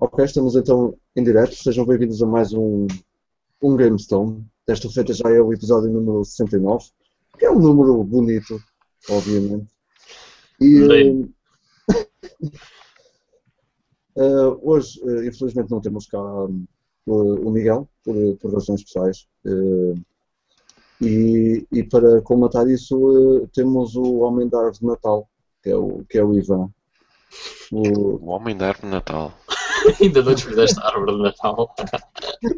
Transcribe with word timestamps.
Ok, 0.00 0.24
estamos 0.24 0.54
então 0.54 0.96
em 1.16 1.24
direto. 1.24 1.56
Sejam 1.56 1.84
bem-vindos 1.84 2.22
a 2.22 2.26
mais 2.26 2.52
um, 2.52 2.86
um 3.60 3.74
GameStone. 3.74 4.46
Desta 4.64 4.88
feita 4.88 5.12
já 5.12 5.28
é 5.28 5.40
o 5.40 5.52
episódio 5.52 5.90
número 5.90 6.24
69, 6.24 6.84
que 7.36 7.44
é 7.44 7.50
um 7.50 7.58
número 7.58 8.04
bonito, 8.04 8.62
obviamente. 9.10 9.66
E 10.60 11.28
uh, 14.14 14.60
hoje, 14.62 15.00
uh, 15.02 15.24
infelizmente, 15.24 15.72
não 15.72 15.80
temos 15.80 16.06
cá 16.06 16.22
uh, 16.22 16.68
o 17.04 17.50
Miguel, 17.50 17.88
por, 18.04 18.36
por 18.36 18.54
razões 18.54 18.84
pessoais. 18.84 19.26
E, 21.00 21.66
e, 21.72 21.82
para 21.82 22.22
comatar 22.22 22.68
isso, 22.68 23.48
temos 23.52 23.96
o 23.96 24.18
Homem 24.18 24.48
da 24.48 24.58
Árvore 24.58 24.78
de 24.78 24.86
Natal, 24.86 25.28
que 25.60 25.70
é 25.70 25.76
o, 25.76 26.04
que 26.08 26.18
é 26.18 26.24
o 26.24 26.38
Ivan. 26.38 26.70
O... 27.72 28.24
o 28.24 28.26
Homem 28.26 28.56
da 28.56 28.68
Árvore 28.68 28.86
de 28.86 28.92
Natal. 28.92 29.34
Ainda 30.00 30.22
não 30.22 30.34
desfizeste 30.34 30.78
a 30.80 30.86
árvore 30.86 31.16
de 31.16 31.22
Natal. 31.22 31.74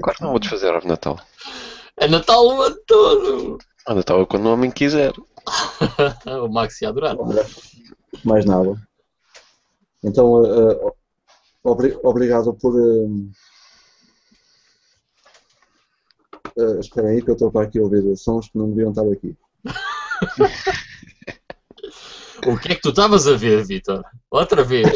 Claro 0.03 0.17
que 0.17 0.23
não 0.23 0.31
vou 0.31 0.39
desfazer 0.39 0.67
a 0.67 0.75
árvore 0.75 0.87
de 0.87 0.91
Natal. 0.91 1.21
É 1.97 2.09
Natal 2.09 2.47
o 2.47 2.63
ano 2.63 2.77
todo. 2.87 3.59
A 3.87 3.95
Natal 3.95 4.23
é 4.23 4.27
quando 4.27 4.47
o 4.47 4.53
homem 4.53 4.71
quiser. 4.71 5.13
o 6.27 6.49
Max 6.49 6.81
ia 6.83 6.89
adorar. 6.89 7.17
mais 8.25 8.45
nada. 8.45 8.77
Então, 10.03 10.43
uh, 10.43 10.93
obri 11.63 11.97
obrigado 12.03 12.55
por. 12.55 12.75
Uh, 12.75 13.31
uh, 16.57 16.81
espera 16.81 17.09
aí 17.09 17.23
que 17.23 17.31
eu 17.31 17.35
estou 17.35 17.51
para 17.51 17.67
aqui 17.67 17.79
a 17.79 17.83
ouvir 17.83 18.17
sons 18.17 18.49
que 18.49 18.59
não 18.59 18.71
deviam 18.71 18.91
estar 18.91 19.03
aqui. 19.03 19.37
o 22.47 22.59
que 22.59 22.73
é 22.73 22.75
que 22.75 22.83
tu 22.83 22.91
estavas 22.91 23.27
a 23.27 23.37
ver, 23.37 23.65
Vitor? 23.65 24.05
Outra 24.31 24.65
vez? 24.65 24.89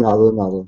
Nada, 0.00 0.32
nada. 0.32 0.64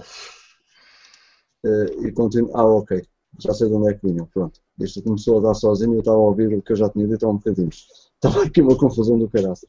Uh, 1.64 2.06
e 2.06 2.12
continuo. 2.12 2.50
Ah, 2.54 2.66
ok. 2.66 3.02
Já 3.38 3.54
sei 3.54 3.68
de 3.68 3.74
onde 3.74 3.90
é 3.90 3.94
que 3.94 4.06
vinham. 4.06 4.26
Pronto. 4.26 4.60
Isto 4.78 5.02
começou 5.02 5.38
a 5.38 5.42
dar 5.42 5.54
sozinho 5.54 5.92
e 5.92 5.96
eu 5.96 6.00
estava 6.00 6.18
a 6.18 6.20
ouvir 6.20 6.54
o 6.54 6.62
que 6.62 6.72
eu 6.72 6.76
já 6.76 6.88
tinha 6.90 7.06
dito 7.06 7.26
há 7.26 7.30
um 7.30 7.36
bocadinho. 7.36 7.70
Estava 8.22 8.44
aqui 8.44 8.62
uma 8.62 8.76
confusão 8.76 9.18
do 9.18 9.28
caraças. 9.28 9.68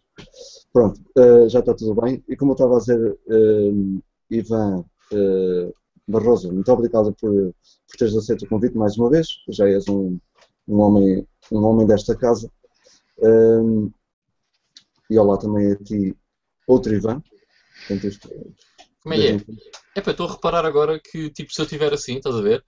Pronto, 0.71 1.01
uh, 1.17 1.49
já 1.49 1.59
está 1.59 1.73
tudo 1.73 1.99
bem. 1.99 2.23
E 2.29 2.35
como 2.35 2.51
eu 2.51 2.53
estava 2.53 2.75
a 2.75 2.79
dizer, 2.79 3.19
uh, 3.25 4.03
Ivan 4.29 4.85
Barroso, 6.07 6.53
muito 6.53 6.71
obrigado 6.71 7.11
por, 7.13 7.31
por 7.31 7.97
teres 7.97 8.15
aceito 8.15 8.45
o 8.45 8.47
convite 8.47 8.77
mais 8.77 8.95
uma 8.95 9.09
vez. 9.09 9.27
Já 9.49 9.67
és 9.67 9.87
um, 9.87 10.19
um, 10.67 10.79
homem, 10.79 11.27
um 11.51 11.63
homem 11.63 11.87
desta 11.87 12.15
casa. 12.15 12.47
e 15.09 15.17
olá 15.17 15.35
também 15.37 15.71
a 15.71 15.75
ti, 15.77 16.15
outro 16.67 16.93
Ivan. 16.93 17.23
Portanto, 17.87 18.07
isto, 18.07 18.29
como 19.03 19.15
é 19.15 19.17
que 19.17 19.27
é? 19.27 19.37
É 19.95 20.01
para 20.01 20.11
estou 20.11 20.27
a 20.27 20.31
reparar 20.31 20.65
agora 20.65 20.99
que, 20.99 21.29
tipo, 21.29 21.53
se 21.53 21.61
eu 21.61 21.65
estiver 21.65 21.93
assim, 21.93 22.17
estás 22.17 22.35
a 22.35 22.41
ver? 22.41 22.63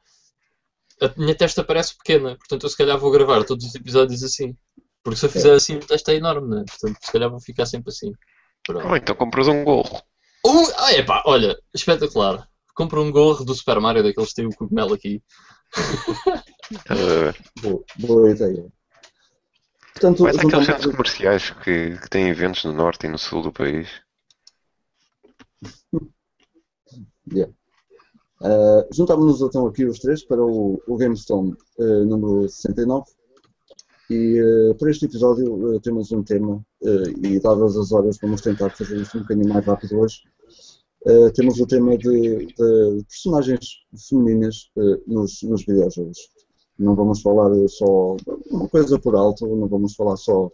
A 1.01 1.11
minha 1.17 1.35
testa 1.35 1.63
parece 1.63 1.97
pequena, 1.97 2.37
portanto 2.37 2.63
eu 2.63 2.69
se 2.69 2.77
calhar 2.77 2.97
vou 2.97 3.11
gravar 3.11 3.43
todos 3.43 3.65
os 3.65 3.75
episódios 3.75 4.23
assim. 4.23 4.55
Porque 5.03 5.19
se 5.19 5.25
eu 5.25 5.29
fizer 5.29 5.53
é. 5.53 5.55
assim, 5.55 5.75
o 5.75 5.79
teste 5.79 6.11
é 6.11 6.15
enorme, 6.15 6.55
né? 6.55 6.63
Portanto, 6.67 6.97
se 6.99 7.11
calhar 7.11 7.29
vou 7.29 7.39
ficar 7.39 7.65
sempre 7.65 7.89
assim. 7.89 8.11
Pronto. 8.65 8.87
Oh, 8.87 8.95
então 8.95 9.15
compras 9.15 9.47
um 9.47 9.63
gorro. 9.63 10.01
Uh, 10.45 10.73
ah, 10.77 10.93
epá, 10.93 11.23
olha, 11.25 11.55
espetacular. 11.73 12.47
Compra 12.73 12.99
um 12.99 13.11
gorro 13.11 13.45
do 13.45 13.53
Super 13.53 13.79
Mario, 13.79 14.03
daqueles 14.03 14.29
que 14.29 14.35
têm 14.35 14.47
o 14.47 14.55
cogumelo 14.55 14.93
aqui. 14.93 15.21
uh... 16.89 17.61
boa, 17.61 17.83
boa 17.99 18.31
ideia. 18.31 18.65
Portanto, 19.93 20.23
Mas 20.23 20.37
aqueles 20.37 20.65
centros 20.65 20.91
comerciais 20.91 21.51
que, 21.51 21.97
que 21.97 22.09
têm 22.09 22.27
eventos 22.27 22.65
no 22.65 22.73
norte 22.73 23.05
e 23.05 23.09
no 23.09 23.17
sul 23.17 23.41
do 23.43 23.53
país. 23.53 23.87
Yeah. 27.33 27.51
Uh, 28.41 28.85
Juntámos-nos 28.93 29.41
então 29.41 29.65
aqui 29.65 29.85
os 29.85 29.99
três 29.99 30.23
para 30.23 30.43
o, 30.43 30.81
o 30.87 30.97
GameStone 30.97 31.55
uh, 31.79 32.05
número 32.05 32.49
69 32.49 33.05
e 34.09 34.39
uh, 34.41 34.75
para 34.75 34.91
este 34.91 35.05
episódio 35.05 35.53
uh, 35.53 35.79
temos 35.79 36.11
um 36.11 36.21
tema 36.21 36.63
uh, 36.81 37.25
e 37.25 37.39
dadas 37.39 37.77
as 37.77 37.91
horas 37.91 38.17
vamos 38.21 38.41
tentar 38.41 38.69
fazer 38.71 38.97
isto 38.97 39.17
um 39.17 39.21
bocadinho 39.21 39.49
mais 39.49 39.65
rápido 39.65 39.99
hoje. 39.99 40.23
temos 41.33 41.59
o 41.59 41.67
tema 41.67 41.97
de, 41.97 42.45
de 42.47 43.05
personagens 43.07 43.85
femininas 44.09 44.71
nos, 45.05 45.43
nos 45.43 45.63
videojogos. 45.63 46.17
Não 46.77 46.95
vamos 46.95 47.21
falar 47.21 47.51
só 47.67 48.17
uma 48.49 48.67
coisa 48.67 48.99
por 48.99 49.15
alto, 49.15 49.47
não 49.47 49.67
vamos 49.67 49.95
falar 49.95 50.17
só 50.17 50.51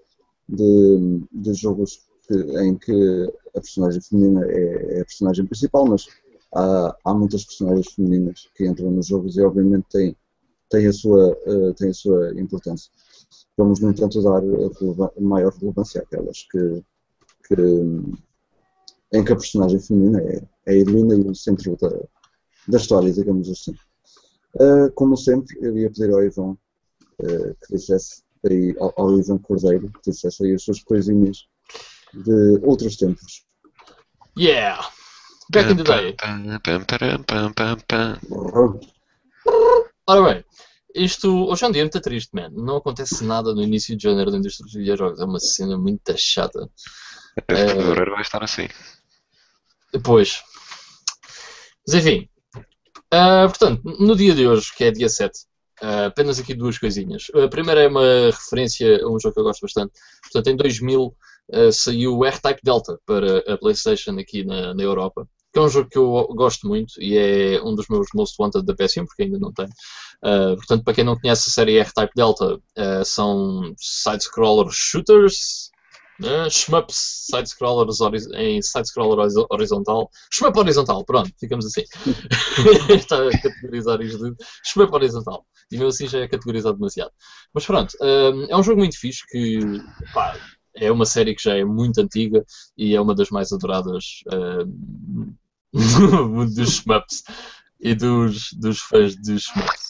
de, 0.47 1.23
de 1.31 1.53
jogos 1.53 2.01
que, 2.27 2.35
em 2.35 2.75
que 2.75 3.33
a 3.55 3.59
personagem 3.61 4.01
feminina 4.01 4.45
é, 4.45 4.97
é, 4.97 5.01
a 5.01 5.05
personagem 5.05 5.45
principal, 5.45 5.85
mas 5.85 6.07
há, 6.53 6.95
há 7.03 7.13
muitas 7.13 7.45
personagens 7.45 7.91
femininas 7.93 8.49
que 8.55 8.65
entram 8.65 8.91
nos 8.91 9.07
jogos 9.07 9.37
e 9.37 9.41
obviamente 9.41 9.85
têm, 9.89 10.15
têm, 10.69 10.87
a, 10.87 10.93
sua, 10.93 11.37
têm 11.77 11.89
a 11.89 11.93
sua 11.93 12.39
importância. 12.39 12.91
Vamos, 13.57 13.79
no 13.79 13.89
entanto, 13.89 14.21
dar 14.21 14.41
maior 15.19 15.53
relevância 15.53 16.01
àquelas 16.01 16.47
que, 16.49 16.83
que, 17.47 17.55
em 19.13 19.23
que 19.23 19.33
a 19.33 19.35
personagem 19.35 19.79
feminina 19.79 20.21
é, 20.21 20.41
é 20.65 20.71
a 20.71 20.75
heroína 20.75 21.15
e 21.15 21.21
o 21.21 21.35
centro 21.35 21.77
da, 21.77 21.89
da 22.67 22.77
história, 22.77 23.11
digamos 23.11 23.49
assim. 23.49 23.75
Uh, 24.55 24.91
como 24.95 25.15
sempre, 25.15 25.57
eu 25.61 25.77
ia 25.77 25.89
pedir 25.89 26.11
ao 26.11 26.23
Ivan 26.23 26.51
uh, 26.51 27.55
que 27.65 27.75
dissesse 27.75 28.23
aí, 28.49 28.75
ao, 28.79 28.93
ao 28.97 29.19
Ivan 29.19 29.37
Cordeiro, 29.37 29.91
que 29.91 30.11
dissesse 30.11 30.45
aí 30.45 30.53
as 30.53 30.63
suas 30.63 30.81
coisinhas 30.83 31.47
de 32.13 32.59
outros 32.63 32.97
tempos. 32.97 33.45
Yeah! 34.37 34.81
Back 35.51 35.69
in 35.69 35.75
the 35.75 35.83
day. 35.83 36.15
Ora 40.07 40.33
bem, 40.33 40.45
isto 40.95 41.49
hoje 41.49 41.65
é 41.65 41.67
um 41.67 41.71
dia 41.71 41.83
muito 41.83 41.99
triste, 41.99 42.29
man. 42.33 42.49
Não 42.51 42.77
acontece 42.77 43.25
nada 43.25 43.53
no 43.53 43.61
início 43.61 43.97
de 43.97 44.03
janeiro 44.03 44.31
da 44.31 44.37
indústria 44.37 44.63
dos 44.63 44.73
videojogos. 44.73 45.19
É 45.19 45.25
uma 45.25 45.39
cena 45.39 45.77
muito 45.77 46.17
chata. 46.17 46.69
Até 47.37 47.67
fevereiro 47.67 48.11
vai 48.11 48.21
estar 48.21 48.41
assim. 48.41 48.69
Depois. 49.91 50.41
Mas 51.85 51.95
enfim. 51.95 52.29
Uh, 53.13 53.47
portanto, 53.49 53.81
no 53.83 54.15
dia 54.15 54.33
de 54.33 54.47
hoje, 54.47 54.73
que 54.73 54.85
é 54.85 54.91
dia 54.91 55.09
7, 55.09 55.37
uh, 55.37 55.41
ah, 55.81 56.05
apenas 56.05 56.39
aqui 56.39 56.53
duas 56.53 56.77
coisinhas. 56.77 57.27
A 57.35 57.49
primeira 57.49 57.81
é 57.81 57.89
uma 57.89 58.27
referência 58.27 59.03
a 59.03 59.09
um 59.09 59.19
jogo 59.19 59.33
que 59.33 59.39
eu 59.41 59.43
gosto 59.43 59.63
bastante. 59.63 59.91
Portanto, 60.21 60.47
em 60.47 60.55
2000 60.55 61.03
uh, 61.03 61.15
ah, 61.51 61.71
saiu 61.73 62.17
o 62.17 62.25
R-Type 62.25 62.61
Delta 62.63 62.97
para 63.05 63.39
a 63.53 63.57
PlayStation 63.57 64.17
aqui 64.17 64.45
na, 64.45 64.73
na 64.73 64.81
Europa 64.81 65.27
que 65.51 65.59
é 65.59 65.61
um 65.61 65.69
jogo 65.69 65.89
que 65.89 65.97
eu 65.97 66.27
gosto 66.35 66.67
muito 66.67 66.93
e 66.99 67.17
é 67.17 67.61
um 67.61 67.75
dos 67.75 67.87
meus 67.89 68.07
most 68.13 68.35
wanted 68.39 68.65
da 68.65 68.73
PS1, 68.73 69.05
porque 69.05 69.23
ainda 69.23 69.39
não 69.39 69.51
tenho. 69.51 69.69
Uh, 70.23 70.55
portanto, 70.55 70.83
para 70.83 70.93
quem 70.93 71.03
não 71.03 71.19
conhece 71.19 71.49
a 71.49 71.51
série 71.51 71.77
R-Type 71.77 72.13
Delta, 72.15 72.55
uh, 72.55 73.05
são 73.05 73.73
side-scroller 73.77 74.69
shooters, 74.71 75.71
uh, 76.21 76.49
shmups, 76.49 77.27
side-scrollers 77.29 77.99
em 78.35 78.61
side-scroller 78.61 79.27
horizontal. 79.49 80.09
Shmup 80.31 80.57
horizontal, 80.57 81.03
pronto, 81.03 81.31
ficamos 81.39 81.65
assim. 81.65 81.83
Está 82.95 83.27
a 83.27 83.31
categorizar 83.31 84.01
isto 84.01 84.19
de 84.19 84.35
shmup 84.63 84.93
horizontal. 84.93 85.45
E 85.71 85.75
mesmo 85.75 85.89
assim 85.89 86.07
já 86.07 86.19
é 86.19 86.27
categorizado 86.27 86.75
demasiado. 86.75 87.11
Mas 87.53 87.65
pronto, 87.65 87.91
uh, 88.01 88.45
é 88.49 88.55
um 88.55 88.63
jogo 88.63 88.79
muito 88.79 88.97
fixe 88.97 89.25
que, 89.27 89.59
pá, 90.13 90.37
é 90.75 90.91
uma 90.91 91.05
série 91.05 91.35
que 91.35 91.43
já 91.43 91.55
é 91.55 91.63
muito 91.63 91.99
antiga 91.99 92.45
e 92.77 92.95
é 92.95 93.01
uma 93.01 93.15
das 93.15 93.29
mais 93.29 93.51
adoradas 93.51 94.23
uh, 94.27 94.65
dos 96.53 96.69
shmups 96.69 97.23
e 97.79 97.95
dos, 97.95 98.53
dos 98.53 98.79
fãs 98.79 99.15
dos 99.15 99.43
shmups. 99.43 99.89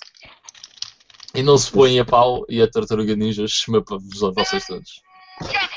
E 1.33 1.41
não 1.41 1.57
se 1.57 1.71
põe 1.71 1.97
a 1.97 2.05
pau 2.05 2.45
e 2.49 2.61
a 2.61 2.69
tartaruga 2.69 3.15
ninja 3.15 3.47
shmupa-vos 3.47 4.23
a 4.23 4.31
vocês 4.31 4.65
todos. 4.65 5.01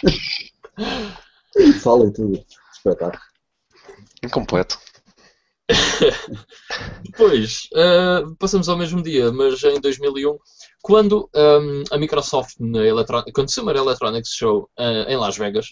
Falem 1.82 2.12
tudo. 2.12 2.44
Espetáculo. 2.72 3.22
Incompleto. 4.22 4.78
Depois, 7.04 7.68
uh, 7.72 8.34
passamos 8.36 8.68
ao 8.68 8.76
mesmo 8.76 9.02
dia, 9.02 9.32
mas 9.32 9.62
em 9.62 9.80
2001, 9.80 10.36
quando 10.84 11.30
um, 11.34 11.82
a 11.90 11.96
Microsoft, 11.96 12.56
na 12.60 12.84
Electron 12.84 13.24
Consumer 13.34 13.74
Electronics 13.74 14.34
Show 14.34 14.68
uh, 14.78 15.08
em 15.08 15.16
Las 15.16 15.38
Vegas, 15.38 15.68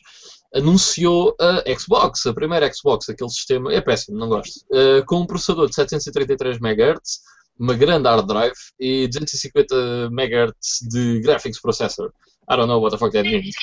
anunciou 0.54 1.36
a 1.38 1.62
Xbox, 1.78 2.24
a 2.24 2.32
primeira 2.32 2.72
Xbox, 2.72 3.10
aquele 3.10 3.28
sistema, 3.28 3.70
é 3.74 3.82
péssimo, 3.82 4.18
não 4.18 4.30
gosto, 4.30 4.64
uh, 4.70 5.04
com 5.04 5.16
um 5.16 5.26
processador 5.26 5.68
de 5.68 5.74
733 5.74 6.56
MHz, 6.56 7.20
uma 7.60 7.74
grande 7.74 8.08
hard 8.08 8.26
drive 8.26 8.56
e 8.80 9.06
250 9.06 10.08
MHz 10.10 10.88
de 10.90 11.20
graphics 11.20 11.60
processor. 11.60 12.10
I 12.50 12.56
don't 12.56 12.68
know 12.68 12.80
what 12.80 12.96
the 12.96 12.98
fuck 12.98 13.12
that 13.12 13.28
means. 13.28 13.54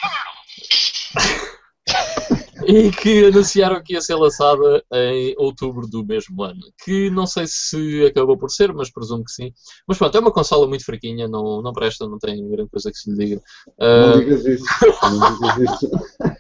e 2.88 2.92
que 2.92 3.25
anunciaram 3.25 3.81
que 3.81 3.94
ia 3.94 4.01
ser 4.01 4.16
lançada 4.16 4.83
em 4.94 5.33
outubro 5.38 5.88
do 5.88 6.06
mesmo 6.06 6.44
ano. 6.44 6.62
Que 6.83 7.10
não 7.10 7.25
sei 7.25 7.45
se 7.48 8.06
acabou 8.06 8.38
por 8.38 8.51
ser, 8.51 8.71
mas 8.74 8.92
presumo 8.92 9.24
que 9.24 9.31
sim. 9.31 9.51
Mas 9.88 9.98
pronto, 9.98 10.16
é 10.16 10.19
uma 10.19 10.31
consola 10.31 10.68
muito 10.68 10.86
fraquinha, 10.86 11.27
não, 11.27 11.63
não 11.63 11.74
presta, 11.74 12.07
não 12.07 12.19
tem 12.19 12.48
grande 12.48 12.69
coisa 12.69 12.92
que 12.92 12.98
se 12.98 13.10
lhe 13.10 13.18
diga. 13.18 13.42
Não 13.80 14.12
uh... 14.12 14.19
digas 14.19 14.45
isso. 14.45 14.66
Não 15.01 15.33
digas 15.36 15.57
isso. 15.57 15.89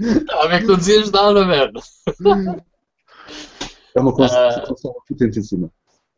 Não, 0.00 0.42
é 0.50 0.58
que 0.58 0.66
não 0.66 0.76
dizias 0.76 1.10
nada, 1.12 1.46
merda. 1.46 1.80
É 3.94 4.00
uma 4.00 4.12
consola, 4.12 4.64
uh, 4.68 4.94
potentíssima. 5.06 5.70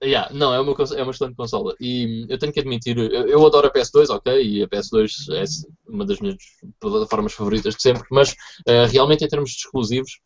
Yeah, 0.02 0.28
não, 0.34 0.52
é 0.52 0.60
uma, 0.60 0.72
é 0.72 1.02
uma 1.02 1.12
excelente 1.12 1.36
consola. 1.36 1.76
E 1.80 2.26
eu 2.28 2.36
tenho 2.36 2.52
que 2.52 2.58
admitir, 2.58 2.98
eu, 2.98 3.28
eu, 3.28 3.46
adoro 3.46 3.68
a 3.68 3.72
PS2, 3.72 4.10
ok, 4.10 4.42
e 4.42 4.62
a 4.62 4.68
PS2 4.68 5.32
é 5.32 5.44
uma 5.88 6.04
das 6.04 6.18
minhas 6.18 6.36
plataformas 6.80 7.32
favoritas 7.32 7.76
de 7.76 7.82
sempre, 7.82 8.02
mas 8.10 8.32
uh, 8.32 8.86
realmente 8.90 9.24
em 9.24 9.28
termos 9.28 9.50
de 9.50 9.58
exclusivos, 9.58 10.18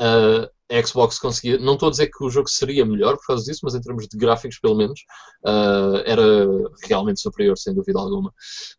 uh, 0.00 0.48
a 0.70 0.86
Xbox 0.86 1.18
conseguia. 1.18 1.58
Não 1.58 1.74
estou 1.74 1.88
a 1.88 1.90
dizer 1.90 2.08
que 2.08 2.22
o 2.22 2.30
jogo 2.30 2.48
seria 2.48 2.84
melhor 2.84 3.16
por 3.16 3.26
causa 3.28 3.44
disso, 3.44 3.60
mas 3.62 3.74
em 3.74 3.80
termos 3.80 4.06
de 4.06 4.18
gráficos, 4.18 4.58
pelo 4.58 4.76
menos, 4.76 5.00
uh, 5.46 5.96
era 6.04 6.22
realmente 6.84 7.20
superior, 7.20 7.56
sem 7.56 7.74
dúvida 7.74 7.98
alguma. 7.98 8.32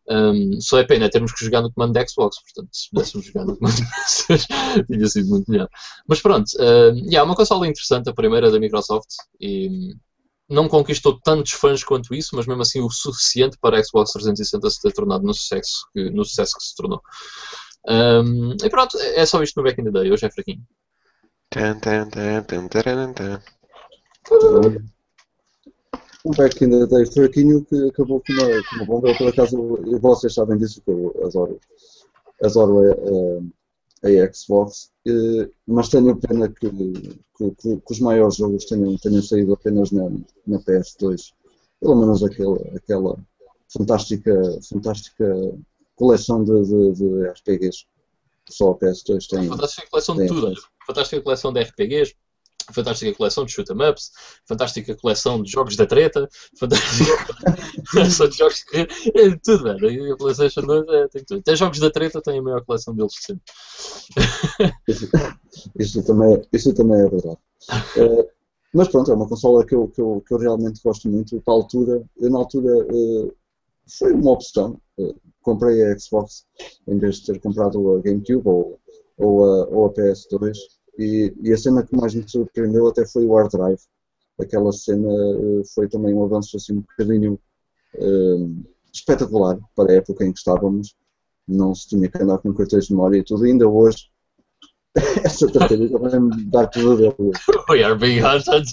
Um, 0.08 0.60
só 0.60 0.78
é 0.78 0.84
pena 0.84 1.10
termos 1.10 1.32
que 1.32 1.44
jogar 1.44 1.62
no 1.62 1.72
comando 1.72 1.92
da 1.92 2.06
Xbox, 2.06 2.36
portanto, 2.42 2.68
se 2.72 2.90
pudéssemos 2.90 3.26
jogar 3.26 3.44
no 3.44 3.56
comando 3.56 3.76
tinha 4.86 5.08
sido 5.08 5.28
muito 5.28 5.50
melhor. 5.50 5.68
Mas 6.06 6.20
pronto, 6.20 6.48
uh, 6.58 6.94
yeah, 7.06 7.24
uma 7.24 7.34
console 7.34 7.68
interessante, 7.68 8.08
a 8.08 8.14
primeira 8.14 8.50
da 8.50 8.60
Microsoft, 8.60 9.08
e 9.40 9.94
não 10.48 10.68
conquistou 10.68 11.18
tantos 11.20 11.52
fãs 11.52 11.84
quanto 11.84 12.14
isso, 12.14 12.34
mas 12.34 12.46
mesmo 12.46 12.62
assim 12.62 12.80
o 12.80 12.90
suficiente 12.90 13.56
para 13.60 13.78
a 13.78 13.84
Xbox 13.84 14.12
360 14.12 14.68
se 14.68 14.80
ter 14.82 14.92
tornado 14.92 15.24
no 15.24 15.32
sucesso 15.32 15.86
que, 15.92 16.10
no 16.10 16.24
sucesso 16.24 16.56
que 16.56 16.64
se 16.64 16.74
tornou. 16.74 17.00
Um, 17.88 18.56
e 18.62 18.68
pronto, 18.68 18.98
é 18.98 19.24
só 19.24 19.42
isto 19.42 19.56
no 19.56 19.62
Back 19.62 19.80
in 19.80 19.84
the 19.84 19.90
Day, 19.90 20.10
hoje 20.10 20.26
é 20.26 20.30
fraquinho. 20.30 20.62
Um 26.24 26.30
back 26.36 26.62
in 26.62 26.70
the 26.70 26.86
day 26.86 27.04
fraquinho 27.06 27.64
que 27.64 27.88
acabou 27.88 28.22
com 28.24 28.32
uma, 28.32 28.62
com 28.62 28.76
uma 28.76 28.86
bomba. 28.86 29.08
Eu, 29.08 29.18
por 29.18 29.28
acaso, 29.28 29.78
vocês 30.00 30.34
sabem 30.34 30.58
disso, 30.58 30.80
que 30.82 30.90
eu 30.90 31.12
adoro, 31.24 31.60
adoro 32.44 32.78
a, 32.78 34.06
a, 34.06 34.26
a 34.26 34.32
Xbox, 34.32 34.92
mas 35.66 35.88
tenho 35.88 36.14
pena 36.16 36.48
que, 36.48 36.70
que, 36.70 37.50
que, 37.50 37.76
que, 37.78 37.92
os 37.92 38.00
maiores 38.00 38.36
jogos 38.36 38.66
tenham, 38.66 38.96
tenham 38.98 39.22
saído 39.22 39.54
apenas 39.54 39.90
na, 39.90 40.08
na 40.46 40.58
PS2. 40.60 41.32
Pelo 41.80 41.96
menos 41.96 42.22
aquela, 42.22 42.58
aquela 42.76 43.18
fantástica, 43.68 44.32
fantástica 44.62 45.34
coleção 45.96 46.44
de, 46.44 46.62
de, 46.62 46.92
de 46.92 47.28
RPGs. 47.28 47.86
Só 48.48 48.70
a 48.70 48.74
PS2 48.76 49.26
tem. 49.26 49.48
Fantástica 49.48 49.88
coleção 49.90 50.16
de 50.16 50.28
tudo 50.28 50.54
fantástica 50.90 51.22
coleção 51.22 51.52
de 51.52 51.60
RPGs, 51.60 52.14
fantástica 52.72 53.16
coleção 53.16 53.44
de 53.44 53.52
shoot 53.52 53.72
'em 53.72 53.90
ups, 53.90 54.10
fantástica 54.46 54.94
coleção 54.96 55.42
de 55.42 55.50
jogos 55.50 55.76
da 55.76 55.86
treta, 55.86 56.28
fantástica 56.58 57.12
coleção 57.92 58.28
de 58.28 58.36
jogos 58.36 58.64
é 58.72 58.86
tudo, 59.42 59.64
velho. 59.64 60.12
A 60.12 60.16
PlayStation 60.16 60.62
2 60.62 60.88
é, 60.88 61.08
tem 61.08 61.24
tudo. 61.24 61.40
Até 61.40 61.56
jogos 61.56 61.78
da 61.78 61.90
treta 61.90 62.20
tem 62.20 62.38
a 62.38 62.42
maior 62.42 62.64
coleção 62.64 62.94
deles 62.94 63.12
de 63.12 63.24
sempre. 63.24 63.42
Isso, 64.88 65.08
isso, 65.78 66.02
também, 66.04 66.42
isso 66.52 66.74
também 66.74 67.00
é 67.00 67.08
verdade. 67.08 67.38
Uh, 67.96 68.28
mas 68.72 68.88
pronto, 68.88 69.10
é 69.10 69.14
uma 69.14 69.28
consola 69.28 69.64
que 69.66 69.74
eu, 69.74 69.88
que 69.88 70.00
eu, 70.00 70.22
que 70.26 70.34
eu 70.34 70.38
realmente 70.38 70.80
gosto 70.82 71.08
muito. 71.08 71.40
Para 71.40 71.54
a 71.54 71.56
altura, 71.56 72.02
eu 72.18 72.30
na 72.30 72.38
altura 72.38 72.86
uh, 72.92 73.34
foi 73.98 74.12
uma 74.12 74.32
opção. 74.32 74.80
Uh, 74.98 75.14
comprei 75.42 75.82
a 75.84 75.98
Xbox 75.98 76.46
em 76.86 76.98
vez 76.98 77.16
de 77.16 77.26
ter 77.32 77.40
comprado 77.40 77.96
a 77.96 78.00
GameCube 78.00 78.46
ou, 78.46 78.78
ou, 79.16 79.44
a, 79.44 79.66
ou 79.68 79.86
a 79.86 79.92
PS2. 79.92 80.56
E, 80.98 81.32
e, 81.42 81.52
a 81.52 81.56
cena 81.56 81.82
que 81.82 81.96
mais 81.96 82.14
me 82.14 82.28
surpreendeu 82.28 82.86
até 82.88 83.06
foi 83.06 83.24
o 83.24 83.34
hard 83.34 83.50
drive. 83.50 83.80
Aquela 84.40 84.72
cena 84.72 85.08
uh, 85.08 85.62
foi 85.74 85.88
também 85.88 86.14
um 86.14 86.24
avanço 86.24 86.56
assim 86.56 86.74
um 86.74 86.80
bocadinho 86.80 87.38
uh, 87.96 88.64
espetacular 88.92 89.58
para 89.74 89.92
a 89.92 89.96
época 89.96 90.24
em 90.24 90.32
que 90.32 90.38
estávamos. 90.38 90.94
Não 91.46 91.74
se 91.74 91.88
tinha 91.88 92.08
que 92.08 92.22
andar 92.22 92.38
com 92.38 92.54
cartões 92.54 92.86
de 92.86 92.92
memória 92.92 93.18
e 93.18 93.24
tudo. 93.24 93.46
E 93.46 93.50
ainda 93.50 93.68
hoje, 93.68 94.10
essa 95.24 95.50
tartaruga 95.50 95.98
vai-me 95.98 96.44
dar 96.44 96.66
tudo 96.68 96.96
dele. 96.96 97.32
We 97.68 97.82
are 97.82 97.98
being 97.98 98.20
hunted. 98.20 98.72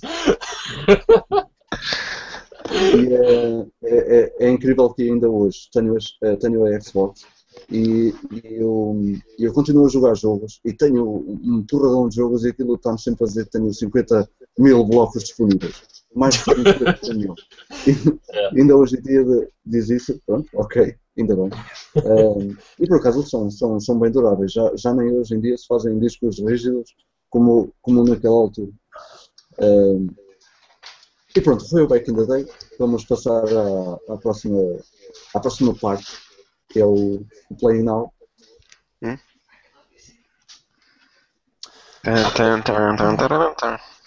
E 2.71 3.13
é, 3.13 3.65
é, 3.83 4.19
é, 4.19 4.35
é, 4.39 4.49
incrível 4.49 4.93
que 4.93 5.03
ainda 5.03 5.29
hoje 5.29 5.69
tenho, 5.71 5.95
eh, 6.23 6.35
tenho 6.35 6.65
a 6.65 6.81
Xbox 6.81 7.25
e, 7.69 8.13
e 8.31 8.55
eu, 8.55 8.95
eu, 9.37 9.53
continuo 9.53 9.85
a 9.85 9.89
jogar 9.89 10.15
jogos 10.15 10.59
e 10.63 10.73
tenho 10.73 11.05
um 11.43 11.65
porradão 11.69 12.07
de 12.07 12.15
jogos 12.15 12.43
e 12.43 12.49
aquilo 12.49 12.75
está-me 12.75 12.99
sempre 12.99 13.23
a 13.23 13.27
dizer 13.27 13.45
que 13.45 13.51
tenho 13.51 13.73
50 13.73 14.29
mil 14.59 14.83
blocos 14.85 15.23
disponíveis. 15.23 15.81
Mais 16.15 16.37
que 16.41 17.13
nenhum. 17.13 17.35
É. 18.33 18.59
Ainda 18.59 18.75
hoje 18.75 18.97
em 18.97 19.01
dia 19.01 19.49
diz 19.65 19.89
isso, 19.89 20.19
pronto, 20.25 20.49
ok, 20.55 20.95
ainda 21.17 21.35
bem. 21.35 21.49
Um, 22.03 22.55
e 22.79 22.87
por 22.87 22.97
acaso 22.97 23.23
são, 23.23 23.49
são, 23.49 23.79
são 23.79 23.99
bem 23.99 24.11
duráveis, 24.11 24.51
já, 24.51 24.69
já 24.75 24.93
nem 24.93 25.11
hoje 25.11 25.35
em 25.35 25.39
dia 25.39 25.57
se 25.57 25.65
fazem 25.67 25.97
discos 25.99 26.39
rígidos 26.39 26.93
como, 27.29 27.73
como 27.81 28.03
naquela 28.03 28.35
altura. 28.35 28.71
Um, 29.59 30.07
e 31.35 31.41
pronto, 31.41 31.69
foi 31.69 31.83
o 31.83 31.87
Back 31.87 32.09
in 32.09 32.15
the 32.15 32.25
Day. 32.25 32.47
Vamos 32.79 33.05
passar 33.05 33.43
à, 33.45 34.13
à, 34.13 34.17
próxima, 34.17 34.59
à 35.33 35.39
próxima 35.39 35.73
parte 35.75 36.26
que 36.69 36.79
é 36.79 36.85
o, 36.85 37.25
o 37.49 37.55
Play 37.59 37.81
Now. 37.83 38.11
Hum? 39.01 39.17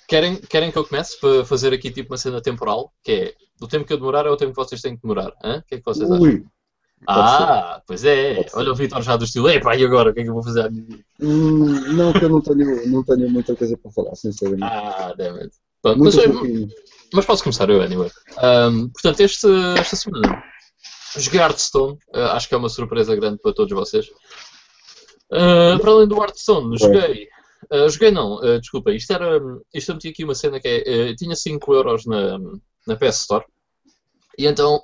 Querem, 0.09 0.37
querem 0.37 0.73
que 0.73 0.79
eu 0.79 0.85
comece 0.85 1.21
para 1.21 1.45
fazer 1.45 1.73
aqui 1.73 1.91
tipo 1.91 2.13
uma 2.13 2.19
cena 2.19 2.41
temporal? 2.41 2.93
Que 3.03 3.13
é 3.13 3.35
o 3.61 3.69
tempo 3.69 3.85
que 3.85 3.93
eu 3.93 3.99
demorar 3.99 4.27
é 4.27 4.31
o 4.31 4.37
tempo 4.37 4.53
que 4.53 4.57
vocês 4.57 4.81
têm 4.81 4.97
que 4.97 5.03
demorar. 5.03 5.29
O 5.29 5.63
que 5.63 5.77
é 5.77 5.79
que 5.79 5.85
vocês 5.85 6.09
Ui. 6.11 6.17
acham? 6.17 6.51
Ah, 7.07 7.83
pois 7.87 8.05
é. 8.05 8.45
Olha 8.55 8.73
o 8.73 8.75
Vitor 8.75 9.03
já 9.03 9.17
do 9.17 9.25
estilo. 9.25 9.49
Epá, 9.49 9.77
e 9.77 9.85
agora? 9.85 10.11
O 10.11 10.15
que 10.15 10.21
é 10.21 10.23
que 10.23 10.29
eu 10.29 10.35
vou 10.35 10.43
fazer 10.43 10.63
à 10.63 10.71
minha 10.71 10.85
vida? 10.85 11.05
Hum, 11.21 11.95
não, 11.95 12.13
que 12.13 12.25
eu 12.25 12.29
não 12.29 12.41
tenho, 12.41 12.89
não 12.89 13.05
tenho 13.05 13.31
muita 13.31 13.55
coisa 13.55 13.77
para 13.77 13.91
falar, 13.91 14.15
sinceramente. 14.17 14.65
Ah, 14.65 15.15
damn 15.17 15.49
mas, 15.83 16.15
mas, 17.15 17.25
posso 17.25 17.43
começar 17.43 17.71
eu, 17.71 17.81
anyway. 17.81 18.11
Um, 18.43 18.91
portanto, 18.91 19.21
este, 19.21 19.47
esta 19.79 19.97
semana 19.97 20.43
Joguei 21.17 21.41
Hearthstone, 21.41 21.99
uh, 22.15 22.33
acho 22.33 22.49
que 22.49 22.55
é 22.55 22.59
uma 22.59 22.69
surpresa 22.69 23.17
grande 23.17 23.39
para 23.39 23.53
todos 23.53 23.73
vocês. 23.73 24.09
Uh, 25.31 25.79
para 25.81 25.91
além 25.91 26.09
do 26.09 26.21
Hearthstone, 26.21 26.79
joguei. 26.79 27.29
Uh, 27.73 27.89
joguei 27.89 28.11
não, 28.11 28.37
uh, 28.37 28.61
desculpa, 28.61 28.93
isto 28.93 29.13
era. 29.13 29.41
Isto 29.75 29.91
eu 29.91 29.95
meti 29.95 30.09
aqui 30.09 30.25
uma 30.25 30.35
cena 30.35 30.61
que 30.61 30.69
é. 30.69 31.15
tinha 31.15 31.35
5 31.35 31.75
euros 31.75 32.07
na, 32.07 32.39
na 32.87 32.97
PS 32.97 33.21
Store. 33.23 33.45
E 34.39 34.47
então 34.47 34.83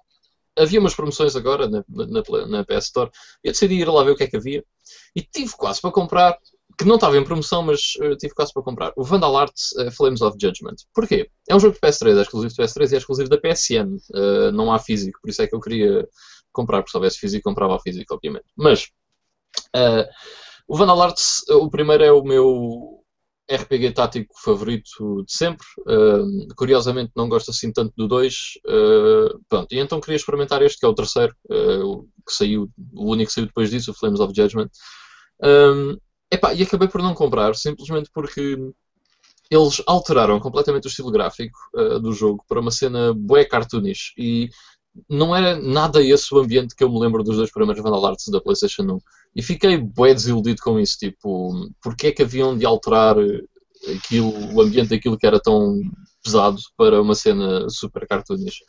havia 0.56 0.80
umas 0.80 0.94
promoções 0.94 1.36
agora 1.36 1.68
na, 1.68 1.84
na, 1.88 2.46
na 2.46 2.64
PS 2.64 2.86
Store. 2.86 3.10
Eu 3.42 3.52
decidi 3.52 3.74
ir 3.74 3.88
lá 3.88 4.02
ver 4.02 4.12
o 4.12 4.16
que 4.16 4.24
é 4.24 4.26
que 4.26 4.36
havia. 4.36 4.64
E 5.14 5.22
tive 5.22 5.52
quase 5.56 5.80
para 5.80 5.92
comprar 5.92 6.38
que 6.78 6.84
não 6.84 6.96
estava 6.96 7.16
em 7.16 7.24
promoção, 7.24 7.62
mas 7.62 7.94
uh, 8.02 8.16
tive 8.16 8.34
quase 8.34 8.52
para 8.52 8.62
comprar. 8.62 8.92
O 8.96 9.04
Vandal 9.04 9.36
Arts 9.36 9.72
uh, 9.72 9.90
Flames 9.90 10.20
of 10.20 10.36
Judgment. 10.40 10.76
Porquê? 10.94 11.30
É 11.48 11.56
um 11.56 11.60
jogo 11.60 11.74
de 11.74 11.80
PS3, 11.80 12.18
é 12.18 12.22
exclusivo 12.22 12.54
de 12.54 12.62
PS3 12.62 12.92
e 12.92 12.94
é 12.94 12.98
exclusivo 12.98 13.30
da 13.30 13.38
PSN. 13.38 13.96
Uh, 14.14 14.52
não 14.52 14.72
há 14.72 14.78
físico, 14.78 15.18
por 15.22 15.30
isso 15.30 15.42
é 15.42 15.46
que 15.46 15.54
eu 15.54 15.60
queria 15.60 16.06
comprar, 16.52 16.78
porque 16.78 16.90
se 16.90 16.96
houvesse 16.96 17.18
físico, 17.18 17.48
comprava 17.48 17.78
físico, 17.80 18.14
obviamente. 18.14 18.46
Mas 18.56 18.88
o 20.66 20.76
Vandal 20.76 21.02
Arts, 21.02 21.44
o 21.50 21.68
primeiro 21.70 22.02
é 22.02 22.10
o 22.10 22.22
meu 22.22 23.02
RPG 23.50 23.92
tático 23.92 24.34
favorito 24.42 25.22
de 25.26 25.32
sempre. 25.32 25.66
curiosamente, 26.56 27.12
não 27.14 27.28
gosto 27.28 27.50
assim 27.50 27.70
tanto 27.70 27.92
do 27.94 28.08
2. 28.08 28.34
pronto, 29.50 29.70
e 29.70 29.78
então 29.78 30.00
queria 30.00 30.16
experimentar 30.16 30.62
este, 30.62 30.78
que 30.78 30.86
é 30.86 30.88
o 30.88 30.94
terceiro, 30.94 31.34
que 31.46 32.32
saiu, 32.32 32.70
o 32.94 33.12
único 33.12 33.28
que 33.28 33.34
saiu 33.34 33.46
depois 33.46 33.70
disso, 33.70 33.90
o 33.90 33.94
Flames 33.94 34.20
of 34.20 34.32
Judgment. 34.34 34.70
Um, 35.42 35.98
Epá, 36.30 36.52
e 36.54 36.62
acabei 36.62 36.88
por 36.88 37.02
não 37.02 37.14
comprar, 37.14 37.54
simplesmente 37.54 38.10
porque 38.12 38.56
eles 39.50 39.82
alteraram 39.86 40.40
completamente 40.40 40.86
o 40.86 40.88
estilo 40.88 41.10
gráfico 41.10 41.58
uh, 41.74 42.00
do 42.00 42.12
jogo 42.12 42.44
para 42.48 42.60
uma 42.60 42.70
cena 42.70 43.14
bué 43.14 43.44
cartoonish 43.44 44.12
e 44.18 44.50
não 45.08 45.36
era 45.36 45.56
nada 45.60 46.02
esse 46.02 46.34
o 46.34 46.38
ambiente 46.38 46.74
que 46.74 46.82
eu 46.82 46.90
me 46.90 46.98
lembro 46.98 47.22
dos 47.22 47.36
dois 47.36 47.52
primeiros 47.52 47.82
Vandal 47.82 48.06
Arts 48.06 48.28
da 48.28 48.40
PlayStation 48.40 48.82
1. 48.82 48.98
E 49.36 49.42
fiquei 49.42 49.76
bué 49.76 50.14
desiludido 50.14 50.62
com 50.62 50.80
isso, 50.80 50.96
tipo, 50.98 51.70
porque 51.82 52.08
é 52.08 52.12
que 52.12 52.22
haviam 52.22 52.56
de 52.56 52.64
alterar 52.64 53.16
aquilo, 53.94 54.54
o 54.54 54.60
ambiente 54.60 54.88
daquilo 54.88 55.18
que 55.18 55.26
era 55.26 55.38
tão 55.38 55.80
pesado 56.24 56.56
para 56.76 57.00
uma 57.00 57.14
cena 57.14 57.68
super 57.68 58.06
cartoonish. 58.06 58.60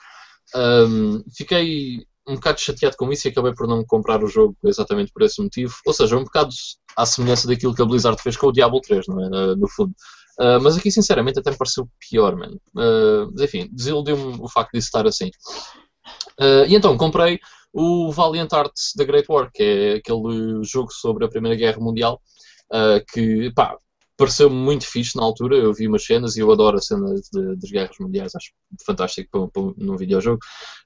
Um, 0.56 1.24
fiquei 1.36 2.06
um 2.27 2.36
bocado 2.36 2.60
chateado 2.60 2.98
com 2.98 3.12
isso 3.12 3.27
e 3.27 3.31
acabei 3.31 3.53
por 3.53 3.67
não 3.67 3.84
comprar 3.86 4.24
o 4.24 4.27
jogo 4.27 4.55
exatamente 4.65 5.12
por 5.12 5.22
esse 5.22 5.41
motivo. 5.41 5.74
Ou 5.86 5.93
seja, 5.93 6.17
um 6.17 6.24
bocado 6.24 6.50
à 6.96 7.05
semelhança 7.05 7.48
daquilo 7.48 7.74
que 7.74 7.81
a 7.81 7.86
Blizzard 7.86 8.22
fez 8.22 8.36
com 8.36 8.48
o 8.48 8.51
Diablo 8.51 8.81
3, 8.81 9.07
não 9.07 9.24
é? 9.24 9.55
No 9.55 9.67
fundo. 9.67 9.93
Uh, 10.39 10.62
mas 10.62 10.77
aqui, 10.77 10.91
sinceramente, 10.91 11.39
até 11.39 11.50
me 11.50 11.57
pareceu 11.57 11.89
pior, 12.10 12.36
mano. 12.36 12.60
Uh, 12.75 13.31
mas 13.31 13.41
enfim, 13.41 13.67
desiludiu-me 13.72 14.38
o 14.39 14.48
facto 14.48 14.72
de 14.74 14.79
estar 14.79 15.07
assim. 15.07 15.31
Uh, 16.39 16.65
e 16.67 16.75
então, 16.75 16.96
comprei 16.98 17.39
o 17.74 18.12
Valiant 18.12 18.51
Arts 18.53 18.93
da 18.96 19.03
Great 19.03 19.25
War, 19.29 19.50
que 19.51 19.63
é 19.63 19.93
aquele 19.96 20.63
jogo 20.63 20.91
sobre 20.91 21.25
a 21.25 21.29
Primeira 21.29 21.57
Guerra 21.57 21.79
Mundial, 21.79 22.22
que, 23.13 23.51
pá, 23.53 23.77
pareceu 24.17 24.50
muito 24.50 24.86
fixe 24.86 25.15
na 25.15 25.24
altura. 25.24 25.55
Eu 25.55 25.74
vi 25.74 25.88
umas 25.88 26.03
cenas 26.03 26.36
e 26.36 26.39
eu 26.39 26.51
adoro 26.51 26.77
a 26.77 26.81
cena 26.81 27.13
de, 27.13 27.55
das 27.55 27.69
guerras 27.69 27.95
mundiais, 28.00 28.36
acho 28.36 28.51
fantástico 28.86 29.29
para, 29.31 29.47
para, 29.47 29.74
num 29.77 29.95
videojogo. 29.95 30.39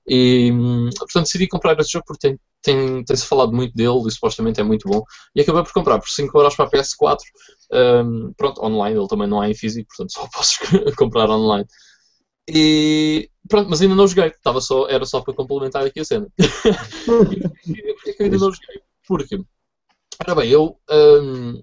E 0.08 0.52
portanto 1.00 1.24
decidi 1.24 1.48
comprar 1.48 1.80
esse 1.80 1.92
jogo 1.92 2.06
porque 2.06 2.28
tem, 2.28 2.40
tem, 2.62 3.04
tem-se 3.06 3.26
falado 3.26 3.54
muito 3.54 3.74
dele 3.74 4.08
e 4.08 4.12
supostamente 4.12 4.60
é 4.60 4.64
muito 4.64 4.88
bom. 4.88 5.02
E 5.34 5.42
acabei 5.42 5.64
por 5.64 5.72
comprar 5.72 5.98
por 6.00 6.10
5 6.10 6.38
euros 6.38 6.56
para 6.56 6.66
a 6.66 6.70
PS4. 6.70 7.18
Um, 7.72 8.34
pronto, 8.34 8.64
online, 8.64 9.00
ele 9.00 9.08
também 9.08 9.28
não 9.28 9.42
é 9.42 9.50
em 9.50 9.56
físico, 9.56 9.88
portanto 9.88 10.12
só 10.14 10.28
posso 10.28 10.60
comprar 10.98 11.30
online. 11.30 11.66
E 12.50 13.30
pronto, 13.48 13.70
mas 13.70 13.82
ainda 13.82 13.96
não 13.96 14.08
joguei, 14.08 14.28
Estava 14.28 14.60
só, 14.60 14.88
era 14.90 15.06
só 15.06 15.22
para 15.22 15.34
complementar 15.34 15.86
aqui 15.86 16.02
a 16.02 16.06
cena. 16.06 16.28
e 16.38 18.14
que 18.14 18.16
eu 18.20 18.26
ainda 18.26 18.38
não 18.38 18.52
joguei? 18.52 18.82
Porque, 19.08 19.40
ora 20.20 20.36
bem, 20.36 20.50
eu 20.50 20.78
um, 20.90 21.62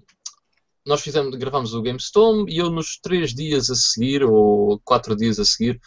nós 0.85 1.01
fizemos, 1.01 1.35
gravamos 1.35 1.73
o 1.73 1.81
GameStorm 1.81 2.47
e 2.47 2.57
eu 2.57 2.69
nos 2.69 2.99
3 3.01 3.33
dias 3.33 3.69
a 3.69 3.75
seguir, 3.75 4.23
ou 4.23 4.79
4 4.83 5.15
dias 5.15 5.39
a 5.39 5.45
seguir, 5.45 5.79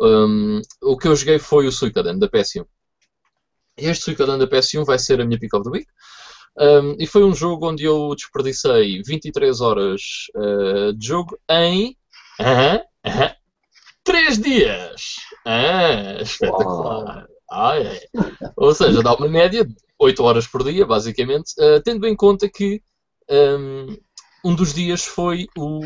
um, 0.00 0.60
o 0.82 0.96
que 0.96 1.08
eu 1.08 1.16
joguei 1.16 1.38
foi 1.38 1.66
o 1.66 1.72
Suicaden 1.72 2.18
da 2.18 2.28
PS1. 2.28 2.64
Este 3.76 4.04
Suicaden 4.04 4.38
da 4.38 4.46
PS1 4.46 4.84
vai 4.84 4.98
ser 4.98 5.20
a 5.20 5.24
minha 5.24 5.38
pick 5.38 5.54
of 5.54 5.64
the 5.64 5.70
week. 5.70 5.86
Um, 6.58 6.96
e 6.98 7.06
foi 7.06 7.24
um 7.24 7.34
jogo 7.34 7.70
onde 7.70 7.84
eu 7.84 8.14
desperdicei 8.14 9.02
23 9.02 9.60
horas 9.60 10.02
uh, 10.36 10.92
de 10.92 11.06
jogo 11.06 11.38
em 11.48 11.96
uh 12.38 12.44
-huh, 12.44 12.80
uh 13.06 13.10
-huh, 13.10 13.34
3 14.04 14.38
dias. 14.38 15.16
Ah, 15.46 16.20
espetacular. 16.20 17.26
Ah, 17.50 17.78
é. 17.78 18.00
Ou 18.56 18.74
seja, 18.74 19.02
dá 19.02 19.14
uma 19.14 19.28
média 19.28 19.64
de 19.64 19.74
8 19.98 20.22
horas 20.22 20.46
por 20.46 20.64
dia, 20.64 20.86
basicamente, 20.86 21.52
uh, 21.58 21.80
tendo 21.82 22.06
em 22.06 22.16
conta 22.16 22.48
que 22.48 22.82
um, 23.30 23.96
um 24.44 24.54
dos 24.54 24.74
dias 24.74 25.04
foi 25.04 25.46
o 25.56 25.80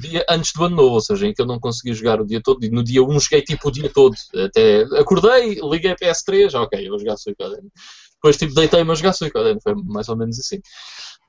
dia 0.00 0.24
antes 0.28 0.52
do 0.52 0.64
ano 0.64 0.76
novo, 0.76 0.94
ou 0.94 1.00
seja, 1.00 1.26
em 1.26 1.32
que 1.32 1.40
eu 1.40 1.46
não 1.46 1.60
consegui 1.60 1.94
jogar 1.94 2.20
o 2.20 2.26
dia 2.26 2.40
todo, 2.42 2.64
e 2.64 2.70
no 2.70 2.82
dia 2.82 3.02
1 3.02 3.20
joguei 3.20 3.42
tipo 3.42 3.68
o 3.68 3.70
dia 3.70 3.90
todo. 3.92 4.14
Até 4.34 4.82
acordei, 4.98 5.60
liguei 5.62 5.92
a 5.92 5.96
PS3, 5.96 6.54
ok, 6.54 6.88
vou 6.88 6.98
jogar 6.98 7.16
Suicoden. 7.16 7.70
Depois 8.14 8.36
tipo 8.36 8.54
deitei-me 8.54 8.90
a 8.90 8.94
jogar 8.94 9.12
Suicoden, 9.12 9.58
foi 9.62 9.74
mais 9.74 10.08
ou 10.08 10.16
menos 10.16 10.38
assim. 10.38 10.56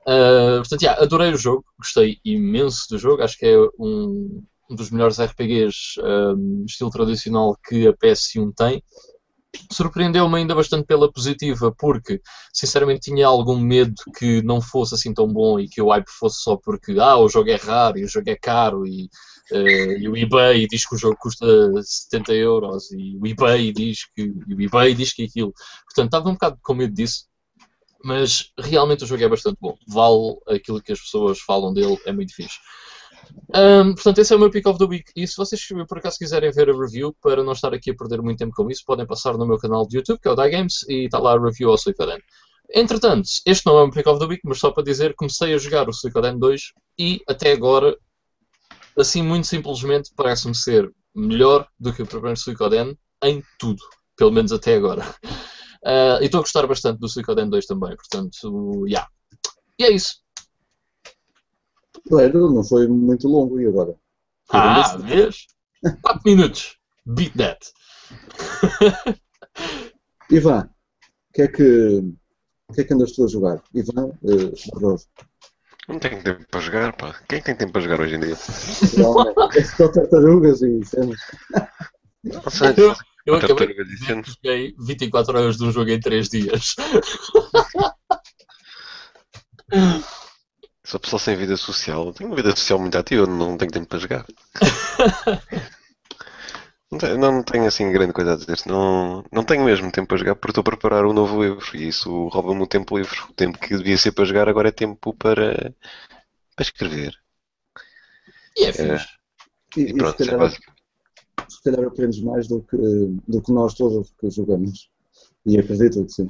Uh, 0.02 0.58
portanto, 0.58 0.82
yeah, 0.82 1.02
adorei 1.02 1.32
o 1.32 1.36
jogo, 1.36 1.64
gostei 1.78 2.18
imenso 2.24 2.86
do 2.90 2.98
jogo, 2.98 3.22
acho 3.22 3.38
que 3.38 3.46
é 3.46 3.58
um, 3.78 4.42
um 4.70 4.74
dos 4.74 4.90
melhores 4.90 5.20
RPGs 5.20 6.00
um, 6.02 6.64
estilo 6.66 6.90
tradicional 6.90 7.56
que 7.68 7.86
a 7.86 7.92
PS1 7.92 8.52
tem 8.56 8.82
surpreendeu-me 9.70 10.38
ainda 10.38 10.54
bastante 10.54 10.86
pela 10.86 11.12
positiva, 11.12 11.74
porque 11.76 12.20
sinceramente 12.52 13.10
tinha 13.10 13.26
algum 13.26 13.58
medo 13.58 13.94
que 14.16 14.42
não 14.42 14.60
fosse 14.60 14.94
assim 14.94 15.12
tão 15.12 15.26
bom 15.26 15.58
e 15.58 15.68
que 15.68 15.80
o 15.80 15.90
hype 15.90 16.08
fosse 16.08 16.42
só 16.42 16.56
porque 16.56 16.96
ah, 16.98 17.16
o 17.16 17.28
jogo 17.28 17.50
é 17.50 17.56
raro 17.56 17.98
e 17.98 18.04
o 18.04 18.08
jogo 18.08 18.30
é 18.30 18.36
caro 18.36 18.86
e, 18.86 19.08
uh, 19.52 19.98
e 19.98 20.08
o 20.08 20.16
eBay 20.16 20.66
diz 20.68 20.86
que 20.86 20.94
o 20.94 20.98
jogo 20.98 21.16
custa 21.18 21.46
70 21.82 22.32
euros 22.34 22.90
e 22.92 23.16
o 23.16 23.26
eBay 23.26 23.72
diz 23.72 24.06
que 24.14 24.22
o 24.22 24.60
eBay 24.60 24.94
diz 24.94 25.12
que 25.12 25.24
aquilo. 25.24 25.52
Portanto, 25.84 26.06
estava 26.06 26.28
um 26.28 26.34
bocado 26.34 26.58
com 26.62 26.74
medo 26.74 26.94
disso. 26.94 27.28
Mas 28.02 28.50
realmente 28.58 29.04
o 29.04 29.06
jogo 29.06 29.22
é 29.22 29.28
bastante 29.28 29.58
bom. 29.60 29.76
Vale 29.86 30.38
aquilo 30.48 30.80
que 30.80 30.92
as 30.92 31.00
pessoas 31.00 31.38
falam 31.40 31.72
dele, 31.74 31.98
é 32.06 32.12
muito 32.12 32.34
fixe. 32.34 32.56
Um, 33.54 33.94
portanto, 33.94 34.18
esse 34.18 34.32
é 34.32 34.36
o 34.36 34.38
meu 34.38 34.50
pick 34.50 34.66
of 34.66 34.78
the 34.78 34.84
week. 34.84 35.10
E 35.16 35.26
se 35.26 35.36
vocês 35.36 35.66
por 35.88 35.98
acaso 35.98 36.18
quiserem 36.18 36.50
ver 36.52 36.70
a 36.70 36.76
review, 36.76 37.14
para 37.20 37.42
não 37.42 37.52
estar 37.52 37.74
aqui 37.74 37.90
a 37.90 37.94
perder 37.94 38.22
muito 38.22 38.38
tempo 38.38 38.52
com 38.54 38.70
isso, 38.70 38.82
podem 38.86 39.06
passar 39.06 39.36
no 39.36 39.46
meu 39.46 39.58
canal 39.58 39.86
de 39.86 39.96
YouTube, 39.96 40.20
que 40.20 40.28
é 40.28 40.30
o 40.30 40.36
Die 40.36 40.50
Games, 40.50 40.88
e 40.88 41.04
está 41.04 41.18
lá 41.18 41.34
a 41.34 41.40
review 41.40 41.70
ao 41.70 41.78
Suicoden. 41.78 42.18
Entretanto, 42.72 43.28
este 43.44 43.66
não 43.66 43.78
é 43.78 43.82
meu 43.82 43.90
pick 43.90 44.06
of 44.06 44.20
the 44.20 44.26
week, 44.26 44.42
mas 44.44 44.58
só 44.58 44.70
para 44.70 44.84
dizer, 44.84 45.14
comecei 45.14 45.52
a 45.54 45.58
jogar 45.58 45.88
o 45.88 45.92
Suicoden 45.92 46.38
2 46.38 46.72
e 46.98 47.20
até 47.28 47.52
agora, 47.52 47.96
assim 48.96 49.22
muito 49.22 49.46
simplesmente, 49.46 50.10
parece-me 50.14 50.54
ser 50.54 50.90
melhor 51.14 51.66
do 51.78 51.92
que 51.92 52.02
o 52.02 52.06
primeiro 52.06 52.38
Suicoden 52.38 52.96
em 53.24 53.42
tudo, 53.58 53.82
pelo 54.16 54.30
menos 54.30 54.52
até 54.52 54.76
agora. 54.76 55.02
Uh, 55.84 56.22
e 56.22 56.26
estou 56.26 56.38
a 56.38 56.42
gostar 56.42 56.66
bastante 56.68 57.00
do 57.00 57.08
Suicoden 57.08 57.48
2 57.48 57.66
também, 57.66 57.96
portanto, 57.96 58.86
yeah. 58.86 59.08
E 59.78 59.84
é 59.84 59.90
isso. 59.90 60.16
Claro, 62.08 62.50
não 62.52 62.64
foi 62.64 62.86
muito 62.88 63.28
longo 63.28 63.60
e 63.60 63.66
agora? 63.66 63.94
Ah, 64.50 64.96
vês? 64.98 65.46
4 66.02 66.22
minutos. 66.24 66.76
Beat 67.06 67.32
that. 67.36 67.58
Ivan, 70.30 70.60
o 70.60 71.32
que 71.32 71.42
é 71.42 71.48
que, 71.48 71.98
o 72.68 72.72
que 72.72 72.80
é 72.80 72.84
que 72.84 72.94
andas 72.94 73.12
tu 73.12 73.24
a 73.24 73.28
jogar? 73.28 73.62
Ivan, 73.74 74.06
uh, 74.22 74.96
Não 75.88 75.98
tenho 75.98 76.22
tempo 76.22 76.46
para 76.50 76.60
jogar, 76.60 76.96
pá. 76.96 77.14
Quem 77.28 77.42
tem 77.42 77.56
tempo 77.56 77.72
para 77.72 77.80
jogar 77.80 78.00
hoje 78.00 78.14
em 78.16 78.20
dia? 78.20 78.34
é 78.34 79.64
só 79.64 79.88
tartarugas 79.88 80.62
e 80.62 80.84
cenas. 80.84 81.20
Não 82.22 82.50
sei. 82.50 82.74
Eu, 82.76 82.94
eu 83.26 83.34
acabei 83.34 83.74
de 83.74 83.96
joguei 83.96 84.74
24 84.78 85.38
horas 85.38 85.56
de 85.56 85.64
um 85.64 85.72
jogo 85.72 85.90
em 85.90 86.00
3 86.00 86.28
dias. 86.28 86.76
Sou 90.90 90.98
pessoa 90.98 91.20
sem 91.20 91.36
vida 91.36 91.56
social. 91.56 92.12
Tenho 92.12 92.28
uma 92.28 92.34
vida 92.34 92.50
social 92.50 92.76
muito 92.76 92.98
ativa, 92.98 93.24
não 93.24 93.56
tenho 93.56 93.70
tempo 93.70 93.86
para 93.86 94.00
jogar. 94.00 94.26
não, 96.90 96.98
tenho, 96.98 97.16
não, 97.16 97.44
tenho 97.44 97.64
assim 97.64 97.92
grande 97.92 98.12
coisa 98.12 98.32
a 98.32 98.36
dizer. 98.36 98.58
Não, 98.66 99.24
não 99.30 99.44
tenho 99.44 99.64
mesmo 99.64 99.92
tempo 99.92 100.08
para 100.08 100.16
jogar 100.16 100.34
porque 100.34 100.50
estou 100.50 100.62
a 100.62 100.64
preparar 100.64 101.06
um 101.06 101.12
novo 101.12 101.44
livro 101.44 101.64
e 101.76 101.86
isso 101.86 102.26
rouba-me 102.26 102.62
o 102.62 102.66
tempo 102.66 102.98
livre. 102.98 103.16
O 103.28 103.32
tempo 103.32 103.56
que 103.56 103.76
devia 103.76 103.96
ser 103.96 104.10
para 104.10 104.24
jogar 104.24 104.48
agora 104.48 104.70
é 104.70 104.72
tempo 104.72 105.14
para, 105.14 105.72
para 106.56 106.64
escrever. 106.64 107.14
E 108.56 108.64
é 108.64 108.72
fixe. 108.72 108.82
É, 108.82 108.98
e, 109.76 109.82
e, 109.82 109.94
pronto, 109.94 110.10
se 110.10 110.24
calhar, 110.24 110.34
é 110.34 110.38
básico. 110.38 110.72
Se 111.48 111.62
calhar 111.62 111.86
aprendes 111.86 112.20
mais 112.20 112.48
do 112.48 112.62
que, 112.62 112.76
do 113.28 113.40
que 113.40 113.52
nós 113.52 113.74
todos 113.74 114.12
que 114.18 114.28
jogamos. 114.28 114.90
E 115.46 115.56
acredito 115.56 116.04
que 116.04 116.10
sim. 116.10 116.26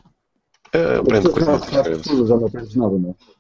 Uh, 0.75 1.01
aprendo 1.01 1.33
coisas. 1.33 2.29
Já 2.29 2.37
não 2.37 2.47
aprendes 2.47 2.77
nada, 2.77 2.99
não 2.99 3.17
é? 3.19 3.40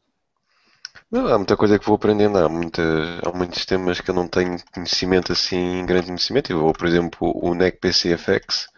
Não, 1.10 1.26
há 1.26 1.36
muita 1.38 1.56
coisa 1.56 1.78
que 1.78 1.84
vou 1.86 1.96
aprendendo, 1.96 2.38
há, 2.38 2.48
muita, 2.48 2.82
há 3.24 3.32
muitos 3.36 3.64
temas 3.66 4.00
que 4.00 4.10
eu 4.10 4.14
não 4.14 4.28
tenho 4.28 4.56
conhecimento 4.72 5.32
assim, 5.32 5.84
grande 5.84 6.06
conhecimento. 6.06 6.50
Eu 6.52 6.60
vou, 6.60 6.72
por 6.72 6.86
exemplo, 6.86 7.32
o 7.34 7.54
NEC 7.54 7.78
PCFX, 7.80 8.68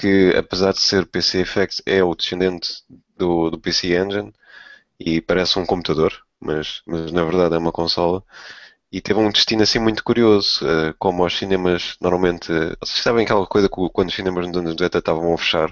que 0.00 0.32
apesar 0.36 0.72
de 0.72 0.80
ser 0.80 1.06
PCFX 1.06 1.82
é 1.86 2.02
o 2.02 2.14
descendente 2.14 2.82
do, 3.16 3.50
do 3.50 3.58
PC 3.60 3.96
Engine 3.96 4.32
e 5.00 5.20
parece 5.20 5.58
um 5.58 5.66
computador, 5.66 6.12
mas, 6.40 6.82
mas 6.86 7.12
na 7.12 7.24
verdade 7.24 7.54
é 7.56 7.58
uma 7.58 7.72
consola. 7.72 8.24
E 8.92 9.00
teve 9.00 9.20
um 9.20 9.30
destino 9.30 9.62
assim 9.62 9.78
muito 9.80 10.04
curioso, 10.04 10.66
eh, 10.66 10.94
como 10.98 11.24
os 11.26 11.36
cinemas 11.38 11.96
normalmente. 12.00 12.48
Vocês 12.80 13.02
sabem 13.02 13.24
aquela 13.24 13.46
coisa 13.46 13.68
que 13.68 13.76
quando 13.92 14.08
os 14.10 14.14
cinemas 14.14 14.46
nos 14.48 14.56
anos 14.58 14.72
80 14.72 14.98
estavam 14.98 15.34
a 15.34 15.38
fechar, 15.38 15.70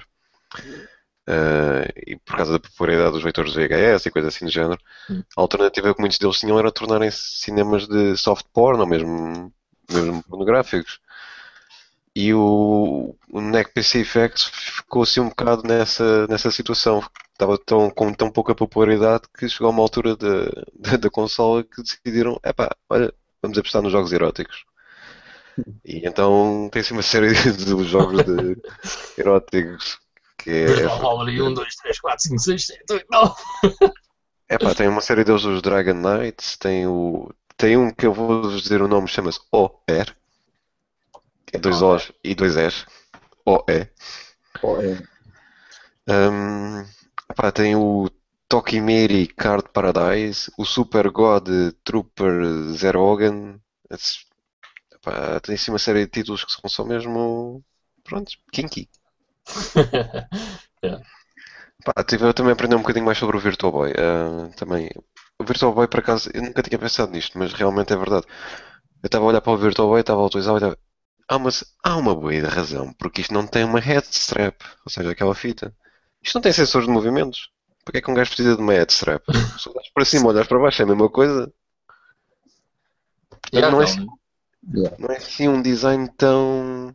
Uh, 1.29 1.85
e 2.07 2.17
por 2.17 2.39
causa 2.39 2.53
da 2.53 2.59
popularidade 2.59 3.13
dos 3.13 3.23
leitores 3.23 3.53
VHS 3.53 4.07
e 4.07 4.11
coisas 4.11 4.35
assim 4.35 4.47
do 4.47 4.51
género, 4.51 4.81
hum. 5.11 5.23
a 5.37 5.41
alternativa 5.43 5.95
que 5.95 6.01
muitos 6.01 6.19
deles 6.19 6.41
tinham 6.41 6.59
era 6.59 6.73
tornarem-se 6.73 7.19
cinemas 7.19 7.87
de 7.87 8.17
soft 8.17 8.47
porn 8.51 8.81
ou 8.81 8.87
mesmo, 8.87 9.53
mesmo 9.91 10.23
pornográficos. 10.23 10.99
E 12.17 12.33
o, 12.33 13.15
o 13.31 13.41
NEC 13.43 13.75
PC 13.75 14.01
Effects 14.01 14.45
ficou 14.45 15.03
assim 15.03 15.21
um 15.21 15.29
bocado 15.29 15.65
nessa, 15.69 16.27
nessa 16.29 16.51
situação. 16.51 17.05
Estava 17.31 17.59
tão, 17.59 17.91
com 17.91 18.11
tão 18.15 18.31
pouca 18.31 18.55
popularidade 18.55 19.25
que 19.39 19.51
chegou 19.51 19.69
a 19.69 19.71
uma 19.71 19.83
altura 19.83 20.17
da, 20.17 20.97
da, 20.97 21.11
consola 21.11 21.63
que 21.63 21.83
decidiram: 21.83 22.41
epá, 22.43 22.75
olha, 22.89 23.13
vamos 23.43 23.59
apostar 23.59 23.83
nos 23.83 23.93
jogos 23.93 24.13
eróticos. 24.15 24.65
E 25.85 26.07
então 26.09 26.71
tem-se 26.73 26.93
uma 26.93 27.03
série 27.03 27.35
de 27.53 27.85
jogos 27.85 28.25
de 28.25 28.57
eróticos 29.21 30.01
que 30.39 30.51
é. 30.51 30.87
Valkyrie 30.87 31.43
1, 31.43 31.55
2, 31.55 31.77
3, 31.77 32.01
4, 32.01 32.23
5, 32.23 32.39
6, 32.39 32.67
7, 32.67 32.85
8, 32.91 33.07
9. 33.11 33.35
É 34.49 34.57
pá, 34.57 34.75
tem 34.75 34.89
uma 34.89 35.03
série 35.03 35.25
deles, 35.25 35.45
os 35.45 35.61
Dragon 35.61 35.93
Knights, 35.93 36.57
tem 36.57 36.87
o. 36.87 37.31
Tem 37.57 37.77
um 37.77 37.91
que 37.91 38.07
eu 38.07 38.15
vou 38.15 38.49
dizer 38.57 38.81
o 38.81 38.89
nome, 38.89 39.07
chama-se 39.07 39.41
OR. 39.53 40.17
É 41.53 41.59
dois 41.59 41.83
O's 41.83 42.13
e 42.23 42.35
dois 42.35 42.57
E's. 42.57 42.87
OE. 43.45 43.91
OE. 44.63 44.99
Um, 46.09 46.85
epá, 47.31 47.53
tem 47.53 47.75
o 47.77 48.09
Tokimeri 48.49 49.27
Card 49.27 49.69
Paradise, 49.73 50.51
o 50.57 50.65
Super 50.65 51.11
God 51.11 51.49
Trooper 51.85 52.43
Zero 52.73 53.01
Hogan. 53.01 53.61
Epá, 54.93 55.41
tem 55.41 55.55
assim 55.55 55.71
uma 55.71 55.79
série 55.79 56.07
de 56.07 56.11
títulos 56.11 56.45
que 56.45 56.53
são 56.53 56.69
só 56.69 56.85
mesmo. 56.85 57.63
Pronto, 58.05 58.33
kinky. 58.53 58.89
yeah. 60.83 61.03
Pá, 61.85 62.03
tive 62.05 62.29
a 62.29 62.33
também 62.33 62.53
aprender 62.53 62.77
um 62.77 62.81
bocadinho 62.81 63.07
mais 63.07 63.19
sobre 63.19 63.37
o 63.37 63.41
Virtual 63.41 63.73
Boy. 63.73 63.93
Uh, 63.93 64.55
também. 64.57 64.91
O 65.39 65.45
Virtual 65.45 65.73
Boy, 65.73 65.87
por 65.89 66.01
acaso, 66.01 66.31
eu 66.35 66.43
nunca 66.43 66.63
tinha 66.63 66.79
pensado 66.79 67.13
nisto, 67.13 67.39
mas 67.39 67.53
realmente 67.53 67.93
é 67.93 67.97
verdade. 67.97 68.27
Eu 69.03 69.07
estava 69.07 69.25
a 69.25 69.29
olhar 69.29 69.41
para 69.41 69.53
o 69.53 69.57
Virtual 69.57 69.89
Boy, 69.89 70.01
estava 70.01 70.21
a 70.21 70.27
utilizar 70.27 70.55
e 70.55 70.57
estava. 70.59 70.79
Ah, 71.29 71.39
mas 71.39 71.63
há 71.85 71.97
uma 71.97 72.15
boa 72.15 72.49
razão, 72.49 72.93
porque 72.95 73.21
isto 73.21 73.35
não 73.35 73.47
tem 73.47 73.63
uma 73.63 73.79
head 73.81 74.07
strap, 74.11 74.61
ou 74.85 74.91
seja, 74.91 75.11
aquela 75.11 75.35
fita. 75.35 75.75
Isto 76.23 76.37
não 76.37 76.43
tem 76.43 76.53
sensores 76.53 76.87
de 76.87 76.93
movimentos. 76.93 77.51
Para 77.85 77.93
que 77.93 77.99
é 77.99 78.03
que 78.03 78.11
um 78.11 78.15
gajo 78.15 78.31
precisa 78.31 78.57
de 78.57 78.63
uma 78.63 78.73
head 78.73 78.91
strap? 78.93 79.23
Se 79.59 79.69
olhas 79.69 79.89
para 79.95 80.05
cima, 80.05 80.29
olhas 80.29 80.47
para 80.47 80.59
baixo, 80.59 80.83
é 80.83 80.85
a 80.85 80.89
mesma 80.89 81.09
coisa. 81.09 81.53
Yeah, 83.53 83.71
não, 83.71 83.83
é. 83.83 83.87
Yeah. 84.75 84.97
não 84.99 85.09
é 85.11 85.17
assim 85.17 85.49
um 85.49 85.63
design 85.63 86.09
tão, 86.17 86.95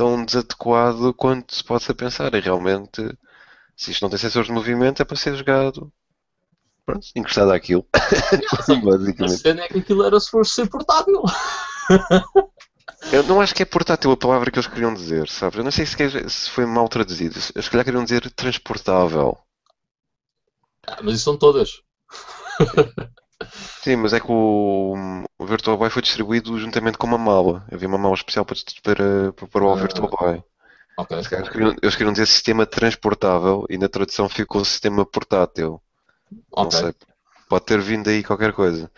tão 0.00 0.24
desadequado 0.24 1.12
quanto 1.12 1.54
se 1.54 1.62
possa 1.62 1.94
pensar. 1.94 2.34
E 2.34 2.40
realmente, 2.40 3.02
se 3.76 3.90
isto 3.90 4.00
não 4.00 4.08
tem 4.08 4.18
sensores 4.18 4.46
de 4.46 4.54
movimento, 4.54 5.02
é 5.02 5.04
para 5.04 5.14
ser 5.14 5.36
jogado 5.36 5.92
pronto, 6.86 7.06
encostado 7.14 7.52
àquilo. 7.52 7.86
Sim, 8.64 8.78
A 8.78 8.80
Basicamente. 8.80 9.38
cena 9.38 9.62
é 9.64 9.68
que 9.68 9.80
aquilo 9.80 10.02
era 10.02 10.18
se 10.18 10.30
fosse 10.30 10.52
ser 10.52 10.70
portátil. 10.70 11.22
Eu 13.12 13.22
não 13.24 13.40
acho 13.40 13.54
que 13.54 13.62
é 13.62 13.66
portátil 13.66 14.10
a 14.12 14.16
palavra 14.16 14.50
que 14.50 14.58
eles 14.58 14.68
queriam 14.68 14.94
dizer, 14.94 15.28
sabes? 15.28 15.58
Eu 15.58 15.64
não 15.64 15.70
sei 15.70 15.84
se, 15.84 16.50
foi 16.50 16.64
mal 16.64 16.88
traduzido. 16.88 17.34
Eles 17.34 17.64
se 17.64 17.70
calhar 17.70 17.84
queriam 17.84 18.04
dizer 18.04 18.30
transportável. 18.30 19.36
Ah, 20.86 20.98
mas 21.02 21.16
isso 21.16 21.24
são 21.24 21.36
todas. 21.36 21.82
Sim, 23.52 23.96
mas 23.96 24.12
é 24.12 24.20
que 24.20 24.26
o, 24.30 24.94
o 25.38 25.46
Virtual 25.46 25.76
Boy 25.76 25.90
foi 25.90 26.02
distribuído 26.02 26.58
juntamente 26.58 26.98
com 26.98 27.06
uma 27.06 27.18
mala. 27.18 27.66
Havia 27.72 27.88
uma 27.88 27.98
mala 27.98 28.14
especial 28.14 28.44
para, 28.44 28.56
para, 28.82 29.32
para 29.32 29.46
pôr 29.48 29.62
o 29.62 29.72
Ah. 29.72 29.76
Virtual 29.76 30.08
Boy. 30.08 30.42
Ok. 30.96 31.22
Se 31.22 31.30
calhar 31.30 31.44
Eles 31.44 31.52
queriam, 31.52 31.76
eles 31.82 31.96
queriam 31.96 32.12
dizer 32.12 32.26
sistema 32.26 32.66
transportável 32.66 33.66
e 33.68 33.78
na 33.78 33.88
tradução 33.88 34.28
ficou 34.28 34.64
sistema 34.64 35.04
portátil. 35.06 35.80
Não 36.56 36.64
Ok. 36.66 36.70
sei. 36.70 36.94
Pode 37.48 37.64
ter 37.66 37.80
vindo 37.80 38.08
aí 38.08 38.22
qualquer 38.24 38.52
coisa. 38.52 38.90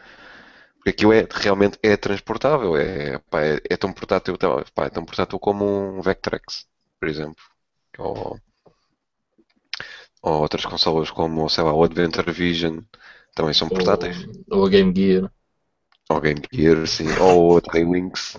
Porque 0.77 0.91
aquilo 0.91 1.13
é, 1.13 1.27
realmente 1.31 1.79
é 1.83 1.97
transportável. 1.97 2.77
É, 2.77 3.19
pá, 3.31 3.43
é, 3.43 3.61
é 3.71 3.77
tão 3.77 3.93
portátil, 3.93 4.37
tão- 4.39 4.65
pá, 4.75 4.87
é 4.87 4.91
tão 4.91 5.05
portátil 5.05 5.39
como 5.39 5.65
um 5.67 6.03
Vectrex, 6.03 6.67
por 7.01 7.09
exemplo. 7.09 7.43
Ou, 7.99 8.39
ou 10.23 10.41
outras 10.43 10.65
consolas 10.65 11.11
como, 11.11 11.49
sei 11.49 11.65
lá, 11.65 11.73
o 11.73 11.85
Adventure 11.85 12.31
Vision 12.33 12.81
também 13.35 13.55
são 13.55 13.69
portáteis. 13.69 14.27
Ou, 14.51 14.59
ou 14.59 14.67
a 14.67 14.69
Game 14.69 14.93
Gear. 14.95 15.31
Ou 16.11 16.21
Game 16.21 16.43
Gear, 16.53 16.87
sim. 16.87 17.07
Ou 17.21 17.57
o 17.57 17.93
Links. 17.93 18.37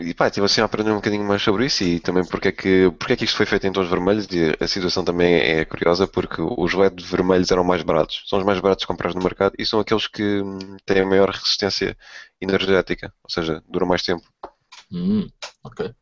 E 0.00 0.14
pá, 0.14 0.26
estive 0.26 0.46
assim 0.46 0.60
a 0.60 0.64
aprender 0.64 0.90
um 0.90 0.96
bocadinho 0.96 1.22
mais 1.22 1.42
sobre 1.42 1.66
isso 1.66 1.84
e 1.84 2.00
também 2.00 2.24
porque 2.24 2.48
é 2.48 2.52
que, 2.52 2.90
porque 2.98 3.12
é 3.12 3.16
que 3.16 3.24
isto 3.24 3.36
foi 3.36 3.46
feito 3.46 3.68
em 3.68 3.72
tons 3.72 3.88
vermelhos 3.88 4.26
e 4.32 4.56
a 4.58 4.66
situação 4.66 5.04
também 5.04 5.32
é 5.36 5.64
curiosa 5.64 6.08
porque 6.08 6.42
os 6.42 6.74
LED 6.74 7.04
vermelhos 7.04 7.52
eram 7.52 7.62
mais 7.62 7.82
baratos. 7.82 8.24
São 8.26 8.40
os 8.40 8.44
mais 8.44 8.58
baratos 8.58 8.84
comprados 8.84 9.14
no 9.14 9.22
mercado 9.22 9.54
e 9.56 9.64
são 9.64 9.78
aqueles 9.78 10.08
que 10.08 10.42
hum, 10.42 10.76
têm 10.84 11.02
a 11.02 11.06
maior 11.06 11.30
resistência 11.30 11.96
energética, 12.40 13.12
ou 13.22 13.30
seja, 13.30 13.62
duram 13.68 13.86
mais 13.86 14.02
tempo. 14.02 14.24
Hum, 14.90 15.28
ok. 15.62 15.94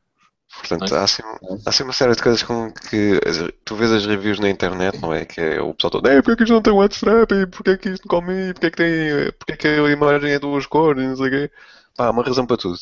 Portanto, 0.58 0.94
há 0.94 1.04
assim, 1.04 1.22
há 1.22 1.70
assim 1.70 1.84
uma 1.84 1.92
série 1.92 2.14
de 2.14 2.22
coisas 2.22 2.42
com 2.42 2.72
que 2.72 3.20
tu 3.64 3.76
vês 3.76 3.92
as 3.92 4.06
reviews 4.06 4.40
na 4.40 4.50
internet, 4.50 5.00
não 5.00 5.12
é? 5.14 5.24
Que 5.24 5.40
é 5.40 5.60
o 5.60 5.72
pessoal 5.72 5.90
todo, 5.92 6.08
"Ei, 6.08 6.20
porque 6.20 6.32
é 6.32 6.36
que 6.36 6.42
isto 6.42 6.52
não 6.52 6.62
tem 6.62 6.86
strap? 6.90 7.32
E 7.32 7.46
porque 7.46 7.70
é 7.70 7.76
que 7.76 7.88
isto 7.90 8.06
não 8.06 8.18
come? 8.20 8.50
E 8.50 8.54
porque 8.54 8.66
é 8.66 8.70
que 8.70 8.76
tem, 8.76 9.32
porque 9.38 9.52
é 9.52 9.56
que 9.56 9.68
a 9.68 9.90
imagem 9.90 10.32
é 10.32 10.38
duas 10.38 10.66
cores? 10.66 11.02
E 11.02 11.06
não 11.06 11.16
sei 11.16 11.26
o 11.28 11.30
quê. 11.30 11.50
Pá, 11.96 12.06
há 12.06 12.10
uma 12.10 12.22
razão 12.24 12.46
para 12.46 12.56
tudo. 12.56 12.78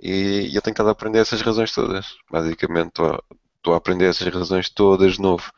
E, 0.00 0.48
e 0.52 0.56
eu 0.56 0.62
tenho 0.62 0.72
estado 0.72 0.88
a 0.88 0.92
aprender 0.92 1.18
essas 1.20 1.40
razões 1.42 1.72
todas. 1.72 2.06
Basicamente, 2.30 2.88
estou 2.88 3.74
a, 3.74 3.76
aprender 3.76 4.06
essas 4.06 4.28
razões 4.32 4.68
todas 4.70 5.14
de 5.14 5.20
novo. 5.22 5.50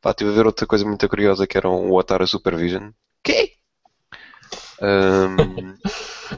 Pá, 0.00 0.10
estive 0.10 0.30
a 0.30 0.34
ver 0.34 0.46
outra 0.46 0.66
coisa 0.66 0.84
muito 0.84 1.08
curiosa 1.08 1.46
que 1.46 1.56
era 1.56 1.68
um, 1.68 1.90
o 1.90 1.98
Atara 1.98 2.26
Supervision. 2.26 2.90
Quê? 3.22 3.52
Ahm, 4.80 5.76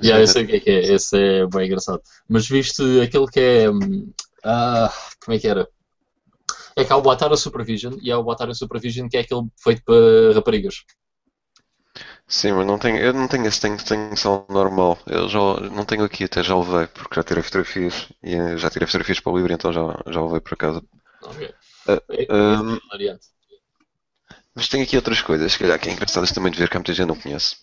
Já, 0.03 0.21
eu 0.21 0.27
sei 0.27 0.45
o 0.45 0.47
que 0.47 0.57
é 0.57 0.61
que 0.61 0.71
é. 0.71 0.95
Esse 0.95 1.17
é 1.17 1.47
bem 1.47 1.67
engraçado. 1.67 2.03
Mas 2.29 2.49
viste 2.49 2.83
aquele 3.01 3.27
que 3.27 3.41
é. 3.41 3.67
Ah, 4.47 4.91
como 5.25 5.37
é 5.37 5.41
que 5.41 5.49
era? 5.49 5.69
É 6.81 6.85
que 6.85 6.93
há 6.93 6.97
o 6.97 7.11
Atara 7.11 7.37
Supervision 7.37 7.95
e 8.05 8.11
há 8.13 8.19
o 8.21 8.31
Atara 8.31 8.55
Supervision 8.55 9.09
que 9.09 9.17
é 9.17 9.21
aquele 9.21 9.47
feito 9.65 9.83
para 9.85 10.35
raparigas. 10.35 10.77
Sim, 12.29 12.53
mas 12.53 12.67
não 12.67 12.79
tenho, 12.79 12.99
eu 12.99 13.13
não 13.13 13.29
tenho 13.29 13.47
esse, 13.47 13.61
tenho, 13.61 13.77
tenho 13.79 14.17
só 14.17 14.45
o 14.49 14.53
normal. 14.53 14.99
Eu 15.07 15.29
já 15.29 15.39
não 15.71 15.85
tenho 15.85 16.05
aqui, 16.05 16.25
até 16.25 16.43
já 16.43 16.57
levei, 16.57 16.87
porque 16.89 17.15
já 17.15 17.23
tirei 17.23 17.43
fotografias 17.43 18.09
e 18.23 18.35
eh, 18.35 18.57
já 18.57 18.69
tirei 18.71 18.87
fotografias 18.87 19.21
para 19.21 19.33
o 19.33 19.37
livro, 19.37 19.53
então 19.53 19.73
já, 19.73 19.83
já 20.09 20.21
levei 20.23 20.41
para 20.41 20.57
casa. 20.57 20.83
Ok. 21.21 21.41
Ah, 21.89 22.01
É, 22.11 22.25
é 22.25 22.33
hum. 22.35 22.79
hilariante. 22.85 23.29
Mas 24.57 24.67
tenho 24.69 24.83
aqui 24.83 24.97
outras 24.97 25.23
coisas, 25.23 25.53
se 25.53 25.59
calhar 25.61 25.79
que 25.79 25.89
é 25.89 25.93
engraçadas 25.93 26.33
também 26.33 26.51
de 26.51 26.59
ver 26.59 26.69
que 26.69 26.77
há 26.77 26.81
muita 26.81 26.93
gente 26.93 27.07
não 27.07 27.15
conhece. 27.15 27.55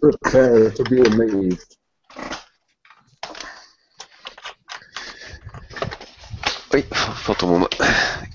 Prepare 0.00 0.70
to 0.70 0.84
be 0.84 1.00
amazed. 1.00 1.76
Faltou 7.28 7.54
uma. 7.54 7.68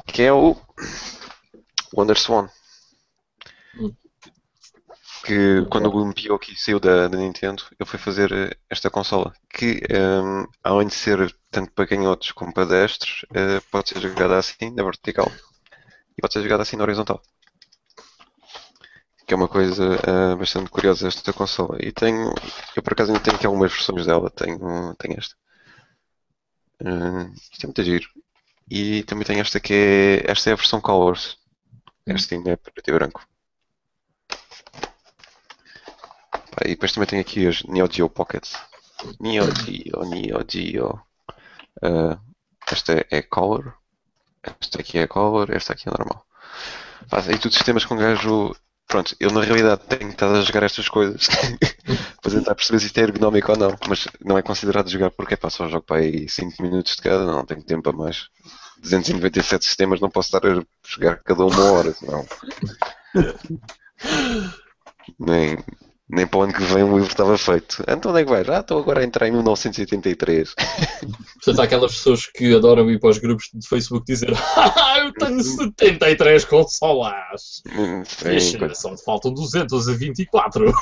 Que 0.05 0.21
é 0.23 0.31
o 0.31 0.55
Wonder 1.95 2.17
Swan. 2.17 2.47
Hum. 3.75 3.91
Que 5.25 5.65
quando 5.71 5.89
o 5.89 6.05
Mpioki 6.05 6.55
saiu 6.55 6.79
da, 6.79 7.07
da 7.07 7.17
Nintendo, 7.17 7.63
ele 7.79 7.89
foi 7.89 7.97
fazer 7.97 8.31
eh, 8.31 8.55
esta 8.69 8.91
consola. 8.91 9.33
Que, 9.49 9.81
ehm, 9.89 10.45
além 10.63 10.87
de 10.87 10.93
ser 10.93 11.35
tanto 11.49 11.71
para 11.71 11.87
canhotos 11.87 12.31
como 12.33 12.53
para 12.53 12.65
destros, 12.67 13.25
eh, 13.33 13.61
pode 13.71 13.89
ser 13.89 13.99
jogada 14.01 14.37
assim, 14.37 14.69
na 14.71 14.83
vertical. 14.83 15.31
E 16.17 16.21
pode 16.21 16.33
ser 16.33 16.43
jogada 16.43 16.61
assim 16.63 16.75
na 16.75 16.83
horizontal. 16.83 17.21
Que 19.25 19.33
é 19.33 19.37
uma 19.37 19.47
coisa 19.47 19.85
eh, 20.05 20.35
bastante 20.35 20.69
curiosa 20.69 21.07
esta 21.07 21.33
consola. 21.33 21.77
E 21.79 21.91
tenho, 21.91 22.31
eu 22.75 22.83
por 22.83 22.93
acaso 22.93 23.11
ainda 23.11 23.23
tenho 23.23 23.37
aqui 23.37 23.45
algumas 23.47 23.71
versões 23.71 24.05
dela. 24.05 24.29
Tenho, 24.29 24.93
tenho 24.99 25.17
esta. 25.17 25.35
Eh, 26.79 27.31
isto 27.51 27.63
é 27.63 27.67
muito 27.67 27.83
giro. 27.83 28.22
E 28.75 29.03
também 29.03 29.23
tem 29.23 29.39
esta 29.39 29.59
que 29.59 29.71
é. 29.71 30.31
Esta 30.31 30.49
é 30.49 30.53
a 30.53 30.55
versão 30.55 30.81
Colors. 30.81 31.37
Esta 32.07 32.33
ainda 32.33 32.49
é 32.53 32.55
preto 32.55 32.89
e 32.89 32.91
branco. 32.91 33.21
E 36.65 36.69
depois 36.69 36.91
também 36.91 37.07
tem 37.07 37.19
aqui 37.19 37.45
as 37.45 37.61
Neo 37.65 37.87
Geo 37.91 38.09
Pockets. 38.09 38.53
Neo 39.19 39.45
Geo, 39.55 40.03
Neo 40.09 40.43
Geo. 40.49 40.99
Ah, 41.83 42.17
esta 42.67 43.05
é 43.11 43.21
Color. 43.21 43.75
Esta 44.41 44.81
aqui 44.81 44.97
é 44.97 45.05
Color. 45.05 45.51
Esta 45.51 45.73
aqui 45.73 45.87
é 45.87 45.91
normal. 45.91 46.25
Pá, 47.11 47.19
e 47.31 47.37
tudo 47.37 47.53
sistemas 47.53 47.85
com 47.85 47.95
gajo. 47.95 48.55
Pronto, 48.87 49.15
eu 49.19 49.31
na 49.31 49.41
realidade 49.41 49.83
tenho 49.87 50.09
estado 50.09 50.35
a 50.35 50.41
jogar 50.41 50.63
estas 50.63 50.89
coisas 50.89 51.27
para 52.21 52.31
tentar 52.31 52.55
perceber 52.55 52.79
se 52.79 52.87
isto 52.87 52.97
é 52.97 53.03
ergonómico 53.03 53.51
ou 53.51 53.57
não, 53.57 53.77
mas 53.87 54.07
não 54.19 54.37
é 54.37 54.41
considerado 54.41 54.89
jogar 54.89 55.11
porque 55.11 55.37
pá, 55.37 55.49
só 55.51 55.69
jogo 55.69 55.85
para 55.85 56.01
aí 56.01 56.27
5 56.27 56.61
minutos 56.61 56.95
de 56.95 57.03
cada, 57.03 57.25
não 57.25 57.45
tenho 57.45 57.63
tempo 57.63 57.89
a 57.89 57.93
mais. 57.93 58.29
297 58.83 59.65
sistemas, 59.65 59.99
não 59.99 60.09
posso 60.09 60.35
estar 60.35 60.45
a 60.47 60.61
jogar 60.85 61.17
cada 61.23 61.45
uma 61.45 61.71
hora, 61.71 61.93
senão. 61.93 62.25
Nem, 65.19 65.57
nem 66.09 66.27
para 66.27 66.39
o 66.39 66.41
ano 66.43 66.53
que 66.53 66.63
vem 66.63 66.83
o 66.83 66.93
livro 66.97 67.09
estava 67.11 67.37
feito. 67.37 67.83
Então 67.87 68.11
onde 68.11 68.21
é 68.21 68.25
que 68.25 68.29
vais? 68.29 68.47
Ah, 68.49 68.59
estou 68.59 68.79
agora 68.79 69.01
a 69.01 69.03
entrar 69.03 69.27
em 69.27 69.31
1983. 69.31 70.53
Portanto, 71.35 71.59
há 71.59 71.63
aquelas 71.63 71.93
pessoas 71.93 72.25
que 72.27 72.53
adoram 72.55 72.89
ir 72.89 72.99
para 72.99 73.09
os 73.09 73.17
grupos 73.17 73.49
de 73.53 73.67
Facebook 73.67 74.05
dizer 74.05 74.33
ah, 74.55 74.99
eu 74.99 75.13
tenho 75.13 75.41
73 75.43 76.45
consolas. 76.45 77.61
Sim, 78.05 78.59
coisa- 78.59 78.75
só 78.75 78.95
te 78.95 79.03
faltam 79.03 79.33
224. 79.33 80.73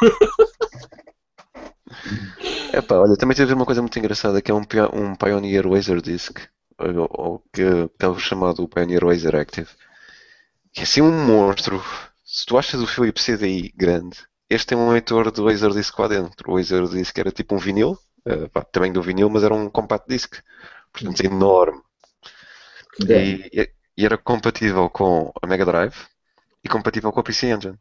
Epá, 2.73 2.95
olha, 2.95 3.17
também 3.17 3.35
teve 3.35 3.53
uma 3.53 3.65
coisa 3.65 3.81
muito 3.81 3.97
engraçada 3.99 4.41
que 4.41 4.49
é 4.49 4.53
um, 4.53 4.61
um 4.93 5.15
Pioneer 5.15 5.67
Laserdisc, 5.67 6.39
ou, 6.39 6.60
ou 7.11 7.39
que, 7.53 7.61
é 7.99 8.07
o 8.07 8.17
chamado 8.19 8.67
Pioneer 8.67 9.05
Laser 9.05 9.35
Active, 9.35 9.69
que 10.73 10.81
é 10.81 10.83
assim 10.83 11.01
um 11.01 11.25
monstro. 11.25 11.81
Se 12.25 12.45
tu 12.45 12.57
achas 12.57 12.81
o 12.81 12.87
Philips 12.87 13.23
CDI 13.23 13.73
grande, 13.75 14.17
este 14.49 14.67
tem 14.67 14.77
um 14.77 14.91
leitor 14.91 15.31
de 15.31 15.41
Laserdisc 15.41 15.97
lá 15.99 16.07
dentro. 16.07 16.51
O 16.51 16.55
Laserdisc 16.55 17.17
era 17.17 17.31
tipo 17.31 17.55
um 17.55 17.57
vinil, 17.57 17.97
eh, 18.25 18.47
pá, 18.49 18.63
também 18.63 18.91
do 18.91 19.01
vinil, 19.01 19.29
mas 19.29 19.43
era 19.43 19.53
um 19.53 19.69
compact 19.69 20.07
disc, 20.09 20.35
portanto 20.93 21.21
é 21.21 21.25
enorme. 21.27 21.81
E, 23.09 23.49
e- 23.97 24.05
era 24.05 24.17
compatível 24.17 24.89
com 24.89 25.31
a 25.41 25.45
Mega 25.47 25.65
Drive 25.65 25.95
e 26.63 26.69
compatível 26.69 27.11
com 27.11 27.19
a 27.19 27.23
PC 27.23 27.47
Engine 27.53 27.77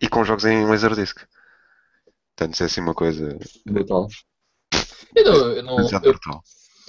e 0.00 0.08
com 0.08 0.24
jogos 0.24 0.44
em 0.44 0.64
Laserdisc. 0.66 1.18
Portanto, 2.36 2.54
isso 2.54 2.62
é 2.62 2.66
assim 2.66 2.80
uma 2.80 2.94
coisa 2.94 3.36
Brutal. 3.66 4.08
Eu, 5.16 5.24
não, 5.24 5.50
eu, 5.50 5.62
não- 5.62 5.90
eu-. 6.02 6.14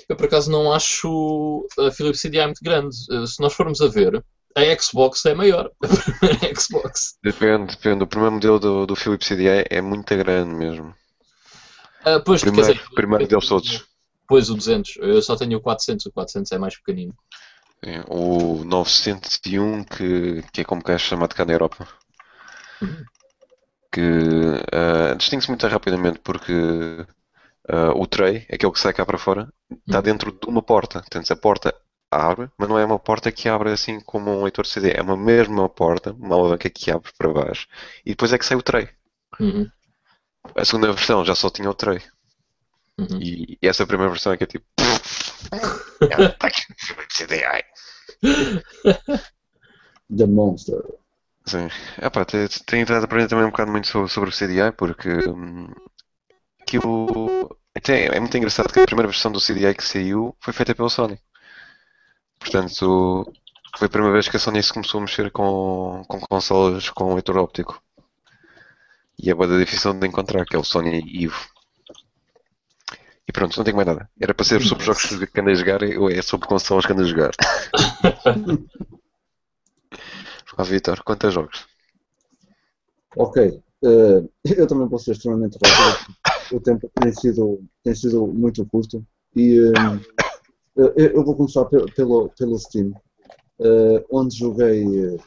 Eu, 0.10 0.16
por 0.16 0.26
acaso 0.26 0.52
não 0.52 0.72
acho 0.74 1.68
a 1.80 1.92
Philips 1.92 2.22
CDI 2.22 2.46
muito 2.46 2.64
grande. 2.64 2.96
Eh, 3.12 3.26
Se 3.28 3.42
nós 3.42 3.54
formos 3.54 3.82
a 3.82 3.88
ver, 3.88 4.24
a 4.56 4.82
Xbox 4.82 5.26
é 5.26 5.34
maior. 5.34 5.72
A 5.82 6.60
Xbox. 6.60 7.18
Depende, 7.24 7.76
depende. 7.76 8.04
O 8.04 8.08
primeiro 8.08 8.34
modelo 8.36 8.60
do, 8.60 8.86
do 8.86 8.96
Philips 8.96 9.28
CDI 9.28 9.66
é 9.70 9.82
muito 9.82 10.16
grande 10.16 10.54
mesmo. 10.54 10.96
Ah, 12.06 12.20
pois, 12.24 12.42
O 12.42 12.46
primeiro, 12.46 12.74
dizer, 12.74 12.90
primeiro 12.94 13.28
deles 13.28 13.48
todos. 13.48 13.86
Pois, 14.28 14.50
o 14.50 14.56
200. 14.56 14.98
Eu 14.98 15.22
só 15.22 15.36
tenho 15.36 15.58
o 15.58 15.62
400. 15.62 16.06
O 16.06 16.12
400 16.12 16.52
é 16.52 16.58
mais 16.58 16.78
pequenino. 16.78 17.14
Sim, 17.84 18.04
O 18.08 18.64
901, 18.64 19.84
que, 19.84 20.42
que 20.52 20.62
é 20.62 20.64
como 20.64 20.84
que 20.84 20.92
é 20.92 20.98
chamado 20.98 21.34
cá 21.36 21.46
na 21.46 21.54
Europa. 21.54 21.88
Que 23.92 24.02
ah, 24.72 25.16
distingue-se 25.16 25.50
muito 25.50 25.68
rapidamente 25.68 26.20
porque 26.20 27.06
ah, 27.70 27.92
o 27.96 28.06
tray, 28.08 28.46
aquele 28.52 28.72
que 28.72 28.80
sai 28.80 28.94
cá 28.94 29.06
para 29.06 29.18
fora, 29.18 29.50
está 29.88 29.98
Uhum. 30.00 30.04
dentro 30.04 30.32
de 30.32 30.48
uma 30.48 30.62
porta. 30.62 31.00
Portanto, 31.02 31.32
a 31.32 31.36
porta 31.36 31.76
abre, 32.12 32.50
mas 32.58 32.70
não 32.70 32.80
é 32.80 32.86
uma 32.86 33.00
porta 33.00 33.32
que 33.32 33.50
abre 33.50 33.72
assim 33.72 34.00
como 34.02 34.32
um 34.32 34.44
leitor 34.44 34.64
de 34.66 34.72
CD. 34.72 34.92
É 34.92 35.02
uma 35.02 35.18
mesma 35.18 35.68
porta, 35.70 36.14
uma 36.14 36.36
alavanca 36.36 36.70
que 36.70 36.92
abre 36.92 37.12
para 37.18 37.34
baixo. 37.34 37.68
E 38.06 38.12
depois 38.12 38.34
é 38.34 38.38
que 38.38 38.46
sai 38.46 38.58
o 38.58 38.64
tray. 38.64 38.90
Uhum. 39.40 39.70
A 40.56 40.66
segunda 40.66 40.92
versão 40.94 41.26
já 41.26 41.36
só 41.36 41.50
tinha 41.50 41.70
o 41.70 41.74
tray. 41.74 42.00
Uhum. 42.98 43.20
E, 43.22 43.58
e 43.62 43.68
essa 43.68 43.86
primeira 43.86 44.12
versão 44.12 44.32
é 44.34 44.38
que 44.38 44.44
é 44.44 44.48
tipo. 44.48 44.66
É, 46.02 46.28
tá 46.30 46.48
aqui 46.48 46.62
CD, 47.12 47.44
ai. 47.46 47.64
The 50.10 50.26
Monster. 50.26 50.82
Sim. 51.46 51.70
Epá, 52.02 52.26
te- 52.26 52.48
te- 52.48 52.64
tenho 52.66 52.86
tentado 52.86 53.06
aprender 53.06 53.28
também 53.28 53.46
um 53.46 53.50
bocado 53.52 53.72
muito 53.72 53.88
sobre, 53.88 54.10
sobre 54.12 54.30
o 54.30 54.34
CDI 54.34 54.72
porque 54.72 55.10
hum, 55.30 55.68
aquilo 56.66 57.56
até 57.76 58.08
é 58.16 58.20
muito 58.20 58.36
engraçado 58.38 58.72
que 58.74 58.80
a 58.80 58.86
primeira 58.86 59.08
versão 59.10 59.32
do 59.32 59.40
CDI 59.40 59.76
que 59.76 59.84
saiu 59.84 60.36
foi 60.40 60.54
feita 60.54 60.74
pela 60.76 60.90
Sony. 60.90 61.20
Portanto, 62.40 63.26
foi 63.78 63.88
a 63.88 63.90
primeira 63.90 64.14
vez 64.14 64.30
que 64.30 64.38
a 64.38 64.40
Sony 64.40 64.64
se 64.64 64.72
começou 64.74 65.00
a 65.00 65.02
mexer 65.02 65.32
com, 65.32 66.04
com 66.08 66.20
consolas 66.22 66.90
com 66.90 67.14
leitor 67.14 67.38
óptico. 67.38 67.82
E 69.22 69.30
é 69.30 69.34
bada 69.36 69.60
difícil 69.60 69.92
de 69.94 70.08
encontrar, 70.08 70.46
que 70.46 70.56
é 70.56 70.60
o 70.60 70.64
Sony 70.64 71.04
Evo. 71.24 71.42
E 73.28 73.32
pronto, 73.32 73.58
não 73.58 73.64
tenho 73.64 73.76
mais 73.76 73.88
nada. 73.88 74.10
Era 74.20 74.34
para 74.34 74.46
ser 74.46 74.62
sobre 74.62 74.86
jogos 74.86 75.04
que 75.32 75.40
andei 75.40 75.54
a 75.54 75.58
jogar, 75.58 75.82
ou 75.84 76.10
é 76.10 76.22
sobre 76.22 76.48
consolas 76.48 76.86
que 76.86 76.94
andei 76.94 77.06
a 77.06 77.10
jogar. 77.10 77.32
Ah, 80.58 80.64
Vitor, 80.64 81.04
quantos 81.04 81.34
jogos? 81.34 81.68
Ok. 83.16 83.38
eh, 83.84 84.22
eu 84.58 84.68
também 84.68 84.88
posso 84.90 85.06
ser 85.06 85.12
extremamente 85.14 85.58
rápido. 85.62 86.16
O 86.52 86.60
tempo 86.60 86.90
tem 87.02 87.12
sido, 87.14 87.64
tem 87.84 87.96
sido 87.96 88.28
muito 88.28 88.66
curto. 88.66 89.06
E 89.36 89.60
eh, 89.60 90.92
eu, 90.96 91.08
eu 91.08 91.24
vou 91.24 91.36
começar 91.36 91.66
pelo, 91.66 92.30
pelo, 92.30 92.60
Steam, 92.60 92.94
eh, 93.60 94.06
onde 94.12 94.38
joguei, 94.38 94.84
eh, 94.84 95.18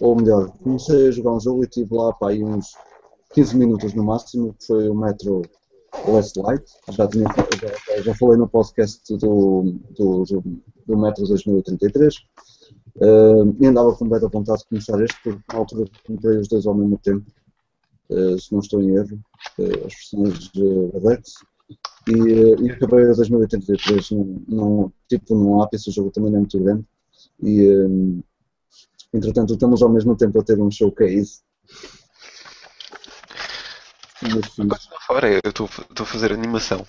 ou 0.00 0.16
melhor, 0.16 0.50
comecei 0.58 1.08
a 1.08 1.10
jogar 1.10 1.32
um 1.32 1.40
jogo 1.40 1.64
e 1.64 1.68
tive 1.68 1.94
lá 1.94 2.16
aí 2.22 2.42
uns 2.44 2.72
15 3.34 3.56
minutos 3.56 3.94
no 3.94 4.04
máximo, 4.04 4.54
que 4.54 4.66
foi 4.66 4.88
o 4.88 4.94
Metro 4.94 5.42
Last 6.06 6.38
Light. 6.38 6.64
Já, 6.90 7.06
tinha, 7.08 7.26
já, 7.26 8.02
já 8.02 8.14
falei 8.14 8.36
no 8.36 8.48
podcast 8.48 9.16
do, 9.16 9.74
do, 9.90 10.24
do, 10.24 10.42
do 10.86 10.98
Metro 10.98 11.26
2033. 11.26 12.14
Uh, 12.96 13.56
e 13.58 13.66
andava 13.66 13.94
com 13.94 14.04
muita 14.04 14.28
vontade 14.28 14.60
de 14.60 14.68
começar 14.68 15.00
este, 15.00 15.16
porque 15.22 15.40
na 15.52 15.58
altura 15.58 15.84
comprei 16.06 16.38
os 16.38 16.48
dois 16.48 16.66
ao 16.66 16.74
mesmo 16.74 16.98
tempo, 16.98 17.24
uh, 17.24 17.39
se 18.38 18.52
não 18.52 18.60
estou 18.60 18.82
em 18.82 18.94
erro, 18.94 19.20
uh, 19.58 19.86
as 19.86 19.94
versões 19.94 20.50
uh, 20.56 21.08
Rex, 21.08 21.34
e, 22.08 22.14
uh, 22.14 22.66
e 22.66 22.70
acabei 22.70 23.04
a 23.04 23.12
2083 23.12 24.10
num, 24.10 24.44
num, 24.48 24.92
tipo 25.08 25.34
num 25.34 25.62
ápice, 25.62 25.90
o 25.90 25.92
jogo 25.92 26.10
também 26.10 26.30
não 26.30 26.38
é 26.38 26.40
muito 26.40 26.58
grande, 26.58 26.84
e 27.42 27.68
um, 27.70 28.22
entretanto 29.12 29.52
estamos 29.54 29.82
ao 29.82 29.88
mesmo 29.88 30.16
tempo 30.16 30.40
a 30.40 30.44
ter 30.44 30.60
um 30.60 30.70
showcase. 30.70 31.40
Mas. 34.22 34.88
Fora, 35.06 35.30
eu 35.32 35.40
estou 35.46 35.66
a 35.66 36.04
fazer 36.04 36.32
animação. 36.32 36.84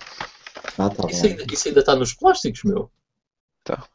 ah, 0.78 0.90
tá 0.90 1.08
Isso 1.08 1.22
bem. 1.22 1.32
ainda, 1.32 1.54
isso 1.54 1.68
ainda 1.68 1.80
está 1.80 1.96
nos 1.96 2.14
plásticos, 2.14 2.62
meu. 2.64 2.90
Tá. 3.64 3.86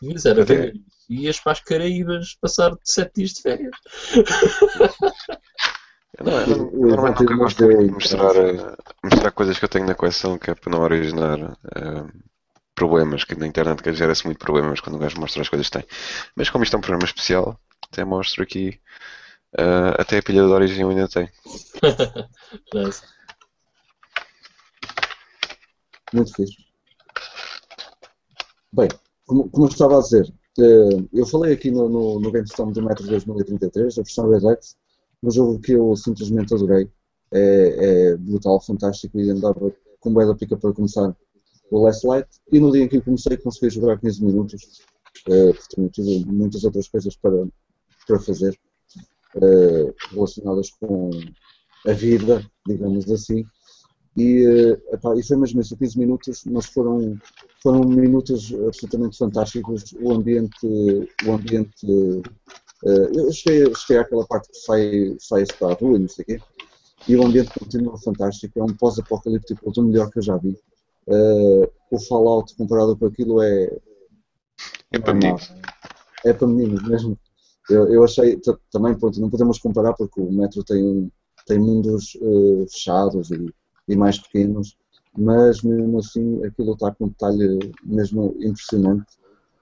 Devias 0.00 0.24
era 0.24 0.42
Ok. 0.42 0.56
ver. 0.56 0.74
E 1.10 1.22
ias 1.24 1.40
para 1.40 1.52
as 1.52 1.60
Caraíbas 1.60 2.36
passar 2.40 2.76
sete 2.84 3.16
dias 3.16 3.30
de 3.32 3.42
férias. 3.42 3.76
Eu, 6.18 6.24
não, 6.26 6.40
eu, 6.40 6.46
não- 6.46 6.88
Eu- 6.88 6.96
nunca 6.96 7.36
gosto 7.36 7.66
de 7.66 7.90
mostrar, 7.90 8.36
eh, 8.36 8.76
mostrar 9.02 9.30
coisas 9.32 9.58
que 9.58 9.64
eu 9.64 9.68
tenho 9.68 9.86
na 9.86 9.94
coleção, 9.94 10.38
que 10.38 10.50
é 10.50 10.54
para 10.54 10.70
não 10.70 10.80
originar 10.82 11.38
eh, 11.74 12.04
problemas, 12.74 13.24
que 13.24 13.34
na 13.36 13.46
internet 13.46 13.82
que 13.82 13.92
gera-se 13.94 14.24
muito 14.26 14.38
problemas 14.38 14.80
quando 14.80 14.96
o 14.96 14.98
gajo 14.98 15.20
mostra 15.20 15.42
as 15.42 15.48
coisas 15.48 15.68
que 15.68 15.78
tem. 15.78 15.86
Mas 16.36 16.50
como 16.50 16.64
isto 16.64 16.74
é 16.74 16.78
um 16.78 16.82
programa 16.82 17.04
especial, 17.06 17.58
até 17.90 18.04
mostro 18.04 18.42
aqui, 18.42 18.80
eh, 19.58 19.94
até 19.98 20.18
a 20.18 20.22
pilha 20.22 20.42
de 20.44 20.52
origem 20.52 20.82
eu 20.82 20.90
ainda 20.90 21.08
tem. 21.08 21.28
Nice. 22.74 23.02
Muito 26.14 26.32
fixe. 26.34 26.64
Bem, 28.72 28.88
como, 29.26 29.48
como 29.50 29.66
eu 29.66 29.70
estava 29.70 29.98
a 29.98 30.00
dizer, 30.02 30.32
eh, 30.58 31.04
eu 31.12 31.26
falei 31.26 31.54
aqui 31.54 31.70
no, 31.70 31.88
no, 31.88 32.20
no 32.20 32.30
GameStorm 32.30 32.72
do 32.72 32.82
Metro 32.82 33.06
2033, 33.06 33.98
a 33.98 34.02
versão 34.02 34.30
Redux, 34.30 34.76
um 35.24 35.30
jogo 35.30 35.58
que 35.58 35.72
eu 35.72 35.96
simplesmente 35.96 36.54
adorei. 36.54 36.88
É, 37.32 38.10
é 38.12 38.16
brutal, 38.16 38.60
fantástico 38.60 39.18
e 39.18 39.30
andava 39.30 39.72
com 39.98 40.12
bué 40.12 40.26
da 40.26 40.34
pica 40.34 40.56
para 40.56 40.72
começar 40.72 41.16
o 41.70 41.82
Last 41.82 42.06
Light. 42.06 42.28
E 42.52 42.60
no 42.60 42.70
dia 42.70 42.84
em 42.84 42.88
que 42.88 43.00
comecei, 43.00 43.36
consegui 43.36 43.70
jogar 43.70 43.98
15 43.98 44.24
minutos, 44.24 44.82
eh, 45.28 45.52
porque 45.52 45.88
tido 45.90 46.32
muitas 46.32 46.62
outras 46.64 46.88
coisas 46.88 47.16
para, 47.16 47.46
para 48.06 48.20
fazer 48.20 48.56
eh, 49.36 49.94
relacionadas 50.10 50.70
com 50.78 51.10
a 51.86 51.92
vida, 51.92 52.44
digamos 52.66 53.10
assim. 53.10 53.44
E, 54.16 54.44
eh, 54.46 54.94
epá, 54.94 55.16
e 55.16 55.22
foi 55.24 55.36
mesmo 55.36 55.60
isso, 55.60 55.76
15 55.76 55.98
minutos, 55.98 56.44
mas 56.46 56.66
foram, 56.66 57.18
foram 57.62 57.80
minutos 57.88 58.54
absolutamente 58.66 59.18
fantásticos. 59.18 59.92
O 60.00 60.12
ambiente, 60.12 60.66
o 61.26 61.32
ambiente 61.32 61.86
eu 62.84 63.32
cheguei, 63.32 63.74
cheguei 63.74 64.02
àquela 64.02 64.26
parte 64.26 64.48
que 64.50 64.58
sai, 64.58 65.16
sai 65.18 65.44
para 65.58 65.72
a 65.72 65.76
rua 65.76 65.96
e 65.96 66.00
não 66.00 66.08
sei 66.08 66.22
o 66.22 66.26
quê, 66.26 66.40
e 67.08 67.16
o 67.16 67.24
ambiente 67.24 67.58
continua 67.58 67.98
fantástico. 67.98 68.58
É 68.58 68.62
um 68.62 68.74
pós-apocalíptico 68.74 69.70
do 69.70 69.82
melhor 69.82 70.10
que 70.10 70.18
eu 70.18 70.22
já 70.22 70.36
vi. 70.36 70.58
Eh, 71.06 71.70
o 71.90 72.00
Fallout 72.00 72.54
comparado 72.56 72.96
com 72.96 73.06
aquilo 73.06 73.42
é, 73.42 73.70
É 74.90 74.98
para 74.98 75.14
meninos. 75.14 75.52
É 76.24 76.32
para 76.32 76.46
meninos 76.46 76.82
mesmo. 76.88 77.18
Eu, 77.68 77.92
eu 77.92 78.04
achei, 78.04 78.40
também, 78.70 78.94
pronto, 78.94 79.20
não 79.20 79.30
podemos 79.30 79.58
comparar 79.58 79.94
porque 79.94 80.20
o 80.20 80.30
Metro 80.30 80.62
tem, 80.64 81.10
tem 81.46 81.58
mundos 81.58 82.16
eh, 82.20 82.66
fechados 82.70 83.30
e, 83.30 83.54
e 83.88 83.96
mais 83.96 84.18
pequenos, 84.18 84.76
mas 85.16 85.62
mesmo 85.62 85.98
assim 85.98 86.44
aquilo 86.44 86.72
está 86.72 86.94
com 86.94 87.06
um 87.06 87.08
detalhe 87.08 87.72
mesmo 87.84 88.34
impressionante. 88.40 89.06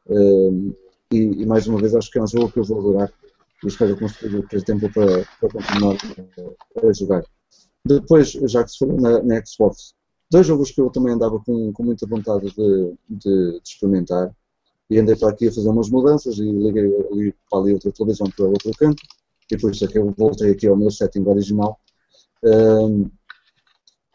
Eh, 0.08 0.72
e, 1.12 1.42
e 1.42 1.46
mais 1.46 1.66
uma 1.66 1.81
vez 1.81 1.94
acho 1.94 2.11
que 2.11 2.18
é 2.18 2.22
um 2.22 2.27
jogo 2.27 2.53
que 2.53 2.61
eu 2.61 2.64
vou 2.64 2.79
adorar 2.81 3.12
e 3.64 3.68
espero 3.68 3.96
conseguir 3.98 4.42
ter 4.48 4.62
tempo 4.64 4.90
para, 4.92 5.25
para 5.40 5.51
continuar 5.51 5.96
a, 6.85 6.88
a 6.88 6.92
jogar. 6.92 7.25
Depois, 7.85 8.33
já 8.33 8.64
que 8.64 8.70
se 8.72 8.79
falou 8.79 9.01
na, 9.01 9.22
na 9.22 9.44
Xbox, 9.44 9.94
dois 10.31 10.46
jogos 10.46 10.70
que 10.70 10.81
eu 10.81 10.90
também 10.90 11.14
andava 11.14 11.40
com, 11.40 11.72
com 11.72 11.83
muita 11.85 12.07
vontade 12.07 12.51
de, 12.51 12.94
de- 13.09 13.53
de 13.53 13.62
experimentar 13.64 14.35
e 14.90 14.98
andei 14.98 15.16
para 15.16 15.31
aqui 15.31 15.48
a 15.48 15.53
fazer 15.53 15.68
umas 15.70 15.90
mudanças 15.90 16.38
e 16.38 16.42
liguei 16.44 16.85
ali 17.12 17.35
para 17.51 17.61
ali 17.61 17.75
outra 17.75 17.92
televisão 17.92 18.29
para 18.37 18.46
outro 18.46 18.70
canto 18.79 19.03
e 19.51 19.57
por 19.59 19.72
isso 19.72 19.85
é 19.85 19.88
que 19.88 19.98
eu 19.98 20.12
voltei 20.16 20.53
aqui 20.53 20.66
ao 20.68 20.77
meu 20.77 20.90
setting 20.90 21.25
original 21.29 21.79
Ahm, 22.44 23.11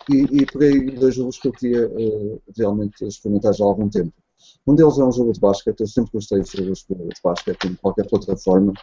e, 0.09 0.15
e 0.41 0.45
peguei 0.45 0.91
dois 0.91 1.15
jogos 1.15 1.37
que 1.39 1.47
eu 1.47 1.51
queria 1.53 1.83
eh, 1.85 2.39
realmente 2.57 3.05
experimentar 3.05 3.53
já 3.53 3.63
há 3.65 3.67
algum 3.67 3.89
tempo. 3.89 4.13
Um 4.65 4.75
deles 4.75 4.97
é 4.97 5.03
um 5.03 5.11
jogo 5.11 5.31
de 5.31 5.39
basquete, 5.39 5.79
eu 5.79 5.87
sempre 5.87 6.11
gostei 6.13 6.41
de 6.41 6.51
jogos 6.51 6.85
de 6.87 7.21
basquete 7.23 7.65
em 7.65 7.75
qualquer 7.75 8.07
plataforma. 8.07 8.73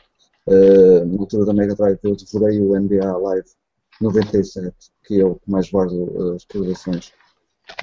Uh, 0.47 1.05
na 1.07 1.21
altura 1.21 1.47
da 1.47 1.55
Mega 1.55 1.75
Drive 1.75 1.99
eu 2.03 2.17
devorei 2.17 2.61
o 2.61 2.79
NBA 2.79 3.17
Live 3.17 3.49
97, 4.01 4.75
que 5.05 5.21
é 5.21 5.25
o 5.25 5.37
que 5.37 5.51
mais 5.51 5.71
guardo 5.71 5.93
uh, 5.93 6.35
as 6.35 6.45
recordações. 6.45 7.13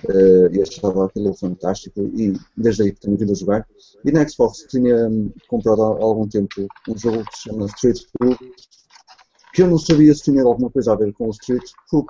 Uh, 0.05 0.53
e 0.53 0.61
achava 0.61 1.05
aquilo 1.05 1.33
fantástico 1.33 2.01
e 2.15 2.33
desde 2.55 2.83
aí 2.83 2.91
que 2.91 2.99
tenho 2.99 3.17
vindo 3.17 3.31
a 3.31 3.35
jogar. 3.35 3.67
E 4.05 4.11
na 4.11 4.27
Xbox 4.27 4.65
tinha 4.69 5.07
hum, 5.07 5.31
comprado 5.47 5.81
há 5.81 5.87
algum 5.87 6.27
tempo 6.27 6.67
um 6.87 6.97
jogo 6.97 7.23
que 7.25 7.35
se 7.35 7.49
chama 7.49 7.65
Street 7.65 7.99
Hoop, 8.21 8.37
que 9.53 9.63
eu 9.63 9.67
não 9.67 9.79
sabia 9.79 10.13
se 10.13 10.23
tinha 10.23 10.43
alguma 10.43 10.69
coisa 10.69 10.93
a 10.93 10.95
ver 10.95 11.11
com 11.13 11.27
o 11.27 11.31
Street 11.31 11.67
Hoop 11.91 12.07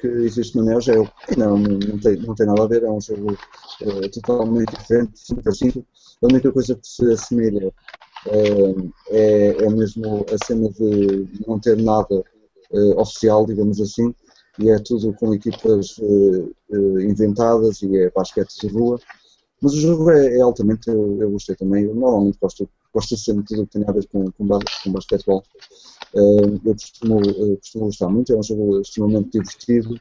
que 0.00 0.06
existe 0.06 0.56
no 0.56 0.64
Neo 0.64 0.80
Geo. 0.80 1.08
Não, 1.36 1.58
não, 1.58 1.98
tem, 1.98 2.16
não 2.16 2.34
tem 2.34 2.46
nada 2.46 2.64
a 2.64 2.66
ver, 2.66 2.82
é 2.82 2.90
um 2.90 3.00
jogo 3.00 3.32
uh, 3.32 4.10
totalmente 4.10 4.76
diferente, 4.76 5.12
super 5.14 5.54
simples. 5.54 5.84
A 6.22 6.26
única 6.26 6.50
coisa 6.52 6.74
que 6.74 6.86
se 6.86 7.12
assemelha 7.12 7.68
uh, 7.68 8.92
é, 9.10 9.64
é 9.64 9.70
mesmo 9.70 10.24
a 10.32 10.46
cena 10.46 10.68
de 10.70 11.28
não 11.46 11.58
ter 11.58 11.76
nada 11.76 12.22
uh, 12.70 13.00
oficial, 13.00 13.46
digamos 13.46 13.80
assim, 13.80 14.14
e 14.58 14.70
é 14.70 14.78
tudo 14.78 15.14
com 15.14 15.32
equipas 15.32 15.96
inventadas 17.00 17.80
e 17.82 17.96
é 17.96 18.10
basquete 18.10 18.60
de 18.60 18.68
rua. 18.68 18.98
Mas 19.62 19.74
o 19.74 19.80
jogo 19.80 20.10
é, 20.10 20.38
é 20.38 20.40
altamente, 20.40 20.88
eu, 20.88 21.18
eu, 21.20 21.30
gostei 21.30 21.54
também. 21.54 21.84
Eu 21.84 21.94
normalmente 21.94 22.38
gosto, 22.40 22.68
gosto 22.92 23.14
de 23.14 23.22
sempre 23.22 23.44
tudo 23.44 23.66
que 23.66 23.78
tem 23.78 23.84
a 23.86 23.92
ver 23.92 24.06
com, 24.08 24.24
com, 24.32 24.48
com 24.48 24.92
basquetebol. 24.92 25.42
Uh, 26.14 26.60
eu 26.64 26.72
costumo, 26.72 27.20
costumo 27.58 27.84
gostar 27.86 28.08
muito, 28.08 28.32
é 28.32 28.36
um 28.36 28.42
jogo 28.42 28.80
extremamente 28.80 29.30
divertido. 29.30 30.00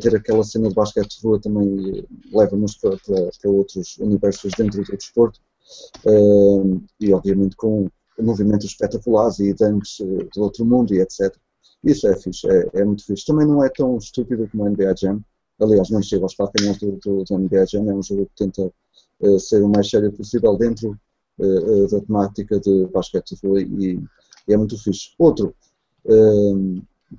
ter 0.00 0.14
aquela 0.16 0.44
cena 0.44 0.68
de 0.68 0.74
basquete 0.74 1.18
de 1.18 1.26
rua 1.26 1.40
também 1.40 2.06
leva-nos 2.32 2.76
para, 2.76 2.96
para, 2.98 3.30
para, 3.40 3.50
outros 3.50 3.96
universos 3.98 4.52
dentro 4.56 4.82
do 4.82 4.96
desporto. 4.96 5.40
e 7.00 7.12
obviamente 7.12 7.56
com 7.56 7.88
movimentos 8.18 8.66
espetaculares 8.66 9.38
e 9.38 9.54
dunks 9.54 9.98
do 10.34 10.42
outro 10.42 10.64
mundo 10.64 10.94
e 10.94 11.00
etc. 11.00 11.34
Isso 11.82 12.06
é 12.08 12.16
fixe, 12.16 12.46
é, 12.48 12.68
é, 12.74 12.84
muito 12.84 13.04
fixe. 13.04 13.24
Também 13.24 13.46
não 13.46 13.64
é 13.64 13.68
tão 13.70 13.96
estúpido 13.96 14.48
como 14.48 14.64
o 14.64 14.68
NBA 14.68 14.94
Jam. 14.98 15.20
Aliás, 15.60 15.90
não 15.90 16.02
chega 16.02 16.24
aos 16.24 16.34
calcanhares 16.34 16.78
do, 16.78 16.92
do, 16.98 17.24
do 17.24 17.38
NBA 17.38 17.66
Jam. 17.66 17.90
É 17.90 17.94
um 17.94 18.02
jogo 18.02 18.26
que 18.26 18.44
tenta 18.44 18.70
uh, 19.20 19.40
ser 19.40 19.62
o 19.62 19.68
mais 19.68 19.88
sério 19.88 20.12
possível 20.12 20.56
dentro 20.56 20.98
uh, 21.38 21.88
da 21.88 22.00
temática 22.00 22.58
de 22.60 22.86
basquete 22.86 23.36
e, 23.42 23.98
e, 24.48 24.52
é 24.52 24.56
muito 24.56 24.78
fixe. 24.82 25.10
Outro 25.18 25.54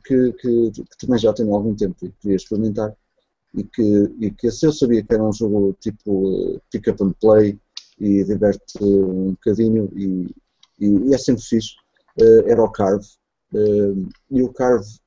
que, 0.04 0.34
que, 0.34 0.72
que, 0.72 0.98
também 1.00 1.20
já 1.20 1.32
tenho 1.34 1.54
algum 1.54 1.76
tempo 1.76 1.96
e 2.04 2.12
queria 2.20 2.36
experimentar 2.36 2.96
e 3.54 3.64
que, 3.64 4.16
e 4.20 4.32
que 4.32 4.50
se 4.50 4.66
eu 4.66 4.74
sabia 4.74 5.04
que 5.04 5.14
era 5.14 5.24
um 5.24 5.32
jogo 5.32 5.78
tipo 5.80 6.60
pick 6.72 6.88
up 6.88 7.04
and 7.04 7.14
play 7.22 7.60
e 8.00 8.24
diverte 8.24 8.84
um 8.84 9.32
bocadinho 9.32 9.90
e, 9.96 10.34
e, 10.80 11.10
e 11.10 11.14
é 11.14 11.18
sempre 11.18 11.44
fixe, 11.44 11.76
era 12.48 12.64
o 12.64 12.72
Carve. 12.72 13.06
e 14.32 14.42
o 14.42 14.52
Carve 14.52 15.00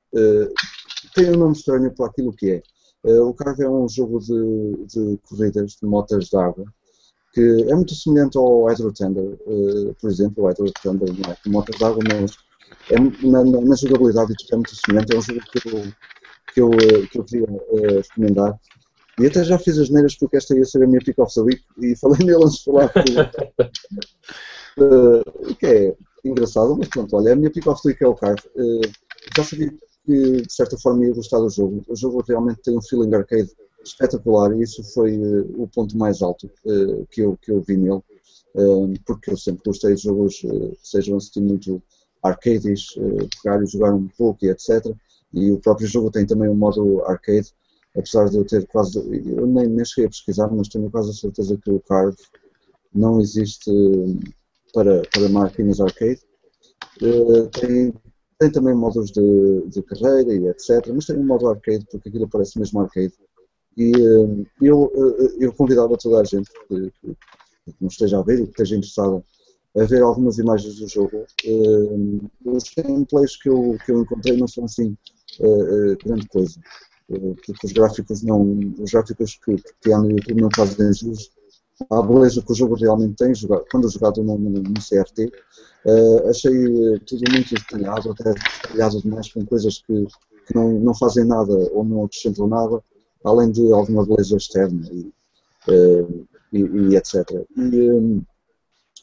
tem 1.14 1.30
um 1.30 1.38
nome 1.38 1.52
estranho 1.52 1.92
para 1.92 2.06
aquilo 2.06 2.32
que 2.32 2.50
é. 2.50 2.62
Uh, 3.04 3.28
o 3.28 3.34
Carve 3.34 3.62
é 3.62 3.68
um 3.68 3.88
jogo 3.88 4.18
de, 4.18 4.86
de 4.86 5.18
corridas, 5.28 5.76
de 5.80 5.86
motas 5.86 6.26
de 6.26 6.36
água, 6.36 6.64
que 7.34 7.66
é 7.68 7.74
muito 7.74 7.94
semelhante 7.94 8.38
ao 8.38 8.66
Hydro 8.66 8.92
Thunder, 8.92 9.36
uh, 9.46 9.94
por 10.00 10.08
exemplo, 10.08 10.44
o 10.44 10.46
Hydro 10.46 10.72
Thunder 10.80 11.08
é 11.08 11.48
motas 11.48 11.76
de 11.76 11.84
água, 11.84 12.02
mas 12.08 12.36
é, 12.90 13.26
na, 13.26 13.44
na, 13.44 13.60
na 13.60 13.74
jogabilidade 13.74 14.34
é 14.52 14.54
muito 14.54 14.76
semelhante, 14.76 15.14
é 15.14 15.18
um 15.18 15.22
jogo 15.22 15.40
que 15.50 15.68
eu, 15.68 15.82
que 16.52 16.60
eu, 16.60 16.70
eh, 16.72 17.06
que 17.10 17.18
eu 17.18 17.24
queria 17.24 17.44
uh, 17.44 18.02
recomendar. 18.08 18.58
E 19.18 19.26
até 19.26 19.44
já 19.44 19.58
fiz 19.58 19.78
as 19.78 19.90
neiras 19.90 20.16
porque 20.16 20.36
esta 20.36 20.56
ia 20.56 20.64
ser 20.64 20.82
a 20.82 20.86
minha 20.86 21.00
pick 21.00 21.18
of 21.18 21.34
the 21.34 21.40
week 21.40 21.62
e 21.78 21.96
falei 22.00 22.18
nele 22.20 22.44
antes 22.44 22.58
de 22.58 22.64
falar. 22.64 22.92
uh, 24.78 25.54
que 25.56 25.66
é 25.66 25.94
engraçado, 26.24 26.76
mas 26.76 26.88
pronto, 26.88 27.16
olha, 27.16 27.32
a 27.32 27.36
minha 27.36 27.50
pick 27.50 27.66
of 27.66 27.82
the 27.82 27.88
week 27.88 28.04
é 28.04 28.06
o 28.06 28.14
Carve. 28.14 28.42
Uh, 28.56 28.80
já 29.36 29.42
sabia 29.42 29.72
que 30.06 30.42
de 30.42 30.52
certa 30.52 30.78
forma 30.78 31.04
ia 31.04 31.14
gostar 31.14 31.38
do 31.38 31.50
jogo. 31.50 31.82
O 31.88 31.96
jogo 31.96 32.22
realmente 32.26 32.62
tem 32.62 32.76
um 32.76 32.82
feeling 32.82 33.12
arcade 33.14 33.50
espetacular 33.84 34.52
e 34.52 34.62
isso 34.62 34.82
foi 34.92 35.16
uh, 35.16 35.62
o 35.62 35.68
ponto 35.68 35.96
mais 35.96 36.22
alto 36.22 36.50
uh, 36.64 37.06
que, 37.10 37.20
eu, 37.20 37.36
que 37.40 37.50
eu 37.50 37.60
vi 37.60 37.76
nele, 37.76 38.02
uh, 38.54 38.92
porque 39.06 39.30
eu 39.30 39.36
sempre 39.36 39.62
gostei 39.64 39.94
de 39.94 40.02
jogos 40.02 40.40
que 40.40 40.72
sejam 40.82 41.16
assim 41.16 41.40
muito 41.40 41.82
arcades, 42.22 42.94
pegar 43.42 43.62
e 43.62 43.66
jogar 43.66 43.92
um 43.92 44.08
pouco 44.16 44.46
e 44.46 44.48
etc. 44.48 44.82
E 45.32 45.52
o 45.52 45.58
próprio 45.58 45.86
jogo 45.86 46.10
tem 46.10 46.24
também 46.24 46.48
um 46.48 46.54
modo 46.54 47.04
arcade, 47.04 47.52
apesar 47.94 48.30
de 48.30 48.38
eu 48.38 48.46
ter 48.46 48.66
quase, 48.66 48.98
eu 48.98 49.46
nem, 49.46 49.66
nem 49.66 49.84
cheguei 49.84 50.06
a 50.06 50.08
pesquisar, 50.08 50.48
mas 50.50 50.68
tenho 50.68 50.90
quase 50.90 51.10
a 51.10 51.12
certeza 51.12 51.58
que 51.62 51.70
o 51.70 51.80
Carve 51.80 52.16
não 52.94 53.20
existe 53.20 53.70
para, 54.72 55.02
para 55.12 55.28
máquinas 55.28 55.80
arcade. 55.80 56.20
tem 57.60 57.92
tem 58.38 58.50
também 58.50 58.74
modos 58.74 59.10
de, 59.10 59.66
de 59.68 59.82
carreira 59.82 60.34
e 60.34 60.48
etc. 60.48 60.86
Mas 60.92 61.06
tem 61.06 61.16
um 61.16 61.26
modo 61.26 61.48
arcade, 61.48 61.86
porque 61.90 62.08
aquilo 62.08 62.28
parece 62.28 62.58
mesmo 62.58 62.80
arcade. 62.80 63.12
E 63.76 63.92
uh, 63.96 64.46
eu, 64.60 64.84
uh, 64.84 65.42
eu 65.42 65.52
convidava 65.52 65.96
toda 65.96 66.20
a 66.20 66.24
gente 66.24 66.50
que, 66.68 66.92
que, 67.00 67.16
não 67.80 67.88
esteja 67.88 68.18
a 68.18 68.22
ver 68.22 68.40
e 68.40 68.44
que 68.44 68.50
esteja 68.50 68.76
interessada 68.76 69.24
a 69.76 69.84
ver 69.84 70.02
algumas 70.02 70.38
imagens 70.38 70.76
do 70.76 70.88
jogo. 70.88 71.24
Uh, 71.44 72.30
os 72.44 72.64
gameplays 72.76 73.36
que 73.36 73.48
eu, 73.48 73.76
que 73.84 73.92
eu 73.92 74.02
encontrei 74.02 74.36
não 74.36 74.46
são 74.46 74.64
assim 74.64 74.96
grande 76.04 76.28
coisa. 76.28 76.60
porque 77.08 77.66
os 77.66 77.72
gráficos 77.72 78.22
não. 78.22 78.60
Os 78.78 78.92
gráficos 78.92 79.38
que, 79.44 79.56
que 79.82 79.92
há 79.92 79.98
no 79.98 80.12
YouTube 80.12 80.42
não 80.42 80.50
fazem 80.54 80.92
jus 80.92 81.30
à 81.90 82.02
beleza 82.02 82.42
que 82.42 82.52
o 82.52 82.54
jogo 82.54 82.76
realmente 82.76 83.16
tem, 83.16 83.32
quando 83.70 83.90
jogado 83.90 84.22
no, 84.22 84.38
no, 84.38 84.50
no 84.50 84.74
CRT. 84.74 85.32
Uh, 85.84 86.28
achei 86.30 86.50
eh, 86.50 86.98
tudo 87.06 87.30
muito 87.30 87.54
detalhado, 87.54 88.10
até 88.10 88.32
detalhado 88.32 89.02
demais 89.02 89.30
com 89.30 89.44
coisas 89.44 89.82
que, 89.86 90.06
que 90.46 90.54
não, 90.54 90.72
não 90.80 90.94
fazem 90.94 91.24
nada 91.24 91.52
ou 91.72 91.84
não 91.84 92.04
acrescentam 92.04 92.46
nada, 92.46 92.82
além 93.24 93.50
de 93.50 93.72
alguma 93.72 94.04
beleza 94.06 94.36
externa 94.36 94.86
e, 94.92 95.12
uh, 95.70 96.26
e, 96.52 96.60
e 96.60 96.96
etc. 96.96 97.28
E, 97.56 97.90
um, 97.90 98.22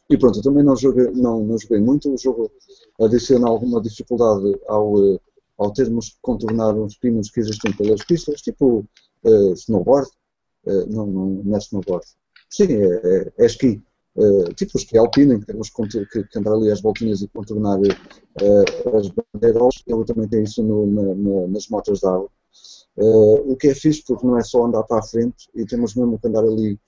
e, 0.09 0.17
pronto, 0.17 0.39
eu 0.39 0.43
também 0.43 0.63
não 0.63 0.75
joguei, 0.75 1.09
não, 1.11 1.43
não 1.43 1.57
joguei 1.57 1.79
muito, 1.79 2.13
o 2.13 2.17
jogo 2.17 2.51
adiciona 3.01 3.47
alguma 3.47 3.81
dificuldade 3.81 4.59
ao, 4.67 4.93
ao 5.57 5.71
termos 5.73 6.09
que 6.09 6.17
contornar 6.21 6.75
uns 6.75 6.97
pinos 6.97 7.29
que 7.29 7.39
existem 7.39 7.73
pelas 7.73 8.03
pistas, 8.03 8.41
tipo 8.41 8.85
uh, 9.23 9.53
snowboard, 9.53 10.09
não, 10.89 11.07
não, 11.07 11.25
não 11.43 11.55
é 11.55 11.59
snowboard, 11.59 12.05
sim, 12.49 12.67
é, 12.73 13.01
é, 13.03 13.33
é 13.39 13.45
esqui. 13.45 13.81
Uh, 14.13 14.53
tipo 14.55 14.71
o 14.75 14.77
esqui 14.77 14.97
alpino, 14.97 15.33
em 15.33 15.39
que 15.39 15.45
temos 15.45 15.69
que, 15.69 16.23
que 16.25 16.39
andar 16.39 16.51
ali 16.51 16.69
as 16.69 16.81
voltinhas 16.81 17.21
e 17.21 17.29
contornar 17.29 17.79
uh, 17.79 18.97
as 18.97 19.07
bandeiras, 19.07 19.75
ele 19.87 20.03
também 20.03 20.27
tem 20.27 20.43
isso 20.43 20.61
no, 20.61 20.85
na, 20.85 21.15
na, 21.15 21.47
nas 21.47 21.69
motas 21.69 21.99
de 21.99 22.07
água. 22.07 22.29
Uh, 22.97 23.51
o 23.51 23.55
que 23.55 23.69
é 23.69 23.75
fixe 23.75 24.03
porque 24.05 24.27
não 24.27 24.37
é 24.37 24.43
só 24.43 24.65
andar 24.65 24.83
para 24.83 24.99
a 24.99 25.03
frente 25.03 25.49
e 25.55 25.65
temos 25.65 25.95
mesmo 25.95 26.19
que 26.19 26.27
andar 26.27 26.43
ali 26.43 26.79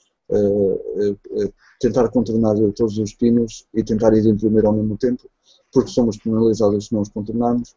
tentar 1.79 2.09
contornar 2.09 2.55
todos 2.75 2.97
os 2.97 3.13
pinos 3.13 3.67
e 3.73 3.83
tentar 3.83 4.15
ir 4.15 4.25
em 4.25 4.35
primeiro 4.35 4.67
ao 4.67 4.73
mesmo 4.73 4.97
tempo, 4.97 5.29
porque 5.71 5.91
somos 5.91 6.17
penalizados 6.17 6.87
se 6.87 6.93
não 6.93 7.01
os 7.01 7.09
contornarmos. 7.09 7.75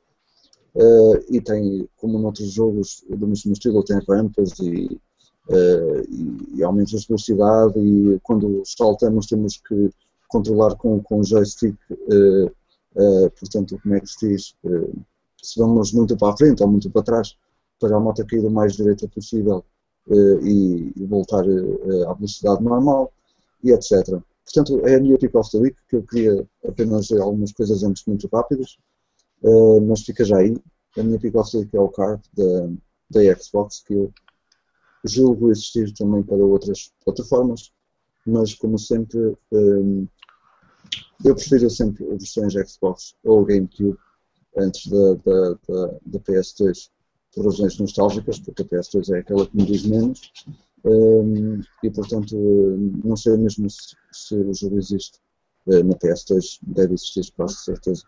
e 1.28 1.40
tem, 1.40 1.86
como 1.96 2.18
noutros 2.18 2.50
jogos 2.52 3.04
do 3.08 3.26
mesmo 3.26 3.52
estilo, 3.52 3.84
tem 3.84 4.00
rampas 4.08 4.58
e, 4.60 4.98
uh, 5.50 6.00
e, 6.08 6.58
e 6.58 6.62
aumenta 6.62 6.96
a 6.96 7.00
velocidade 7.06 7.78
e 7.78 8.18
quando 8.22 8.62
saltamos 8.64 9.26
temos 9.26 9.58
que 9.58 9.90
controlar 10.28 10.74
com, 10.76 11.00
com 11.02 11.20
o 11.20 11.24
joystick, 11.24 11.76
uh, 11.90 12.46
uh, 12.46 13.30
portanto, 13.38 13.78
como 13.82 13.94
é 13.94 14.00
que 14.00 14.06
se 14.06 14.28
diz, 14.28 14.54
se 15.42 15.60
vamos 15.60 15.92
muito 15.92 16.16
para 16.16 16.32
a 16.32 16.36
frente 16.36 16.62
ou 16.62 16.68
muito 16.68 16.90
para 16.90 17.02
trás, 17.02 17.36
para 17.80 17.96
a 17.96 18.00
moto 18.00 18.26
cair 18.26 18.44
o 18.44 18.50
mais 18.50 18.74
direita 18.74 19.08
possível 19.08 19.64
e, 20.42 20.92
e, 20.96 21.06
voltar 21.06 21.44
à 22.08 22.14
velocidade 22.14 22.62
normal 22.62 23.12
e 23.62 23.72
etc. 23.72 24.20
Portanto, 24.44 24.86
é 24.86 24.94
a 24.94 25.00
minha 25.00 25.18
pick 25.18 25.34
of 25.34 25.50
the 25.50 25.58
week, 25.58 25.76
que 25.88 25.96
eu 25.96 26.02
queria 26.04 26.46
apenas 26.66 27.06
dizer 27.06 27.20
algumas 27.20 27.52
coisas 27.52 27.82
antes 27.82 28.04
muito 28.06 28.28
rápidas, 28.32 28.78
mas 29.88 30.02
fica 30.02 30.24
já 30.24 30.38
aí. 30.38 30.56
A 30.96 31.02
minha 31.02 31.18
pick 31.18 31.34
of 31.34 31.50
the 31.50 31.58
week 31.58 31.76
é 31.76 31.80
o 31.80 31.88
card 31.88 32.22
da, 32.34 32.68
da 33.10 33.36
Xbox, 33.36 33.82
que 33.84 33.94
eu 33.94 34.12
julgo 35.04 35.50
existir 35.50 35.92
também 35.92 36.22
para 36.22 36.36
outras 36.36 36.92
plataformas, 37.04 37.72
mas 38.26 38.54
como 38.54 38.78
sempre, 38.78 39.36
um, 39.52 40.06
eu 41.24 41.34
prefiro 41.34 41.70
sempre 41.70 42.04
versões 42.04 42.52
Xbox 42.52 43.14
ou 43.24 43.44
GameCube 43.44 43.98
antes 44.56 44.86
da, 44.88 45.14
da, 45.14 45.50
da, 45.68 45.86
da 46.06 46.20
PS2 46.20 46.90
por 47.36 47.44
razões 47.44 47.78
nostálgicas, 47.78 48.40
porque 48.40 48.62
a 48.62 48.64
PS2 48.64 49.14
é 49.14 49.18
aquela 49.18 49.46
que 49.46 49.56
me 49.56 49.66
diz 49.66 49.84
menos, 49.84 50.32
um, 50.84 51.60
e 51.84 51.90
portanto 51.90 52.34
não 53.04 53.14
sei 53.16 53.36
mesmo 53.36 53.68
se, 53.68 53.94
se 54.10 54.34
o 54.34 54.54
jogo 54.54 54.78
existe 54.78 55.18
uh, 55.66 55.84
na 55.84 55.94
PS2, 55.94 56.58
deve 56.62 56.94
existir 56.94 57.30
com 57.36 57.46
certeza. 57.46 58.02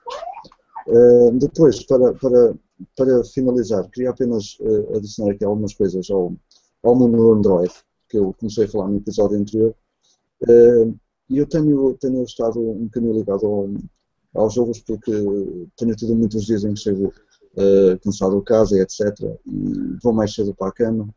Uh, 0.86 1.30
depois, 1.32 1.84
para, 1.84 2.14
para, 2.14 2.54
para 2.96 3.24
finalizar, 3.24 3.86
queria 3.90 4.10
apenas 4.10 4.56
uh, 4.60 4.96
adicionar 4.96 5.32
aqui 5.32 5.44
algumas 5.44 5.74
coisas 5.74 6.08
ao, 6.10 6.34
ao 6.82 6.96
mundo 6.96 7.32
Android, 7.32 7.72
que 8.08 8.16
eu 8.16 8.34
comecei 8.40 8.64
a 8.64 8.68
falar 8.68 8.88
no 8.88 8.96
episódio 8.96 9.38
anterior. 9.38 9.74
Eh, 10.48 10.92
e 11.28 11.38
eu 11.38 11.46
tenho, 11.46 11.94
tenho 12.00 12.22
estado 12.22 12.58
um 12.58 12.84
bocadinho 12.84 13.12
ligado 13.12 13.46
ao, 13.46 13.68
aos 14.34 14.54
jogos 14.54 14.80
porque 14.80 15.12
tenho 15.76 15.94
tido 15.94 16.14
muitos 16.16 16.46
dias 16.46 16.64
em 16.64 16.72
que 16.72 16.80
chego 16.80 17.12
uh, 17.58 17.98
cansado 18.02 18.38
de 18.38 18.44
casa 18.44 18.80
etc. 18.80 19.00
E 19.46 19.96
vou 20.02 20.12
mais 20.12 20.32
cedo 20.34 20.54
para 20.54 20.68
a 20.68 20.72
cama. 20.72 21.08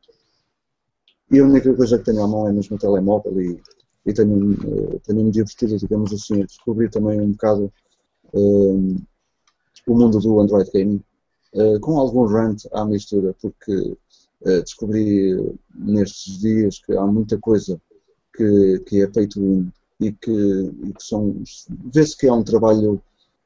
E 1.32 1.40
a 1.40 1.46
única 1.46 1.74
coisa 1.74 1.98
que 1.98 2.06
tenho 2.06 2.24
à 2.24 2.28
mão 2.28 2.48
é 2.48 2.52
mesmo 2.52 2.76
o 2.76 2.80
telemóvel 2.80 3.42
e, 3.42 3.62
e 4.06 4.14
tenho, 4.14 4.54
uh, 4.54 5.00
tenho-me 5.06 5.32
divertido, 5.32 5.78
digamos 5.78 6.12
assim, 6.12 6.42
a 6.42 6.46
descobrir 6.46 6.90
também 6.90 7.22
um 7.22 7.32
bocado 7.32 7.72
uh, 8.34 8.96
o 9.88 9.96
mundo 9.96 10.20
do 10.20 10.40
Android 10.40 10.70
Gaming. 10.74 11.02
com 11.82 11.98
algum 12.00 12.26
rant 12.26 12.66
à 12.74 12.86
mistura, 12.86 13.36
porque 13.42 13.98
Uh, 14.44 14.64
descobri 14.64 15.38
nestes 15.76 16.40
dias 16.40 16.80
que 16.80 16.94
há 16.94 17.06
muita 17.06 17.38
coisa 17.38 17.80
que, 18.36 18.80
que 18.88 19.04
é 19.04 19.08
feito 19.14 19.40
e 20.00 20.12
que, 20.12 20.72
que 20.98 21.04
são 21.04 21.44
vê-se 21.94 22.18
que 22.18 22.28
há 22.28 22.34
um 22.34 22.44
trabalho 22.44 23.00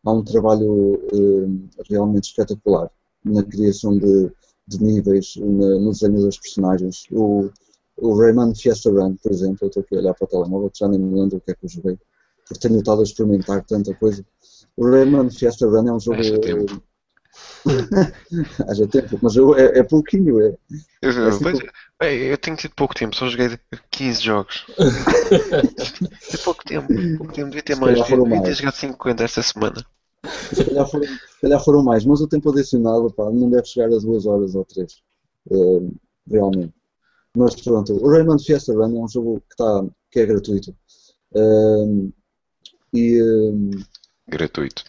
há 0.05 0.11
um 0.11 0.23
trabalho 0.23 0.95
uh, 1.11 1.69
realmente 1.89 2.25
espetacular 2.25 2.89
na 3.23 3.43
criação 3.43 3.97
de, 3.97 4.31
de 4.67 4.83
níveis 4.83 5.35
na, 5.37 5.79
no 5.79 5.91
desenho 5.91 6.21
das 6.21 6.37
personagens 6.37 7.05
o, 7.11 7.49
o 7.97 8.17
Rayman 8.17 8.53
Fiesta 8.53 8.89
Run 8.89 9.15
por 9.15 9.31
exemplo 9.31 9.59
eu 9.61 9.67
estou 9.67 9.81
aqui 9.83 9.95
a 9.95 9.99
olhar 9.99 10.13
para 10.13 10.25
o 10.25 10.27
telemóvel 10.27 10.71
já 10.73 10.87
nem 10.87 10.99
me 10.99 11.19
lembro 11.19 11.37
o 11.37 11.41
que 11.41 11.51
é 11.51 11.55
que 11.55 11.65
eu 11.65 11.69
joguei 11.69 11.97
porque 12.47 12.67
tenho 12.67 12.79
estado 12.79 13.01
a 13.01 13.03
experimentar 13.03 13.63
tanta 13.65 13.93
coisa 13.95 14.23
o 14.77 14.89
Rayman 14.89 15.29
Fiesta 15.29 15.65
Run 15.67 15.87
é 15.87 15.93
um 15.93 15.99
jogo 15.99 16.21
Haja 18.69 18.87
tempo, 18.87 19.19
mas 19.21 19.35
eu, 19.35 19.55
é, 19.55 19.79
é 19.79 19.83
pouquinho. 19.83 20.39
É, 20.41 20.55
eu, 21.01 21.09
é 21.09 21.27
assim, 21.29 21.43
pois, 21.43 21.59
bem, 21.99 22.19
eu 22.19 22.37
tenho 22.37 22.57
tido 22.57 22.73
pouco 22.75 22.93
tempo, 22.93 23.15
só 23.15 23.27
joguei 23.27 23.57
15 23.91 24.21
jogos. 24.21 24.65
é 26.33 26.37
pouco 26.37 26.63
tempo, 26.63 26.87
pouco 27.17 27.33
tempo, 27.33 27.49
devia 27.49 27.63
ter 27.63 27.75
mais. 27.75 27.95
Devia 28.05 28.41
ter 28.41 28.53
jogado 28.53 28.75
50 28.75 29.23
esta 29.23 29.41
semana. 29.41 29.85
Se 30.53 30.65
calhar, 30.65 30.87
foram, 30.89 31.05
se 31.07 31.41
calhar 31.41 31.63
foram 31.63 31.83
mais, 31.83 32.05
mas 32.05 32.21
o 32.21 32.27
tempo 32.27 32.49
adicionado 32.49 33.11
pá, 33.13 33.31
não 33.31 33.49
deve 33.49 33.65
chegar 33.65 33.87
a 33.87 33.99
2 33.99 34.25
horas 34.25 34.55
ou 34.55 34.65
3. 34.65 35.01
Uh, 35.51 35.95
realmente. 36.29 36.73
Mas 37.35 37.55
pronto, 37.55 37.93
o 37.93 38.09
Rayman 38.09 38.39
Fiesta 38.39 38.73
Run 38.73 38.97
é 38.97 39.03
um 39.03 39.07
jogo 39.07 39.41
que, 39.49 39.55
tá, 39.57 39.85
que 40.09 40.19
é 40.21 40.25
gratuito. 40.25 40.75
Um, 41.35 42.11
e, 42.93 43.21
um, 43.21 43.71
gratuito. 44.27 44.85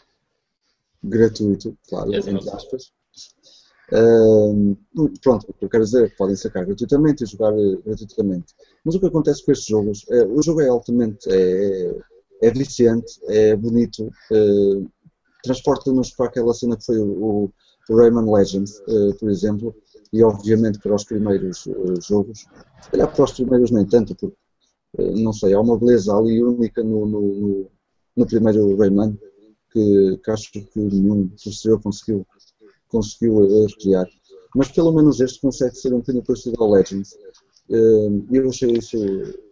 Gratuito, 1.03 1.77
claro, 1.89 2.15
Exato. 2.15 2.37
entre 2.37 2.51
aspas. 2.51 2.93
Um, 3.93 4.77
pronto, 5.23 5.47
o 5.49 5.53
que 5.53 5.65
eu 5.65 5.69
quero 5.69 5.85
dizer 5.85 6.05
é 6.05 6.09
que 6.09 6.17
podem 6.17 6.37
sacar 6.37 6.65
gratuitamente 6.65 7.25
e 7.25 7.27
jogar 7.27 7.53
eh, 7.53 7.77
gratuitamente. 7.85 8.55
Mas 8.85 8.95
o 8.95 9.01
que 9.01 9.07
acontece 9.07 9.45
com 9.45 9.53
estes 9.53 9.69
jogos, 9.69 10.05
é, 10.09 10.25
o 10.25 10.43
jogo 10.43 10.61
é 10.61 10.69
altamente, 10.69 11.29
é, 11.31 11.97
é 12.43 12.51
viciante, 12.51 13.21
é 13.29 13.55
bonito, 13.55 14.11
transporta-nos 15.47 16.11
para 16.11 16.27
aquela 16.27 16.53
cena 16.53 16.77
que 16.77 16.85
foi 16.85 16.99
o, 16.99 17.51
o 17.89 17.97
Rayman 17.97 18.31
Legends, 18.31 18.83
eh, 18.89 19.15
por 19.19 19.31
exemplo, 19.31 19.75
e 20.13 20.23
obviamente 20.23 20.79
para 20.81 20.95
os 20.95 21.05
primeiros 21.05 21.67
eh, 21.67 22.01
jogos, 22.01 22.41
se 22.83 22.91
calhar 22.91 23.15
para 23.15 23.25
os 23.25 23.33
primeiros 23.33 23.71
nem 23.71 23.87
tanto, 23.87 24.15
porque 24.17 24.37
eh, 24.99 25.11
não 25.23 25.33
sei, 25.33 25.55
há 25.55 25.61
uma 25.61 25.79
beleza 25.79 26.15
ali 26.15 26.43
única 26.43 26.83
no, 26.83 27.07
no, 27.07 27.71
no, 28.17 28.27
primeiro 28.27 28.77
Rayman 28.77 29.17
que, 29.73 30.21
que 30.23 30.31
acho 30.31 30.53
que 30.53 30.69
nenhum 30.77 31.29
posterior 31.29 31.81
conseguiu, 31.81 32.27
conseguiu 32.89 33.67
recriar. 33.67 34.07
Mas 34.55 34.69
pelo 34.73 34.93
menos 34.93 35.21
este 35.21 35.41
consegue 35.41 35.77
ser 35.77 35.93
um 35.93 35.99
bocadinho 35.99 36.25
parecido 36.25 36.57
ao 36.63 36.73
Legends. 36.73 37.15
E 37.69 38.37
eu 38.37 38.49
achei 38.49 38.73
isso 38.73 38.97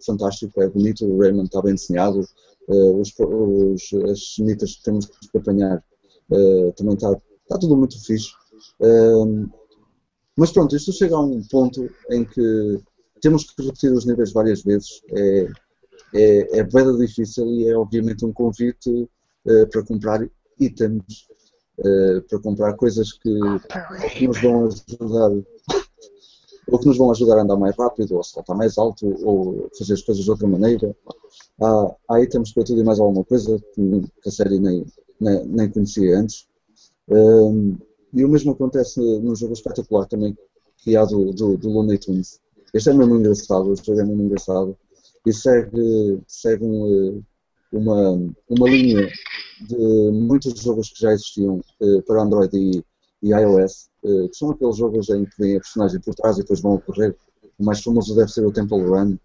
fantástico, 0.07 0.63
é 0.63 0.69
bonito, 0.69 1.05
o 1.05 1.19
Rayman 1.19 1.45
está 1.45 1.61
bem 1.61 1.75
desenhado, 1.75 2.27
os, 2.69 3.13
os, 3.19 4.11
as 4.11 4.35
cenitas 4.35 4.77
que 4.77 4.83
temos 4.85 5.07
que 5.07 5.39
apanhar 5.39 5.83
eh, 6.33 6.73
também 6.77 6.95
está, 6.95 7.13
está 7.43 7.59
tudo 7.59 7.77
muito 7.77 8.03
fixe. 8.05 8.33
Eh, 8.81 9.47
mas 10.37 10.51
pronto, 10.51 10.75
isto 10.75 10.93
chega 10.93 11.15
a 11.17 11.21
um 11.21 11.43
ponto 11.49 11.89
em 12.11 12.25
que 12.25 12.81
temos 13.21 13.45
que 13.45 13.63
repetir 13.63 13.93
os 13.93 14.05
níveis 14.05 14.33
várias 14.33 14.63
vezes. 14.63 15.01
É, 15.13 15.49
é, 16.15 16.59
é 16.59 16.63
bem 16.63 16.97
difícil 16.97 17.47
e 17.47 17.69
é 17.69 17.77
obviamente 17.77 18.25
um 18.25 18.33
convite 18.33 19.09
eh, 19.47 19.67
para 19.67 19.85
comprar 19.85 20.27
itens, 20.59 21.27
eh, 21.79 22.21
para 22.29 22.39
comprar 22.41 22.75
coisas 22.75 23.13
que, 23.13 23.39
que 24.17 24.27
nos 24.27 24.41
vão 24.41 24.67
ajudar 24.67 25.31
ou 26.69 26.79
que 26.79 26.87
nos 26.87 26.97
vão 26.97 27.11
ajudar 27.11 27.39
a 27.39 27.43
andar 27.43 27.57
mais 27.57 27.77
rápido, 27.77 28.15
ou 28.15 28.21
a 28.21 28.23
saltar 28.23 28.57
mais 28.57 28.79
alto, 28.79 29.07
ou 29.25 29.69
fazer 29.79 29.95
as 29.95 30.03
coisas 30.03 30.25
de 30.25 30.31
outra 30.31 30.47
maneira. 30.47 30.95
Há, 31.61 31.95
há 32.11 32.21
itens 32.21 32.53
para 32.53 32.65
tudo 32.65 32.81
e 32.81 32.85
mais 32.85 32.99
alguma 32.99 33.25
coisa 33.25 33.63
que, 33.75 34.03
a 34.27 34.31
série 34.31 34.59
nem, 34.59 34.85
nem, 35.21 35.47
nem 35.47 35.71
conhecia 35.71 36.19
antes. 36.19 36.47
Um, 37.09 37.77
e 38.13 38.25
o 38.25 38.29
mesmo 38.29 38.53
acontece 38.53 39.01
num 39.01 39.35
jogo 39.35 39.53
espetacular 39.53 40.07
também, 40.07 40.37
que 40.79 40.97
há 40.97 41.05
do, 41.05 41.33
do, 41.33 41.57
do 41.57 41.69
Looney 41.69 41.99
Tunes. 41.99 42.41
Este 42.73 42.91
é 42.91 42.95
mesmo 42.95 43.17
engraçado, 43.17 43.73
este 43.73 43.87
jogo 43.87 44.01
é 44.01 44.05
mesmo 44.05 44.23
engraçado. 44.23 44.77
E 45.27 45.33
segue, 45.33 46.21
segue 46.27 46.65
um, 46.65 47.23
uma, 47.73 48.11
uma 48.49 48.69
linha 48.69 49.09
de 49.61 50.11
muitos 50.13 50.61
jogos 50.61 50.91
que 50.91 51.01
já 51.01 51.13
existiam 51.13 51.61
eh, 51.81 52.03
para 52.03 52.23
Android 52.23 52.57
e, 52.57 52.85
e 53.25 53.31
iOS, 53.33 53.89
eh, 54.05 54.29
que 54.29 54.37
são 54.37 54.51
aqueles 54.51 54.77
jogos 54.77 55.09
em 55.09 55.25
que 55.25 55.39
vem 55.39 55.57
a 55.57 55.61
personagem 55.61 55.99
por 56.01 56.15
trás 56.15 56.37
e 56.37 56.43
depois 56.43 56.61
vão 56.61 56.75
ocorrer. 56.75 57.17
O 57.59 57.65
mais 57.65 57.83
famoso 57.83 58.15
deve 58.15 58.31
ser 58.31 58.45
o 58.47 58.53
Temple 58.53 58.83
Run, 58.83 59.17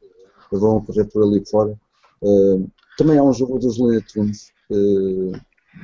vão 0.51 0.77
ocorrer 0.77 1.05
por 1.11 1.21
ali 1.23 1.43
fora. 1.45 1.77
Eh, 2.23 2.59
também 2.97 3.17
há 3.17 3.23
um 3.23 3.33
jogo 3.33 3.59
dos 3.59 3.77
Looney 3.77 4.01
Tunes 4.01 4.51
eh, 4.71 5.39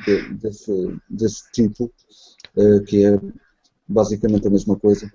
de- 0.06 0.34
desse, 0.36 0.98
desse 1.10 1.52
tipo, 1.52 1.92
que 2.88 3.06
é 3.06 3.20
basicamente 3.88 4.48
a 4.48 4.50
mesma 4.50 4.78
coisa. 4.80 5.12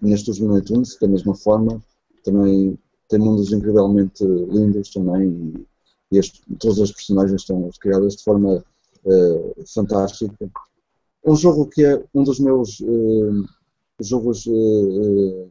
Nestes 0.00 0.38
Looney 0.38 0.62
Tunes, 0.62 0.96
da 1.00 1.08
mesma 1.08 1.34
forma, 1.34 1.82
também 2.24 2.78
tem 3.08 3.18
mundos 3.18 3.52
incrivelmente 3.52 4.24
lindos 4.24 4.90
também 4.90 5.28
e, 5.30 5.66
e 6.16 6.18
as- 6.20 6.30
todas 6.60 6.78
as 6.80 6.92
personagens 6.92 7.40
estão 7.42 7.68
criadas 7.80 8.16
de 8.16 8.22
forma 8.24 8.64
eh, 9.04 9.54
fantástica. 11.20 11.24
Um 11.24 11.36
jogo 11.36 11.66
que 11.66 11.84
é 11.84 12.02
um 12.14 12.22
dos 12.22 12.40
meus 12.40 12.80
eh, 12.80 13.46
jogos, 14.00 14.46
eh, 14.46 15.48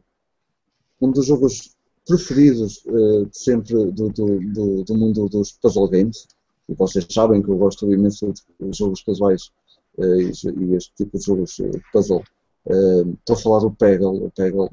um 1.00 1.10
dos 1.10 1.26
jogos 1.26 1.76
preferidos 2.06 2.82
de 2.84 3.38
sempre 3.38 3.74
do, 3.92 4.08
do, 4.08 4.40
do, 4.40 4.84
do 4.84 4.94
mundo 4.94 5.28
dos 5.28 5.52
puzzle 5.52 5.88
games. 5.88 6.26
E 6.68 6.74
vocês 6.74 7.06
sabem 7.10 7.42
que 7.42 7.48
eu 7.48 7.56
gosto 7.56 7.92
imenso 7.92 8.32
de 8.32 8.76
jogos 8.76 9.02
casuais 9.02 9.50
e, 9.98 10.32
e 10.32 10.74
este 10.74 10.92
tipo 10.96 11.18
de 11.18 11.24
jogos 11.24 11.60
puzzle. 11.92 12.24
Estou 12.66 13.36
a 13.36 13.38
falar 13.38 13.58
do 13.60 13.70
Peggle. 13.70 14.24
O 14.24 14.30
Peggle 14.30 14.70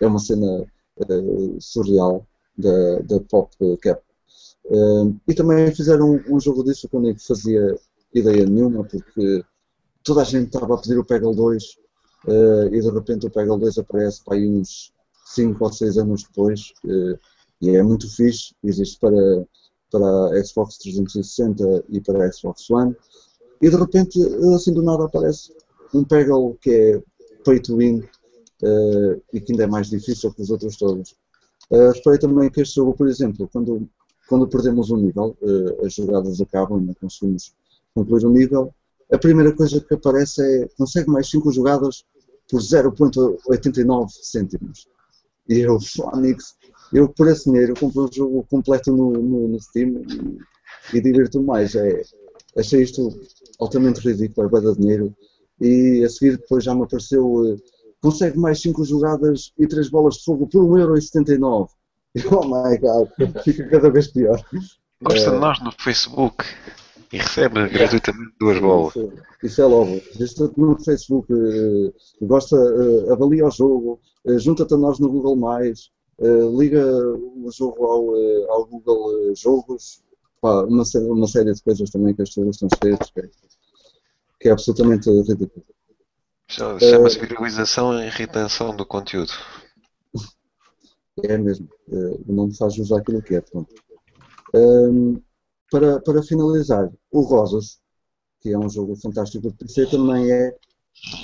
é 0.00 0.06
uma 0.06 0.18
cena 0.18 0.66
surreal 1.60 2.26
da, 2.56 2.98
da 3.00 3.20
Pop 3.20 3.54
Cap. 3.82 4.02
E 5.28 5.34
também 5.34 5.72
fizeram 5.74 6.12
um, 6.12 6.36
um 6.36 6.40
jogo 6.40 6.64
disso 6.64 6.88
que 6.88 6.96
eu 6.96 7.00
nem 7.00 7.16
fazia 7.16 7.78
ideia 8.12 8.44
nenhuma, 8.46 8.84
porque 8.84 9.44
toda 10.04 10.22
a 10.22 10.24
gente 10.24 10.46
estava 10.46 10.74
a 10.74 10.78
pedir 10.78 10.98
o 10.98 11.04
Peggle 11.04 11.34
2 11.34 11.78
eh, 12.28 12.68
e 12.72 12.80
de 12.80 12.90
repente 12.90 13.26
o 13.26 13.30
Peggle 13.30 13.58
2 13.58 13.78
aparece 13.78 14.22
para 14.24 14.36
aí 14.36 14.48
uns 14.48 14.92
5 15.26 15.64
ou 15.64 15.72
6 15.72 15.98
anos 15.98 16.24
depois 16.24 16.72
eh, 16.86 17.18
e 17.62 17.70
é 17.76 17.82
muito 17.82 18.08
fixe, 18.08 18.54
existe 18.64 18.98
para, 18.98 19.46
para 19.90 20.38
a 20.38 20.44
Xbox 20.44 20.78
360 20.78 21.84
e 21.88 22.00
para 22.00 22.24
a 22.24 22.32
Xbox 22.32 22.70
One 22.70 22.96
e 23.60 23.68
de 23.68 23.76
repente 23.76 24.18
assim 24.54 24.72
do 24.72 24.82
nada 24.82 25.04
aparece 25.04 25.52
um 25.94 26.04
Peggle 26.04 26.56
que 26.60 26.70
é 26.70 27.02
pay 27.44 27.60
to 27.60 27.76
win 27.76 28.02
eh, 28.62 29.20
e 29.32 29.40
que 29.40 29.52
ainda 29.52 29.64
é 29.64 29.66
mais 29.66 29.88
difícil 29.88 30.32
que 30.32 30.42
os 30.42 30.50
outros 30.50 30.76
todos. 30.76 31.16
Uh, 31.70 31.92
reparei 31.94 32.18
também 32.18 32.50
que 32.50 32.60
este 32.60 32.74
jogo, 32.74 32.94
por 32.94 33.06
exemplo, 33.06 33.48
quando, 33.52 33.88
quando 34.28 34.48
perdemos 34.48 34.90
um 34.90 34.96
nível, 34.96 35.36
as 35.84 35.94
jogadas 35.94 36.40
acabam 36.40 36.80
e 36.80 36.86
não 36.86 36.94
conseguimos 36.94 37.54
concluir 37.94 38.26
o 38.26 38.30
nível, 38.30 38.74
a 39.12 39.18
primeira 39.18 39.54
coisa 39.54 39.80
que 39.80 39.94
aparece 39.94 40.42
é 40.42 40.68
consegue 40.76 41.10
mais 41.10 41.28
5 41.30 41.52
jogadas 41.52 42.04
por 42.48 42.60
0.89 42.60 44.08
cêntimos. 44.22 44.88
E 45.48 45.60
eu, 45.60 45.78
Phonics, 45.80 46.54
eu 46.92 47.08
por 47.08 47.28
esse 47.28 47.50
dinheiro 47.50 47.74
compro 47.74 48.04
um 48.04 48.12
jogo 48.12 48.46
completo 48.48 48.92
no, 48.92 49.12
no, 49.12 49.48
no 49.48 49.60
Steam 49.60 50.02
e, 50.92 50.96
e 50.96 51.00
divirto-me 51.00 51.44
mais. 51.44 51.74
É, 51.74 52.02
achei 52.56 52.82
isto 52.82 53.20
altamente 53.58 54.00
ridículo, 54.00 54.56
é 54.56 54.60
de 54.60 54.78
dinheiro. 54.78 55.14
E 55.60 56.04
a 56.04 56.08
seguir 56.08 56.38
depois 56.38 56.64
já 56.64 56.74
me 56.74 56.84
apareceu, 56.84 57.52
eh, 57.52 57.56
consegue 58.00 58.38
mais 58.38 58.60
5 58.62 58.84
jogadas 58.84 59.52
e 59.58 59.66
3 59.66 59.90
bolas 59.90 60.14
de 60.14 60.24
fogo 60.24 60.46
por 60.46 60.64
1,79€. 60.64 61.68
E, 62.14 62.22
Oh 62.32 62.44
my 62.44 62.78
god, 62.78 63.08
fica 63.42 63.68
cada 63.68 63.90
vez 63.90 64.08
pior. 64.08 64.42
Gosta 65.02 65.30
de 65.30 65.38
nós 65.38 65.62
no 65.62 65.72
Facebook 65.72 66.44
e 67.12 67.18
recebe 67.18 67.68
gratuitamente 67.68 68.32
duas 68.38 68.58
bolas. 68.60 68.94
Isso, 68.96 69.12
isso 69.42 69.62
é 69.62 69.66
logo. 69.66 69.90
Registra-te 70.12 70.58
no 70.60 70.78
Facebook, 70.84 71.32
eh, 71.32 71.92
gosta, 72.22 72.56
eh, 72.56 73.12
avalia 73.12 73.46
o 73.46 73.50
jogo, 73.50 74.00
eh, 74.26 74.38
junta-te 74.38 74.74
a 74.74 74.76
nós 74.76 74.98
no 74.98 75.10
Google, 75.10 75.36
eh, 76.20 76.48
liga 76.56 76.84
o 76.86 77.50
jogo 77.50 77.84
ao, 77.84 78.54
ao 78.54 78.66
Google 78.66 79.34
Jogos, 79.34 80.02
Pá, 80.40 80.62
uma, 80.64 80.84
uma 81.10 81.26
série 81.26 81.52
de 81.52 81.62
coisas 81.62 81.90
também 81.90 82.14
que 82.14 82.22
as 82.22 82.30
pessoas 82.30 82.56
estão 82.56 82.68
cheias, 82.82 83.10
que 83.12 83.20
é, 83.20 83.28
que 84.40 84.48
é 84.48 84.52
absolutamente 84.52 85.10
ridículo. 85.10 85.66
Chama- 86.48 86.80
Chama-se 86.80 87.18
viralização 87.18 87.92
e 88.02 88.08
retenção 88.08 88.74
do 88.74 88.86
conteúdo. 88.86 89.32
É 91.22 91.36
mesmo. 91.36 91.68
eh, 91.92 92.16
o 92.26 92.32
nome 92.32 92.56
faz 92.56 92.74
jus 92.74 92.90
àquilo 92.92 93.20
que 93.20 93.34
é. 93.34 93.40
Pronto. 93.42 93.74
Ahm, 94.54 95.20
para, 95.70 96.00
para 96.00 96.22
finalizar, 96.22 96.90
o 97.10 97.20
Rosas, 97.20 97.80
que 98.40 98.52
é 98.52 98.58
um 98.58 98.68
jogo 98.68 98.96
fantástico 98.96 99.50
de 99.50 99.56
PC, 99.56 99.86
também 99.86 100.30
é 100.30 100.56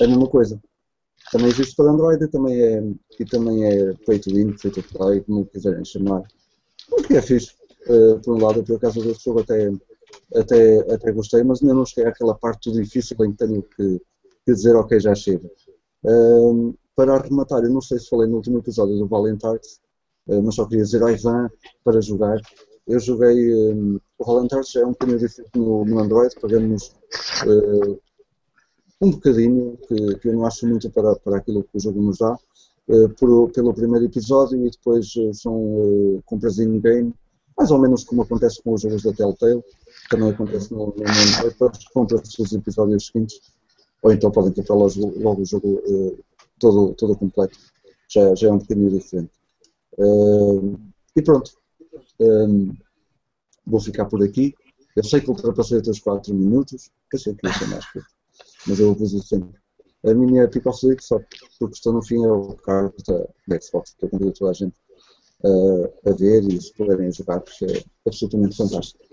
a 0.00 0.06
mesma 0.06 0.28
coisa. 0.28 0.60
Também 1.32 1.48
existe 1.48 1.74
para 1.74 1.90
Android 1.90 2.28
também 2.28 2.60
é, 2.60 2.82
e 3.18 3.24
também 3.24 3.64
é 3.64 3.92
pay 4.06 4.18
to 4.18 4.30
win, 4.30 4.56
free 4.56 4.70
to 4.70 4.82
play, 4.82 5.20
como 5.22 5.46
quiserem 5.46 5.84
chamar. 5.84 6.22
O 6.92 7.02
que 7.02 7.16
é 7.16 7.22
fixe. 7.22 7.54
Eh, 7.88 8.18
por 8.24 8.36
um 8.36 8.44
lado, 8.44 8.64
por 8.64 8.76
acaso 8.76 9.00
desse 9.00 9.24
jogo 9.24 9.40
até, 9.40 9.70
até, 10.34 10.92
até 10.92 11.12
gostei, 11.12 11.42
mas 11.44 11.62
ainda 11.62 11.74
não 11.74 11.86
cheguei 11.86 12.06
àquela 12.10 12.34
parte 12.34 12.70
difícil 12.72 13.16
em 13.24 13.32
que 13.32 13.38
tenho 13.38 13.62
que, 13.62 14.00
que 14.44 14.52
dizer 14.52 14.74
ok, 14.74 14.98
já 14.98 15.14
chega. 15.14 15.48
Ahm, 16.04 16.74
para 16.96 17.14
arrematar, 17.14 17.62
eu 17.62 17.70
não 17.70 17.80
sei 17.80 17.98
se 17.98 18.08
falei 18.08 18.28
no 18.28 18.36
último 18.36 18.58
episódio 18.58 18.96
do 18.98 19.06
Valiant 19.06 19.44
Arts, 19.44 19.80
eh, 20.28 20.40
mas 20.40 20.54
só 20.56 20.66
queria 20.66 20.84
dizer 20.84 21.02
ao 21.02 21.10
Ivan 21.10 21.48
para 21.84 22.00
jogar. 22.00 22.40
Eu 22.86 22.98
joguei 23.00 23.72
um, 23.72 24.00
o 24.18 24.24
Valiant 24.24 24.52
Arts 24.52 24.74
é 24.76 24.84
um 24.84 24.90
bocadinho 24.90 25.18
diferente 25.18 25.50
no, 25.54 25.84
no 25.84 25.98
Android, 25.98 26.34
pagamos 26.40 26.92
eh, 27.46 27.98
um 29.00 29.10
bocadinho, 29.10 29.78
que, 29.86 30.18
que 30.18 30.28
eu 30.28 30.32
não 30.32 30.46
acho 30.46 30.66
muito 30.66 30.90
para, 30.90 31.14
para 31.16 31.36
aquilo 31.36 31.62
que 31.64 31.76
o 31.76 31.80
jogo 31.80 32.02
nos 32.02 32.18
dá, 32.18 32.38
eh, 32.88 33.08
por- 33.18 33.50
pelo 33.52 33.74
primeiro 33.74 34.06
episódio 34.06 34.66
e 34.66 34.70
depois 34.70 35.12
eh, 35.18 35.32
são 35.34 36.22
compras 36.24 36.58
in-game, 36.58 37.12
mais 37.58 37.70
ou 37.70 37.78
menos 37.78 38.04
como 38.04 38.22
acontece 38.22 38.62
com 38.62 38.72
os 38.72 38.82
jogos 38.82 39.02
da 39.02 39.12
Telltale, 39.12 39.62
também 40.10 40.30
acontece 40.30 40.72
no, 40.72 40.86
no, 40.86 40.92
Android, 40.92 41.50
depois 41.50 41.88
compra-se 41.92 42.42
os 42.42 42.52
episódios 42.52 43.06
seguintes, 43.06 43.40
ou 44.02 44.12
então 44.12 44.30
podem 44.30 44.52
comprar 44.52 44.74
logo, 44.76 45.18
logo 45.18 45.42
o 45.42 45.46
jogo 45.46 45.82
todo, 46.58 46.94
todo 46.94 47.16
completo, 47.16 47.58
já, 48.08 48.34
já 48.34 48.48
é 48.48 48.52
um 48.52 48.58
bocadinho 48.58 48.90
diferente. 48.90 49.30
E 51.16 51.22
pronto, 51.22 51.50
um, 52.20 52.74
vou 53.66 53.80
ficar 53.80 54.06
por 54.06 54.22
aqui. 54.22 54.54
Eu 54.94 55.04
sei 55.04 55.20
que 55.20 55.28
ultrapassei 55.28 55.78
os 55.78 56.00
4 56.00 56.34
minutos, 56.34 56.90
pensei 57.10 57.34
que 57.34 57.46
ia 57.46 57.52
ser 57.52 57.66
mais 57.66 57.84
curto, 57.90 58.08
mas 58.66 58.78
eu 58.78 58.94
vou 58.94 58.96
fazer 58.96 59.22
sempre. 59.22 59.60
A 60.04 60.14
minha 60.14 60.48
People 60.48 60.72
Sleep, 60.72 61.02
só 61.02 61.18
porque 61.58 61.74
estou 61.74 61.92
no 61.92 62.02
fim, 62.02 62.24
é 62.24 62.28
o 62.28 62.54
cargo 62.54 62.94
da 63.06 63.60
Xbox, 63.60 63.94
que 63.98 64.04
eu 64.04 64.08
convido 64.08 64.32
toda 64.32 64.52
a 64.52 64.54
gente 64.54 64.76
a, 65.44 66.10
a 66.10 66.12
ver 66.14 66.44
e 66.44 66.60
se 66.60 66.72
puderem 66.72 67.12
jogar, 67.12 67.40
porque 67.40 67.64
é 67.64 67.84
absolutamente 68.06 68.56
fantástico. 68.56 69.04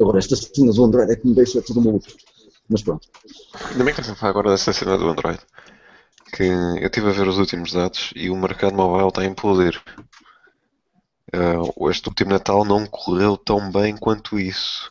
Agora, 0.00 0.18
esta 0.18 0.36
cena 0.36 0.72
do 0.72 0.84
Android 0.84 1.12
é 1.12 1.16
que 1.16 1.26
me 1.26 1.34
deixa 1.34 1.60
tudo 1.60 1.82
maluco. 1.82 2.06
Mas 2.68 2.82
pronto. 2.82 3.08
Ainda 3.70 3.84
bem 3.84 3.94
que 3.94 4.00
estás 4.00 4.10
a 4.10 4.14
falar 4.14 4.30
agora 4.30 4.50
dessa 4.50 4.72
cena 4.72 4.96
do 4.96 5.08
Android. 5.08 5.40
Que 6.32 6.44
eu 6.44 6.86
estive 6.86 7.08
a 7.08 7.12
ver 7.12 7.26
os 7.26 7.38
últimos 7.38 7.72
dados 7.72 8.12
e 8.14 8.30
o 8.30 8.36
mercado 8.36 8.76
mobile 8.76 9.08
está 9.08 9.22
a 9.22 9.26
implodir. 9.26 9.82
Uh, 11.34 11.90
este 11.90 12.08
último 12.08 12.30
Natal 12.30 12.64
não 12.64 12.86
correu 12.86 13.36
tão 13.36 13.70
bem 13.70 13.96
quanto 13.96 14.38
isso. 14.38 14.90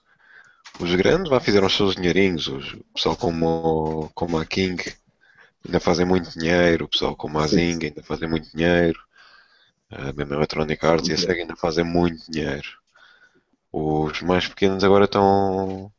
Os 0.79 0.93
grandes 0.93 1.29
já 1.29 1.39
fizeram 1.39 1.65
os 1.65 1.75
seus 1.75 1.95
dinheirinhos. 1.95 2.47
O 2.47 2.83
pessoal 2.93 3.15
como, 3.15 4.11
como 4.13 4.37
a 4.37 4.45
King 4.45 4.83
ainda 5.65 5.79
fazem 5.79 6.05
muito 6.05 6.29
dinheiro. 6.37 6.85
O 6.85 6.87
pessoal 6.87 7.15
como 7.15 7.39
a 7.39 7.47
Zing 7.47 7.85
ainda 7.85 8.03
fazem 8.03 8.29
muito 8.29 8.49
dinheiro. 8.55 8.99
A 9.89 10.13
mesma 10.13 10.35
Electronic 10.35 10.85
Arts 10.85 11.09
e 11.09 11.13
a 11.13 11.17
SEGA 11.17 11.41
ainda 11.41 11.55
fazem 11.55 11.83
muito 11.83 12.29
dinheiro. 12.29 12.67
Os 13.71 14.21
mais 14.21 14.47
pequenos 14.47 14.83
agora 14.83 15.05
estão, 15.05 15.91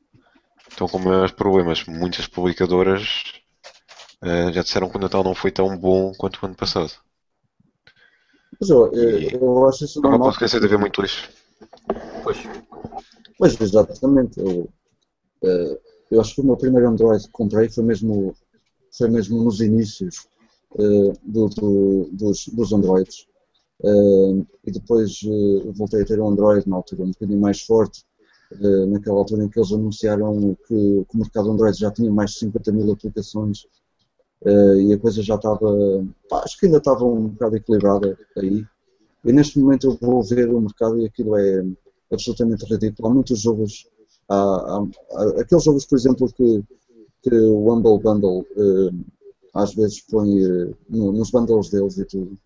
estão 0.71 0.89
com 0.89 0.99
maiores 0.99 1.33
problemas. 1.33 1.85
Muitas 1.85 2.27
publicadoras 2.29 3.33
uh, 4.23 4.53
já 4.53 4.63
disseram 4.63 4.89
que 4.89 4.97
o 4.97 5.01
Natal 5.01 5.25
não 5.25 5.35
foi 5.35 5.51
tão 5.51 5.77
bom 5.77 6.13
quanto 6.15 6.37
o 6.41 6.47
ano 6.47 6.55
passado. 6.55 6.93
Mas 8.61 8.71
eu, 8.71 8.93
eu, 8.93 9.41
eu 9.41 9.69
acho 9.69 9.85
isso 9.85 10.01
normal. 10.01 10.19
Não 10.19 10.27
posso 10.27 10.37
esquecer 10.37 10.61
de 10.61 10.67
haver 10.67 10.79
muito 10.79 11.01
lixo. 11.01 11.31
Pois. 12.23 12.39
Pois, 13.39 13.61
exatamente. 13.61 14.41
Eu, 14.41 14.69
uh, 15.45 15.81
eu 16.11 16.21
acho 16.21 16.35
que 16.35 16.41
o 16.41 16.45
meu 16.45 16.57
primeiro 16.57 16.89
Android 16.89 17.25
que 17.25 17.31
comprei 17.31 17.69
foi 17.69 17.85
mesmo, 17.85 18.35
foi 18.91 19.09
mesmo 19.09 19.43
nos 19.43 19.61
inícios 19.61 20.27
uh, 20.73 21.13
do, 21.23 21.49
do, 21.49 22.09
dos, 22.13 22.49
dos 22.49 22.73
Androids. 22.73 23.27
Uh, 23.81 24.45
e 24.67 24.73
depois 24.73 25.21
uh, 25.23 25.73
voltei 25.73 26.03
a 26.03 26.05
ter 26.05 26.21
um 26.21 26.29
Android 26.29 26.69
na 26.69 26.77
altura 26.77 27.05
um 27.05 27.11
bocadinho 27.13 27.41
mais 27.41 27.61
forte, 27.61 28.05
uh, 28.53 28.87
naquela 28.87 29.19
altura 29.19 29.45
em 29.45 29.49
que 29.49 29.57
eles 29.57 29.71
anunciaram 29.71 30.57
que, 30.67 30.75
que, 31.09 31.15
o 31.15 31.19
mercado 31.19 31.51
Android 31.51 31.79
já 31.79 31.91
tinha 31.93 32.11
mais 32.11 32.33
de 32.33 32.39
50 32.41 32.73
mil 32.73 32.91
aplicações 32.91 33.67
e 34.45 34.93
a 34.93 34.99
coisa 34.99 35.23
já 35.23 35.35
estava, 35.35 35.69
pá, 36.29 36.43
acho 36.45 36.59
que 36.59 36.67
ainda 36.67 36.79
estava 36.79 37.05
um 37.05 37.29
bocado 37.29 37.57
equilibrada 37.57 38.19
aí. 38.37 38.65
E 39.25 39.33
neste 39.33 39.59
momento 39.59 39.89
eu 39.89 39.99
vou 40.01 40.23
ver 40.23 40.49
o 40.49 40.61
mercado 40.61 41.01
e 41.01 41.07
aquilo 41.07 41.37
é 41.37 41.65
absolutamente 42.13 42.65
ridículo. 42.65 43.09
Há 43.09 43.15
muitos 43.15 43.41
jogos, 43.41 43.89
há, 44.29 44.37
há, 44.37 44.87
há 45.13 45.41
aqueles 45.41 45.65
jogos, 45.65 45.85
por 45.85 45.99
exemplo, 45.99 46.33
que, 46.33 46.63
que 47.23 47.35
o 47.35 47.73
Humble 47.73 47.99
Bundle 47.99 48.47
às 49.55 49.75
vezes 49.75 50.01
põe 50.03 50.29
no, 50.89 51.13
nos 51.13 51.31
bundles 51.31 51.71
deles 51.71 51.99
e 51.99 52.05
tudo 52.05 52.39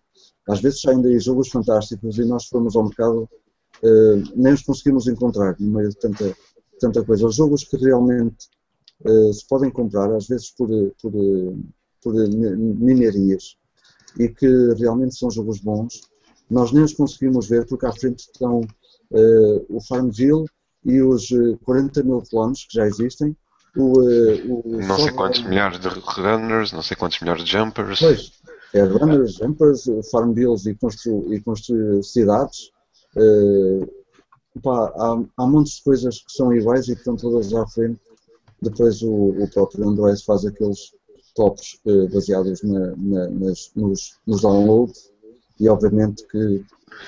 às 0.47 0.61
vezes 0.61 0.81
saem 0.81 1.01
daí 1.01 1.19
jogos 1.19 1.49
fantásticos 1.49 2.17
e 2.17 2.25
nós 2.25 2.45
fomos 2.45 2.75
ao 2.75 2.83
mercado, 2.83 3.29
uh, 3.83 4.23
nem 4.35 4.53
os 4.53 4.61
conseguimos 4.61 5.07
encontrar 5.07 5.55
no 5.59 5.71
meio 5.71 5.89
de 5.89 5.95
tanta, 5.95 6.35
tanta 6.79 7.03
coisa. 7.03 7.27
Os 7.27 7.35
jogos 7.35 7.63
que 7.63 7.77
realmente 7.77 8.49
uh, 9.05 9.33
se 9.33 9.47
podem 9.47 9.71
comprar, 9.71 10.13
às 10.13 10.27
vezes 10.27 10.51
por, 10.51 10.67
por, 11.01 11.13
por 12.03 12.13
ninharias, 12.13 13.55
e 14.19 14.27
que 14.29 14.73
realmente 14.77 15.17
são 15.17 15.31
jogos 15.31 15.59
bons, 15.59 16.01
nós 16.49 16.71
nem 16.71 16.83
os 16.83 16.93
conseguimos 16.93 17.47
ver 17.47 17.65
porque 17.65 17.85
à 17.85 17.91
frente 17.91 18.19
estão 18.19 18.59
uh, 18.59 19.65
o 19.69 19.81
Farmville 19.81 20.45
e 20.85 21.01
os 21.01 21.29
40 21.63 22.03
mil 22.03 22.21
clones 22.29 22.65
que 22.65 22.75
já 22.75 22.85
existem. 22.85 23.35
O, 23.75 23.99
o 23.99 24.81
não 24.81 24.97
sei 24.97 25.11
quantos 25.11 25.41
milhares 25.43 25.79
de 25.79 25.87
runners, 25.87 26.71
não 26.71 26.83
sei 26.83 26.95
quantos 26.95 27.19
milhares 27.21 27.43
de 27.43 27.51
jumpers. 27.51 27.99
Pois, 27.99 28.31
é 28.73 28.83
runners, 28.83 29.35
jumpers, 29.35 29.85
farm 30.11 30.33
bills 30.33 30.69
e 30.69 30.75
construir, 30.75 31.33
e 31.33 31.41
construir 31.41 32.03
cidades. 32.03 32.71
Uh, 33.15 33.87
pá, 34.61 34.93
há, 34.95 35.23
há 35.37 35.47
montes 35.47 35.77
de 35.77 35.83
coisas 35.83 36.19
que 36.19 36.33
são 36.33 36.53
iguais 36.53 36.87
e 36.87 36.93
que 36.93 36.99
estão 36.99 37.15
todas 37.15 37.53
à 37.53 37.65
frente. 37.67 37.99
Depois 38.61 39.01
o, 39.01 39.29
o 39.43 39.49
próprio 39.49 39.87
Android 39.87 40.23
faz 40.23 40.45
aqueles 40.45 40.91
tops 41.35 41.79
uh, 41.85 42.07
baseados 42.09 42.61
na, 42.63 42.93
na, 42.95 43.27
nas, 43.29 43.71
nos, 43.75 44.17
nos 44.25 44.41
downloads 44.41 45.11
e 45.59 45.69
obviamente 45.69 46.25
que 46.27 46.63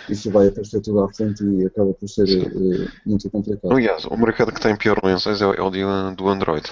isso 0.10 0.32
vai 0.32 0.48
aparecer 0.48 0.82
tudo 0.82 1.04
à 1.04 1.14
frente 1.14 1.44
e 1.44 1.66
acaba 1.66 1.94
por 1.94 2.10
ser 2.10 2.24
uh, 2.24 2.92
muito 3.06 3.30
complicado. 3.30 3.72
Aliás, 3.72 4.06
o 4.06 4.18
mercado 4.18 4.52
que 4.52 4.62
tem 4.62 4.76
pior 4.76 5.00
lençóis 5.04 5.42
é, 5.42 5.46
é 5.46 5.62
o 5.62 5.70
do 6.16 6.28
Android. 6.28 6.68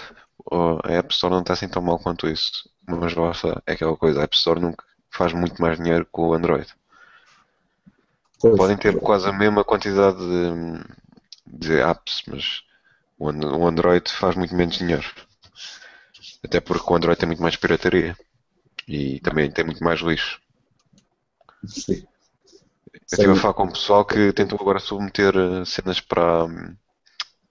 A 0.52 0.92
App 0.92 1.14
Store 1.14 1.34
não 1.34 1.42
está 1.42 1.54
assim 1.54 1.70
tão 1.70 1.82
mal 1.82 2.00
quanto 2.00 2.28
isso 2.28 2.74
mas 2.88 3.14
basta, 3.14 3.62
é 3.66 3.74
aquela 3.74 3.96
coisa, 3.96 4.20
a 4.20 4.24
App 4.24 4.36
Store 4.36 4.60
nunca 4.60 4.84
faz 5.10 5.34
muito 5.34 5.62
mais 5.62 5.78
dinheiro 5.78 6.06
que 6.06 6.22
o 6.22 6.34
Android. 6.34 6.68
Pois, 8.40 8.58
Podem 8.58 8.78
ter 8.78 9.00
quase 9.00 9.28
a 9.28 9.34
mesma 9.34 9.64
quantidade 9.64 10.18
de, 10.18 10.84
de 11.46 11.80
apps, 11.80 12.24
mas 12.28 12.64
o 13.18 13.66
Android 13.66 14.12
faz 14.12 14.36
muito 14.36 14.54
menos 14.54 14.76
dinheiro. 14.76 15.06
Até 16.44 16.60
porque 16.60 16.92
o 16.92 16.96
Android 16.96 17.20
tem 17.20 17.28
muito 17.28 17.42
mais 17.42 17.56
pirataria 17.56 18.18
e 18.88 19.20
também 19.22 19.50
tem 19.50 19.66
muito 19.66 19.84
mais 19.84 20.02
lixo. 20.02 20.42
Sim. 21.66 22.06
Eu 22.94 23.00
estive 23.12 23.32
a 23.32 23.36
falar 23.36 23.54
com 23.54 23.64
o 23.64 23.72
pessoal 23.72 24.06
que 24.06 24.34
tentou 24.34 24.60
agora 24.60 24.80
submeter 24.80 25.34
eh, 25.36 25.66
cenas 25.66 26.00
para 26.00 26.46
hum, 26.46 26.76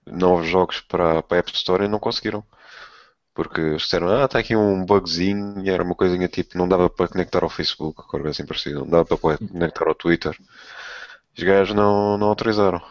novos 0.07 0.49
jogos 0.49 0.81
para, 0.81 1.23
para 1.23 1.39
a 1.39 1.41
App 1.41 1.53
Store 1.53 1.85
e 1.85 1.89
não 1.89 1.99
conseguiram. 1.99 2.45
Porque 3.35 3.77
disseram, 3.77 4.09
ah, 4.09 4.27
está 4.27 4.39
aqui 4.39 4.55
um 4.55 4.85
bugzinho, 4.85 5.65
e 5.65 5.71
era 5.71 5.83
uma 5.83 5.95
coisinha 5.95 6.29
tipo, 6.29 6.59
não 6.59 6.69
dava 6.69 6.91
para 6.91 7.09
conectar 7.09 7.43
ao 7.43 7.49
Facebook, 7.49 8.03
coisa 8.07 8.29
assim 8.29 8.45
parecida, 8.45 8.81
não 8.81 8.89
dava 8.89 9.05
para 9.07 9.39
conectar 9.39 9.89
ao 9.89 9.95
Twitter. 9.95 10.37
Os 11.37 11.43
gajos 11.43 11.75
não, 11.75 12.19
não 12.19 12.29
autorizaram. 12.29 12.83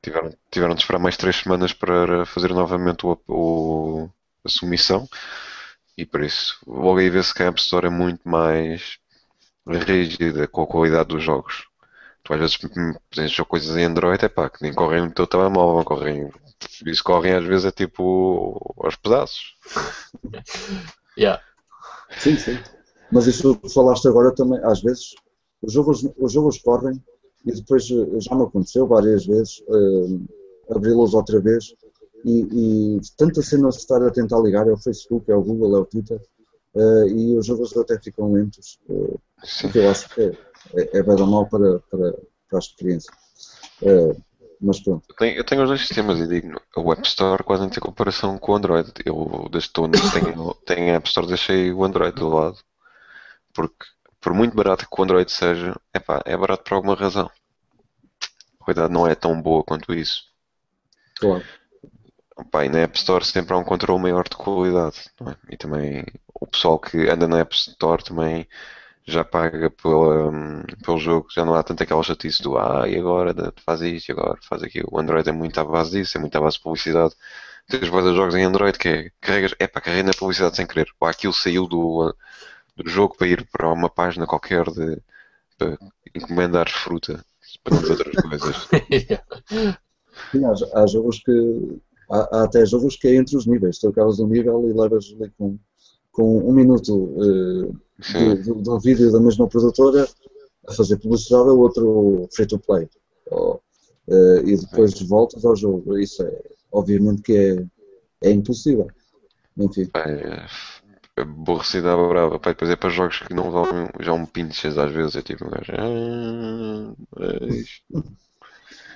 Tiveram, 0.00 0.32
tiveram 0.50 0.74
de 0.74 0.80
esperar 0.80 0.98
mais 0.98 1.16
três 1.16 1.36
semanas 1.36 1.72
para 1.72 2.24
fazer 2.24 2.50
novamente 2.54 3.04
o, 3.04 3.18
o, 3.28 4.08
a 4.46 4.48
submissão. 4.48 5.08
E 5.96 6.04
por 6.04 6.22
isso, 6.22 6.58
logo 6.66 6.98
aí 6.98 7.10
vê-se 7.10 7.32
que 7.32 7.42
a 7.42 7.46
App 7.46 7.60
Store 7.60 7.86
é 7.86 7.90
muito 7.90 8.28
mais 8.28 8.98
rígida 9.66 10.46
com 10.46 10.62
a 10.62 10.66
qualidade 10.66 11.08
dos 11.08 11.22
jogos. 11.22 11.66
Tu 12.22 12.32
às 12.32 12.40
vezes 12.40 12.58
tens 13.10 13.36
coisas 13.40 13.76
em 13.76 13.84
Android, 13.84 14.24
é 14.24 14.28
pá, 14.28 14.50
que 14.50 14.62
nem 14.62 14.74
correm 14.74 15.02
no 15.02 15.12
teu 15.12 15.26
telemóvel, 15.26 15.84
correm 15.84 16.30
isso 16.84 17.04
correm 17.04 17.34
às 17.34 17.44
vezes 17.44 17.66
é 17.66 17.70
tipo 17.70 18.74
aos 18.78 18.96
pedaços. 18.96 19.56
yeah. 21.18 21.42
Sim, 22.18 22.36
sim. 22.36 22.58
Mas 23.12 23.26
isso 23.26 23.56
que 23.56 23.72
falaste 23.72 24.08
agora 24.08 24.34
também, 24.34 24.58
às 24.64 24.82
vezes, 24.82 25.14
os 25.62 25.72
jogos, 25.72 26.06
os 26.18 26.32
jogos 26.32 26.58
correm 26.58 27.02
e 27.44 27.52
depois 27.52 27.88
eh, 27.90 28.20
já 28.20 28.34
me 28.34 28.42
aconteceu 28.42 28.86
várias 28.86 29.24
vezes 29.24 29.60
uh, 29.68 30.74
abri-los 30.74 31.14
outra 31.14 31.40
vez 31.40 31.72
e, 32.26 32.96
e 32.96 33.00
tanta 33.16 33.40
cena 33.40 33.70
se 33.70 33.78
estar 33.78 34.02
a 34.02 34.10
tentar 34.10 34.40
ligar, 34.40 34.66
é 34.66 34.72
o 34.72 34.76
Facebook, 34.76 35.30
é 35.30 35.34
o 35.36 35.42
Google, 35.42 35.76
é 35.76 35.80
o 35.80 35.84
Twitter 35.84 36.20
uh, 36.74 37.08
e 37.08 37.38
os 37.38 37.46
jogos 37.46 37.74
até 37.76 37.98
ficam 38.00 38.32
lentos. 38.32 38.80
Uh, 38.88 39.20
que 39.70 39.78
eu 39.78 39.88
acho 39.88 40.08
que 40.10 40.22
é, 40.22 40.32
é, 40.74 40.98
é 40.98 41.02
bem 41.04 41.16
mal 41.18 41.46
para, 41.48 41.78
para, 41.88 42.12
para 42.48 42.54
a 42.54 42.58
experiência. 42.58 43.12
Uh, 43.80 44.20
mas 44.60 44.80
pronto. 44.80 45.04
Eu 45.08 45.14
tenho, 45.14 45.36
eu 45.36 45.44
tenho 45.44 45.62
os 45.62 45.68
dois 45.68 45.80
sistemas 45.82 46.18
e 46.18 46.26
digo, 46.26 46.60
o 46.76 46.92
App 46.92 47.06
Store 47.06 47.44
quase 47.44 47.62
não 47.62 47.70
tem 47.70 47.78
comparação 47.78 48.38
com 48.38 48.52
o 48.52 48.56
Android. 48.56 48.92
Eu, 49.04 49.48
desde 49.50 49.70
que 49.70 50.20
tenho, 50.20 50.54
tenho 50.66 50.92
a 50.92 50.96
App 50.96 51.08
Store, 51.08 51.28
deixei 51.28 51.72
o 51.72 51.84
Android 51.84 52.16
do 52.16 52.28
lado. 52.28 52.58
Porque, 53.54 53.86
por 54.20 54.34
muito 54.34 54.56
barato 54.56 54.88
que 54.88 55.00
o 55.00 55.04
Android 55.04 55.30
seja, 55.30 55.78
epá, 55.94 56.22
é 56.24 56.36
barato 56.36 56.64
por 56.64 56.74
alguma 56.74 56.94
razão. 56.96 57.30
A 58.58 58.64
qualidade 58.64 58.92
não 58.92 59.06
é 59.06 59.14
tão 59.14 59.40
boa 59.40 59.62
quanto 59.62 59.94
isso. 59.94 60.24
Claro. 61.20 61.44
Epá, 62.38 62.64
e 62.64 62.68
na 62.68 62.80
App 62.80 62.96
Store 62.98 63.24
sempre 63.24 63.54
há 63.54 63.58
um 63.58 63.64
controle 63.64 64.02
maior 64.02 64.28
de 64.28 64.36
qualidade. 64.36 65.10
É? 65.20 65.54
E 65.54 65.56
também 65.56 66.04
o 66.34 66.46
pessoal 66.46 66.78
que 66.78 67.08
anda 67.08 67.26
na 67.26 67.40
App 67.40 67.54
Store 67.54 68.02
também 68.04 68.46
já 69.06 69.24
paga 69.24 69.70
pela, 69.70 70.30
um, 70.30 70.62
pelo 70.84 70.98
jogo, 70.98 71.28
já 71.32 71.44
não 71.44 71.54
há 71.54 71.62
tanto 71.62 71.82
aquela 71.82 72.02
chatice 72.02 72.42
do 72.42 72.58
ah, 72.58 72.88
e 72.88 72.98
agora 72.98 73.34
faz 73.64 73.80
isto, 73.82 74.08
e 74.08 74.12
agora 74.12 74.36
faz 74.42 74.62
aquilo. 74.62 74.88
O 74.90 74.98
Android 74.98 75.28
é 75.28 75.32
muito 75.32 75.58
à 75.60 75.64
base 75.64 75.92
disso, 75.92 76.18
é 76.18 76.20
muito 76.20 76.36
à 76.36 76.40
base 76.40 76.56
de 76.56 76.62
publicidade. 76.62 77.14
Tens 77.68 77.88
vários 77.88 78.16
jogos 78.16 78.34
em 78.34 78.44
Android 78.44 78.78
que 78.78 78.88
é, 78.88 79.10
carregas, 79.20 79.54
é 79.58 79.66
para 79.66 79.80
carregar 79.80 80.06
na 80.06 80.12
publicidade 80.12 80.56
sem 80.56 80.66
querer. 80.66 80.88
Ou 81.00 81.08
aquilo 81.08 81.32
saiu 81.32 81.66
do, 81.66 82.14
do 82.76 82.88
jogo 82.88 83.16
para 83.16 83.28
ir 83.28 83.46
para 83.50 83.72
uma 83.72 83.88
página 83.88 84.26
qualquer 84.26 84.64
de 84.70 85.00
para 85.58 85.78
encomendar 86.14 86.68
fruta 86.68 87.24
para 87.64 87.80
não 87.80 87.90
outras 87.90 88.14
coisas. 88.16 88.68
Sim, 90.32 90.44
há, 90.44 90.80
há, 90.80 90.86
jogos 90.86 91.18
que 91.20 91.80
há, 92.10 92.38
há, 92.38 92.44
até 92.44 92.64
jogos 92.66 92.96
que 92.96 93.08
é 93.08 93.14
entre 93.16 93.36
os 93.36 93.46
níveis, 93.46 93.78
tu 93.78 93.88
acabas 93.88 94.18
um 94.20 94.26
nível 94.26 94.68
e 94.68 94.72
levas 94.72 95.14
ali 95.18 95.30
com, 95.38 95.58
com 96.12 96.38
um 96.38 96.52
minuto 96.52 97.14
de, 97.98 98.36
de, 98.42 98.62
de, 98.62 98.70
um 98.70 98.78
vídeo 98.78 99.12
da 99.12 99.20
mesma 99.20 99.48
produtora 99.48 100.06
a 100.66 100.72
fazer 100.72 100.96
publicidade 100.98 101.48
a 101.48 101.52
outro 101.52 102.28
free-to-play. 102.32 102.88
Uh, 103.32 103.60
e 104.44 104.56
depois 104.56 105.00
voltas 105.02 105.44
ao 105.44 105.56
jogo. 105.56 105.98
Isso 105.98 106.22
é, 106.22 106.42
obviamente 106.70 107.22
que 107.22 107.36
é, 107.36 108.28
é 108.28 108.30
impossível. 108.30 108.88
Enfim. 109.56 109.90
É, 109.96 110.46
aborrecida 111.20 111.92
à 111.92 111.96
brava. 111.96 112.38
Pai, 112.38 112.52
depois 112.52 112.70
é 112.70 112.76
para 112.76 112.90
jogos 112.90 113.20
que 113.20 113.34
não 113.34 113.50
vão 113.50 113.64
já 114.00 114.12
um 114.12 114.26
pinches 114.26 114.78
às 114.78 114.92
vezes. 114.92 115.16
É 115.16 115.22
tipo 115.22 115.46
um 115.46 115.50
gajo. 115.50 115.72
Ah, 115.76 116.94
é. 117.20 117.98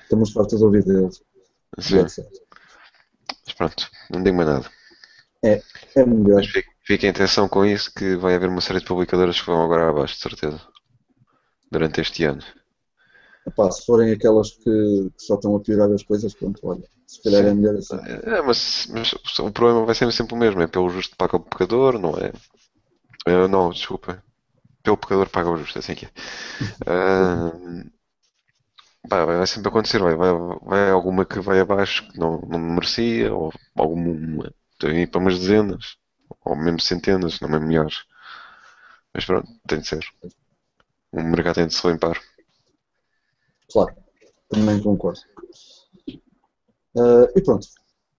Estamos 0.02 0.32
fartos 0.32 0.58
de 0.58 0.64
ouvir 0.64 0.84
deles. 0.84 1.22
Sim. 1.78 2.04
Pronto, 3.60 3.90
não 4.08 4.22
digo 4.22 4.38
mais 4.38 4.48
nada. 4.48 4.70
É, 5.44 5.62
é 5.94 6.06
melhor. 6.06 6.36
Mas 6.36 6.46
fica, 6.46 6.70
fica 6.82 7.06
em 7.06 7.10
atenção 7.10 7.46
com 7.46 7.62
isso 7.62 7.92
que 7.92 8.16
vai 8.16 8.34
haver 8.34 8.48
uma 8.48 8.62
série 8.62 8.78
de 8.78 8.86
publicadoras 8.86 9.38
que 9.38 9.46
vão 9.46 9.62
agora 9.62 9.90
abaixo, 9.90 10.14
de 10.14 10.20
certeza. 10.22 10.58
Durante 11.70 12.00
este 12.00 12.24
ano. 12.24 12.42
Epá, 13.46 13.70
se 13.70 13.84
forem 13.84 14.12
aquelas 14.12 14.52
que, 14.52 14.62
que, 14.64 15.12
só 15.18 15.34
estão 15.34 15.54
a 15.54 15.60
piorar 15.60 15.92
as 15.92 16.02
coisas, 16.02 16.32
pronto, 16.32 16.58
olha, 16.62 16.88
se 17.06 17.22
calhar 17.22 17.44
é 17.44 17.52
melhor 17.52 17.76
assim. 17.76 17.98
É, 17.98 18.40
mas, 18.40 18.88
mas, 18.90 19.12
o 19.40 19.52
problema 19.52 19.84
vai 19.84 19.94
ser 19.94 20.10
sempre 20.10 20.36
o 20.36 20.38
mesmo, 20.38 20.62
é 20.62 20.66
pelo 20.66 20.88
justo 20.88 21.14
paga 21.18 21.36
o 21.36 21.40
pecador, 21.40 21.98
não 21.98 22.14
é? 22.16 22.32
é 23.26 23.46
não, 23.46 23.68
desculpa. 23.68 24.24
Pelo 24.82 24.96
pecador 24.96 25.28
paga 25.28 25.50
o 25.50 25.58
justo, 25.58 25.76
é 25.76 25.80
assim 25.80 25.94
que 25.94 26.06
é. 26.06 26.08
uh, 26.88 27.90
vai, 29.08 29.24
vai 29.26 29.46
sempre 29.46 29.68
acontecer, 29.68 30.00
vai, 30.00 30.14
vai, 30.14 30.32
vai 30.62 30.90
alguma 30.90 31.24
que 31.24 31.40
vai 31.40 31.60
abaixo 31.60 32.10
que 32.10 32.18
não, 32.18 32.40
não 32.42 32.58
merecia, 32.58 33.32
ou 33.34 33.52
alguma 33.76 34.52
tem 34.78 35.06
para 35.06 35.20
umas 35.20 35.38
dezenas, 35.38 35.96
ou 36.44 36.56
mesmo 36.56 36.80
centenas, 36.80 37.38
não 37.40 37.54
é 37.54 37.60
melhores. 37.60 38.04
Mas 39.12 39.24
pronto, 39.24 39.48
tem 39.66 39.80
de 39.80 39.86
ser. 39.86 40.04
O 41.12 41.22
mercado 41.22 41.56
tem 41.56 41.66
de 41.66 41.74
se 41.74 41.86
limpar. 41.86 42.18
Claro, 43.70 43.94
também 44.48 44.80
concordo. 44.80 45.20
Uh, 46.94 47.28
e 47.36 47.42
pronto, 47.42 47.66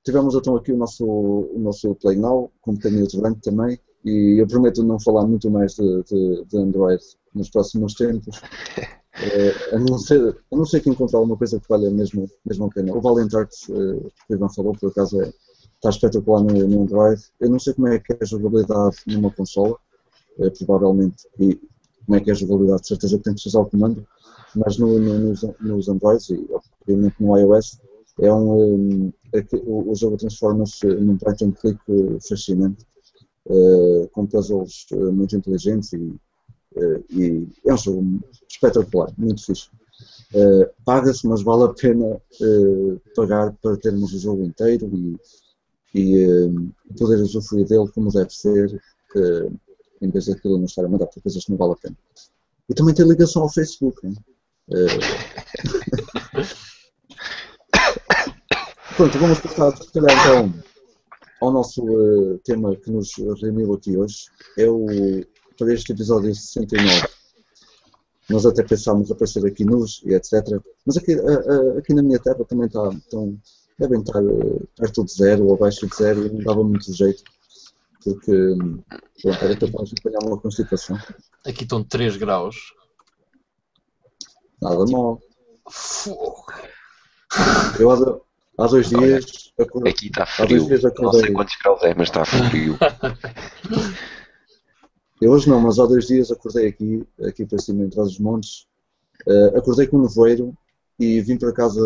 tivemos 0.03 0.35
então 0.35 0.55
aqui 0.55 0.71
o 0.71 0.77
nosso, 0.77 1.05
o 1.05 1.59
nosso 1.59 1.95
Play 1.95 2.17
Now, 2.17 2.51
com 2.61 2.71
um 2.71 2.75
bocadinho 2.75 3.07
de 3.07 3.19
branco 3.19 3.41
também, 3.41 3.79
e 4.05 4.41
eu 4.41 4.47
prometo 4.47 4.83
não 4.83 4.99
falar 4.99 5.25
muito 5.25 5.49
mais 5.49 5.75
de, 5.75 6.03
de, 6.03 6.45
de 6.45 6.57
Android 6.57 7.03
nos 7.33 7.49
próximos 7.49 7.93
tempos, 7.95 8.39
uh, 9.15 9.75
a, 9.75 9.79
não 9.79 9.97
ser, 9.97 10.37
a 10.51 10.55
não 10.55 10.65
ser 10.65 10.81
que 10.81 10.89
encontrar 10.89 11.19
alguma 11.19 11.37
coisa 11.37 11.59
que 11.59 11.67
valha 11.67 11.89
mesmo, 11.89 12.29
mesmo 12.45 12.65
a 12.65 12.69
pena. 12.69 12.95
O 12.95 13.01
Valiant 13.01 13.33
Arts, 13.33 13.65
que 13.65 13.73
o 13.73 14.11
Ivan 14.29 14.49
falou, 14.49 14.73
por 14.73 14.91
acaso 14.91 15.21
é, 15.21 15.31
está 15.75 15.89
espetacular 15.89 16.43
no, 16.43 16.67
no 16.67 16.83
Android. 16.83 17.21
Eu 17.39 17.49
não 17.49 17.59
sei 17.59 17.73
como 17.73 17.87
é 17.87 17.99
que 17.99 18.13
é 18.13 18.17
a 18.21 18.25
jogabilidade 18.25 18.97
numa 19.07 19.31
consola, 19.31 19.77
provavelmente, 20.57 21.27
e 21.39 21.59
como 22.05 22.17
é 22.17 22.19
que 22.21 22.29
é 22.29 22.33
a 22.33 22.35
jogabilidade, 22.35 22.81
de 22.81 22.87
certeza 22.87 23.17
que 23.17 23.23
tem 23.23 23.35
que 23.35 23.47
usar 23.47 23.59
o 23.59 23.65
comando, 23.65 24.05
mas 24.55 24.77
no, 24.77 24.99
no, 24.99 25.19
nos, 25.19 25.45
nos 25.59 25.87
Androids 25.87 26.29
e 26.29 26.45
obviamente 26.81 27.15
no 27.19 27.37
iOS 27.37 27.79
é 28.19 28.33
um, 28.33 29.11
é 29.33 29.45
o, 29.63 29.91
o, 29.91 29.95
jogo 29.95 30.17
transforma-se 30.17 30.85
num 30.85 31.17
point 31.17 31.45
and 31.45 31.51
click 31.53 31.79
fascinante 32.27 32.85
com 34.11 34.25
puzzles 34.27 34.85
muito 34.91 35.35
inteligentes 35.35 35.93
e, 35.93 36.13
e, 37.09 37.47
é 37.65 37.73
um 37.73 37.77
jogo 37.77 38.19
espetacular, 38.49 39.11
muito 39.17 39.45
fixe. 39.45 39.69
Paga-se, 40.85 41.27
mas 41.27 41.43
vale 41.43 41.65
a 41.65 41.73
pena 41.73 42.21
pagar 43.15 43.53
para 43.61 43.75
termos 43.77 44.13
o 44.13 44.19
jogo 44.19 44.43
inteiro 44.43 44.89
e, 44.93 45.17
e 45.93 46.49
poder 46.97 47.21
usufruir 47.21 47.67
dele 47.67 47.89
como 47.93 48.09
deve 48.11 48.33
ser, 48.33 48.81
em 50.01 50.09
vez 50.09 50.27
daquilo 50.27 50.57
não 50.57 50.65
estar 50.65 50.85
a 50.85 50.89
mandar 50.89 51.07
para 51.07 51.21
coisas 51.21 51.43
que 51.43 51.51
não 51.51 51.57
vale 51.57 51.73
a 51.73 51.75
pena. 51.75 51.97
E 52.69 52.73
também 52.73 52.95
tem 52.95 53.05
ligação 53.05 53.41
ao 53.43 53.49
Facebook. 53.49 54.07
Hein? 54.07 54.15
Eh, 54.69 54.87
pronto, 58.95 59.19
vamos 59.19 59.41
passar, 59.41 59.75
se 59.75 59.91
calhar, 59.91 60.11
então, 60.11 60.53
ao 61.41 61.51
nosso 61.51 61.83
uh, 61.83 62.37
tema 62.45 62.73
que 62.77 62.89
nos 62.89 63.11
reuniu 63.41 63.73
aqui 63.73 63.97
hoje. 63.97 64.27
É 64.57 64.69
o, 64.69 64.85
para 65.61 65.73
este 65.75 65.91
episódio 65.91 66.33
69. 66.33 67.07
Nós 68.27 68.45
até 68.47 68.63
pensámos 68.63 69.11
aparecer 69.11 69.45
aqui 69.45 69.63
nos 69.63 70.01
e 70.03 70.15
etc. 70.15 70.59
Mas 70.85 70.97
aqui, 70.97 71.15
uh, 71.15 71.77
aqui 71.77 71.93
na 71.93 72.01
minha 72.01 72.17
terra 72.17 72.43
também 72.45 72.65
está, 72.65 72.89
estão, 72.89 73.37
devem 73.77 73.99
estar 73.99 74.21
perto 74.75 75.05
de 75.05 75.13
zero 75.13 75.45
ou 75.45 75.53
abaixo 75.53 75.85
de 75.85 75.95
zero 75.95 76.25
e 76.25 76.29
não 76.31 76.43
dava 76.43 76.63
muito 76.63 76.91
jeito. 76.91 77.23
Porque 78.03 78.55
pronto, 79.21 79.45
era 79.45 79.55
capaz 79.55 79.89
de 79.89 79.95
apanhar 79.99 80.23
uma 80.23 80.39
constipação. 80.39 80.97
Aqui 81.45 81.63
estão 81.63 81.83
3 81.83 82.17
graus. 82.17 82.55
Nada 84.59 84.83
mal. 84.89 85.21
Eu 87.79 87.91
há, 87.91 88.63
há 88.63 88.67
dois 88.67 88.89
dias. 88.89 89.51
Acordei, 89.59 89.93
Aqui 89.93 90.07
está 90.07 90.25
frio. 90.25 90.67
Não 90.99 91.13
sei 91.13 91.31
quantos 91.31 91.55
graus 91.63 91.83
é, 91.83 91.93
mas 91.93 92.07
está 92.07 92.25
frio. 92.25 92.79
Eu 95.21 95.31
hoje 95.31 95.47
não, 95.47 95.59
mas 95.61 95.77
há 95.77 95.85
dois 95.85 96.07
dias 96.07 96.31
acordei 96.31 96.67
aqui, 96.67 97.07
aqui 97.23 97.45
para 97.45 97.59
cima, 97.59 97.83
entre 97.83 98.01
os 98.01 98.17
montes. 98.17 98.65
Uh, 99.27 99.55
acordei 99.55 99.85
com 99.85 99.97
um 99.97 100.01
nevoeiro 100.01 100.57
e 100.99 101.21
vim 101.21 101.37
para 101.37 101.53
casa 101.53 101.79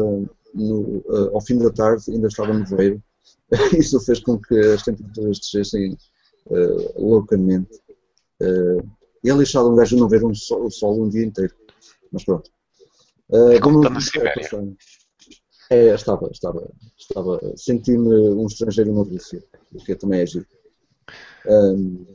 no, 0.54 0.80
uh, 0.80 1.34
ao 1.34 1.42
fim 1.42 1.58
da 1.58 1.70
tarde, 1.70 2.10
ainda 2.10 2.28
estava 2.28 2.54
nevoeiro. 2.54 3.04
Isso 3.78 4.00
fez 4.00 4.22
com 4.22 4.40
que 4.40 4.58
as 4.58 4.84
temperaturas 4.84 5.40
descessem 5.40 5.98
uh, 6.46 7.02
loucamente. 7.06 7.78
e 9.22 9.30
é 9.30 9.34
lixado 9.34 9.70
um 9.70 9.76
gajo 9.76 9.98
não 9.98 10.08
ver 10.08 10.24
um 10.24 10.34
sol, 10.34 10.66
o 10.66 10.72
sol 10.72 11.04
um 11.04 11.10
dia 11.10 11.26
inteiro. 11.26 11.54
Mas 12.14 12.24
pronto. 12.24 12.50
Uh, 13.30 13.60
como 13.62 13.80
está 13.80 13.90
na 13.90 14.00
Sibéria. 14.00 14.50
É, 15.70 15.94
estava, 15.94 16.30
estava, 16.32 16.72
estava. 16.98 17.54
Senti-me 17.58 18.30
um 18.30 18.46
estrangeiro 18.46 18.94
na 18.94 19.02
Rússia, 19.02 19.44
o 19.74 19.84
que 19.84 19.96
também 19.96 20.22
é 20.22 20.26
giro. 20.26 20.46
Um, 21.48 22.06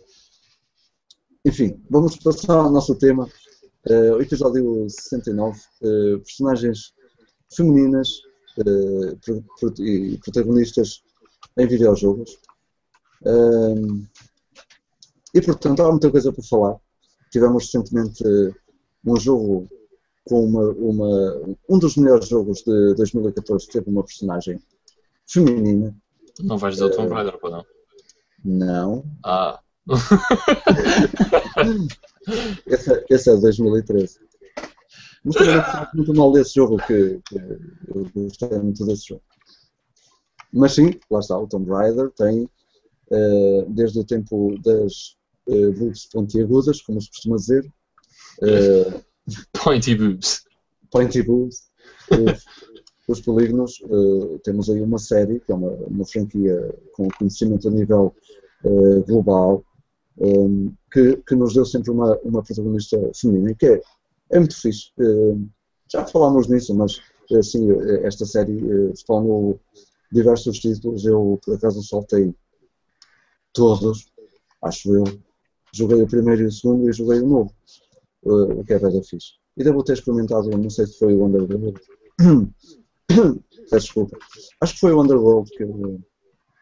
enfim, 1.44 1.80
vamos 1.88 2.16
passar 2.16 2.58
ao 2.58 2.70
nosso 2.70 2.94
tema. 2.96 3.28
Uh, 3.88 4.16
o 4.16 4.22
episódio 4.22 4.88
69, 4.90 5.58
uh, 5.82 6.18
personagens 6.20 6.92
femininas 7.54 8.08
uh, 8.58 9.82
e 9.82 10.18
protagonistas 10.18 11.02
em 11.56 11.66
videojogos. 11.66 12.38
E 15.34 15.40
portanto 15.40 15.80
há 15.82 15.90
muita 15.90 16.10
coisa 16.10 16.32
para 16.32 16.42
falar. 16.42 16.76
Tivemos 17.30 17.64
recentemente 17.64 18.24
um 19.06 19.16
jogo 19.16 19.68
com 20.24 20.44
uma, 20.44 20.68
uma, 20.72 21.56
um 21.68 21.78
dos 21.78 21.96
melhores 21.96 22.28
jogos 22.28 22.62
de 22.62 22.94
2014 22.94 23.66
teve 23.68 23.88
uma 23.88 24.04
personagem 24.04 24.60
feminina. 25.26 25.94
Não 26.40 26.58
vais 26.58 26.74
dizer 26.74 26.86
o 26.86 26.90
Tomb 26.90 27.12
Raider, 27.12 27.38
para 27.38 27.50
não? 27.50 27.64
Não. 28.44 29.04
Ah. 29.24 29.60
Esse, 32.66 33.04
esse 33.10 33.30
é 33.30 33.34
de 33.34 33.40
2013. 33.40 34.20
Mas 35.24 35.36
também 35.36 35.56
não 35.56 35.88
muito 35.94 36.14
mal 36.14 36.32
desse 36.32 36.54
jogo, 36.54 36.78
que, 36.78 37.20
que 37.26 37.36
eu 37.36 38.10
gostei 38.14 38.58
muito 38.58 38.86
desse 38.86 39.08
jogo. 39.08 39.22
Mas 40.52 40.72
sim, 40.72 40.98
lá 41.10 41.20
está, 41.20 41.38
o 41.38 41.46
Tomb 41.46 41.70
Raider 41.70 42.10
tem, 42.10 42.48
uh, 43.10 43.66
desde 43.68 43.98
o 44.00 44.04
tempo 44.04 44.58
das 44.62 45.16
uh, 45.46 45.72
boobs 45.72 46.06
pontiagudas, 46.06 46.80
como 46.82 47.00
se 47.00 47.08
costuma 47.08 47.36
dizer, 47.36 47.64
uh, 48.42 49.00
Pointy 49.52 49.94
boobs. 49.94 50.42
Pointy 50.90 51.22
boobs. 51.22 51.70
Os, 52.10 52.44
os 53.06 53.20
polígonos, 53.20 53.80
uh, 53.84 54.40
temos 54.42 54.68
aí 54.70 54.80
uma 54.80 54.98
série, 54.98 55.38
que 55.40 55.52
é 55.52 55.54
uma, 55.54 55.70
uma 55.70 56.06
franquia 56.06 56.74
com 56.94 57.08
conhecimento 57.18 57.68
a 57.68 57.70
nível 57.70 58.14
global, 59.06 59.64
um, 60.20 60.72
que, 60.92 61.16
que 61.16 61.34
nos 61.34 61.54
deu 61.54 61.64
sempre 61.64 61.90
uma, 61.90 62.16
uma 62.18 62.42
protagonista 62.42 62.98
feminina, 63.14 63.54
que 63.54 63.66
é, 63.66 63.80
é 64.30 64.38
muito 64.38 64.60
fixe. 64.60 64.90
Uh, 64.98 65.48
já 65.90 66.06
falámos 66.06 66.48
nisso, 66.48 66.74
mas 66.74 67.00
assim, 67.38 67.70
esta 68.02 68.26
série 68.26 68.62
uh, 68.62 69.60
diversos 70.12 70.58
títulos, 70.58 71.04
eu 71.04 71.38
por 71.44 71.54
acaso 71.54 71.82
soltei 71.82 72.34
todos, 73.52 74.06
acho 74.62 74.94
eu. 74.94 75.04
Joguei 75.72 76.02
o 76.02 76.06
primeiro 76.06 76.42
e 76.42 76.46
o 76.46 76.52
segundo 76.52 76.88
e 76.88 76.92
joguei 76.92 77.20
o 77.20 77.28
novo 77.28 77.54
o 78.22 78.64
que 78.64 78.74
é 78.74 78.78
bem 78.78 79.02
fixe. 79.02 79.34
E 79.56 79.64
devo 79.64 79.82
ter 79.82 79.94
experimentado, 79.94 80.50
não 80.50 80.70
sei 80.70 80.86
se 80.86 80.98
foi 80.98 81.14
o 81.14 81.24
Underworld. 81.24 81.80
Peço 83.08 83.86
desculpa. 83.86 84.18
Acho 84.60 84.74
que 84.74 84.80
foi 84.80 84.92
o 84.92 85.02
Underworld 85.02 85.50
que, 85.50 85.62
eu, 85.62 86.00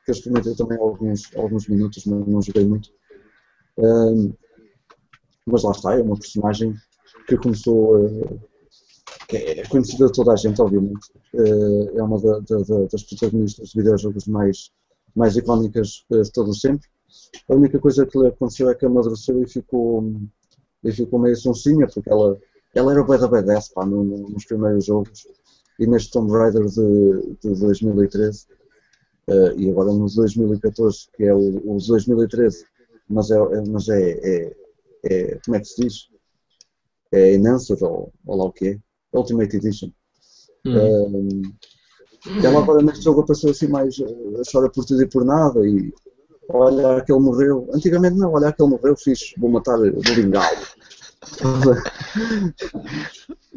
que 0.05 0.11
eu 0.11 0.13
experimentei 0.13 0.55
também 0.55 0.79
alguns, 0.79 1.35
alguns 1.37 1.69
minutos, 1.69 2.05
mas 2.07 2.27
não 2.27 2.43
joguei 2.43 2.67
muito. 2.67 2.91
Um, 3.79 4.35
mas 5.47 5.63
lá 5.63 5.71
está, 5.73 5.95
é 5.99 6.03
uma 6.03 6.17
personagem 6.19 6.75
que 7.27 7.37
começou. 7.37 7.97
Uh, 8.07 8.41
que 9.29 9.37
é 9.37 9.67
conhecida 9.69 10.07
de 10.07 10.13
toda 10.13 10.33
a 10.33 10.37
gente, 10.37 10.61
obviamente. 10.61 11.07
Uh, 11.35 11.99
é 11.99 12.03
uma 12.03 12.21
da, 12.21 12.39
da, 12.41 12.85
das 12.91 13.03
protagonistas 13.03 13.69
de 13.71 13.79
videojogos 13.79 14.27
mais, 14.27 14.71
mais 15.15 15.37
icónicas 15.37 16.05
uh, 16.11 16.23
de 16.23 16.33
todo 16.33 16.51
o 16.51 16.55
sempre. 16.55 16.89
A 17.49 17.55
única 17.55 17.79
coisa 17.79 18.07
que 18.07 18.19
lhe 18.19 18.29
aconteceu 18.29 18.71
é 18.71 18.75
que 18.75 18.87
amadureceu 18.87 19.43
e 19.43 19.49
ficou 19.49 20.13
e 20.85 20.93
ficou 20.93 21.19
meio 21.19 21.37
sonsinha, 21.37 21.87
porque 21.93 22.09
ela 22.11 22.39
ela 22.75 22.93
era 22.93 23.03
o 23.03 23.19
da 23.19 23.27
badass, 23.27 23.69
pá, 23.71 23.85
no- 23.85 24.05
no- 24.05 24.29
nos 24.29 24.45
primeiros 24.45 24.85
jogos. 24.85 25.27
E 25.79 25.87
neste 25.87 26.11
Tomb 26.13 26.31
Raider 26.33 26.65
de, 26.67 27.37
de 27.43 27.61
2013. 27.61 28.47
eh, 29.29 29.55
e 29.57 29.71
agora 29.71 29.93
nos 29.93 30.15
2014, 30.15 31.09
que 31.17 31.25
é 31.25 31.35
o, 31.35 31.75
os 31.75 31.87
2013, 31.89 32.65
mas 33.09 33.31
é, 33.31 33.37
é- 33.37 33.63
mas 33.69 33.89
é, 33.89 34.11
é, 34.13 34.57
é- 35.05 35.39
Como 35.45 35.57
é 35.57 35.61
que 35.61 35.67
se 35.67 35.83
diz? 35.83 35.95
É 37.13 37.35
Enhanced 37.35 37.83
ou, 37.83 38.13
ou 38.27 38.37
lá 38.37 38.45
o 38.45 38.53
que 38.53 38.69
é? 38.69 38.79
Ultimate 39.13 39.57
Edition. 39.57 39.91
Hum. 40.67 40.77
Um, 40.77 41.43
ela 42.45 42.59
agora 42.59 42.83
neste 42.83 43.03
jogo 43.05 43.21
apareceu 43.23 43.51
assim 43.51 43.69
mais 43.69 43.97
chora 44.51 44.69
por 44.71 44.85
tudo 44.85 45.03
e 45.03 45.09
por 45.09 45.25
nada 45.25 45.67
e 45.67 45.93
olha 46.51 47.03
que 47.03 47.13
ele 47.13 47.21
morreu. 47.21 47.69
Antigamente 47.73 48.17
não, 48.17 48.33
olha 48.35 48.53
que 48.53 48.63
ele 48.63 48.71
morreu, 48.71 48.97
fiz, 48.97 49.33
vou 49.39 49.51
matar 49.51 49.79
o 49.79 49.93
Bingalo. 50.15 50.67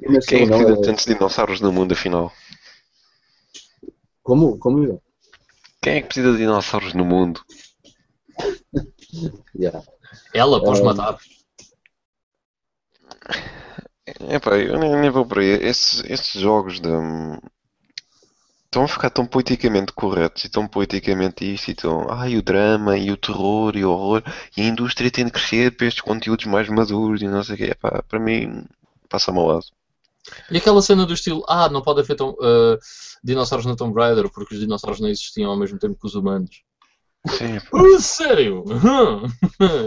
E 0.02 0.10
neste 0.10 0.30
Quem 0.30 0.44
é 0.44 0.46
não, 0.46 0.58
precisa 0.58 0.74
de 0.76 0.82
é- 0.82 0.86
tantos 0.86 1.06
dinossauros 1.06 1.62
no 1.62 1.72
mundo, 1.72 1.94
afinal? 1.94 2.32
como, 4.24 4.58
como 4.58 4.84
eu? 4.84 5.02
Quem 5.82 5.94
é 5.96 6.02
que 6.02 6.08
precisa 6.08 6.32
de 6.32 6.38
dinossauros 6.38 6.94
no 6.94 7.04
mundo? 7.04 7.42
Yeah. 9.56 9.84
Ela, 10.34 10.64
pôs 10.64 10.80
matar. 10.82 11.18
Epá, 14.30 14.58
eu 14.58 14.80
nem, 14.80 14.96
nem 14.96 15.10
vou 15.10 15.26
por 15.26 15.40
aí. 15.40 15.48
Esses, 15.48 16.04
esses 16.06 16.42
jogos 16.42 16.80
de. 16.80 16.90
Estão 18.66 18.86
a 18.86 18.88
ficar 18.88 19.10
tão 19.10 19.26
politicamente 19.26 19.92
corretos 19.92 20.46
e 20.46 20.50
tão 20.50 20.66
politicamente 20.66 21.44
isto 21.54 21.72
e 21.72 21.76
tão. 21.76 22.08
Ai, 22.10 22.38
o 22.38 22.42
drama 22.42 22.98
e 22.98 23.12
o 23.12 23.18
terror 23.18 23.76
e 23.76 23.84
o 23.84 23.92
horror. 23.92 24.24
E 24.56 24.62
a 24.62 24.66
indústria 24.66 25.12
tem 25.12 25.26
de 25.26 25.32
crescer 25.32 25.76
para 25.76 25.88
estes 25.88 26.02
conteúdos 26.02 26.46
mais 26.46 26.70
maduros 26.70 27.22
e 27.22 27.28
não 27.28 27.44
sei 27.44 27.56
o 27.56 27.58
quê. 27.58 27.66
Epá, 27.66 28.02
para 28.08 28.20
mim, 28.20 28.64
passa-me 29.10 29.40
ao 29.40 29.48
lado. 29.48 29.66
E 30.50 30.58
aquela 30.58 30.82
cena 30.82 31.06
do 31.06 31.14
estilo, 31.14 31.44
ah, 31.50 31.68
não 31.68 31.82
pode 31.82 32.00
haver 32.00 32.16
tom- 32.16 32.38
ah, 32.42 32.78
dinossauros 33.24 33.66
no 33.66 33.76
Tomb 33.76 33.94
Raider 34.00 34.30
porque 34.30 34.56
os 34.56 34.62
dinossauros 34.62 35.02
não 35.02 35.10
existiam 35.10 35.52
ao 35.52 35.58
mesmo 35.58 35.78
tempo 35.78 36.00
que 36.00 36.08
os 36.08 36.16
humanos. 36.16 36.64
Sim. 37.28 37.60
Ah, 37.74 38.00
sério? 38.00 38.64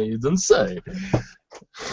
you 0.06 0.18
don't 0.18 0.40
say. 0.40 0.80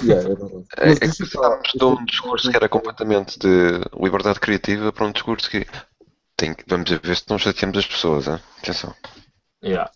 Yeah, 0.03 0.29
é. 0.77 0.89
É, 0.89 0.91
é 0.91 0.95
que 0.95 1.17
passámos 1.17 1.71
de 1.73 1.83
um 1.83 2.05
discurso 2.05 2.49
que 2.49 2.55
era 2.55 2.69
completamente 2.69 3.37
de 3.39 3.81
liberdade 3.99 4.39
criativa 4.39 4.91
para 4.91 5.05
um 5.05 5.11
discurso 5.11 5.49
que 5.49 5.65
tem 6.35 6.55
vamos 6.67 6.89
ver 6.89 7.15
se 7.15 7.23
não 7.29 7.37
chateamos 7.37 7.77
as 7.77 7.85
pessoas, 7.85 8.27
hein? 8.27 8.39
atenção. 8.59 8.95
Yeah. 9.63 9.91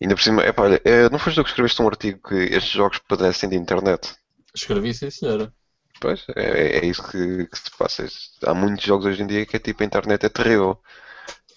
Ainda 0.00 0.14
por 0.14 0.22
cima, 0.22 0.42
epá, 0.44 0.62
olha, 0.62 0.80
é, 0.84 1.08
não 1.10 1.18
foste 1.18 1.36
tu 1.36 1.44
que 1.44 1.50
escreveste 1.50 1.82
um 1.82 1.88
artigo 1.88 2.28
que 2.28 2.34
estes 2.34 2.72
jogos 2.72 2.98
padecem 2.98 3.48
de 3.48 3.56
internet? 3.56 4.14
Escrevi 4.54 4.94
sim, 4.94 5.10
senhora. 5.10 5.52
Pois, 6.00 6.24
é, 6.36 6.78
é 6.78 6.86
isso 6.86 7.02
que, 7.10 7.46
que 7.46 7.58
se 7.58 7.70
passa. 7.76 8.06
Há 8.44 8.54
muitos 8.54 8.84
jogos 8.84 9.06
hoje 9.06 9.22
em 9.22 9.26
dia 9.26 9.44
que 9.44 9.56
é 9.56 9.58
tipo 9.58 9.82
a 9.82 9.86
internet 9.86 10.24
é 10.24 10.28
terrível. 10.28 10.80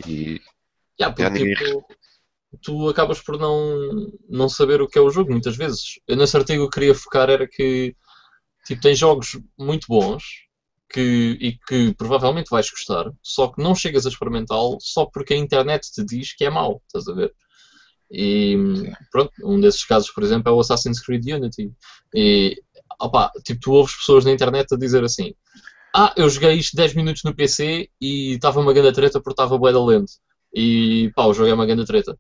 E 0.08 0.42
Yeah, 1.02 1.16
porque 1.16 1.56
tipo, 1.56 1.86
tu 2.62 2.90
acabas 2.90 3.20
por 3.22 3.40
não, 3.40 4.12
não 4.30 4.50
saber 4.50 4.82
o 4.82 4.88
que 4.88 5.00
é 5.00 5.02
o 5.02 5.10
jogo 5.10 5.32
muitas 5.32 5.56
vezes. 5.56 6.00
Eu 6.08 6.16
nesse 6.16 6.38
artigo 6.38 6.70
que 6.70 6.80
queria 6.80 6.96
focar 6.96 7.30
era 7.30 7.48
que 7.48 7.96
tipo, 8.66 8.82
tem 8.82 8.96
jogos 8.96 9.40
muito 9.58 9.88
bons 9.88 10.24
que, 10.92 11.38
e 11.40 11.58
que 11.68 11.94
provavelmente 11.96 12.50
vais 12.50 12.70
gostar, 12.70 13.12
só 13.24 13.48
que 13.48 13.62
não 13.64 13.74
chegas 13.74 14.06
a 14.06 14.10
experimentá-lo 14.10 14.78
só 14.80 15.06
porque 15.06 15.34
a 15.34 15.38
internet 15.38 15.90
te 15.92 16.04
diz 16.04 16.34
que 16.36 16.46
é 16.46 16.50
mau, 16.50 16.82
estás 16.86 17.08
a 17.08 17.14
ver? 17.14 17.34
E 18.12 18.58
pronto, 19.10 19.32
um 19.44 19.60
desses 19.60 19.86
casos, 19.86 20.12
por 20.12 20.22
exemplo, 20.22 20.52
é 20.52 20.52
o 20.52 20.60
Assassin's 20.60 21.00
Creed 21.00 21.26
Unity. 21.26 21.72
E 22.14 22.62
opá, 23.00 23.32
tipo, 23.46 23.62
tu 23.62 23.72
ouves 23.72 23.96
pessoas 23.96 24.26
na 24.26 24.32
internet 24.32 24.74
a 24.74 24.78
dizer 24.78 25.02
assim: 25.02 25.34
Ah, 25.96 26.14
eu 26.18 26.30
joguei 26.30 26.56
isto 26.56 26.76
10 26.76 26.94
minutos 26.94 27.24
no 27.24 27.34
PC 27.34 27.90
e 28.02 28.34
estava 28.34 28.60
uma 28.60 28.74
grande 28.74 28.92
treta 28.92 29.22
porque 29.22 29.42
estava 29.42 29.58
bué 29.58 29.72
da 29.72 29.84
lento. 29.84 30.12
E 30.54 31.12
pá, 31.16 31.26
o 31.26 31.34
jogo 31.34 31.50
é 31.50 31.54
uma 31.54 31.66
grande 31.66 31.86
treta. 31.86 32.18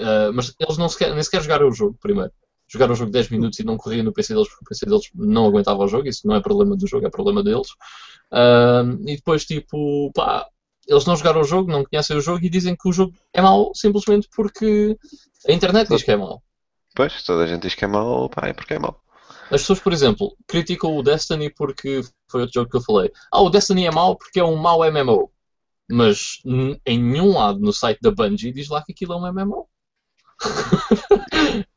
Ah, 0.00 0.30
mas 0.32 0.54
eles 0.58 0.78
não 0.78 0.88
sequer, 0.88 1.12
nem 1.12 1.22
sequer 1.22 1.42
jogaram 1.42 1.68
o 1.68 1.72
jogo 1.72 1.96
primeiro. 2.00 2.32
Jogaram 2.68 2.94
o 2.94 2.96
jogo 2.96 3.12
10 3.12 3.30
minutos 3.30 3.58
e 3.60 3.64
não 3.64 3.76
corria 3.76 4.02
no 4.02 4.12
PC 4.12 4.34
deles 4.34 4.48
porque 4.48 4.64
o 4.64 4.68
PC 4.68 4.86
deles 4.86 5.08
não 5.14 5.46
aguentava 5.46 5.84
o 5.84 5.88
jogo. 5.88 6.08
Isso 6.08 6.26
não 6.26 6.34
é 6.34 6.40
problema 6.40 6.76
do 6.76 6.86
jogo, 6.86 7.06
é 7.06 7.10
problema 7.10 7.42
deles. 7.42 7.68
Ah, 8.30 8.82
e 9.06 9.16
depois, 9.16 9.44
tipo, 9.44 10.10
pá, 10.14 10.46
eles 10.86 11.04
não 11.04 11.16
jogaram 11.16 11.40
o 11.40 11.44
jogo, 11.44 11.70
não 11.70 11.84
conhecem 11.84 12.16
o 12.16 12.20
jogo 12.20 12.44
e 12.44 12.48
dizem 12.48 12.76
que 12.76 12.88
o 12.88 12.92
jogo 12.92 13.12
é 13.32 13.42
mau 13.42 13.72
simplesmente 13.74 14.28
porque 14.34 14.96
a 15.48 15.52
internet 15.52 15.88
diz 15.88 16.02
que 16.02 16.12
é 16.12 16.16
mau. 16.16 16.42
pois, 16.94 17.22
toda 17.22 17.44
a 17.44 17.46
gente 17.46 17.62
diz 17.62 17.74
que 17.74 17.84
é 17.84 17.88
mau, 17.88 18.28
pá, 18.28 18.48
é 18.48 18.52
porque 18.52 18.74
é 18.74 18.78
mau. 18.78 19.00
As 19.50 19.60
pessoas, 19.60 19.78
por 19.78 19.92
exemplo, 19.92 20.36
criticam 20.46 20.96
o 20.96 21.02
Destiny 21.02 21.50
porque 21.50 22.00
foi 22.28 22.40
outro 22.42 22.54
jogo 22.54 22.70
que 22.70 22.76
eu 22.76 22.80
falei. 22.80 23.12
Ah, 23.30 23.42
o 23.42 23.50
Destiny 23.50 23.86
é 23.86 23.90
mau 23.90 24.16
porque 24.16 24.40
é 24.40 24.44
um 24.44 24.56
mau 24.56 24.80
MMO. 24.80 25.30
Mas 25.90 26.40
em 26.44 26.98
nenhum 27.02 27.32
lado 27.34 27.60
no 27.60 27.72
site 27.72 28.00
da 28.02 28.10
Bungie 28.10 28.52
diz 28.52 28.68
lá 28.68 28.82
que 28.84 28.92
aquilo 28.92 29.14
é 29.14 29.16
um 29.16 29.26
MMO. 29.26 29.68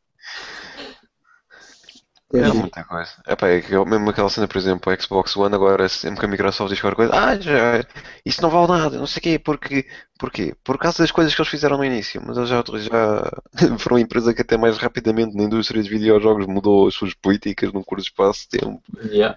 É 2.32 2.48
É, 2.48 2.54
muita 2.54 2.84
coisa. 2.86 3.12
É 3.26 3.60
que 3.62 3.74
eu- 3.74 3.86
mesmo 3.86 4.10
aquela 4.10 4.30
cena, 4.30 4.48
por 4.48 4.58
exemplo, 4.58 4.94
o 4.94 5.02
Xbox 5.02 5.36
One, 5.36 5.56
agora 5.56 5.90
sempre 5.90 6.20
que 6.20 6.26
a 6.26 6.30
Microsoft 6.30 6.70
diz 6.72 6.80
qualquer 6.80 6.96
coisa, 6.96 7.14
ah, 7.16 7.40
já, 7.40 7.84
isso 8.24 8.40
não 8.44 8.52
vale 8.52 8.68
nada, 8.68 8.98
não 9.00 9.08
sei 9.08 9.20
o 9.20 9.24
quê, 9.24 9.40
porque, 9.40 9.88
porquê? 10.20 10.56
Por 10.64 10.78
causa 10.78 11.00
das 11.00 11.12
coisas 11.12 11.34
que 11.34 11.42
eles 11.42 11.50
fizeram 11.50 11.78
no 11.78 11.84
início, 11.84 12.22
mas 12.24 12.38
eles 12.38 12.50
já, 12.50 12.64
já 12.78 13.32
foram 13.80 13.96
uma 13.98 14.02
empresa 14.02 14.32
que 14.34 14.42
até 14.44 14.58
mais 14.58 14.78
rapidamente 14.78 15.36
na 15.36 15.44
indústria 15.44 15.82
de 15.82 15.90
videojogos 15.90 16.46
mudou 16.46 16.88
as 16.88 16.94
suas 16.94 17.14
políticas 17.16 17.74
num 17.74 17.84
curto 17.84 18.04
espaço 18.04 18.42
de 18.52 18.60
tempo, 18.60 18.82
Yeah. 19.12 19.36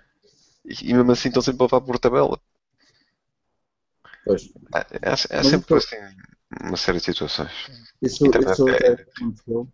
e, 0.65 0.91
e 0.91 0.95
mesmo 0.95 1.13
assim 1.13 1.29
estão 1.29 1.43
sempre 1.43 1.63
a 1.63 1.67
levar 1.67 1.81
por 1.81 1.99
tabela. 1.99 2.39
Pois. 4.25 4.53
É, 4.75 4.79
é, 5.11 5.39
é 5.39 5.43
sempre 5.43 5.77
assim, 5.77 5.97
uma 6.63 6.77
série 6.77 6.99
de 6.99 7.05
situações. 7.05 7.51
Isso, 8.01 8.25
isso 8.27 8.69
é- 8.69 8.75
até 8.77 9.03
aconteceu. 9.03 9.69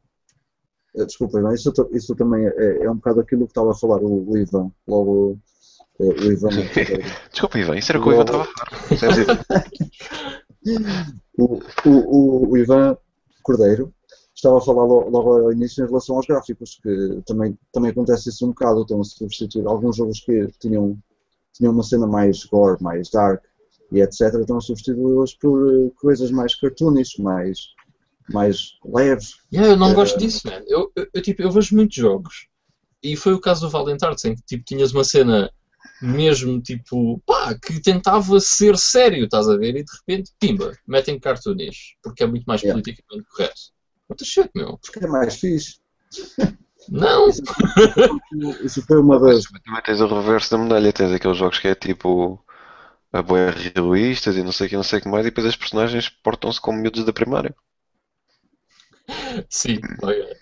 Eh, 0.96 1.04
Desculpa, 1.04 1.38
Ivan, 1.38 1.54
isso, 1.54 1.72
isso 1.92 2.14
também 2.16 2.46
é, 2.46 2.84
é 2.84 2.90
um 2.90 2.96
bocado 2.96 3.20
aquilo 3.20 3.44
que 3.46 3.50
estava 3.52 3.72
a 3.72 3.74
falar 3.74 3.98
o, 4.02 4.30
o 4.30 4.36
Ivan, 4.38 4.70
logo 4.86 5.38
eh, 6.00 6.04
o 6.04 6.32
Ivan. 6.32 6.48
Desculpa, 7.30 7.58
Ivan, 7.58 7.76
isso 7.76 7.92
era 7.92 7.98
o 8.00 8.02
que 8.02 8.08
o 8.08 8.12
Ivan 8.12 8.22
estava 8.24 8.42
a 8.42 8.46
falar. 8.46 9.64
O, 11.38 11.60
o, 11.86 12.48
o, 12.50 12.56
Ivan 12.56 12.96
Cordeiro 13.42 13.92
estava 14.34 14.58
a 14.58 14.60
falar 14.60 14.84
lo- 14.84 15.08
logo 15.08 15.32
ao 15.38 15.52
início 15.52 15.84
em 15.84 15.86
relação 15.86 16.16
aos 16.16 16.26
gráficos, 16.26 16.78
que 16.82 17.22
também, 17.26 17.56
também 17.72 17.90
acontece 17.90 18.28
isso 18.28 18.44
um 18.44 18.48
bocado, 18.48 18.82
estão 18.82 19.00
a 19.00 19.04
substituir 19.04 19.66
alguns 19.66 19.96
jogos 19.96 20.20
que 20.20 20.48
tinham, 20.58 20.98
tinham 21.52 21.72
uma 21.72 21.82
cena 21.82 22.06
mais 22.06 22.44
gore, 22.44 22.82
mais 22.82 23.08
dark 23.10 23.42
e 23.90 24.00
etc, 24.00 24.34
estão 24.40 24.58
a 24.58 25.24
por 25.40 25.74
eh, 25.74 25.90
coisas 26.00 26.30
mais 26.30 26.54
cartoonish, 26.54 27.18
mais, 27.18 27.58
mais 28.30 28.78
leves. 28.84 29.34
Yeah, 29.52 29.72
eu 29.72 29.76
não 29.76 29.90
Eh, 29.90 29.94
gosto 29.94 30.18
disso, 30.18 30.46
man. 30.46 30.62
Eu, 30.66 30.92
eu, 30.94 31.06
eu, 31.14 31.22
tipo, 31.22 31.42
eu 31.42 31.50
vejo 31.50 31.74
muitos 31.74 31.96
jogos. 31.96 32.48
E 33.02 33.16
foi 33.16 33.32
o 33.32 33.40
caso 33.40 33.62
do 33.62 33.70
Valiant 33.70 34.02
Arts, 34.02 34.24
em 34.24 34.34
que 34.34 34.42
tipo, 34.42 34.64
tinhas 34.64 34.92
uma 34.92 35.04
cena 35.04 35.50
mesmo 36.02 36.60
tipo, 36.60 37.20
pá, 37.26 37.54
que 37.54 37.80
tentava 37.80 38.38
ser 38.40 38.76
sério, 38.76 39.24
estás 39.24 39.48
a 39.48 39.56
ver? 39.56 39.76
E 39.76 39.84
de 39.84 39.92
repente, 40.00 40.32
pimba, 40.38 40.72
metem 40.86 41.18
cartoonish, 41.18 41.96
porque 42.02 42.22
é 42.24 42.26
muito 42.26 42.44
mais 42.44 42.60
Yeah. 42.62 42.80
politicamente 42.82 43.28
correto. 43.30 43.60
What 44.08 44.22
the 44.22 44.24
shit, 44.24 44.50
meu? 44.54 44.78
Porque 44.78 45.04
é 45.04 45.08
mais 45.08 45.36
fixe. 45.36 45.76
Não! 46.88 47.28
Isso, 47.28 47.42
isso 48.62 48.82
foi 48.86 48.98
uma 48.98 49.18
das. 49.18 49.44
Mas 49.52 49.62
também 49.62 49.82
tens 49.82 50.00
o 50.00 50.06
reverso 50.06 50.50
da 50.50 50.58
medalha, 50.58 50.92
tens 50.92 51.12
aqueles 51.12 51.36
jogos 51.36 51.58
que 51.58 51.68
é 51.68 51.74
tipo 51.74 52.42
a 53.12 53.22
boia 53.22 53.50
realistas 53.50 54.36
e 54.36 54.42
não 54.42 54.52
sei 54.52 54.66
o 54.66 54.70
que, 54.70 54.76
não 54.76 54.82
sei 54.82 54.98
o 54.98 55.02
que 55.02 55.08
mais, 55.08 55.26
e 55.26 55.30
depois 55.30 55.46
as 55.46 55.56
personagens 55.56 56.08
portam-se 56.08 56.60
como 56.60 56.78
miúdos 56.78 57.04
da 57.04 57.12
primária. 57.12 57.54
Sim, 59.50 59.80
ok. 60.02 60.38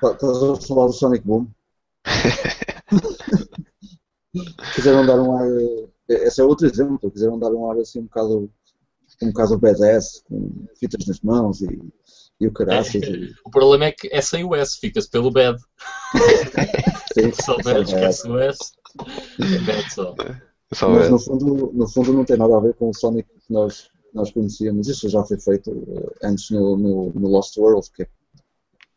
Tá- 0.00 0.12
Estás 0.12 0.42
a 0.42 0.56
falar 0.66 0.86
do 0.86 0.92
Sonic 0.92 1.24
Boom? 1.26 1.46
Quiseram 4.74 5.04
dar 5.06 5.20
um 5.20 5.36
ar. 5.36 5.46
Esse 6.08 6.40
é 6.40 6.44
outro 6.44 6.66
exemplo. 6.66 7.10
Quiseram 7.10 7.38
dar 7.38 7.50
um 7.52 7.70
ar 7.70 7.78
assim 7.78 8.00
um 8.00 8.04
bocado. 8.04 8.50
Um 9.22 9.28
bocado 9.28 9.58
badass, 9.58 10.22
com 10.28 10.50
fitas 10.80 11.06
nas 11.06 11.20
mãos 11.20 11.60
e, 11.62 11.68
e 12.40 12.46
o 12.46 12.52
caraças. 12.52 13.02
E, 13.04 13.32
O 13.44 13.50
problema 13.50 13.84
é 13.86 13.92
que 13.92 14.08
é 14.12 14.20
sem 14.20 14.42
o 14.44 14.54
S, 14.54 14.78
fica-se 14.80 15.08
pelo 15.08 15.30
bad. 15.30 15.58
sim, 17.14 17.30
Só 17.44 17.56
bad, 17.58 17.78
é, 17.80 17.82
esquece 17.82 18.28
o 18.28 18.38
S. 18.38 18.72
É 19.38 19.58
bad 19.60 19.92
só. 19.92 20.14
Só 20.72 20.88
mas 20.88 21.06
é. 21.06 21.10
no 21.10 21.18
fundo, 21.18 21.70
no 21.72 21.88
fundo 21.88 22.12
não 22.12 22.24
tem 22.24 22.36
nada 22.36 22.56
a 22.56 22.60
ver 22.60 22.74
com 22.74 22.90
o 22.90 22.94
Sonic 22.94 23.28
que 23.28 23.52
nós, 23.52 23.90
nós 24.14 24.30
conhecíamos. 24.32 24.88
Isso 24.88 25.08
já 25.08 25.22
foi 25.24 25.38
feito 25.38 25.70
eh, 25.70 26.26
antes 26.26 26.50
no, 26.50 26.76
no, 26.76 27.12
no 27.12 27.28
Lost 27.28 27.56
World, 27.58 27.88
que 27.94 28.02
é, 28.02 28.08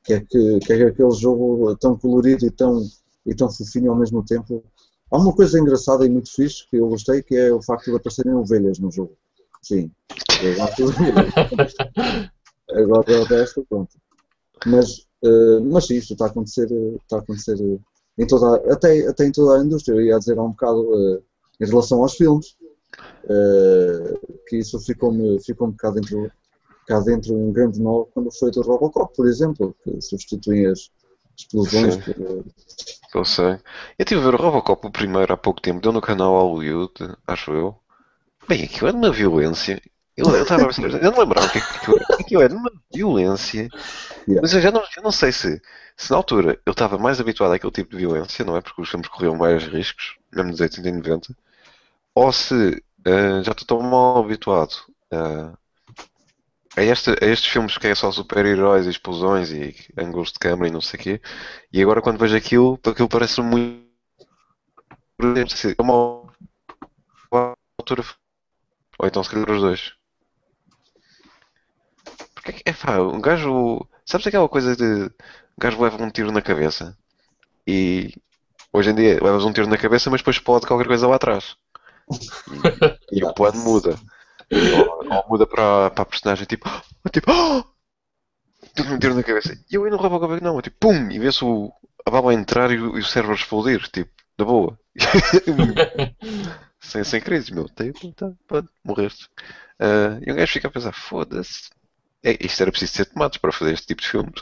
que, 0.04 0.14
é 0.14 0.20
que, 0.22 0.60
que 0.60 0.74
é 0.74 0.88
aquele 0.88 1.12
jogo 1.12 1.76
tão 1.78 1.98
colorido 1.98 2.46
e 2.46 2.52
tão, 2.52 2.82
e 3.26 3.36
tão 3.36 3.52
fofinho 3.52 3.92
ao 3.92 3.98
mesmo 3.98 4.24
tempo. 4.24 4.64
Há 5.12 5.18
uma 5.18 5.34
coisa 5.34 5.60
engraçada 5.60 6.06
e 6.06 6.10
muito 6.10 6.34
fixe 6.34 6.68
que 6.70 6.78
eu 6.78 6.88
gostei, 6.88 7.22
que 7.22 7.36
é 7.36 7.54
o 7.54 7.62
facto 7.62 7.92
de 7.92 7.98
aparecerem 7.98 8.34
ovelhas 8.34 8.80
no 8.80 8.92
jogo. 8.92 9.16
Sim, 9.62 9.92
eu 10.42 10.56
gosto 10.56 10.76
de 10.76 10.84
ovelhas. 10.84 11.34
Agora 12.72 13.22
o 13.22 13.24
resto, 13.26 13.66
pronto. 13.70 13.96
Mas, 14.66 15.08
eh, 15.24 15.60
mas 15.60 15.86
sim, 15.86 15.96
isto 15.96 16.14
está 16.14 16.26
a 16.26 16.30
acontecer, 16.30 16.72
eh, 16.72 16.96
está 17.02 17.18
a 17.18 17.20
acontecer 17.20 17.58
em 18.18 18.28
toda, 18.28 18.56
até, 18.72 19.08
até 19.08 19.26
em 19.26 19.32
toda 19.32 19.60
a 19.60 19.64
indústria. 19.64 19.96
Eu 19.96 20.02
ia 20.02 20.18
dizer 20.20 20.38
há 20.38 20.44
um 20.44 20.52
bocado 20.52 20.82
uh, 20.82 21.24
em 21.60 21.66
relação 21.66 22.02
aos 22.02 22.16
filmes, 22.16 22.56
uh, 23.26 24.38
que 24.48 24.58
isso 24.58 24.80
ficou-me 24.80 25.42
ficou 25.44 25.68
um 25.68 25.72
bocado 25.72 25.96
dentro, 25.96 26.32
cá 26.88 27.00
dentro 27.00 27.34
um 27.34 27.52
grande 27.52 27.82
nó 27.82 28.06
quando 28.06 28.32
foi 28.32 28.52
do 28.52 28.62
Robocop, 28.62 29.16
por 29.16 29.28
exemplo, 29.28 29.76
que 29.84 30.02
substituem 30.02 30.68
as 30.68 30.90
explosões 31.38 31.98
por, 31.98 32.16
uh, 32.18 32.46
Eu 33.14 33.26
sei. 33.26 33.60
Eu 33.98 34.06
tive 34.06 34.22
a 34.22 34.24
ver 34.24 34.36
o 34.36 34.38
Robocop 34.38 34.88
o 34.88 34.92
primeiro 34.92 35.34
há 35.34 35.38
pouco 35.38 35.62
tempo, 35.62 35.82
deu 35.82 35.92
no 35.92 36.02
canal 36.02 36.34
Hollywood, 36.34 36.94
acho 37.28 37.52
eu. 37.52 37.76
Bem, 38.48 38.64
aquilo 38.64 38.90
é 38.90 38.92
de 38.92 38.98
uma 38.98 39.12
violência. 39.12 39.82
Eu, 40.16 40.28
eu, 40.34 40.44
estava 40.44 40.64
a 40.64 40.68
pensar, 40.68 40.84
eu 40.84 41.12
não 41.12 41.20
lembrava 41.20 41.50
que 41.50 41.58
aquilo, 41.58 42.00
aquilo 42.12 42.42
é 42.42 42.48
de 42.48 42.56
uma 42.56 42.72
violência. 42.94 43.68
Yeah. 44.28 44.42
Mas 44.42 44.54
eu 44.54 44.62
já 44.62 44.72
não, 44.72 44.82
eu 44.96 45.04
não 45.04 45.12
sei 45.12 45.32
se, 45.32 45.62
se 45.98 46.12
na 46.12 46.18
altura 46.18 46.58
eu 46.66 46.72
estava 46.72 46.98
mais 46.98 47.20
habituado 47.20 47.52
àquele 47.52 47.72
tipo 47.72 47.92
de 47.92 47.98
violência, 47.98 48.46
não 48.46 48.56
é? 48.56 48.62
Porque 48.62 48.82
os 48.82 48.90
filmes 48.90 49.10
corriam 49.10 49.36
mais 49.36 49.64
riscos, 49.66 50.16
mesmo 50.32 50.52
nos 50.52 50.62
80 50.62 50.88
e 50.88 50.92
90, 50.94 51.36
ou 52.16 52.32
se 52.32 52.84
eh, 53.06 53.44
já 53.44 53.52
estou 53.52 53.80
tão 53.80 53.82
mal 53.82 54.20
habituado 54.20 54.74
eh, 55.12 55.54
a, 56.78 56.84
este, 56.84 57.12
a 57.12 57.26
estes 57.28 57.52
filmes 57.52 57.78
que 57.78 57.88
é 57.88 57.96
só 57.96 58.12
super-heróis 58.12 58.86
e 58.86 58.90
explosões 58.90 59.52
e 59.52 59.76
ângulos 59.98 60.32
de 60.32 60.40
câmera 60.40 60.68
e 60.70 60.72
não 60.72 60.82
sei 60.82 61.00
o 61.00 61.04
quê, 61.04 61.22
e 61.72 61.82
agora 61.82 62.02
quando 62.02 62.20
vejo 62.20 62.36
aquilo, 62.36 62.80
aquilo 62.86 63.10
parece 63.10 63.42
muito. 63.42 63.86
É 65.78 65.82
uma 65.82 66.26
altura. 67.80 68.04
Ou 69.00 69.08
então 69.08 69.24
se 69.24 69.30
calhar 69.30 69.50
os 69.52 69.62
dois. 69.62 69.94
Porque 72.34 72.52
é 72.52 72.54
que. 72.54 72.64
É 72.66 72.74
pá, 72.74 73.00
um 73.00 73.22
gajo. 73.22 73.88
Sabes 74.06 74.28
aquela 74.28 74.50
coisa 74.50 74.76
de. 74.76 74.84
Um 75.06 75.60
gajo 75.60 75.82
leva 75.82 76.04
um 76.04 76.10
tiro 76.10 76.32
na 76.32 76.42
cabeça 76.42 76.98
e. 77.68 78.14
Hoje 78.74 78.92
em 78.92 78.96
dia 78.96 79.24
levas 79.24 79.46
um 79.46 79.54
tiro 79.54 79.68
na 79.68 79.78
cabeça, 79.78 80.10
mas 80.10 80.22
depois 80.22 80.38
explode 80.38 80.68
qualquer 80.68 80.88
coisa 80.88 81.08
lá 81.08 81.16
atrás. 81.16 81.58
E, 83.12 83.20
e 83.20 83.24
o 83.24 83.34
plano 83.34 83.60
muda. 83.64 84.00
Ou, 84.52 85.16
ou 85.16 85.30
muda 85.30 85.48
para, 85.48 85.90
para 85.92 86.04
a 86.04 86.06
personagem 86.06 86.46
tipo. 86.46 86.70
Tipo. 87.12 87.32
Oh! 87.32 87.64
Um 88.78 89.00
tiro 89.00 89.16
na 89.16 89.24
cabeça. 89.24 89.54
E 89.72 89.76
eu 89.76 89.84
ainda 89.84 89.96
não 89.96 90.04
Robocop 90.04 90.42
não. 90.44 90.62
Tipo, 90.62 90.78
pum! 90.80 91.10
E 91.12 91.20
vê-se 91.20 91.44
o, 91.44 91.72
a 92.06 92.12
bala 92.12 92.34
entrar 92.34 92.72
e 92.72 92.80
o, 92.80 92.98
e 92.98 93.02
o 93.02 93.06
cérebro 93.06 93.36
explodir. 93.36 93.82
Tipo, 93.90 94.12
da 94.38 94.46
boa. 94.46 94.78
sem, 96.80 97.04
sem 97.04 97.22
crises, 97.22 97.50
meu. 97.50 97.68
Tipo, 97.70 98.12
tá, 98.14 98.32
pronto, 98.48 98.70
morreste. 98.84 99.30
Ah, 99.80 100.20
e 100.26 100.32
um 100.32 100.36
gajo 100.36 100.52
fica 100.52 100.68
a 100.68 100.72
pensar: 100.72 100.94
foda-se. 100.94 101.70
É, 102.24 102.38
isto 102.44 102.62
era 102.62 102.72
preciso 102.72 102.94
ser 102.94 103.06
tomates 103.06 103.38
para 103.38 103.52
fazer 103.52 103.74
este 103.74 103.88
tipo 103.88 104.02
de 104.02 104.10
filmes. 104.10 104.34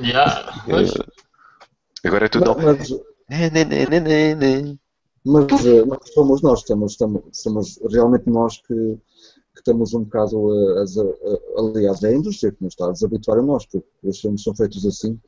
Yeah. 0.00 0.52
Ah, 2.04 2.08
agora 2.08 2.26
é 2.26 2.28
tudo. 2.28 2.56
Mas, 2.56 2.64
mas, 2.64 2.90
Né, 3.28 3.50
né, 3.50 3.64
né, 3.64 3.86
né, 3.86 4.00
né, 4.00 4.34
né. 4.34 4.78
Mas, 5.26 5.66
eh, 5.66 5.84
mas 5.84 5.98
somos 6.14 6.40
nós, 6.40 6.60
estamos, 6.60 6.92
estamos, 6.92 7.22
somos 7.32 7.80
realmente 7.90 8.30
nós 8.30 8.58
que, 8.58 8.74
que 8.74 9.58
estamos 9.58 9.92
um 9.92 10.04
bocado, 10.04 10.52
a, 10.52 10.80
a, 10.80 10.84
a, 10.84 11.60
aliás, 11.60 12.02
é 12.04 12.08
a 12.08 12.16
indústria 12.16 12.52
que 12.52 12.62
nos 12.62 12.74
está 12.74 12.86
a 12.86 12.92
desabituar 12.92 13.38
a 13.38 13.42
nós, 13.42 13.66
porque 13.66 13.88
os 14.04 14.20
filmes 14.20 14.42
são 14.42 14.54
feitos 14.54 14.86
assim. 14.86 15.18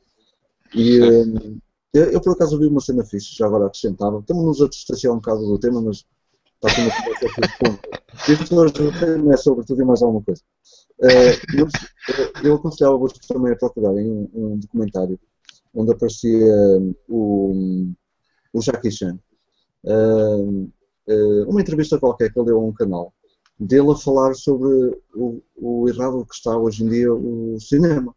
E 0.73 0.99
eh, 0.99 1.53
eu, 1.93 2.11
eu, 2.11 2.21
por 2.21 2.33
acaso 2.33 2.57
vi 2.57 2.67
uma 2.67 2.79
cena 2.79 3.03
fixe, 3.03 3.35
já 3.35 3.45
agora 3.45 3.65
acrescentava, 3.65 4.19
estamos-nos 4.19 4.61
a 4.61 4.69
distanciar 4.69 5.13
um 5.13 5.17
bocado 5.17 5.45
do 5.45 5.59
tema, 5.59 5.81
mas 5.81 6.05
está 6.55 6.69
sendo 6.69 6.91
uma. 7.67 7.79
Isto 8.27 8.55
hoje 8.55 8.73
é 9.33 9.37
sobre 9.37 9.65
tudo 9.65 9.81
e 9.81 9.85
mais 9.85 10.01
alguma 10.01 10.23
coisa. 10.23 10.41
Eh, 11.03 11.33
eu, 11.57 11.67
eu 12.43 12.55
aconselhava-vos 12.55 13.13
também 13.27 13.51
a 13.51 13.57
procurarem 13.57 14.09
um, 14.09 14.29
um 14.33 14.57
documentário 14.59 15.19
onde 15.73 15.91
aparecia 15.91 16.47
o, 17.07 17.91
o 18.53 18.61
Jackie 18.61 18.91
Chan. 18.91 19.19
Uh, 19.83 20.69
uh, 21.07 21.49
uma 21.49 21.61
entrevista 21.61 21.99
qualquer 21.99 22.31
que 22.31 22.39
ele 22.39 22.47
deu 22.47 22.57
a 22.59 22.63
um 22.63 22.73
canal 22.73 23.13
dele 23.59 23.91
a 23.91 23.95
falar 23.95 24.33
sobre 24.35 24.97
o, 25.13 25.41
o 25.55 25.89
errado 25.89 26.25
que 26.25 26.35
está 26.35 26.57
hoje 26.57 26.83
em 26.83 26.89
dia 26.89 27.13
o 27.13 27.57
cinema. 27.59 28.15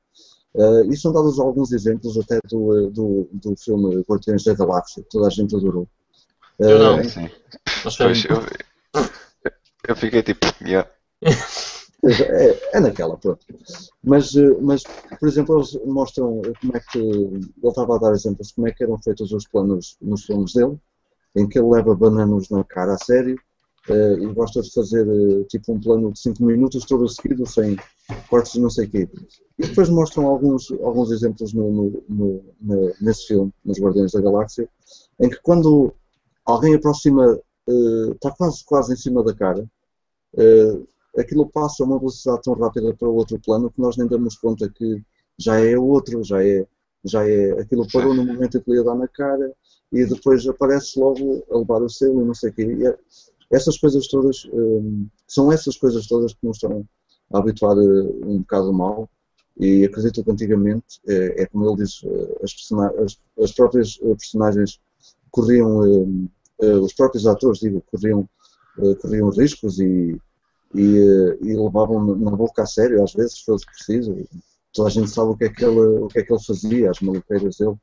Uh, 0.55 0.93
e 0.93 0.97
são 0.97 1.13
dados 1.13 1.41
alguns 1.41 1.73
exemplos 1.73 2.17
até 2.19 2.39
do, 2.49 2.91
do, 2.91 3.29
do 3.33 3.57
filme 3.57 4.01
Guardiões 4.03 4.45
da 4.45 4.55
Galáxia, 4.55 5.03
que 5.03 5.09
toda 5.09 5.27
a 5.27 5.31
gente 5.31 5.57
adorou. 5.57 5.89
Eu 6.59 6.79
não. 6.79 7.01
Uh, 7.01 7.09
Sim. 7.09 7.31
Pois, 7.97 8.25
eu, 8.27 9.03
eu 9.89 9.97
fiquei 9.97 10.23
tipo, 10.23 10.47
yeah. 10.63 10.89
É, 12.05 12.77
é 12.77 12.81
naquela, 12.81 13.17
pronto. 13.17 13.47
Mas, 14.03 14.33
mas, 14.61 14.83
por 15.19 15.29
exemplo, 15.29 15.57
eles 15.57 15.79
mostram 15.87 16.43
como 16.61 16.77
é 16.77 16.81
que. 16.81 16.99
Ele 16.99 17.51
estava 17.63 17.95
a 17.95 17.99
dar 17.99 18.13
exemplos 18.13 18.49
de 18.49 18.55
como 18.55 18.69
é 18.69 18.73
que 18.73 18.83
eram 18.83 18.99
feitos 18.99 19.33
os 19.33 19.47
planos 19.47 19.97
nos 20.03 20.25
filmes 20.25 20.53
dele, 20.53 20.79
em 21.37 21.49
que 21.49 21.59
ele 21.59 21.69
leva 21.69 21.95
bananos 21.95 22.49
na 22.51 22.63
cara 22.65 22.95
a 22.95 22.99
sério 22.99 23.39
eh, 23.89 24.15
e 24.21 24.27
gosta 24.33 24.61
de 24.63 24.73
fazer 24.73 25.07
eh, 25.09 25.45
tipo 25.49 25.73
um 25.73 25.81
plano 25.81 26.13
de 26.13 26.19
5 26.21 26.45
minutos 26.45 26.85
todo 26.85 27.09
seguido, 27.09 27.47
sem 27.47 27.77
cortes 28.29 28.55
não 28.57 28.71
sei 28.71 28.87
o 28.87 28.91
quê. 28.91 29.09
E 29.59 29.67
depois 29.67 29.89
mostram 29.89 30.27
alguns, 30.27 30.71
alguns 30.83 31.11
exemplos 31.11 31.53
no, 31.53 31.71
no, 31.71 32.05
no- 32.09 32.45
no- 32.61 32.93
nesse 33.01 33.27
filme, 33.29 33.53
nos 33.65 33.79
Guardiões 33.81 34.13
da 34.13 34.21
Galáxia, 34.21 34.69
em 35.21 35.29
que 35.29 35.41
quando 35.43 35.93
alguém 36.45 36.75
aproxima, 36.75 37.39
eh, 37.69 38.11
está 38.15 38.31
quase, 38.33 38.65
quase 38.65 38.93
em 38.93 38.97
cima 38.97 39.23
da 39.25 39.35
cara. 39.35 39.67
aquilo 41.19 41.49
passa 41.51 41.83
a 41.83 41.87
uma 41.87 41.99
velocidade 41.99 42.43
tão 42.43 42.55
rápida 42.55 42.95
para 42.95 43.09
o 43.09 43.15
outro 43.15 43.39
plano 43.41 43.71
que 43.71 43.81
nós 43.81 43.97
nem 43.97 44.07
damos 44.07 44.37
conta 44.37 44.69
que 44.69 45.03
já 45.39 45.59
é 45.61 45.77
outro, 45.79 46.23
já 46.25 46.43
é, 46.45 46.67
já 47.05 47.27
é 47.29 47.53
aquilo 47.61 47.87
parou 47.93 48.15
no 48.15 48.25
momento 48.25 48.59
em 48.59 48.61
que 48.61 48.71
lhe 48.71 48.77
ia 48.79 48.85
dar 48.85 48.95
na 48.95 49.09
cara 49.09 49.53
e 49.93 50.05
depois 50.07 50.47
aparece 50.47 50.99
logo 50.99 51.45
a 51.51 51.59
levar 51.59 51.83
o 51.83 51.89
selo 51.89 52.23
e 52.23 52.25
não 52.25 52.35
sei 52.35 52.51
o 52.51 52.53
quê. 52.53 52.63
E 52.65 52.87
é- 52.87 52.99
essas 53.51 53.77
coisas 53.79 54.09
todas, 54.09 54.47
hum, 54.53 55.07
são 55.29 55.53
essas 55.53 55.77
coisas 55.77 56.07
todas 56.07 56.33
que 56.33 56.47
nos 56.47 56.57
estão 56.57 56.85
a 57.33 57.39
habituar 57.39 57.77
eh, 57.79 57.83
um 58.27 58.39
bocado 58.39 58.73
mal 58.73 59.09
e 59.59 59.85
acredito 59.85 60.25
que 60.25 60.31
antigamente, 60.31 61.01
eh, 61.07 61.43
é 61.43 61.47
como 61.47 61.67
ele 61.69 61.77
diz, 61.85 62.03
eh, 62.05 62.39
as, 62.43 62.53
as- 63.05 63.19
as 63.45 63.53
próprias 63.53 63.97
personagens 63.99 64.81
corriam, 65.31 66.29
eh, 66.63 66.75
os 66.77 66.93
próprios 66.95 67.27
atores, 67.27 67.59
digo, 67.61 67.83
corriam, 67.91 68.29
corriam 69.03 69.29
riscos 69.31 69.79
e, 69.79 70.17
e, 70.75 71.37
e 71.43 71.55
levavam 71.57 72.17
na 72.17 72.31
boca 72.31 72.63
a 72.63 72.67
sério, 72.67 73.03
às 73.05 73.13
vezes, 73.13 73.39
se 73.39 73.45
fosse 73.45 73.67
preciso. 73.67 74.17
Toda 74.73 74.89
a 74.89 74.91
gente 74.91 75.11
sabe 75.11 75.31
o 75.33 75.37
que 75.37 75.45
é 75.45 75.49
que 75.51 75.65
ele, 75.65 75.79
o 75.81 76.09
que 76.09 76.21
é 76.21 76.23
que 76.23 76.33
ele 76.33 76.43
fazia, 76.43 76.91
as 76.91 77.01
maluqueiras 77.01 77.57
dele, 77.59 77.77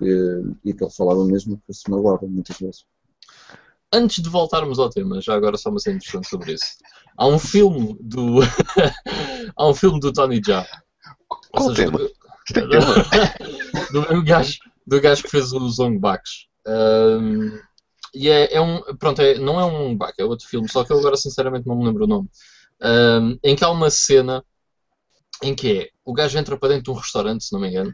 e, 0.00 0.72
que 0.74 0.82
ele 0.84 0.90
falava 0.90 1.24
mesmo 1.24 1.60
que 1.66 1.72
se 1.72 1.90
magoava 1.90 2.26
muitas 2.26 2.58
vezes. 2.58 2.84
Antes 3.92 4.22
de 4.22 4.28
voltarmos 4.28 4.78
ao 4.78 4.88
tema, 4.88 5.20
já 5.20 5.34
agora 5.34 5.56
só 5.56 5.68
uma 5.70 5.80
cena 5.80 5.96
interessante 5.96 6.28
sobre 6.28 6.52
isso. 6.52 6.76
Há 7.16 7.26
um 7.26 7.38
filme 7.38 7.96
do. 8.00 8.40
Há 9.56 9.68
um 9.68 9.74
filme 9.74 9.98
do 9.98 10.12
Tony 10.12 10.40
Jaa. 10.44 10.66
Qual 11.50 11.68
Ou 11.68 11.74
seja, 11.74 11.90
tema? 11.90 11.98
do- 11.98 12.10
do 13.92 14.00
mesmo 14.02 14.24
gajo, 14.24 14.58
do 14.86 15.00
gajo 15.00 15.22
que 15.22 15.30
fez 15.30 15.52
o 15.52 15.68
Zongbaks. 15.68 16.46
Um, 16.66 17.58
e 18.14 18.28
é, 18.28 18.54
é 18.54 18.60
um. 18.60 18.80
Pronto, 18.96 19.20
é- 19.20 19.38
não 19.38 19.60
é 19.60 19.64
um 19.64 19.96
Bak, 19.96 20.14
é 20.18 20.24
outro 20.24 20.46
filme, 20.46 20.68
só 20.68 20.84
que 20.84 20.92
eu 20.92 20.98
agora 20.98 21.16
sinceramente 21.16 21.66
não 21.66 21.76
me 21.76 21.84
lembro 21.84 22.04
o 22.04 22.08
nome. 22.08 22.28
Um, 22.82 23.38
em 23.42 23.54
que 23.56 23.64
há 23.64 23.70
uma 23.70 23.90
cena 23.90 24.44
em 25.42 25.54
que 25.54 25.80
é 25.80 25.88
o 26.04 26.12
gajo 26.12 26.38
entra 26.38 26.56
para 26.56 26.70
dentro 26.70 26.84
de 26.84 26.90
um 26.90 26.94
restaurante, 26.94 27.44
se 27.44 27.52
não 27.52 27.60
me 27.60 27.68
engano, 27.68 27.92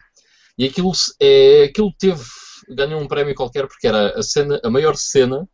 e 0.58 0.64
aquilo, 0.66 0.92
é, 1.20 1.64
aquilo 1.64 1.92
teve. 1.98 2.22
ganhou 2.68 3.00
um 3.00 3.08
prémio 3.08 3.34
qualquer 3.34 3.66
porque 3.68 3.86
era 3.86 4.18
a, 4.18 4.22
cena, 4.22 4.60
a 4.64 4.70
maior 4.70 4.96
cena 4.96 5.48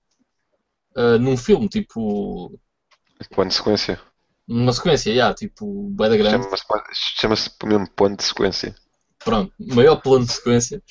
uh, 0.97 1.19
num 1.21 1.37
filme, 1.37 1.69
tipo. 1.69 2.59
Plano 3.31 3.51
de 3.51 3.57
sequência. 3.57 4.01
numa 4.49 4.73
sequência, 4.73 5.15
já, 5.15 5.33
tipo, 5.35 5.89
bué 5.91 6.09
da 6.09 6.17
grande. 6.17 6.45
Chama-se 6.45 6.65
chama-se 7.21 7.51
mesmo 7.65 7.89
plano 7.91 8.17
de 8.17 8.25
sequência. 8.25 8.75
Pronto, 9.25 9.53
maior 9.59 9.97
plano 10.03 10.25
de 10.27 10.33
sequência. 10.33 10.83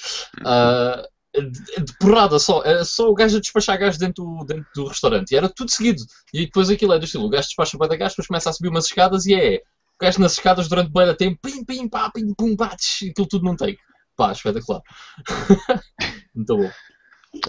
Ah, 0.46 1.04
de, 1.36 1.84
de 1.84 1.98
porrada 2.00 2.40
só. 2.40 2.64
Era 2.64 2.86
só 2.86 3.10
o 3.10 3.14
gajo 3.14 3.38
a 3.38 3.40
despachar 3.42 3.78
gajos 3.78 3.98
dentro, 3.98 4.24
do- 4.24 4.46
dentro 4.46 4.66
do 4.74 4.88
restaurante. 4.88 5.32
E 5.32 5.36
era 5.36 5.50
tudo 5.50 5.70
seguido. 5.70 6.02
E 6.34 6.46
depois 6.46 6.70
aquilo 6.70 6.94
é 6.94 7.00
do 7.00 7.06
estilo. 7.06 7.26
O 7.26 7.30
gajo 7.30 7.48
despacha 7.48 7.78
bem 7.78 7.90
da 7.90 7.96
gajo, 7.98 8.12
depois 8.12 8.28
começa 8.28 8.50
a 8.50 8.54
subir 8.54 8.70
umas 8.70 8.86
escadas 8.86 9.26
e 9.26 9.34
é. 9.34 9.58
O 9.58 10.04
gajo 10.06 10.20
nas 10.22 10.34
escadas 10.34 10.70
durante 10.70 10.92
bem 10.92 11.06
da 11.06 11.14
tempo. 11.14 11.38
Pim, 11.42 11.66
pim, 11.66 11.90
pá, 11.90 12.10
pim, 12.10 12.34
pum, 12.34 12.56
pá, 12.56 12.76
tch, 12.78 13.10
aquilo 13.12 13.28
tudo 13.28 13.44
num 13.44 13.56
take. 13.58 13.78
Pá, 14.22 14.32
espetacular. 14.34 14.82
Muito 16.36 16.58
bom. 16.58 16.70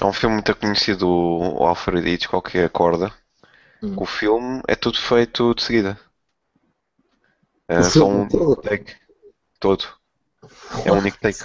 Há 0.01 0.07
um 0.07 0.13
filme 0.13 0.37
muito 0.37 0.55
conhecido, 0.57 1.07
o 1.07 1.67
Alfred 1.67 2.09
Hitchcock, 2.09 2.51
que 2.51 2.59
é 2.59 2.65
a 2.65 2.69
Corda. 2.71 3.13
Hum. 3.83 3.95
O 3.99 4.07
filme 4.07 4.63
é 4.67 4.75
tudo 4.75 4.99
feito 4.99 5.55
de 5.55 5.63
seguida. 5.63 5.99
É 7.69 7.81
O 7.81 7.83
só 7.83 8.07
um 8.07 8.29
todo? 8.29 8.57
take. 8.63 8.97
Todo. 9.61 9.85
É 10.87 10.93
um 10.93 10.99
único 10.99 11.19
take. 11.19 11.45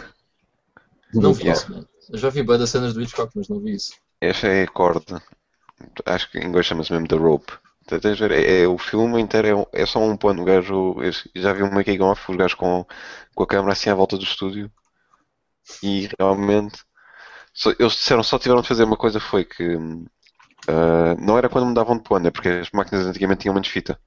Não 1.14 1.34
vi 1.34 1.44
Yeah. 1.44 1.60
isso, 1.60 1.72
mano. 1.72 1.88
Eu 2.10 2.18
já 2.18 2.30
vi 2.30 2.44
bem 2.44 2.58
das 2.58 2.70
cenas 2.70 2.94
do 2.94 3.02
Hitchcock, 3.02 3.32
mas 3.36 3.50
não 3.50 3.60
vi 3.60 3.74
isso. 3.76 3.94
Esta 4.22 4.48
é 4.48 4.64
a 4.64 4.68
corda. 4.68 5.22
Acho 6.06 6.32
que 6.32 6.40
em 6.40 6.46
inglês 6.46 6.66
chama-se 6.66 6.92
mesmo 6.92 7.08
The 7.08 7.16
Rope. 7.18 7.54
Tens 7.88 8.20
ver, 8.20 8.32
é, 8.32 8.62
é- 8.64 8.68
o 8.68 8.78
filme 8.78 9.20
inteiro 9.22 9.68
é, 9.74 9.82
é 9.84 9.86
só 9.86 10.00
um 10.00 10.18
plano. 10.18 10.42
O 10.42 10.46
gajo, 10.46 10.96
já 11.36 11.54
vi 11.54 11.64
um 11.64 11.72
making 11.72 12.02
off, 12.02 12.30
os 12.32 12.38
gajos 12.38 12.56
com, 12.56 12.86
com 13.36 13.44
a 13.44 13.48
câmera 13.48 13.74
assim 13.74 13.90
à 13.90 13.96
volta 13.96 14.18
do 14.18 14.24
estúdio. 14.24 14.72
E 15.84 16.10
realmente 16.20 16.80
só- 17.54 17.72
eles 17.80 17.94
disseram 17.94 18.24
só 18.24 18.40
tiveram 18.40 18.62
de 18.62 18.68
fazer 18.68 18.84
uma 18.86 18.98
coisa 18.98 19.20
foi 19.20 19.46
que 19.46 19.78
ah, 20.68 21.16
não 21.20 21.38
era 21.38 21.50
quando 21.50 21.66
mudavam 21.68 21.98
de 21.98 22.04
plano, 22.04 22.28
é 22.28 22.32
porque 22.32 22.50
as 22.50 22.72
máquinas 22.72 23.06
antigamente 23.06 23.42
tinham 23.42 23.54
menos 23.54 23.68
fita. 23.70 24.00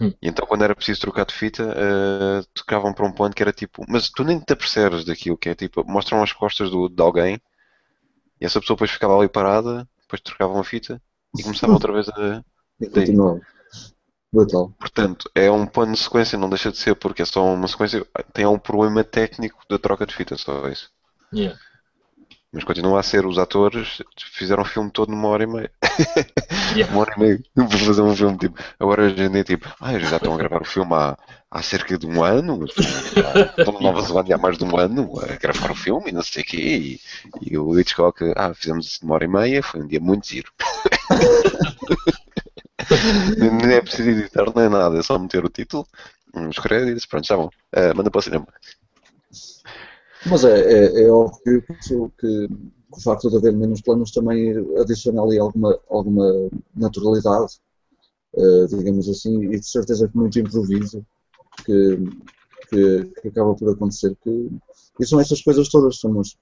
Hum. 0.00 0.12
E 0.20 0.28
então 0.28 0.46
quando 0.46 0.64
era 0.64 0.74
preciso 0.74 1.00
trocar 1.02 1.24
de 1.26 1.34
fita, 1.34 1.64
ah, 1.76 2.42
trocavam 2.54 2.92
para 2.92 3.06
um 3.06 3.12
plano 3.12 3.34
que 3.34 3.42
era 3.42 3.52
tipo, 3.52 3.84
mas 3.88 4.10
tu 4.10 4.24
nem 4.24 4.40
te 4.40 4.52
apercebes 4.52 5.04
daquilo, 5.04 5.38
que 5.38 5.48
é 5.48 5.54
tipo, 5.54 5.84
mostram 5.86 6.22
as 6.22 6.32
costas 6.32 6.70
do, 6.70 6.88
de 6.88 7.02
alguém 7.02 7.40
e 8.40 8.44
essa 8.44 8.60
pessoa 8.60 8.76
depois 8.76 8.90
ficava 8.90 9.16
ali 9.16 9.28
parada, 9.28 9.88
depois 10.02 10.20
trocavam 10.20 10.58
a 10.60 10.64
fita 10.64 11.00
e 11.38 11.42
começava 11.42 11.72
outra 11.72 11.92
vez 11.92 12.08
a. 12.08 12.44
E 12.80 12.88
continua. 12.88 13.40
Brutal. 14.34 14.72
Portanto, 14.80 15.30
é 15.32 15.48
um 15.48 15.64
plano 15.64 15.92
de 15.92 16.00
sequência, 16.00 16.36
não 16.36 16.48
deixa 16.48 16.72
de 16.72 16.76
ser, 16.76 16.96
porque 16.96 17.22
é 17.22 17.24
só 17.24 17.44
uma 17.46 17.68
sequência, 17.68 18.04
tem 18.32 18.44
um 18.44 18.58
problema 18.58 19.04
técnico 19.04 19.60
da 19.70 19.78
troca 19.78 20.04
de 20.04 20.12
fita, 20.12 20.36
só 20.36 20.66
isso. 20.68 20.90
Yeah. 21.32 21.56
Mas 22.52 22.64
continua 22.64 22.98
a 22.98 23.02
ser, 23.02 23.26
os 23.26 23.38
atores 23.38 24.02
fizeram 24.32 24.64
o 24.64 24.66
filme 24.66 24.90
todo 24.90 25.10
numa 25.10 25.28
hora 25.28 25.44
e 25.44 25.46
meia. 25.46 25.70
Yeah. 26.74 26.92
Uma 26.92 27.02
hora 27.02 27.14
e 27.16 27.20
meia 27.20 27.40
para 27.54 27.78
fazer 27.78 28.02
um 28.02 28.16
filme 28.16 28.36
tipo. 28.36 28.60
Agora 28.80 29.04
hoje 29.04 29.22
em 29.22 29.30
dia 29.30 29.44
tipo, 29.44 29.72
ah, 29.80 29.94
eles 29.94 30.10
já 30.10 30.16
estão 30.16 30.34
a 30.34 30.36
gravar 30.36 30.60
o 30.60 30.64
filme 30.64 30.92
há, 30.92 31.16
há 31.48 31.62
cerca 31.62 31.96
de 31.96 32.04
um 32.04 32.24
ano, 32.24 32.64
estão 32.64 33.74
na 33.74 33.80
Nova 33.80 34.02
Zelândia 34.02 34.34
há 34.34 34.38
mais 34.38 34.58
de 34.58 34.64
um 34.64 34.76
ano 34.76 35.12
a 35.20 35.36
gravar 35.36 35.70
o 35.70 35.76
filme 35.76 36.10
e 36.10 36.12
não 36.12 36.22
sei 36.22 36.42
o 36.42 36.46
quê. 36.46 36.56
E, 36.56 37.00
e 37.52 37.56
o 37.56 37.78
Hitchcock, 37.78 38.24
ah, 38.34 38.52
fizemos 38.52 38.86
isso 38.86 38.98
numa 39.02 39.14
hora 39.14 39.24
e 39.24 39.28
meia, 39.28 39.62
foi 39.62 39.82
um 39.82 39.86
dia 39.86 40.00
muito 40.00 40.26
giro. 40.26 40.50
Nem 43.38 43.76
é 43.76 43.80
preciso 43.80 44.10
editar, 44.10 44.44
nem 44.54 44.68
nada, 44.68 44.98
é 44.98 45.02
só 45.02 45.18
meter 45.18 45.44
o 45.44 45.50
título, 45.50 45.86
os 46.34 46.58
créditos, 46.58 47.06
pronto, 47.06 47.26
já 47.26 47.36
bom. 47.36 47.50
Ah, 47.72 47.94
manda 47.94 48.10
para 48.10 48.18
o 48.18 48.22
cinema. 48.22 48.46
Mas 50.26 50.44
é, 50.44 50.58
é, 50.58 51.02
é 51.02 51.10
óbvio 51.10 51.62
que, 52.18 52.48
o 52.96 53.00
facto 53.00 53.28
de 53.28 53.36
haver 53.36 53.52
menos 53.52 53.82
planos 53.82 54.10
também 54.10 54.54
adiciona 54.80 55.22
ali 55.22 55.38
alguma, 55.38 55.78
alguma 55.90 56.48
naturalidade, 56.74 57.58
eh, 58.36 58.66
digamos 58.68 59.08
assim, 59.08 59.44
e 59.52 59.60
de 59.60 59.68
certeza 59.68 60.08
que 60.08 60.16
muito 60.16 60.38
improviso 60.38 61.04
que, 61.64 61.98
que, 62.68 63.04
que 63.20 63.28
acaba 63.28 63.54
por 63.54 63.70
acontecer. 63.70 64.16
Que, 64.22 64.50
e 65.00 65.06
são 65.06 65.20
essas 65.20 65.42
coisas 65.42 65.68
todas. 65.68 65.96
Estamos, 65.96 66.38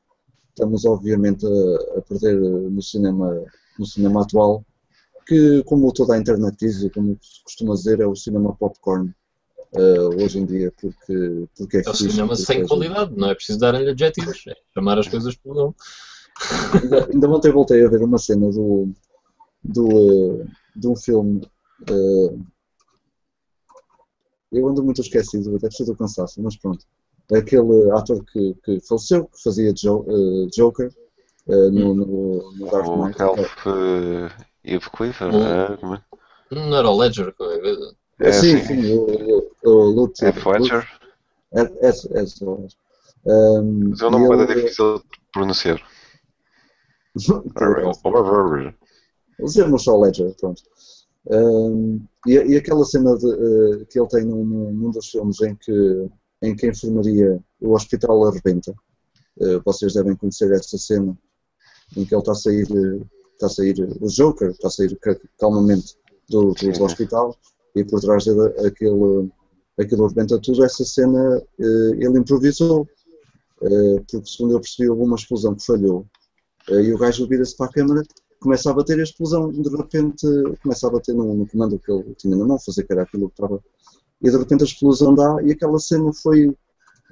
estamos 0.51 0.85
obviamente 0.85 1.47
a, 1.47 1.99
a 1.99 2.03
perder 2.03 2.39
no 2.39 2.83
cinema, 2.83 3.45
no 3.79 3.87
cinema 3.87 4.23
atual, 4.23 4.65
que 5.27 5.63
como 5.65 5.93
toda 5.93 6.15
a 6.15 6.19
internet 6.19 6.57
diz, 6.59 6.83
e 6.83 6.91
como 6.91 7.17
se 7.21 7.43
costuma 7.45 7.75
dizer, 7.75 8.01
é 8.01 8.07
o 8.07 8.15
cinema 8.17 8.55
popcorn. 8.57 9.13
eh, 9.75 10.01
hoje 10.23 10.39
em 10.39 10.45
dia, 10.45 10.71
porque, 10.81 11.47
porque 11.57 11.79
é 11.79 11.83
É 11.87 11.91
o 11.91 11.95
cinema 11.95 12.37
sem 12.37 12.59
faz- 12.59 12.69
qualidade, 12.69 13.15
não 13.17 13.31
é 13.31 13.35
preciso 13.35 13.59
dar-lhe 13.59 13.89
adjetivos, 13.89 14.45
é 14.47 14.55
chamar 14.75 14.99
as 14.99 15.09
coisas 15.09 15.35
pelo 15.37 15.55
nome. 15.55 15.75
Ainda, 16.83 17.09
ainda 17.11 17.29
ontem 17.31 17.51
voltei 17.53 17.83
a 17.85 17.89
ver 17.89 18.03
uma 18.03 18.19
cena 18.19 18.51
do, 18.51 18.91
do, 19.65 20.43
eh, 20.43 20.47
de 20.77 20.89
um 20.89 20.95
filme. 20.97 21.41
eh, 21.89 22.37
eu 24.53 24.69
ando 24.69 24.85
muito 24.85 25.01
esquecido, 25.01 25.59
deve 25.59 25.75
ser 25.75 25.87
do 25.87 25.97
cansaço, 25.97 26.43
mas 26.43 26.57
pronto. 26.57 26.85
Aquele 27.33 27.91
ator 27.93 28.23
que, 28.27 28.55
que 28.63 28.81
faleceu, 28.87 29.25
que 29.27 29.43
fazia 29.43 29.73
Jo- 29.73 30.05
eh, 30.07 30.49
Joker 30.55 30.91
eh, 31.49 31.71
no, 31.71 31.95
no, 31.95 32.53
no 32.53 32.71
Dark 32.71 32.87
O 32.89 32.97
Knight. 33.07 33.19
Ralph 33.19 33.41
uh, 34.65 34.69
Eve 34.75 34.91
Clifford, 34.91 35.37
O- 35.37 35.43
ah, 35.43 35.77
como 35.79 35.95
é? 35.95 36.03
Não 36.51 36.77
era 36.77 36.89
o 36.91 36.99
Ledger, 36.99 37.33
qualquer 37.35 37.61
coisa. 37.61 37.97
É, 38.21 38.33
sim, 38.33 38.59
sim. 38.59 38.83
sim, 38.83 38.93
o, 38.93 39.51
o, 39.65 39.71
o 39.71 39.85
Lutz. 39.91 40.23
É 40.23 40.33
Fletcher, 40.33 40.87
É, 41.55 41.63
é, 41.63 41.89
é, 41.89 42.27
só- 42.27 42.59
Um, 43.25 43.89
mas 43.91 44.01
é 44.01 44.07
um 44.07 44.11
nome 44.11 44.35
ele- 44.45 44.55
difícil 44.55 44.99
de 44.99 45.05
pronunciar. 45.33 45.81
Usemos 49.41 49.85
só 49.85 49.97
o 49.97 50.03
Ledger, 50.03 50.35
pronto. 50.41 50.63
Um, 51.31 52.01
e, 52.27 52.33
e 52.33 52.57
aquela 52.57 52.85
cena 52.85 53.17
de, 53.17 53.27
eh, 53.31 53.85
que 53.91 53.99
ele 53.99 54.09
tem 54.09 54.25
num, 54.25 54.45
num 54.45 54.91
dos 54.91 55.09
filmes 55.09 55.41
em 55.43 55.55
que, 55.55 56.09
em 56.43 56.55
que 56.57 56.67
a 56.67 56.71
enfermaria, 56.71 57.39
o 57.61 57.75
hospital 57.75 58.27
arrebenta. 58.27 58.75
Eh, 59.41 59.59
vocês 59.65 59.95
devem 59.95 60.17
conhecer 60.17 60.51
essa 60.53 60.77
cena 60.79 61.17
em 61.97 62.05
que 62.05 62.15
ele 62.15 62.21
está 62.21 62.33
a 62.33 62.35
sair, 62.35 62.67
eh, 62.71 63.05
está 63.45 63.47
a 63.47 63.51
sair 63.51 63.77
o 64.01 64.07
Joker, 64.09 64.51
está 64.51 64.69
a 64.69 64.71
sair 64.71 64.97
ca- 64.99 65.17
calmamente 65.39 65.97
do, 66.29 66.53
do, 66.53 66.73
do 66.73 66.85
hospital 66.85 67.37
e 67.75 67.85
por 67.85 68.01
trás 68.01 68.25
dele 68.25 68.43
aquele, 68.67 69.31
aquilo 69.79 70.05
arrebenta 70.07 70.39
tudo. 70.41 70.65
Essa 70.65 70.85
cena 70.85 71.43
eh, 71.59 71.91
ele 71.99 72.19
improvisou, 72.19 72.89
eh, 73.63 74.03
porque 74.11 74.27
segundo 74.31 74.55
eu 74.55 74.61
percebi 74.61 74.89
houve 74.89 75.03
uma 75.03 75.17
explosão 75.17 75.55
que 75.55 75.65
falhou 75.65 76.07
eh, 76.71 76.83
e 76.83 76.93
o 76.95 76.99
gajo 76.99 77.27
vira-se 77.27 77.57
para 77.57 77.67
a 77.67 77.73
câmara 77.73 78.03
começa 78.41 78.71
a 78.71 78.75
bater 78.75 78.99
a 78.99 79.03
explosão, 79.05 79.51
de 79.53 79.69
repente 79.77 80.27
começa 80.63 80.89
a 80.89 80.91
bater 80.91 81.15
no, 81.15 81.33
no 81.35 81.47
comando 81.49 81.79
que 81.79 81.93
ele 81.93 82.13
tinha 82.17 82.35
na 82.37 82.45
mão, 82.45 82.59
fazer 82.59 82.83
que 82.85 82.93
era 82.93 83.03
aquilo 83.03 83.29
que 83.29 83.35
estava. 83.35 83.63
E 84.21 84.31
de 84.31 84.37
repente 84.37 84.63
a 84.63 84.67
explosão 84.67 85.15
dá 85.15 85.37
e 85.45 85.53
aquela 85.53 85.79
cena 85.79 86.13
foi. 86.13 86.49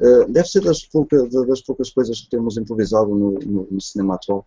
eh, 0.00 0.24
deve 0.28 0.48
ser 0.48 0.62
das, 0.62 0.84
pouca, 0.86 1.16
da- 1.28 1.44
das 1.44 1.60
poucas 1.62 1.90
coisas 1.90 2.20
que 2.20 2.30
temos 2.30 2.56
improvisado 2.56 3.08
no, 3.14 3.32
no- 3.38 3.68
no 3.70 3.80
cinema 3.80 4.14
atual 4.16 4.44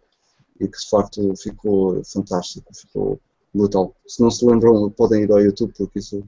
e 0.60 0.68
que 0.68 0.78
de 0.80 0.89
facto 0.89 1.36
ficou 1.38 2.04
fantástico, 2.06 2.74
ficou 2.76 3.20
brutal. 3.54 3.95
Se 4.08 4.22
não 4.22 4.32
se 4.32 4.45
lembram, 4.45 4.89
podem 4.91 5.24
ir 5.24 5.32
ao 5.32 5.41
YouTube 5.41 5.74
porque 5.78 5.99
isso, 5.99 6.24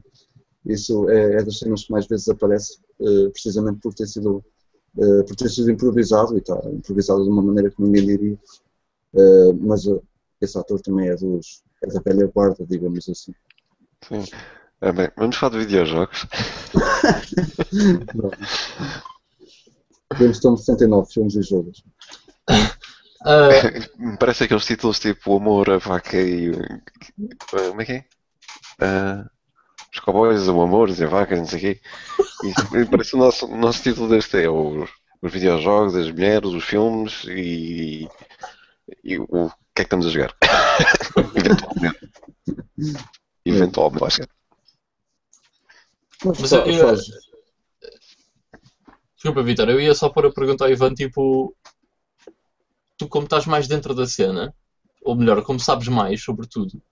isso 0.64 1.08
é, 1.10 1.36
é 1.36 1.44
das 1.44 1.58
cenas 1.58 1.84
que 1.84 1.92
mais 1.92 2.06
vezes 2.06 2.28
aparece, 2.28 2.78
eh, 3.00 3.28
precisamente 3.30 3.80
por 3.80 3.94
ter 3.94 4.06
sido. 4.06 4.44
eh, 4.98 5.22
por 5.24 5.36
ter 5.36 5.48
sido 5.50 5.70
improvisado 5.70 6.34
e 6.36 6.38
está 6.38 6.58
improvisado 6.72 7.24
de 7.24 7.30
uma 7.30 7.42
maneira 7.42 7.70
que 7.70 7.82
ninguém 7.82 8.06
diria, 8.06 8.38
Eh, 9.14 9.52
mas 9.60 9.84
esse 10.40 10.58
ator 10.58 10.80
também 10.82 11.08
é, 11.08 11.16
dos, 11.16 11.62
é 11.82 11.86
da 11.88 12.00
velha 12.00 12.26
guarda, 12.28 12.66
digamos 12.66 13.08
assim. 13.08 13.34
Sim. 14.02 14.24
Ah, 14.80 14.92
bem, 14.92 15.10
vamos 15.16 15.36
falar 15.36 15.52
de 15.52 15.58
videojogos. 15.66 16.26
James 20.18 20.36
Stone 20.38 20.58
79 20.58 21.12
filmes 21.12 21.36
e 21.36 21.42
jogos. 21.42 21.84
Me 23.98 24.16
Parece 24.18 24.44
aqueles 24.44 24.66
títulos 24.66 24.98
tipo 24.98 25.32
O 25.34 25.36
Amor, 25.38 25.70
a 25.70 25.78
Vaca 25.78 26.16
e. 26.16 26.52
Como 27.50 27.80
é 27.80 27.84
que 27.84 27.92
é? 27.92 28.04
Ah, 28.80 29.24
os 29.92 30.00
cowboys, 30.00 30.48
o 30.48 30.60
amor, 30.60 30.90
e 30.90 31.04
a 31.04 31.06
vaca, 31.06 31.34
não 31.36 31.46
sei 31.46 31.58
o 31.58 31.60
quê. 31.62 31.80
E, 32.44 32.84
parece 32.90 33.14
o 33.14 33.18
nosso, 33.18 33.46
o 33.46 33.56
nosso 33.56 33.82
título 33.82 34.08
deste 34.08 34.42
é 34.42 34.50
os, 34.50 34.90
os 35.22 35.32
videojogos, 35.32 35.94
as 35.96 36.10
mulheres, 36.10 36.50
os 36.50 36.64
filmes 36.64 37.24
e, 37.24 38.08
e 39.02 39.18
o 39.18 39.48
que 39.74 39.82
é 39.82 39.82
que 39.82 39.82
estamos 39.82 40.06
a 40.06 40.10
jogar. 40.10 40.34
Eventualmente. 41.34 42.10
Eventualmente, 43.44 44.04
acho 44.04 44.20
que. 44.22 44.28
Mas, 46.24 46.40
Mas 46.40 46.50
fa- 46.50 46.56
eu- 46.58 46.88
eu- 46.88 46.96
Desculpa, 49.14 49.42
Vitor, 49.42 49.68
eu 49.70 49.80
ia 49.80 49.94
só 49.94 50.08
para 50.10 50.30
perguntar 50.32 50.66
ao 50.66 50.70
Ivan, 50.70 50.92
tipo, 50.94 51.54
tu 52.96 53.08
como 53.08 53.24
estás 53.24 53.46
mais 53.46 53.66
dentro 53.66 53.94
da 53.94 54.06
cena, 54.06 54.54
ou 55.02 55.14
melhor, 55.14 55.42
como 55.42 55.60
sabes 55.60 55.88
mais 55.88 56.22
sobre 56.22 56.46
tudo, 56.46 56.82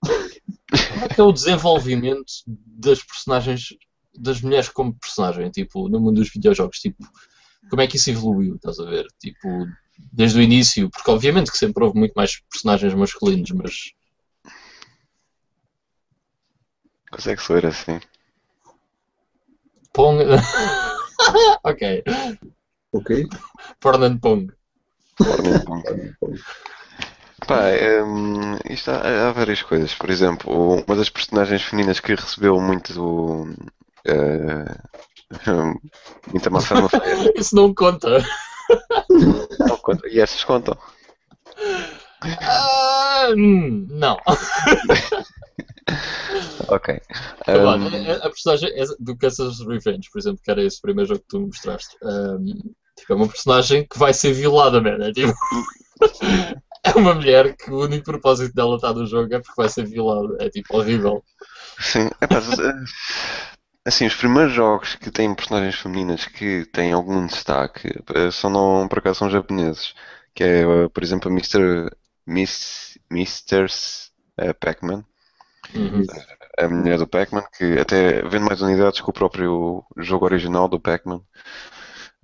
como 0.00 1.04
é 1.04 1.08
que 1.08 1.20
é 1.20 1.24
o 1.24 1.32
desenvolvimento 1.32 2.32
das 2.46 3.02
personagens, 3.02 3.74
das 4.16 4.40
mulheres 4.40 4.68
como 4.68 4.94
personagem, 4.94 5.50
tipo, 5.50 5.88
no 5.88 6.00
mundo 6.00 6.20
dos 6.20 6.30
videojogos, 6.30 6.78
tipo, 6.78 7.04
como 7.70 7.82
é 7.82 7.86
que 7.86 7.96
isso 7.96 8.10
evoluiu, 8.10 8.56
estás 8.56 8.78
a 8.78 8.84
ver? 8.84 9.06
Tipo, 9.18 9.66
desde 10.12 10.38
o 10.38 10.42
início, 10.42 10.90
porque 10.90 11.10
obviamente 11.10 11.50
que 11.50 11.58
sempre 11.58 11.84
houve 11.84 11.98
muito 11.98 12.12
mais 12.14 12.40
personagens 12.50 12.94
masculinos, 12.94 13.50
mas 13.52 13.94
Consegue 17.14 17.40
ser 17.40 17.64
assim. 17.66 18.00
Pong. 19.92 20.18
ok, 21.62 22.02
ok? 22.92 23.28
Porn 23.78 24.04
and 24.04 24.18
Pong. 24.18 24.52
Pá, 27.46 27.62
hum, 28.04 28.56
isto 28.70 28.90
há, 28.90 29.28
há 29.28 29.32
várias 29.32 29.62
coisas. 29.62 29.94
Por 29.94 30.10
exemplo, 30.10 30.82
uma 30.86 30.96
das 30.96 31.10
personagens 31.10 31.62
femininas 31.62 32.00
que 32.00 32.14
recebeu 32.14 32.60
muito. 32.60 33.46
eh, 34.06 34.64
muita 36.32 36.50
má 36.50 36.60
fama 36.60 36.88
foi 36.88 37.32
Isso 37.36 37.54
não 37.54 37.74
conta. 37.74 38.18
Não, 39.60 39.76
conta- 39.78 40.08
E 40.08 40.20
essas 40.20 40.42
contam. 40.44 40.76
Hum, 43.36 43.86
não. 43.90 44.16
Ok. 46.68 46.98
Olha, 47.48 47.76
Hum, 47.76 48.10
a, 48.10 48.26
a 48.26 48.30
personagem 48.30 48.70
é 48.74 48.84
do 48.98 49.16
Castlevania's 49.16 49.60
Revenge, 49.66 50.08
por 50.10 50.18
exemplo, 50.18 50.40
que 50.42 50.50
era 50.50 50.62
esse 50.64 50.80
primeiro 50.80 51.08
jogo 51.08 51.20
que 51.20 51.26
tu 51.28 51.40
me 51.40 51.46
mostraste. 51.46 51.94
Hum, 52.02 52.72
tipo, 52.96 53.12
é 53.12 53.16
uma 53.16 53.28
personagem 53.28 53.86
que 53.86 53.98
vai 53.98 54.12
ser 54.14 54.32
violada, 54.32 54.80
man. 54.80 54.98
É, 55.06 55.12
tipo, 55.12 55.32
é 56.84 56.90
uma 56.96 57.14
mulher 57.14 57.56
que 57.56 57.70
o 57.70 57.82
único 57.84 58.04
propósito 58.04 58.54
dela 58.54 58.76
estar 58.76 58.92
no 58.94 59.06
jogo 59.06 59.34
é 59.34 59.38
porque 59.40 59.54
vai 59.56 59.68
ser 59.68 59.86
violada. 59.86 60.36
É 60.40 60.48
tipo 60.50 60.76
horrível. 60.76 61.24
sim, 61.78 62.08
epá, 62.20 62.38
eh, 62.38 62.84
assim, 63.84 64.06
os 64.06 64.14
primeiros 64.16 64.52
jogos 64.52 64.94
que 64.96 65.10
têm 65.10 65.34
personagens 65.34 65.76
femininas 65.76 66.26
que 66.26 66.64
têm 66.66 66.92
algum 66.92 67.26
destaque 67.26 67.88
eh, 68.14 68.30
são 68.30 68.50
não, 68.50 68.88
por 68.88 68.98
acaso 68.98 69.20
são 69.20 69.30
japoneses. 69.30 69.94
que 70.34 70.44
é, 70.44 70.66
uh, 70.66 70.90
por 70.90 71.02
exemplo, 71.02 71.30
a 71.30 71.32
Mr. 71.32 71.90
Miss, 72.26 72.98
Mr. 73.10 73.66
uh, 74.40 74.54
Pac-Man, 74.60 75.04
Uhum. 75.74 76.04
a 76.58 76.68
mulher 76.68 76.98
do 76.98 77.06
Pac-Man, 77.06 77.44
que 77.56 77.78
até 77.78 78.22
vende 78.22 78.44
mais 78.44 78.60
unidades 78.60 79.00
que 79.00 79.08
o 79.10 79.12
próprio 79.12 79.84
jogo 79.96 80.24
original 80.24 80.68
do 80.68 80.80
Pac-Man. 80.80 81.22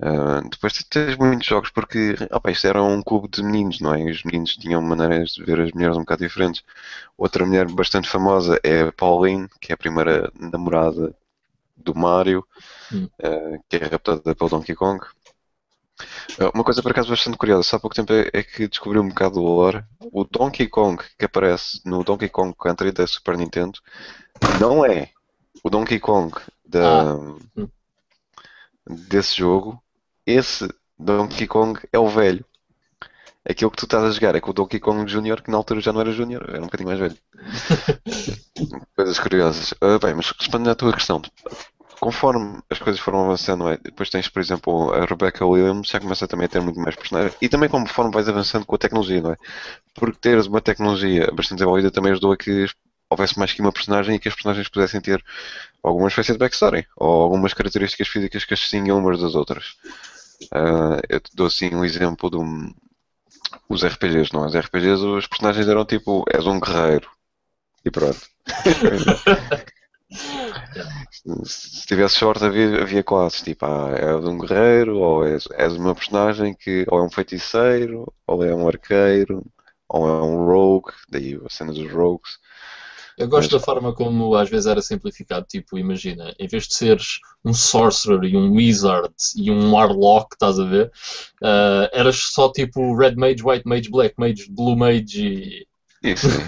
Uh, 0.03 0.49
depois 0.49 0.73
tens 0.85 1.15
muitos 1.17 1.47
jogos 1.47 1.69
porque 1.71 2.17
opa, 2.31 2.51
isto 2.51 2.67
era 2.67 2.83
um 2.83 3.03
clube 3.03 3.29
de 3.29 3.43
meninos, 3.43 3.81
não 3.81 3.93
é? 3.95 4.01
E 4.01 4.11
os 4.11 4.25
meninos 4.25 4.57
tinham 4.57 4.81
maneiras 4.81 5.33
de 5.33 5.45
ver 5.45 5.61
as 5.61 5.73
mulheres 5.73 5.97
um 5.97 6.01
bocado 6.01 6.25
diferentes. 6.25 6.65
Outra 7.19 7.45
mulher 7.45 7.67
bastante 7.71 8.09
famosa 8.09 8.59
é 8.63 8.83
a 8.83 8.93
Pauline, 8.93 9.49
que 9.61 9.73
é 9.73 9.75
a 9.75 9.79
primeira 9.79 10.33
namorada 10.39 11.15
do 11.77 11.95
Mario, 11.95 12.47
Hum. 12.93 13.09
uh, 13.23 13.63
que 13.69 13.77
é 13.77 13.87
raptada 13.87 14.35
pelo 14.35 14.51
Donkey 14.51 14.75
Kong. 14.75 15.05
Uh, 16.39 16.51
uma 16.55 16.65
coisa 16.65 16.83
por 16.83 16.91
acaso 16.93 17.11
bastante 17.11 17.37
curiosa, 17.37 17.63
só 17.63 17.77
há 17.77 17.81
pouco 17.81 17.95
tempo 17.95 18.13
é, 18.13 18.31
é 18.33 18.43
que 18.43 18.67
descobri 18.69 18.99
um 18.99 19.09
bocado 19.09 19.35
do 19.35 19.43
lore. 19.43 19.85
O 20.13 20.25
Donkey 20.25 20.67
Kong 20.67 21.03
que 21.19 21.25
aparece 21.27 21.81
no 21.85 22.03
Donkey 22.03 22.29
Kong 22.29 22.55
Country 22.59 22.91
da 22.91 23.07
Super 23.07 23.37
Nintendo 23.37 23.79
não 24.59 24.85
é 24.85 25.11
o 25.63 25.71
Donkey 25.71 26.01
Kong 26.01 26.35
da, 26.65 27.15
hum. 27.15 27.69
desse 28.87 29.37
jogo. 29.37 29.81
Esse 30.31 30.69
Donkey 30.97 31.49
Kong 31.49 31.81
é 31.93 31.99
o 31.99 32.09
velho. 32.09 32.45
Aquilo 33.49 33.71
que 33.71 33.79
tu 33.79 33.85
estás 33.85 34.05
a 34.05 34.11
jogar 34.11 34.37
é 34.37 34.41
com 34.41 34.51
o 34.51 34.55
Donkey 34.55 34.79
Kong 34.79 35.05
Jr., 35.05 35.43
que 35.43 35.51
na 35.51 35.57
altura 35.57 35.81
já 35.81 35.93
não 35.93 36.01
era 36.01 36.13
Júnior, 36.13 36.45
era 36.49 36.61
um 36.61 36.67
bocadinho 36.67 36.89
mais 36.89 37.01
velho. 37.01 37.17
Coisas 38.95 39.19
curiosas. 39.19 39.75
Ah, 39.81 39.99
bem, 39.99 40.15
mas 40.15 40.31
respondendo 40.31 40.71
à 40.71 40.75
tua 40.77 40.93
questão, 40.93 41.21
conforme 41.99 42.61
as 42.71 42.79
coisas 42.79 43.01
foram 43.01 43.25
avançando, 43.25 43.69
é? 43.69 43.77
depois 43.77 44.09
tens, 44.09 44.29
por 44.29 44.41
exemplo, 44.41 44.93
a 44.93 45.05
Rebecca 45.05 45.45
Williams, 45.45 45.89
já 45.89 45.99
começa 45.99 46.29
também 46.29 46.47
a 46.47 46.49
ter 46.49 46.61
muito 46.61 46.79
mais 46.79 46.95
personagens. 46.95 47.37
E 47.41 47.49
também 47.49 47.69
conforme 47.69 48.13
vais 48.13 48.29
avançando 48.29 48.65
com 48.65 48.77
a 48.77 48.79
tecnologia, 48.79 49.21
não 49.21 49.33
é? 49.33 49.37
Porque 49.95 50.19
teres 50.21 50.47
uma 50.47 50.61
tecnologia 50.61 51.27
bastante 51.33 51.59
desenvolvida 51.59 51.91
também 51.91 52.13
ajudou 52.13 52.33
a 52.33 52.37
que 52.37 52.67
houvesse 53.11 53.39
mais 53.39 53.53
que 53.53 53.61
uma 53.61 53.73
personagem 53.73 54.15
e 54.15 54.19
que 54.21 54.29
as 54.29 54.35
personagens 54.35 54.69
pudessem 54.69 55.01
ter 55.01 55.23
alguma 55.83 56.09
espécie 56.09 56.33
de 56.33 56.39
backstory 56.39 56.87
ou 56.97 57.23
algumas 57.23 57.53
características 57.53 58.07
físicas 58.07 58.45
que 58.45 58.55
as 58.55 58.61
distinguiam 58.61 58.99
umas 58.99 59.21
das 59.21 59.35
outras. 59.35 59.77
Ah, 60.53 61.01
eu 61.09 61.21
te 61.21 61.35
dou 61.35 61.47
assim 61.47 61.75
um 61.75 61.85
exemplo 61.85 62.31
de 62.31 62.37
um, 62.37 62.73
os 63.69 63.85
RPGs, 63.85 64.33
não? 64.33 64.45
é? 64.45 64.47
Os 64.47 64.55
RPGs, 64.57 65.03
os 65.05 65.27
personagens 65.27 65.69
eram 65.69 65.85
tipo, 65.85 66.25
és 66.33 66.47
um 66.47 66.59
guerreiro. 66.61 67.11
E 67.85 67.91
pronto. 67.91 68.21
Se 71.45 71.87
tivesse 71.87 72.17
sorte 72.17 72.45
havia, 72.45 72.83
havia 72.83 73.03
classes, 73.03 73.43
tipo, 73.43 73.65
ah, 73.65 73.93
és 73.97 74.25
um 74.25 74.39
guerreiro, 74.39 74.99
ou 74.99 75.25
és, 75.25 75.47
és 75.53 75.73
uma 75.75 75.95
personagem 75.95 76.55
que 76.55 76.85
ou 76.89 76.99
é 76.99 77.03
um 77.05 77.11
feiticeiro, 77.11 78.13
ou 78.27 78.45
é 78.45 78.55
um 78.55 78.67
arqueiro, 78.67 79.45
ou 79.89 80.09
é 80.09 80.23
um 80.23 80.45
rogue, 80.47 80.93
daí 81.09 81.39
a 81.45 81.49
cena 81.49 81.73
dos 81.73 81.91
rogues. 81.93 82.39
Eu 83.21 83.29
gosto 83.29 83.51
da 83.51 83.61
forma 83.61 83.93
como 83.93 84.35
às 84.35 84.49
vezes 84.49 84.67
era 84.67 84.81
simplificado. 84.81 85.45
Tipo, 85.47 85.77
imagina, 85.77 86.35
em 86.39 86.49
vez 86.49 86.67
de 86.67 86.75
seres 86.75 87.21
um 87.45 87.53
sorcerer 87.53 88.25
e 88.25 88.35
um 88.35 88.53
wizard 88.53 89.13
e 89.37 89.51
um 89.51 89.75
warlock, 89.75 90.29
estás 90.33 90.59
a 90.59 90.65
ver? 90.65 90.91
ah, 91.43 91.91
eras 91.93 92.17
só 92.17 92.51
tipo 92.51 92.97
red 92.97 93.17
mage, 93.17 93.45
white 93.45 93.69
mage, 93.69 93.91
black 93.91 94.15
mage, 94.17 94.51
blue 94.51 94.75
mage 94.75 95.23
e. 95.23 95.67
Isso. 96.03 96.29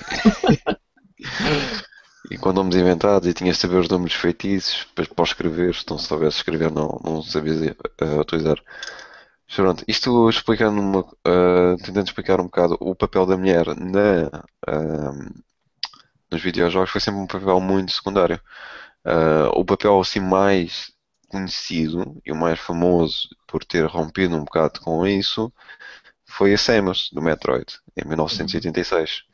e 2.30 2.38
com 2.38 2.54
nomes 2.54 2.74
inventados 2.74 3.28
e 3.28 3.34
tinhas 3.34 3.56
de 3.56 3.62
saber 3.62 3.76
os 3.76 3.88
nomes 3.90 4.12
dos 4.12 4.20
feitiços 4.20 4.86
depois 4.88 5.08
para 5.08 5.24
escrever, 5.24 5.74
se 5.74 5.84
não 5.90 5.98
soubesse 5.98 6.38
escrever 6.38 6.70
não, 6.70 6.98
não 7.04 7.22
sabias 7.22 7.60
eh, 7.62 7.74
utilizar. 8.18 8.56
Pronto, 9.54 9.84
isto 9.86 10.30
explicando 10.30 10.80
uma, 10.80 11.04
eh, 11.26 11.76
tentando 11.84 12.06
explicar 12.06 12.40
um 12.40 12.44
bocado 12.44 12.78
o 12.80 12.94
papel 12.94 13.26
da 13.26 13.36
mulher 13.36 13.66
na, 13.76 14.30
ah, 14.66 15.12
nos 16.32 16.42
videojogos 16.42 16.90
foi 16.90 17.00
sempre 17.00 17.20
um 17.20 17.26
papel 17.26 17.60
muito 17.60 17.92
secundário. 17.92 18.40
Ah, 19.04 19.50
o 19.54 19.64
papel 19.64 20.00
assim 20.00 20.20
mais 20.20 20.92
conhecido 21.28 22.20
e 22.24 22.32
o 22.32 22.36
mais 22.36 22.58
famoso 22.58 23.28
por 23.46 23.64
ter 23.64 23.86
rompido 23.86 24.36
um 24.36 24.44
bocado 24.44 24.80
com 24.80 25.06
isso 25.06 25.52
foi 26.26 26.54
a 26.54 26.58
Samus 26.58 27.10
do 27.12 27.22
Metroid 27.22 27.66
em 27.96 28.08
1986. 28.08 29.24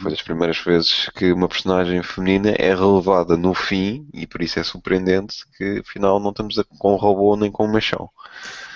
Foi 0.00 0.10
das 0.10 0.22
primeiras 0.22 0.58
vezes 0.58 1.08
que 1.16 1.32
uma 1.32 1.48
personagem 1.48 2.02
feminina 2.02 2.50
é 2.50 2.74
relevada 2.74 3.36
no 3.36 3.54
fim, 3.54 4.06
e 4.12 4.26
por 4.26 4.42
isso 4.42 4.58
é 4.58 4.64
surpreendente 4.64 5.36
que 5.56 5.82
afinal 5.86 6.20
não 6.20 6.30
estamos 6.30 6.56
com 6.78 6.94
um 6.94 6.96
robô 6.96 7.36
nem 7.36 7.50
com 7.50 7.66
um 7.66 7.72
machão. 7.72 8.08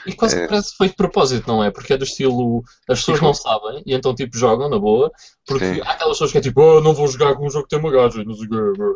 E 0.06 0.12
quase 0.12 0.36
que 0.36 0.42
É. 0.42 0.46
parece 0.48 0.70
que 0.72 0.76
foi 0.76 0.88
de 0.88 0.94
propósito, 0.96 1.46
não 1.48 1.64
é? 1.64 1.70
Porque 1.70 1.92
é 1.94 1.96
do 1.96 2.04
estilo. 2.04 2.62
As 2.88 3.00
pessoas 3.00 3.20
não 3.20 3.32
sabem 3.34 3.82
e 3.86 3.94
então 3.94 4.14
tipo 4.14 4.36
jogam 4.36 4.68
na 4.68 4.78
boa. 4.78 5.10
Porque 5.46 5.74
Sim. 5.74 5.80
há 5.80 5.92
aquelas 5.92 6.14
pessoas 6.16 6.32
que 6.32 6.38
é 6.38 6.40
tipo, 6.42 6.60
oh, 6.60 6.80
não 6.80 6.92
vou 6.94 7.08
jogar 7.08 7.34
com 7.34 7.46
um 7.46 7.50
jogo 7.50 7.64
que 7.66 7.70
tem 7.70 7.78
uma 7.78 7.90
gaja, 7.90 8.22
não 8.22 8.34
sei 8.34 8.46
o 8.46 8.50
quê. 8.50 8.78
blá." 8.78 8.92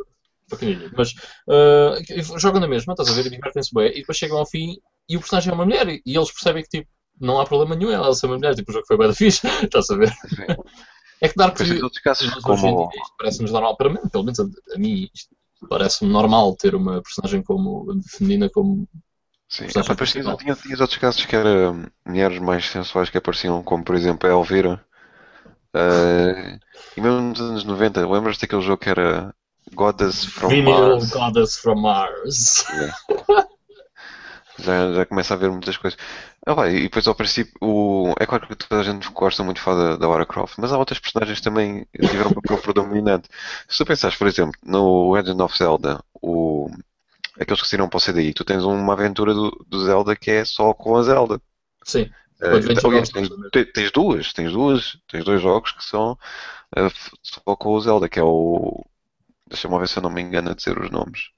Bacaninha. 0.50 0.90
Mas 0.96 1.12
ah, 1.50 1.94
jogam 2.38 2.60
na 2.60 2.68
mesma, 2.68 2.92
estás 2.94 3.10
a 3.10 3.12
ver? 3.12 3.26
E 3.26 3.30
divertem-se 3.30 3.74
bem. 3.74 3.90
E 3.90 4.00
depois 4.00 4.16
chegam 4.16 4.38
ao 4.38 4.46
fim 4.46 4.76
e 5.08 5.16
o 5.16 5.20
personagem 5.20 5.50
é 5.50 5.54
uma 5.54 5.64
mulher. 5.64 5.88
E 5.88 6.02
eles 6.06 6.30
percebem 6.32 6.62
que 6.62 6.68
tipo, 6.78 6.88
não 7.20 7.40
há 7.40 7.44
problema 7.46 7.74
nenhum 7.74 7.90
ela 7.90 8.14
ser 8.14 8.26
uma 8.26 8.36
mulher. 8.36 8.54
Tipo, 8.54 8.70
o 8.70 8.74
jogo 8.74 8.86
foi 8.86 8.96
bem 8.96 9.08
da 9.08 9.14
fixe, 9.14 9.46
estás 9.62 9.90
a 9.90 9.96
ver? 9.96 10.10
Sim. 10.10 10.46
É 11.20 11.28
que 11.28 11.34
outros 11.82 12.02
casos, 12.02 12.34
Nós 12.34 12.44
como 12.46 12.90
parece-nos 13.18 13.50
normal, 13.52 13.76
para 13.76 13.88
mim, 13.90 13.98
pelo 14.10 14.24
menos 14.24 14.40
a, 14.40 14.44
a 14.74 14.78
mim, 14.78 15.08
isto 15.14 15.34
parece-me 15.68 16.10
normal 16.12 16.56
ter 16.56 16.74
uma 16.74 17.02
personagem 17.02 17.42
como 17.42 17.86
Sim, 17.96 18.04
feminina 18.08 18.48
como. 18.50 18.88
personagem 19.66 19.82
epá, 19.82 19.94
depois 19.94 20.12
tinhas, 20.12 20.26
principal. 20.26 20.36
tinhas- 20.36 20.60
tinhas 20.62 20.80
outros 20.80 20.98
casos 20.98 21.24
que 21.24 21.34
eram 21.36 21.86
mulheres 22.06 22.38
mais 22.38 22.66
sensuais 22.66 23.10
que 23.10 23.18
apareciam, 23.18 23.62
como 23.62 23.84
por 23.84 23.94
exemplo 23.94 24.28
a 24.28 24.32
Elvira. 24.32 24.84
Ah, 25.74 26.58
e 26.96 27.00
mesmo 27.00 27.20
nos 27.22 27.40
anos 27.40 27.64
90, 27.64 28.06
lembras-te 28.08 28.42
daquele 28.42 28.62
jogo 28.62 28.78
que 28.82 28.90
era 28.90 29.34
Goddess 29.74 30.24
from 30.24 30.54
Female 30.56 30.64
Mars? 30.64 31.12
Goddess 31.12 31.58
from 31.58 31.82
Mars. 31.82 32.64
Já, 34.58 34.92
já 34.92 35.06
começa 35.06 35.34
a 35.34 35.36
haver 35.36 35.50
muitas 35.50 35.76
coisas. 35.76 35.98
Ah, 36.48 36.54
vai, 36.54 36.74
e 36.76 36.82
depois 36.84 37.06
ao 37.06 37.14
princípio, 37.14 37.52
o... 37.60 38.14
é 38.18 38.24
claro 38.26 38.46
que 38.48 38.56
toda 38.56 38.80
a 38.80 38.84
gente 38.84 39.10
gosta 39.12 39.44
muito 39.44 39.58
de 39.58 39.62
falar 39.62 39.90
da, 39.90 39.96
da 39.96 40.08
Lara 40.08 40.24
Croft, 40.26 40.54
mas 40.58 40.72
há 40.72 40.78
outras 40.78 40.98
personagens 40.98 41.38
que 41.38 41.44
também 41.44 41.86
tiveram 42.08 42.30
um 42.30 42.34
papel 42.34 42.58
predominante. 42.58 43.28
Se 43.68 43.78
tu 43.78 43.84
pensares, 43.86 44.16
por 44.16 44.26
exemplo, 44.26 44.52
no 44.62 45.12
Legend 45.12 45.42
of 45.42 45.56
Zelda, 45.56 46.02
o... 46.22 46.70
aqueles 47.40 47.62
que 47.62 47.68
saíram 47.68 47.88
para 47.88 47.98
o 47.98 48.00
CDI, 48.00 48.34
tu 48.34 48.44
tens 48.44 48.64
uma 48.64 48.94
aventura 48.94 49.34
do, 49.34 49.50
do 49.68 49.84
Zelda 49.86 50.16
que 50.16 50.30
é 50.30 50.44
só 50.44 50.74
com 50.74 50.96
a 50.96 51.02
Zelda. 51.04 51.40
Sim. 51.84 52.14
Adventure 52.52 52.86
aliás, 52.86 53.08
of 53.08 53.10
tens, 53.10 53.28
tens 53.74 53.90
duas, 53.92 54.32
tens 54.32 54.52
duas, 54.52 54.98
tens 55.08 55.24
dois 55.24 55.40
jogos 55.42 55.72
que 55.72 55.84
são 55.84 56.18
f- 56.76 57.10
só 57.22 57.56
com 57.56 57.70
o 57.70 57.80
Zelda, 57.80 58.08
que 58.08 58.18
é 58.20 58.22
o. 58.24 58.84
Deixa-me 59.48 59.78
ver 59.78 59.88
se 59.88 59.98
eu 59.98 60.02
não 60.04 60.10
me 60.10 60.22
engano 60.22 60.50
a 60.50 60.54
dizer 60.54 60.78
os 60.78 60.90
nomes. 60.90 61.30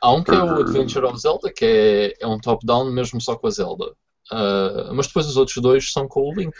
Há 0.00 0.12
um 0.12 0.22
que 0.22 0.34
é 0.34 0.42
o 0.42 0.58
Adventure 0.60 1.06
of 1.06 1.18
Zelda, 1.18 1.52
que 1.52 1.64
é, 1.64 2.14
é 2.24 2.26
um 2.26 2.38
top-down 2.38 2.90
mesmo 2.92 3.20
só 3.20 3.36
com 3.36 3.46
a 3.46 3.50
Zelda. 3.50 3.96
Ah, 4.30 4.90
mas 4.94 5.06
depois 5.06 5.26
os 5.26 5.36
outros 5.36 5.56
dois 5.62 5.92
são 5.92 6.06
com 6.08 6.20
o 6.20 6.34
Link. 6.34 6.54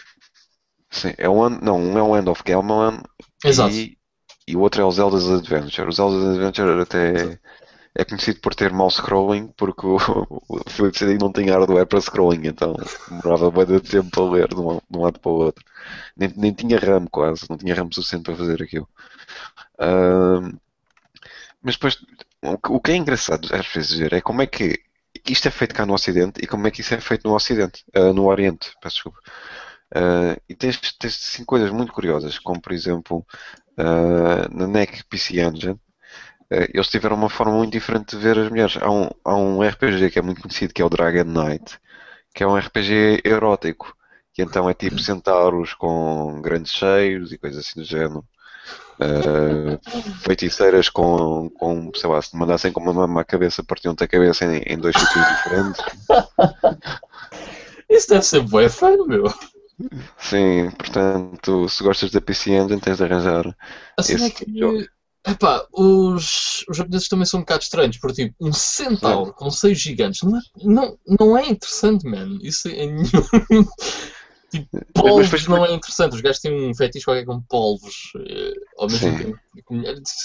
Sim, 0.90 1.14
é 1.18 1.28
um, 1.28 1.48
não, 1.48 1.78
um 1.78 1.98
é 1.98 2.02
o 2.02 2.16
End 2.16 2.28
of 2.28 2.42
Gamelon 2.44 2.98
Exato. 3.44 3.74
E, 3.74 3.96
e 4.46 4.56
o 4.56 4.60
outro 4.60 4.82
é 4.82 4.84
o 4.84 4.90
Zelda's 4.90 5.28
Adventure. 5.28 5.88
O 5.88 5.92
Zelda's 5.92 6.24
Adventure 6.36 6.82
até 6.82 7.38
é 7.94 8.04
conhecido 8.04 8.40
por 8.40 8.54
ter 8.54 8.72
mouse 8.72 8.96
scrolling, 8.98 9.48
porque 9.56 9.86
o, 9.86 9.96
o 10.48 10.70
Philips 10.70 10.98
CD 10.98 11.18
não 11.18 11.32
tem 11.32 11.50
hardware 11.50 11.86
para 11.86 12.00
scrolling, 12.00 12.46
então 12.48 12.74
demorava 13.08 13.50
bem 13.50 13.66
de 13.66 13.80
tempo 13.80 14.10
para 14.10 14.30
ler 14.30 14.48
de 14.48 14.56
um, 14.56 14.76
de 14.90 14.98
um 14.98 15.02
lado 15.02 15.20
para 15.20 15.32
o 15.32 15.36
outro. 15.36 15.64
Nem, 16.16 16.32
nem 16.36 16.52
tinha 16.54 16.78
RAM 16.78 17.06
quase, 17.06 17.46
não 17.50 17.58
tinha 17.58 17.74
RAM 17.74 17.90
suficiente 17.92 18.24
para 18.24 18.36
fazer 18.36 18.62
aquilo. 18.62 18.88
Ahm, 19.78 20.58
mas 21.62 21.74
depois, 21.76 21.96
o, 22.42 22.58
que- 22.58 22.72
o 22.72 22.80
que 22.80 22.92
é 22.92 22.96
engraçado 22.96 23.48
às 23.54 23.66
vezes 23.68 23.92
ver 23.98 24.12
é 24.12 24.20
como 24.20 24.42
é 24.42 24.46
que 24.46 24.80
isto 25.28 25.48
é 25.48 25.50
feito 25.50 25.74
cá 25.74 25.86
no 25.86 25.94
Ocidente 25.94 26.40
e 26.42 26.46
como 26.46 26.66
é 26.66 26.70
que 26.70 26.80
isso 26.80 26.94
é 26.94 27.00
feito 27.00 27.28
no 27.28 27.34
Ocidente, 27.34 27.84
ah, 27.94 28.12
no 28.12 28.26
Oriente, 28.26 28.72
peço 28.82 28.96
desculpa. 28.96 29.18
Ah, 29.94 30.36
e 30.48 30.54
tens, 30.54 30.78
tens 30.98 31.42
coisas 31.46 31.70
muito 31.70 31.92
curiosas, 31.92 32.38
como 32.38 32.60
por 32.60 32.72
exemplo 32.72 33.26
ah, 33.78 34.48
na 34.50 34.66
NEC 34.66 35.04
PC 35.04 35.40
Engine, 35.40 35.78
eles 36.74 36.88
tiveram 36.88 37.16
uma 37.16 37.30
forma 37.30 37.54
muito 37.54 37.72
diferente 37.72 38.14
de 38.16 38.22
ver 38.22 38.38
as 38.38 38.50
mulheres. 38.50 38.76
Há 38.80 38.90
um, 38.90 39.08
há 39.24 39.34
um 39.36 39.62
RPG 39.62 40.10
que 40.10 40.18
é 40.18 40.22
muito 40.22 40.42
conhecido 40.42 40.74
que 40.74 40.82
é 40.82 40.84
o 40.84 40.88
Dragon 40.90 41.24
Knight, 41.24 41.78
que 42.34 42.42
é 42.42 42.46
um 42.46 42.56
RPG 42.56 43.22
erótico, 43.24 43.96
que 44.34 44.42
então 44.42 44.68
é 44.68 44.74
tipo 44.74 44.98
centauros 44.98 45.74
com 45.74 46.40
grandes 46.42 46.72
cheios 46.72 47.32
e 47.32 47.38
coisas 47.38 47.66
assim 47.66 47.80
do 47.80 47.86
género. 47.86 48.26
Ah, 49.00 49.78
feiticeiras 50.22 50.88
com, 50.88 51.50
com, 51.50 51.90
sei 51.94 52.08
lá, 52.08 52.20
se 52.20 52.30
te 52.30 52.36
mandassem 52.36 52.72
com 52.72 52.80
uma 52.80 52.92
mama 52.92 53.20
à 53.20 53.24
cabeça, 53.24 53.62
partiam-te 53.62 54.04
a 54.04 54.08
cabeça 54.08 54.44
em, 54.44 54.62
em 54.66 54.78
dois 54.78 54.94
sítios 54.96 55.26
diferentes. 55.28 55.84
Isso 57.88 58.08
deve 58.08 58.22
ser 58.24 58.40
bué 58.42 58.68
fã, 58.68 58.96
meu. 59.06 59.32
Sim, 60.18 60.70
portanto, 60.78 61.68
se 61.68 61.82
gostas 61.82 62.10
da 62.10 62.20
PC 62.20 62.52
Engine, 62.52 62.80
tens 62.80 62.98
de 62.98 63.04
arranjar. 63.04 63.56
A 63.98 64.02
cena 64.02 64.24
é 64.24 64.26
Esse 64.28 64.44
que. 64.44 64.58
jogo. 64.58 64.82
Epá, 65.24 65.64
os, 65.72 66.64
os 66.68 66.76
japoneses 66.76 67.08
também 67.08 67.24
são 67.24 67.38
um 67.38 67.42
bocado 67.44 67.62
estranhos, 67.62 67.96
porque 67.98 68.24
tipo, 68.24 68.34
um 68.40 68.52
centauro 68.52 69.32
com 69.32 69.50
seios 69.52 69.78
gigantes 69.78 70.22
não 70.22 70.36
é, 70.36 70.40
não, 70.64 70.98
não 71.06 71.38
é 71.38 71.48
interessante, 71.48 72.04
man. 72.08 72.38
Isso 72.42 72.68
é 72.68 72.86
nenhum. 72.86 73.66
Tipo, 74.52 74.84
polvos 74.92 75.48
não 75.48 75.64
é 75.64 75.72
interessante. 75.72 76.14
Os 76.14 76.20
gajos 76.20 76.40
têm 76.40 76.70
um 76.70 76.74
fetiche 76.74 77.06
qualquer 77.06 77.24
com 77.24 77.40
polvos. 77.40 78.12
Eh, 78.16 78.52
ao 78.78 78.86
mesmo 78.86 79.10
sim. 79.10 79.16
tempo. 79.16 79.38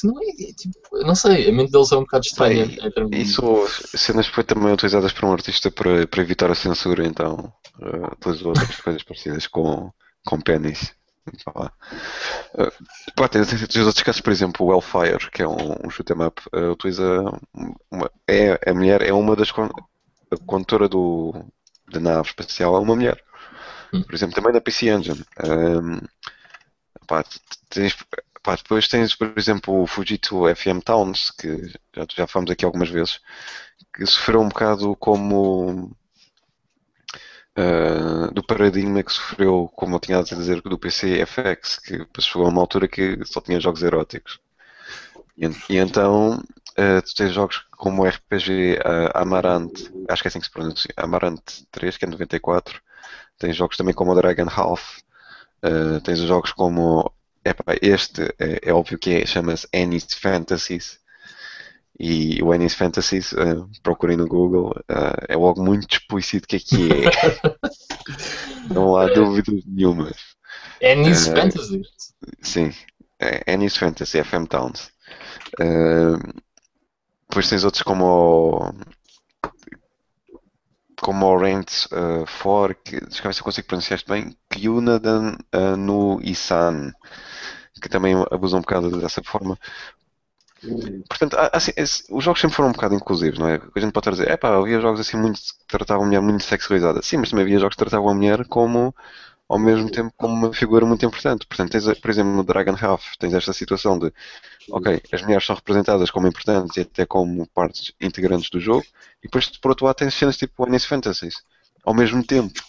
Não 0.03 0.21
é, 0.21 0.27
é, 0.27 0.53
tipo, 0.53 0.97
não 1.05 1.15
sei, 1.15 1.49
a 1.49 1.53
mente 1.53 1.71
deles 1.71 1.91
é 1.93 1.95
um 1.95 2.01
bocado 2.01 2.25
estranha. 2.25 2.65
Bem, 2.65 3.21
isso, 3.21 3.65
cenas 3.95 4.27
foi 4.27 4.43
também 4.43 4.73
utilizadas 4.73 5.13
por 5.13 5.25
um 5.25 5.31
artista 5.31 5.71
para, 5.71 6.05
para 6.05 6.21
evitar 6.21 6.51
a 6.51 6.55
censura, 6.55 7.05
então 7.05 7.53
uh, 7.79 8.13
utilizou 8.13 8.49
outras 8.49 8.75
coisas 8.81 9.03
parecidas 9.03 9.47
com, 9.47 9.89
com 10.25 10.41
pênis. 10.41 10.93
Uh, 11.47 11.71
pá, 13.15 13.27
tem, 13.29 13.43
tem, 13.45 13.81
outros 13.83 14.03
casos, 14.03 14.21
por 14.21 14.31
exemplo, 14.31 14.65
o 14.65 14.73
Hellfire, 14.73 15.29
que 15.31 15.41
é 15.41 15.47
um, 15.47 15.75
um 15.85 15.89
shoot 15.89 16.11
'em 16.11 16.25
up, 16.25 16.41
uh, 16.53 16.71
utiliza 16.71 17.23
uma, 17.89 18.11
é, 18.27 18.59
a 18.69 18.73
mulher 18.73 19.01
é 19.01 19.13
uma 19.13 19.35
das 19.35 19.51
a 20.29 20.37
condutora 20.45 20.89
do, 20.89 21.33
da 21.91 21.99
nave 21.99 22.27
espacial 22.27 22.75
é 22.75 22.79
uma 22.79 22.95
mulher. 22.95 23.23
Hum. 23.93 24.03
Por 24.03 24.15
exemplo, 24.15 24.35
também 24.35 24.53
na 24.53 24.61
PC 24.61 24.89
Engine. 24.89 25.23
Um, 25.43 25.99
pá, 27.07 27.23
tens, 27.69 27.95
pá, 28.43 28.55
depois 28.55 28.87
tens, 28.87 29.15
por 29.15 29.33
exemplo, 29.37 29.81
o 29.81 29.87
Fujitsu 29.87 30.43
FM 30.55 30.81
Towns, 30.83 31.31
que 31.31 31.67
já, 31.95 32.05
já 32.15 32.27
falamos 32.27 32.51
aqui 32.51 32.65
algumas 32.65 32.89
vezes, 32.89 33.19
que 33.93 34.05
sofreu 34.05 34.41
um 34.41 34.49
bocado 34.49 34.95
como 34.95 35.91
uh, 37.57 38.33
do 38.33 38.43
paradigma 38.43 39.03
que 39.03 39.11
sofreu, 39.11 39.71
como 39.75 39.95
eu 39.95 39.99
tinha 39.99 40.19
a 40.19 40.23
dizer, 40.23 40.61
do 40.61 40.77
PC 40.77 41.25
FX, 41.25 41.79
que 41.79 42.05
chegou 42.21 42.45
a 42.47 42.49
uma 42.49 42.61
altura 42.61 42.87
que 42.87 43.19
só 43.25 43.41
tinha 43.41 43.59
jogos 43.59 43.83
eróticos. 43.83 44.39
E, 45.37 45.45
e 45.69 45.77
então 45.77 46.37
uh, 46.37 47.01
tu 47.03 47.15
tens 47.15 47.33
jogos 47.33 47.65
como 47.71 48.03
o 48.03 48.07
RPG 48.07 48.79
uh, 48.79 49.11
Amarante, 49.13 49.91
acho 50.09 50.21
que 50.21 50.27
é 50.27 50.29
assim 50.29 50.39
que 50.39 50.45
se 50.45 50.51
pronuncia, 50.51 50.93
Amarante 50.97 51.65
3, 51.71 51.97
que 51.97 52.05
é 52.05 52.07
94. 52.07 52.81
Tens 53.37 53.55
jogos 53.55 53.77
também 53.77 53.93
como 53.93 54.11
o 54.11 54.15
Dragon 54.15 54.47
Half. 54.49 54.99
Uh, 55.63 56.01
tens 56.01 56.19
jogos 56.19 56.51
como. 56.51 57.11
Epa, 57.43 57.75
este 57.81 58.23
é, 58.39 58.59
é, 58.63 58.73
óbvio 58.73 58.97
que 58.97 59.11
é, 59.11 59.25
chama-se 59.25 59.67
Annie's 59.73 60.13
Fantasies. 60.13 60.99
E 61.99 62.41
o 62.43 62.51
Annie's 62.51 62.75
Fantasies, 62.75 63.31
uh, 63.31 63.67
procurem 63.81 64.17
no 64.17 64.27
Google, 64.27 64.69
uh, 64.69 65.25
é 65.27 65.35
logo 65.35 65.63
muito 65.63 65.91
explícito 65.91 66.47
que 66.47 66.57
é 66.57 66.59
que 66.59 66.89
é. 66.91 67.09
Não 68.71 68.95
há 68.95 69.07
dúvidas 69.07 69.63
nenhumas. 69.65 70.17
Annie's 70.83 71.27
uh, 71.27 71.35
Fantasies? 71.35 71.87
Sim, 72.41 72.71
é 73.19 73.51
Annie's 73.51 73.77
Fantasy, 73.77 74.23
FM 74.23 74.45
Towns. 74.47 74.91
Uh, 75.59 76.19
depois 77.27 77.49
tens 77.49 77.63
outros 77.63 77.83
como 77.83 78.05
o, 78.05 78.71
como 81.07 81.25
o 81.25 81.37
Rent 81.37 81.85
uh, 81.85 82.25
For, 82.25 82.75
que 82.75 82.99
ver 82.99 83.33
se 83.33 83.39
eu 83.39 83.43
consigo 83.45 83.65
pronunciar 83.65 83.97
isto 83.97 84.11
bem, 84.11 84.35
Kyunadan 84.49 85.37
uh, 85.55 85.77
no 85.77 86.19
Isan, 86.21 86.91
que 87.81 87.87
também 87.87 88.13
abusam 88.29 88.59
um 88.59 88.61
bocado 88.61 88.99
dessa 88.99 89.23
forma. 89.23 89.57
Portanto, 91.07 91.37
assim, 91.53 91.71
os 92.09 92.21
jogos 92.21 92.41
sempre 92.41 92.57
foram 92.57 92.71
um 92.71 92.73
bocado 92.73 92.93
inclusivos, 92.93 93.39
não 93.39 93.47
é? 93.47 93.61
A 93.73 93.79
gente 93.79 93.93
pode 93.93 94.09
dizer, 94.09 94.29
é 94.29 94.35
pá, 94.35 94.49
havia 94.49 94.81
jogos 94.81 94.99
assim 94.99 95.15
muito 95.15 95.39
que 95.39 95.65
tratavam 95.65 96.03
a 96.03 96.07
mulher 96.07 96.21
muito 96.21 96.43
sexualizada. 96.43 97.01
Sim, 97.01 97.17
mas 97.17 97.29
também 97.29 97.45
havia 97.45 97.59
jogos 97.59 97.75
que 97.75 97.85
tratavam 97.85 98.09
a 98.09 98.13
mulher 98.13 98.45
como 98.45 98.93
ao 99.49 99.57
mesmo 99.57 99.89
tempo 99.89 100.13
como 100.17 100.33
uma 100.33 100.53
figura 100.53 100.85
muito 100.85 101.05
importante. 101.05 101.45
Portanto, 101.47 101.71
tens, 101.71 101.99
por 101.99 102.09
exemplo, 102.09 102.33
no 102.33 102.43
Dragon 102.43 102.75
Half, 102.79 103.15
tens 103.17 103.33
esta 103.33 103.53
situação 103.53 103.97
de, 103.97 104.11
ok, 104.69 105.01
as 105.11 105.21
mulheres 105.21 105.45
são 105.45 105.55
representadas 105.55 106.11
como 106.11 106.27
importantes 106.27 106.75
e 106.77 106.81
até 106.81 107.05
como 107.05 107.47
partes 107.47 107.93
integrantes 108.01 108.49
do 108.49 108.59
jogo, 108.59 108.85
e 109.19 109.27
depois, 109.27 109.47
por 109.57 109.69
outro 109.69 109.85
lado, 109.85 109.95
tens 109.95 110.13
cenas 110.13 110.37
tipo 110.37 110.65
Final 110.65 110.79
Fantasies, 110.79 111.43
ao 111.85 111.93
mesmo 111.93 112.23
tempo. 112.23 112.59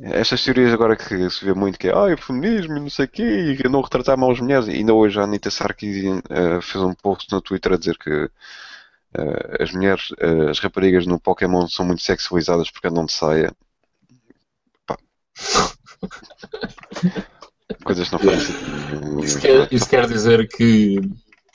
Estas 0.00 0.44
teorias 0.44 0.72
agora 0.72 0.96
que 0.96 1.28
se 1.30 1.44
vê 1.44 1.52
muito 1.52 1.78
que 1.78 1.88
é, 1.88 1.92
ah, 1.92 2.14
o 2.14 2.16
feminismo 2.16 2.76
e 2.76 2.80
não 2.80 2.90
sei 2.90 3.06
o 3.06 3.08
quê, 3.08 3.56
e 3.58 3.68
não 3.68 3.80
retratar 3.80 4.16
mal 4.16 4.30
as 4.30 4.40
mulheres, 4.40 4.68
e 4.68 4.72
ainda 4.72 4.94
hoje 4.94 5.18
a 5.18 5.24
Anita 5.24 5.50
Sarkeesian 5.50 6.18
uh, 6.18 6.62
fez 6.62 6.82
um 6.84 6.94
post 6.94 7.32
no 7.32 7.40
Twitter 7.40 7.72
a 7.72 7.76
dizer 7.76 7.98
que 7.98 8.24
uh, 8.24 8.30
as 9.60 9.72
mulheres, 9.72 10.10
uh, 10.12 10.50
as 10.50 10.60
raparigas 10.60 11.04
no 11.04 11.18
Pokémon 11.18 11.66
são 11.68 11.84
muito 11.84 12.02
sexualizadas 12.02 12.70
porque 12.70 12.86
andam 12.86 13.06
de 13.06 13.12
saia, 13.12 13.52
Coisas 17.84 18.10
não 18.10 18.18
fazem 18.18 18.40
sentido. 18.40 19.24
Isso 19.24 19.40
quer, 19.40 19.72
isso 19.72 19.88
quer 19.88 20.06
dizer 20.06 20.46
que. 20.48 21.00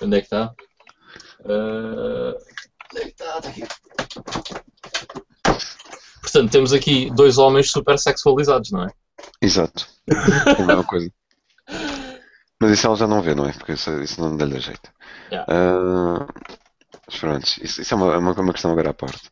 Onde 0.01 0.17
é 0.17 0.19
que 0.19 0.25
está? 0.25 0.53
Uh... 1.41 2.33
Onde 2.91 3.01
é 3.01 3.01
que 3.01 3.09
está? 3.09 3.37
Está 3.37 3.49
aqui. 3.49 3.63
Portanto, 6.21 6.51
temos 6.51 6.73
aqui 6.73 7.11
dois 7.11 7.37
homens 7.37 7.69
super 7.71 7.99
sexualizados, 7.99 8.71
não 8.71 8.83
é? 8.83 8.87
Exato. 9.41 9.87
É 10.07 10.61
a 10.61 10.65
mesma 10.65 10.83
coisa. 10.83 11.09
Mas 12.59 12.71
isso 12.71 12.87
ela 12.87 12.95
já 12.95 13.07
não 13.07 13.21
vê, 13.21 13.35
não 13.35 13.45
é? 13.45 13.51
Porque 13.51 13.73
isso, 13.73 13.91
isso 14.01 14.19
não 14.21 14.35
dá-lhe 14.37 14.59
jeito. 14.59 14.89
Yeah. 15.31 15.51
Uh, 15.51 16.25
mas 17.07 17.19
pronto, 17.19 17.45
isso, 17.61 17.81
isso 17.81 17.93
é 17.93 17.97
uma, 17.97 18.17
uma, 18.17 18.31
uma 18.31 18.53
questão 18.53 18.71
agora 18.71 18.91
à 18.91 18.93
parte. 18.93 19.29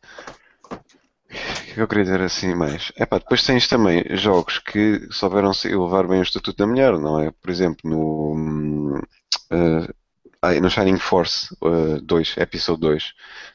O 1.32 1.74
que 1.74 1.80
eu 1.80 1.88
queria 1.88 2.04
dizer 2.04 2.20
assim 2.20 2.54
mais? 2.54 2.92
Epá, 2.96 3.18
depois 3.18 3.42
tens 3.42 3.66
também 3.66 4.04
jogos 4.10 4.58
que 4.58 5.08
souberam 5.10 5.54
se 5.54 5.68
elevar 5.68 6.06
bem 6.06 6.20
o 6.20 6.22
estatuto 6.22 6.56
da 6.58 6.66
mulher, 6.66 6.92
não 6.98 7.18
é? 7.18 7.30
Por 7.30 7.50
exemplo, 7.50 7.90
no, 7.90 8.98
uh, 8.98 10.60
no 10.60 10.70
Shining 10.70 10.98
Force 10.98 11.54
uh, 11.62 12.00
2, 12.02 12.36
Episode 12.36 12.80
2, 12.80 13.12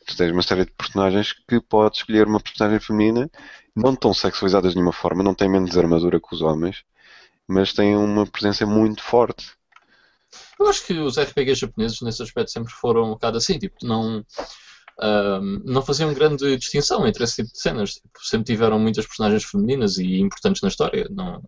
tu 0.08 0.18
tens 0.18 0.32
uma 0.32 0.42
série 0.42 0.66
de 0.66 0.72
personagens 0.72 1.34
que 1.48 1.62
podes 1.62 2.00
escolher 2.00 2.26
uma 2.26 2.40
personagem 2.40 2.80
feminina, 2.80 3.30
não 3.76 3.96
tão 3.96 4.14
sexualizadas 4.14 4.72
de 4.72 4.78
nenhuma 4.78 4.94
forma, 4.94 5.24
não 5.24 5.36
têm 5.36 5.48
menos 5.48 5.78
armadura 5.78 6.20
que 6.20 6.34
os 6.34 6.42
homens, 6.42 6.84
mas 7.48 7.74
têm 7.74 7.96
uma 7.96 8.26
presença 8.26 8.66
muito 8.66 9.04
forte. 9.04 9.52
Eu 10.60 10.68
acho 10.68 10.84
que 10.86 10.94
os 10.94 11.20
RPGs 11.20 11.62
japoneses 11.62 12.02
nesse 12.02 12.24
aspecto 12.24 12.52
sempre 12.52 12.74
foram 12.74 13.06
um 13.06 13.10
bocado 13.12 13.38
assim, 13.38 13.60
tipo, 13.60 13.76
não 13.84 14.26
não 15.64 15.82
faziam 15.82 16.14
grande 16.14 16.58
distinção 16.58 17.06
entre 17.08 17.24
esse 17.24 17.38
tipo 17.38 17.52
de 17.52 17.62
cenas. 17.62 17.94
Tipo, 17.96 18.20
sempre 18.24 18.46
tiveram 18.46 18.80
muitas 18.80 19.06
personagens 19.06 19.44
femininas 19.44 19.98
e 19.98 20.20
importantes 20.20 20.62
na 20.62 20.70
história. 20.70 21.08
Não... 21.10 21.42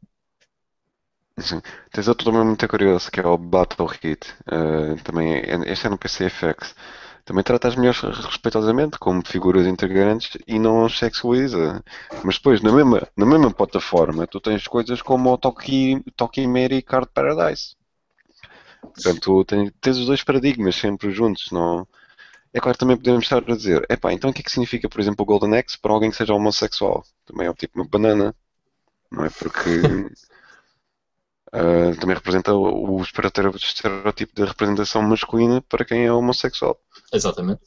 Sim. 1.38 1.62
Tens 1.92 2.08
outro 2.08 2.26
também 2.26 2.46
muito 2.46 2.68
curioso 2.68 3.12
que 3.12 3.20
é 3.20 3.26
o 3.26 3.38
Battle 3.38 3.88
Hit. 3.88 4.28
Uh, 4.42 5.02
também, 5.04 5.34
é, 5.34 5.72
este 5.72 5.88
é 5.88 5.90
no 5.90 5.98
PCFX. 5.98 6.76
Também 7.26 7.44
trata 7.44 7.68
as 7.68 7.76
mulheres 7.76 8.00
respeitosamente 8.02 8.98
como 8.98 9.26
figuras 9.26 9.68
integrantes 9.68 10.38
e 10.48 10.58
não 10.58 10.86
as 10.86 10.98
sexualiza. 10.98 11.84
Mas 12.24 12.36
depois, 12.36 12.62
na 12.62 12.72
mesma, 12.72 13.08
na 13.16 13.26
mesma 13.26 13.52
plataforma, 13.52 14.26
tu 14.26 14.40
tens 14.40 14.68
coisas 14.68 15.02
como 15.02 15.32
o 15.32 15.38
Toki, 15.38 16.04
Toki 16.16 16.48
Mary 16.48 16.82
Card 16.82 17.08
Paradise. 17.14 17.76
Portanto, 18.82 19.46
tens, 19.46 19.72
tens 19.80 19.98
os 19.98 20.08
dois 20.08 20.24
paradigmas 20.24 20.76
sempre 20.76 21.12
juntos. 21.12 21.52
Não, 21.52 21.88
é 22.54 22.60
claro, 22.60 22.78
também 22.78 22.98
podemos 22.98 23.24
estar 23.26 23.38
a 23.38 23.56
dizer, 23.56 23.86
epá, 23.90 24.12
então 24.12 24.30
o 24.30 24.34
que 24.34 24.42
é 24.42 24.44
que 24.44 24.52
significa, 24.52 24.90
por 24.90 25.00
exemplo, 25.00 25.24
o 25.24 25.26
Golden 25.26 25.58
Axe 25.58 25.78
para 25.78 25.94
alguém 25.94 26.10
que 26.10 26.18
seja 26.18 26.34
homossexual? 26.34 27.04
Também 27.26 27.46
é 27.46 27.50
o 27.50 27.54
tipo 27.54 27.80
uma 27.80 27.88
banana, 27.88 28.36
não 29.12 29.26
é? 29.26 29.30
Porque 29.30 29.70
uh, 31.54 31.96
também 32.02 32.16
representa 32.16 32.54
o, 32.54 32.98
o 32.98 33.04
estereótipo 33.04 34.34
de 34.34 34.46
representação 34.46 35.02
masculina 35.04 35.62
para 35.62 35.86
quem 35.86 36.06
é 36.06 36.12
homossexual. 36.12 36.80
Exatamente. 37.14 37.62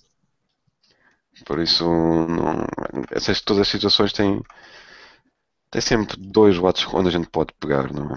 Por 1.46 1.60
isso, 1.60 1.84
não, 1.84 2.66
essas, 3.10 3.40
todas 3.40 3.62
as 3.62 3.68
situações 3.68 4.12
têm, 4.12 4.42
têm 5.70 5.80
sempre 5.80 6.16
dois 6.18 6.58
lados 6.58 6.86
onde 6.92 7.08
a 7.08 7.12
gente 7.12 7.28
pode 7.28 7.52
pegar, 7.58 7.92
não 7.92 8.12
é? 8.12 8.16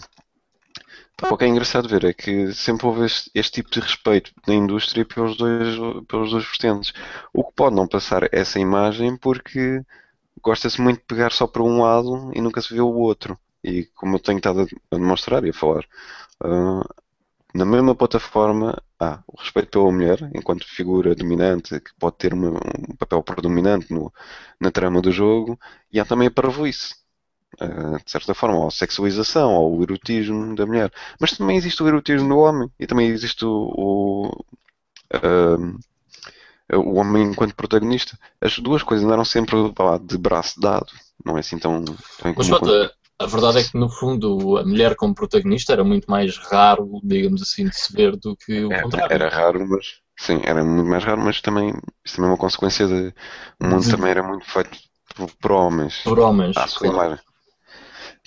O 1.23 1.37
que 1.37 1.45
é 1.45 1.47
engraçado 1.47 1.87
ver 1.87 2.03
é 2.03 2.13
que 2.13 2.53
sempre 2.53 2.85
houve 2.85 3.05
este, 3.05 3.31
este, 3.33 3.53
tipo 3.53 3.69
de 3.71 3.79
respeito 3.79 4.33
na 4.45 4.53
indústria 4.53 5.05
pelos 5.05 5.37
dois, 5.37 5.77
pelos 6.07 6.31
dois 6.31 6.43
vertentes. 6.45 6.93
O 7.33 7.43
que 7.43 7.53
pode 7.55 7.75
não 7.75 7.87
passar 7.87 8.27
essa 8.33 8.59
imagem 8.59 9.15
porque 9.15 9.81
gosta-se 10.41 10.81
muito 10.81 10.99
de 10.99 11.05
pegar 11.05 11.31
só 11.31 11.47
para 11.47 11.63
um 11.63 11.81
lado 11.81 12.31
e 12.35 12.41
nunca 12.41 12.61
se 12.61 12.73
vê 12.73 12.81
o 12.81 12.93
outro. 12.93 13.39
E 13.63 13.85
como 13.95 14.15
eu 14.15 14.19
tenho 14.19 14.37
estado 14.37 14.67
a 14.91 14.95
demonstrar 14.97 15.43
e 15.45 15.49
a 15.49 15.53
falar, 15.53 15.85
uh, 16.43 16.83
na 17.53 17.65
mesma 17.65 17.95
plataforma 17.95 18.77
há 18.99 19.23
o 19.27 19.39
respeito 19.39 19.69
pela 19.69 19.91
mulher 19.91 20.29
enquanto 20.35 20.67
figura 20.67 21.15
dominante 21.15 21.79
que 21.79 21.93
pode 21.97 22.17
ter 22.17 22.33
uma, 22.33 22.49
um 22.89 22.95
papel 22.97 23.23
predominante 23.23 23.93
no, 23.93 24.13
na 24.59 24.69
trama 24.71 25.01
do 25.01 25.11
jogo 25.11 25.57
e 25.91 25.99
há 25.99 26.05
também 26.05 26.27
a 26.27 26.31
parvoíce 26.31 27.04
de 28.03 28.11
certa 28.11 28.33
forma, 28.33 28.57
ou 28.57 28.67
a 28.67 28.71
sexualização, 28.71 29.53
ou 29.53 29.77
o 29.77 29.83
erotismo 29.83 30.55
da 30.55 30.65
mulher. 30.65 30.91
Mas 31.19 31.37
também 31.37 31.57
existe 31.57 31.81
o 31.81 31.87
erotismo 31.87 32.29
do 32.29 32.37
homem 32.37 32.69
e 32.79 32.87
também 32.87 33.07
existe 33.07 33.45
o, 33.45 33.71
o, 33.75 34.45
uh, 35.15 35.79
o 36.73 36.95
homem 36.95 37.23
enquanto 37.23 37.55
protagonista. 37.55 38.17
As 38.41 38.57
duas 38.59 38.83
coisas 38.83 39.05
andaram 39.05 39.25
sempre 39.25 39.55
lá, 39.77 39.97
de 39.97 40.17
braço 40.17 40.59
dado, 40.59 40.87
não 41.23 41.37
é 41.37 41.39
assim 41.39 41.57
tão, 41.57 41.83
tão 41.83 42.33
Mas 42.35 42.47
Jota, 42.47 42.93
a 43.17 43.25
verdade 43.25 43.59
é 43.59 43.63
que 43.63 43.77
no 43.77 43.89
fundo 43.89 44.57
a 44.57 44.65
mulher 44.65 44.95
como 44.95 45.15
protagonista 45.15 45.71
era 45.71 45.83
muito 45.83 46.09
mais 46.09 46.37
raro, 46.37 46.99
digamos 47.03 47.41
assim, 47.41 47.67
de 47.67 47.75
se 47.75 47.93
ver 47.93 48.15
do 48.17 48.35
que 48.35 48.65
o 48.65 48.81
contrário. 48.81 49.13
Era 49.13 49.29
raro, 49.29 49.65
mas 49.67 49.99
sim, 50.17 50.41
era 50.43 50.63
muito 50.63 50.89
mais 50.89 51.03
raro, 51.03 51.21
mas 51.21 51.39
também 51.39 51.73
isso 52.03 52.15
também 52.17 52.29
é 52.29 52.33
uma 52.33 52.37
consequência 52.37 52.87
de 52.87 53.13
o 53.59 53.67
mundo 53.67 53.89
também 53.89 54.11
era 54.11 54.21
muito 54.21 54.45
feito 54.45 54.77
por, 55.15 55.31
por 55.35 55.51
homens. 55.51 56.01
Por 56.03 56.19
homens. 56.19 56.57
À 56.57 56.67
sua 56.67 56.89
claro. 56.89 56.95
imagem. 56.95 57.25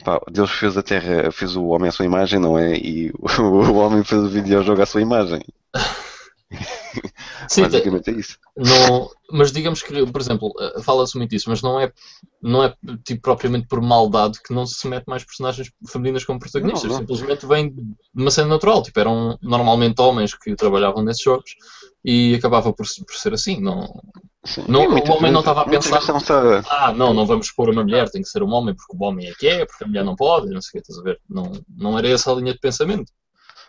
Pá, 0.04 0.20
Deus 0.30 0.50
fez 0.50 0.76
a 0.76 0.82
Terra, 0.82 1.30
fez 1.30 1.56
o 1.56 1.66
homem 1.66 1.88
à 1.88 1.92
sua 1.92 2.04
imagem, 2.04 2.38
não 2.38 2.58
é? 2.58 2.76
E 2.76 3.12
o, 3.40 3.74
homem 3.74 4.02
fez 4.04 4.22
o 4.22 4.28
videojogo 4.28 4.82
à 4.82 4.86
sua 4.86 5.02
imagem. 5.02 5.40
Sim, 7.48 7.62
Basicamente 7.62 8.10
é 8.10 8.14
isso. 8.14 8.38
Não, 8.56 9.10
mas 9.30 9.52
digamos 9.52 9.82
que, 9.82 10.06
por 10.06 10.20
exemplo, 10.20 10.52
eh, 10.58 10.82
fala-se 10.82 11.16
muito 11.16 11.30
disso, 11.30 11.50
mas 11.50 11.62
não 11.62 11.78
é, 11.78 11.92
não 12.42 12.64
é 12.64 12.74
tipo, 13.04 13.20
propriamente 13.22 13.66
por 13.68 13.80
maldade 13.80 14.40
que 14.42 14.54
não 14.54 14.66
se 14.66 14.86
mete 14.88 15.06
mais 15.06 15.24
personagens 15.24 15.70
femininas 15.86 16.24
como 16.24 16.38
protagonistas. 16.40 16.84
Não, 16.84 16.90
não. 16.90 16.98
Simplesmente 16.98 17.46
vem 17.46 17.70
de 17.72 17.84
uma 18.14 18.30
cena 18.30 18.48
natural. 18.48 18.82
Tipo, 18.82 18.98
eram 19.00 19.38
normalmente 19.42 20.00
homens 20.00 20.34
que 20.34 20.54
trabalhavam 20.56 21.02
nesses 21.02 21.22
jogos 21.22 21.54
e 22.04 22.34
acabava 22.34 22.72
por, 22.72 22.86
por 23.06 23.14
ser 23.16 23.34
assim. 23.34 23.60
Não, 23.60 23.86
Sim. 24.44 24.64
Não, 24.68 24.80
o 24.80 24.84
homem 24.86 24.96
não 24.96 25.18
vezes- 25.20 25.38
estava 25.40 25.60
a 25.62 25.64
pensar- 25.64 26.00
não 26.44 26.62
ah, 26.70 26.92
não, 26.94 27.12
não 27.12 27.26
vamos 27.26 27.50
pôr 27.52 27.68
uma 27.70 27.82
mulher, 27.82 28.08
tem 28.10 28.22
que 28.22 28.28
ser 28.28 28.42
um 28.42 28.52
homem 28.52 28.74
porque 28.74 28.96
o 28.96 29.04
homem 29.06 29.28
é 29.28 29.34
que 29.34 29.46
é, 29.46 29.66
porque 29.66 29.84
a 29.84 29.86
mulher 29.86 30.04
não 30.04 30.16
pode, 30.16 30.48
não 30.48 30.62
sei 30.62 30.68
o 30.68 30.72
que, 30.82 30.90
estás 30.90 30.98
a 30.98 31.02
ver? 31.02 31.20
Não, 31.28 31.52
não 31.68 31.98
era 31.98 32.08
essa 32.08 32.32
a 32.32 32.34
linha 32.34 32.52
de 32.52 32.58
pensamento. 32.58 33.12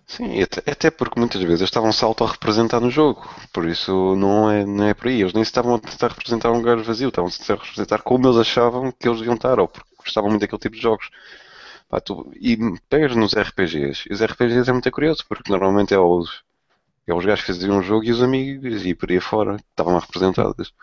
Sim, 0.09 0.41
até, 0.65 0.89
porque 0.89 1.19
muitas 1.19 1.41
vezes 1.41 1.61
estavam-se 1.61 2.03
a 2.03 2.07
auto-representar 2.07 2.81
no 2.81 2.89
jogo, 2.89 3.29
por 3.53 3.65
isso 3.67 4.15
não 4.15 4.49
é, 4.51 4.65
não 4.65 4.85
é 4.85 4.93
por 4.93 5.07
aí. 5.07 5.21
Eles 5.21 5.33
nem 5.33 5.43
se 5.43 5.49
estavam 5.51 5.75
a 5.75 5.79
tentar 5.79 6.07
representar 6.09 6.51
um 6.51 6.61
gajo 6.63 6.83
vazio, 6.83 7.09
estavam-se 7.09 7.37
a 7.37 7.45
tentar 7.45 7.63
representar 7.63 8.01
como 8.01 8.27
eles 8.27 8.37
achavam 8.39 8.91
que 8.91 9.07
eles 9.07 9.19
deviam 9.19 9.35
estar, 9.35 9.59
ou 9.59 9.67
porque 9.67 9.87
gostavam 10.03 10.29
muito 10.31 10.41
daquele 10.41 10.59
tipo 10.59 10.75
de 10.75 10.81
jogos. 10.81 11.09
Pá, 11.89 11.99
tu- 12.01 12.31
e 12.39 12.57
pegas 12.89 13.15
nos 13.15 13.33
RPGs, 13.35 14.07
e 14.09 14.13
os 14.13 14.21
RPGs 14.21 14.69
é 14.69 14.73
muito 14.73 14.91
curioso, 14.91 15.23
porque 15.29 15.51
normalmente 15.51 15.93
é 15.93 15.99
os, 15.99 16.43
é 17.07 17.13
os 17.13 17.25
gajos 17.25 17.45
que 17.45 17.53
faziam 17.53 17.77
um 17.79 17.83
jogo 17.83 18.05
e 18.05 18.11
os 18.11 18.23
amigos, 18.23 18.85
e 18.85 18.95
por 18.95 19.11
aí 19.11 19.19
fora, 19.21 19.57
estavam 19.57 19.99
representados. 19.99 20.73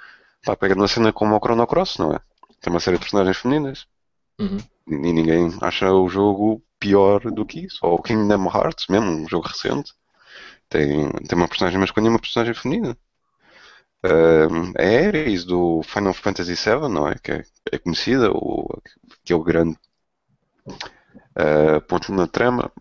Pá, 0.44 0.56
pega 0.56 0.74
numa 0.76 0.88
cena 0.88 1.12
como 1.12 1.36
o 1.36 1.40
Chrono 1.40 1.66
Cross, 1.66 1.98
não 1.98 2.12
é? 2.14 2.20
Tem 2.60 2.72
uma 2.72 2.80
série 2.80 2.98
de 2.98 3.02
personagens 3.04 3.38
femininas, 3.38 3.86
Uhum. 4.40 4.58
E 4.86 4.96
ninguém 5.12 5.50
acha 5.62 5.92
o 5.92 6.08
jogo 6.08 6.62
pior 6.78 7.20
do 7.30 7.44
que 7.46 7.66
isso. 7.66 7.78
Ou 7.82 8.02
Kingdom 8.02 8.46
Hearts, 8.46 8.86
mesmo, 8.88 9.08
um 9.08 9.28
jogo 9.28 9.48
recente, 9.48 9.92
tem, 10.68 11.10
tem 11.10 11.38
uma 11.38 11.48
personagem 11.48 11.80
masculina 11.80 12.10
e 12.10 12.14
uma 12.14 12.20
personagem 12.20 12.54
feminina. 12.54 12.96
Ahm, 14.02 14.72
a 14.78 15.06
Ares 15.08 15.44
do 15.44 15.82
Final 15.82 16.14
Fantasy 16.14 16.54
VII, 16.54 16.88
não 16.88 17.08
é? 17.08 17.16
Que 17.18 17.32
é, 17.32 17.44
é 17.72 17.78
conhecida, 17.78 18.30
o, 18.32 18.66
que 19.24 19.32
é 19.32 19.36
o 19.36 19.42
grande 19.42 19.76
ah, 21.34 21.80
ponto 21.88 22.12
na 22.12 22.26
trama. 22.26 22.72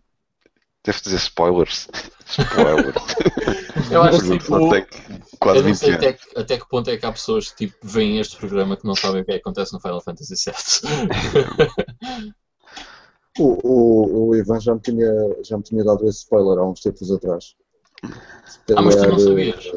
Deve 0.86 1.02
dizer 1.02 1.18
spoilers. 1.18 1.88
Spoilers. 2.28 2.96
Eu 3.92 4.02
acho 4.04 4.20
que 4.20 4.38
tipo, 4.38 4.58
não 4.58 4.70
tem 4.70 4.86
quase 5.40 5.60
eu 5.60 5.64
não 5.64 5.70
20 5.70 5.78
sei 5.78 5.94
até 5.94 6.14
que, 6.14 6.40
até 6.40 6.58
que 6.58 6.70
ponto 6.70 6.90
é 6.90 6.98
que 6.98 7.06
há 7.06 7.12
pessoas 7.12 7.50
que 7.50 7.68
tipo, 7.68 7.78
veem 7.84 8.20
este 8.20 8.38
programa 8.38 8.78
que 8.78 8.86
não 8.86 8.96
sabem 8.96 9.22
o 9.22 9.26
que 9.26 9.32
é 9.32 9.36
que 9.36 9.42
acontece 9.42 9.74
no 9.74 9.80
Final 9.80 10.02
Fantasy 10.02 10.36
VII. 10.36 12.34
O, 13.38 13.60
o, 13.68 14.30
o 14.30 14.36
Ivan 14.36 14.62
já 14.62 14.74
me, 14.74 14.80
tinha, 14.80 15.12
já 15.44 15.58
me 15.58 15.64
tinha 15.64 15.84
dado 15.84 16.08
esse 16.08 16.20
spoiler 16.20 16.58
há 16.58 16.66
uns 16.66 16.80
tempos 16.80 17.12
atrás. 17.12 17.54
Ah, 18.76 18.82
mas 18.82 18.96
tu 18.96 19.10
não 19.10 19.20
sabias? 19.20 19.72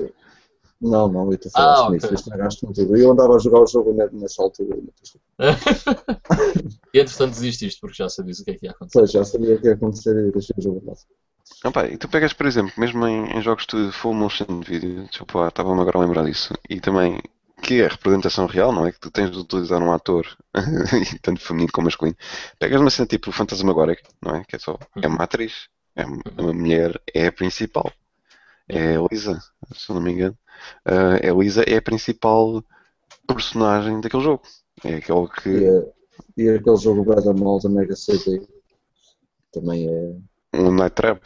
Não, 0.81 1.09
não, 1.09 1.33
e 1.33 1.37
tu 1.37 1.51
falaste 1.51 1.87
Ah, 1.87 1.91
nisso, 1.91 2.07
ok. 2.07 2.17
estragaste-me 2.17 2.73
tudo. 2.73 2.97
E 2.97 3.03
eu 3.03 3.11
andava 3.11 3.35
a 3.35 3.39
jogar 3.39 3.61
o 3.61 3.67
jogo 3.67 3.93
ne- 3.93 4.09
nessa 4.13 4.43
altura. 4.43 4.79
e 6.95 7.01
entretanto 7.01 7.31
desististe 7.31 7.81
porque 7.81 7.97
já 7.97 8.09
sabias 8.09 8.39
o 8.39 8.45
que 8.45 8.51
é 8.53 8.55
que 8.55 8.67
ia 8.67 8.71
acontecer. 8.71 8.99
Pois, 9.01 9.11
já 9.11 9.25
sabia 9.25 9.57
o 9.57 9.61
que 9.61 9.67
ia 9.67 9.75
acontecer 9.75 10.17
e 10.29 10.31
deixei 10.31 10.55
o 10.57 10.63
jogo 10.63 10.83
lá. 10.87 10.95
Não, 11.65 11.73
pá, 11.73 11.87
e 11.87 11.97
tu 11.97 12.09
pegas, 12.09 12.33
por 12.33 12.47
exemplo, 12.47 12.73
mesmo 12.77 13.07
em, 13.07 13.37
em 13.37 13.43
jogos 13.43 13.67
de 13.67 13.91
full 13.91 14.15
motion 14.15 14.61
video, 14.61 15.07
desculpa, 15.09 15.49
estava-me 15.49 15.81
agora 15.81 15.99
a 15.99 16.01
lembrar 16.03 16.25
disso, 16.25 16.55
e 16.69 16.81
também 16.81 17.21
que 17.63 17.81
é 17.81 17.87
a 17.87 17.89
representação 17.89 18.47
real, 18.47 18.73
não 18.73 18.87
é? 18.87 18.93
Que 18.93 19.01
tu 19.01 19.11
tens 19.11 19.31
de 19.33 19.39
utilizar 19.39 19.83
um 19.83 19.93
ator, 19.93 20.27
tanto 21.23 21.41
feminino 21.41 21.73
como 21.73 21.87
masculino. 21.87 22.17
Pegas 22.59 22.81
uma 22.81 22.91
cena 22.91 23.07
tipo 23.09 23.33
Fantasmagórica, 23.33 24.03
não 24.23 24.37
é? 24.37 24.45
Que 24.47 24.55
é 24.57 24.59
só, 24.61 24.79
é 25.03 25.09
uma 25.09 25.25
atriz, 25.25 25.69
é 25.97 26.05
uma 26.07 26.53
mulher, 26.53 27.01
é 27.13 27.27
a 27.27 27.33
principal. 27.33 27.93
É 28.69 28.97
a 28.97 29.03
Lisa, 29.11 29.39
se 29.75 29.91
eu 29.91 29.95
não 29.95 30.03
me 30.03 30.13
engano. 30.13 30.39
Ah, 30.85 31.17
a 31.17 31.33
Lisa 31.35 31.63
é 31.63 31.77
a 31.77 31.83
principal 31.83 32.63
personagem 33.27 34.01
daquele 34.01 34.23
jogo. 34.23 34.43
É 34.85 34.97
aquele 34.97 35.29
E, 35.47 35.65
que. 35.65 35.65
eh, 35.65 35.93
e 36.37 36.49
aquele 36.51 36.77
jogo 36.77 37.05
Brother 37.05 37.35
Mall 37.37 37.61
da 37.61 37.69
Mega 37.69 37.97
CD 37.97 38.47
também 39.53 39.89
é. 39.89 40.17
O 40.55 40.71
Night 40.71 40.95
Trap. 40.95 41.21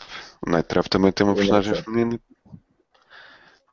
O 0.47 0.51
Night 0.51 0.69
Trap 0.69 0.89
também 0.89 1.13
tem 1.13 1.27
uma 1.27 1.35
personagem 1.35 1.75
feminina. 1.75 2.21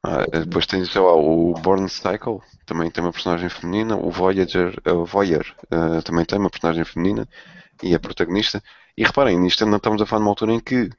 Ah, 0.03 0.25
depois 0.31 0.65
tens, 0.65 0.89
sei 0.91 1.01
lá, 1.01 1.13
o 1.13 1.53
Born 1.53 1.87
Cycle, 1.89 2.39
também 2.65 2.89
tem 2.89 3.03
uma 3.03 3.11
personagem 3.11 3.49
feminina. 3.49 3.97
O 3.97 4.09
Voyager, 4.09 4.73
o 4.87 5.05
Voyager 5.05 5.55
ah, 5.71 6.01
também 6.01 6.25
tem 6.25 6.39
uma 6.39 6.49
personagem 6.49 6.85
feminina 6.85 7.27
e 7.83 7.93
é 7.93 7.99
protagonista. 7.99 8.63
E 8.97 9.03
reparem, 9.03 9.37
nisto 9.39 9.63
ainda 9.63 9.77
estamos 9.77 10.01
a 10.01 10.05
falar 10.05 10.21
numa 10.21 10.31
altura 10.31 10.53
em 10.53 10.59
que 10.59 10.89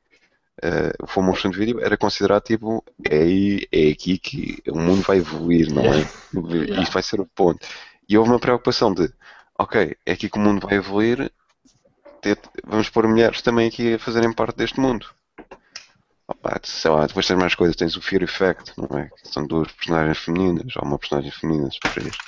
ah, 0.63 0.93
o 1.03 1.07
full 1.07 1.23
motion 1.23 1.51
video 1.51 1.81
era 1.81 1.97
considerado 1.97 2.43
tipo, 2.43 2.85
é, 3.09 3.25
é 3.73 3.91
aqui 3.91 4.19
que 4.19 4.63
o 4.69 4.79
mundo 4.79 5.03
vai 5.03 5.19
evoluir, 5.19 5.73
não 5.73 5.85
é? 5.85 6.07
Yeah. 6.35 6.83
Isto 6.83 6.93
vai 6.93 7.03
ser 7.03 7.21
o 7.21 7.27
ponto. 7.27 7.67
E 8.09 8.19
houve 8.19 8.31
uma 8.31 8.39
preocupação 8.39 8.93
de, 8.93 9.11
ok, 9.59 9.97
é 10.05 10.13
aqui 10.13 10.29
que 10.29 10.39
o 10.39 10.41
mundo 10.41 10.67
vai 10.67 10.77
evoluir, 10.77 11.31
vamos 12.65 12.89
pôr 12.91 13.07
mulheres 13.09 13.41
também 13.43 13.69
aqui 13.69 13.95
a 13.95 13.99
fazerem 13.99 14.33
parte 14.33 14.57
deste 14.57 14.79
mundo. 14.79 15.07
Opa, 16.29 16.61
sei 16.63 16.91
lá, 16.91 17.07
depois 17.07 17.27
tens 17.27 17.39
mais 17.39 17.55
coisas, 17.55 17.75
tens 17.75 17.97
o 17.97 18.03
Fear 18.03 18.23
Effect, 18.23 18.73
não 18.77 18.99
é? 18.99 19.09
Que 19.09 19.29
são 19.29 19.47
duas 19.47 19.73
personagens 19.73 20.19
femininas, 20.19 20.77
ou 20.77 20.85
uma 20.85 20.99
personagem 20.99 21.31
feminina, 21.33 21.71
se 21.71 21.81
preferires. 21.81 22.19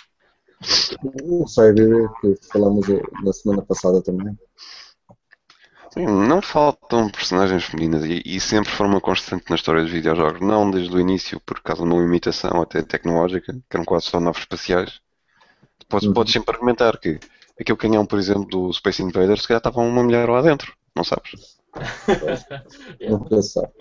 O 1.22 1.46
Cyber, 1.46 2.08
que 2.20 2.36
falamos 2.52 2.88
eh, 2.88 3.02
na 3.22 3.32
semana 3.32 3.62
passada 3.62 4.02
também. 4.02 4.36
Sim, 5.92 6.06
Não 6.06 6.40
faltam 6.42 7.08
personagens 7.10 7.64
femininas 7.64 8.04
e, 8.04 8.22
e 8.24 8.40
sempre 8.40 8.70
foram 8.70 8.90
uma 8.90 9.00
constante 9.00 9.44
na 9.50 9.56
história 9.56 9.82
dos 9.82 9.90
videojogos, 9.90 10.40
não 10.40 10.70
desde 10.70 10.94
o 10.94 11.00
início 11.00 11.38
por 11.40 11.60
causa 11.60 11.82
de 11.82 11.88
uma 11.88 12.00
limitação 12.02 12.62
até 12.62 12.82
tecnológica, 12.82 13.52
que 13.52 13.76
eram 13.76 13.84
quase 13.84 14.06
só 14.06 14.18
naves 14.18 14.40
espaciais. 14.40 15.00
Podes, 15.88 16.08
Uhum. 16.08 16.14
podes 16.14 16.32
sempre 16.32 16.54
argumentar 16.54 16.98
que 16.98 17.20
aquele 17.60 17.78
canhão, 17.78 18.06
por 18.06 18.18
exemplo, 18.18 18.46
do 18.46 18.72
Space 18.72 19.02
Invaders, 19.02 19.42
se 19.42 19.48
calhar 19.48 19.60
estava 19.60 19.80
uma 19.80 20.02
mulher 20.02 20.28
lá 20.28 20.42
dentro, 20.42 20.74
não 20.96 21.04
sabes? 21.04 21.32
Nunca 23.06 23.40
se 23.42 23.52
sabe. 23.52 23.72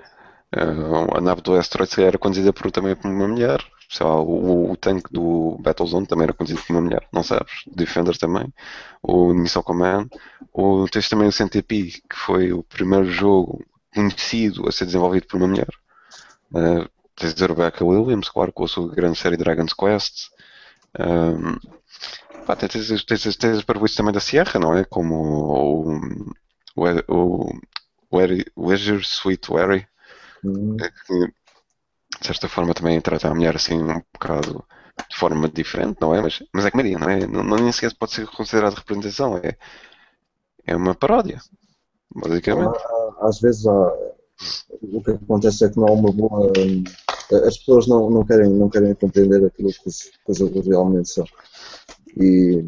Uh, 0.56 1.18
a 1.18 1.22
nave 1.22 1.42
do 1.42 1.56
Asteroid 1.56 1.90
se 1.90 1.96
calhar 1.96 2.10
era 2.10 2.18
conduzida 2.20 2.52
por, 2.54 2.72
também 2.72 2.96
por 2.96 3.10
uma 3.10 3.28
mulher. 3.28 3.60
Sei 3.92 4.06
lá, 4.06 4.22
o, 4.22 4.72
o 4.72 4.78
tanque 4.78 5.12
do 5.12 5.58
Battlezone 5.60 6.08
também 6.08 6.24
era 6.24 6.34
conduzido 6.34 6.62
por 6.66 6.74
uma 6.74 6.82
mulher, 6.82 7.06
não 7.12 7.24
sabes? 7.24 7.52
Defender 7.68 8.18
também. 8.18 8.54
O 9.04 9.34
Missile 9.34 9.64
Command. 9.66 10.08
O, 10.54 10.88
tens 10.90 11.10
também 11.10 11.28
o 11.28 11.32
CNTP, 11.32 12.02
que 12.10 12.16
foi 12.16 12.54
o 12.54 12.64
primeiro 12.64 13.06
jogo 13.12 13.66
conhecido 13.94 14.68
a 14.68 14.72
ser 14.72 14.86
desenvolvido 14.86 15.28
por 15.28 15.38
uma 15.38 15.48
mulher. 15.48 15.68
Uh, 16.54 16.90
tens 17.16 17.42
a 17.42 17.48
Rebecca 17.48 17.84
Williams, 17.84 18.30
claro, 18.30 18.54
com 18.54 18.64
a 18.64 18.68
sua 18.68 18.90
grande 18.96 19.18
série 19.18 19.38
Dragon's 19.38 19.74
Quest. 19.74 20.30
Um, 21.00 21.58
pá, 22.46 22.56
tens, 22.56 22.72
tens, 22.88 23.04
tens, 23.04 23.36
tens 23.38 23.58
as 23.58 23.64
parvoíces 23.64 23.98
também 23.98 24.14
da 24.14 24.20
Sierra, 24.22 24.60
não 24.60 24.74
é? 24.76 24.86
Como 24.86 25.16
o, 25.16 25.94
o, 26.76 26.86
o, 27.10 27.50
o, 28.10 28.20
o 28.56 28.72
Azure 28.72 29.02
Sweet 29.04 29.52
Wary 29.52 29.88
Hum, 30.44 30.76
é 30.82 30.90
que 30.90 31.34
de 32.22 32.28
certa 32.28 32.48
forma 32.48 32.74
também 32.74 33.02
trata 33.02 33.28
a 33.28 33.36
mulher 33.36 33.56
assim 33.56 33.82
um 33.82 34.02
bocado 34.14 34.64
de 35.10 35.18
forma 35.18 35.50
diferente, 35.50 35.98
não 36.00 36.14
é? 36.14 36.22
Mas, 36.22 36.44
mas 36.54 36.66
é 36.66 36.72
comédia, 36.72 37.00
não 37.00 37.10
é? 37.10 37.26
Não, 37.28 37.44
não 37.44 37.58
nem 37.58 37.72
sequer 37.72 37.96
pode 37.96 38.14
ser 38.14 38.28
considerado 38.28 38.76
representação, 38.76 39.38
é, 39.38 39.58
é 40.66 40.76
uma 40.76 40.94
paródia, 40.94 41.42
basicamente. 42.16 42.78
Às 43.22 43.40
vezes 43.40 43.66
há, 43.66 43.94
o 44.82 45.04
que 45.04 45.12
acontece 45.12 45.66
é 45.66 45.70
que 45.70 45.78
não 45.78 45.88
há 45.88 45.92
uma 45.92 46.12
boa. 46.12 46.52
hum, 46.58 46.84
As 47.48 47.58
pessoas 47.58 47.88
não, 47.88 48.10
não, 48.10 48.26
querem, 48.26 48.50
não 48.50 48.70
querem 48.70 48.94
compreender 48.96 49.44
aquilo 49.46 49.72
que 49.72 49.88
os, 49.88 50.12
que 50.26 50.70
realmente 50.70 51.10
são. 51.10 51.26
E, 52.18 52.64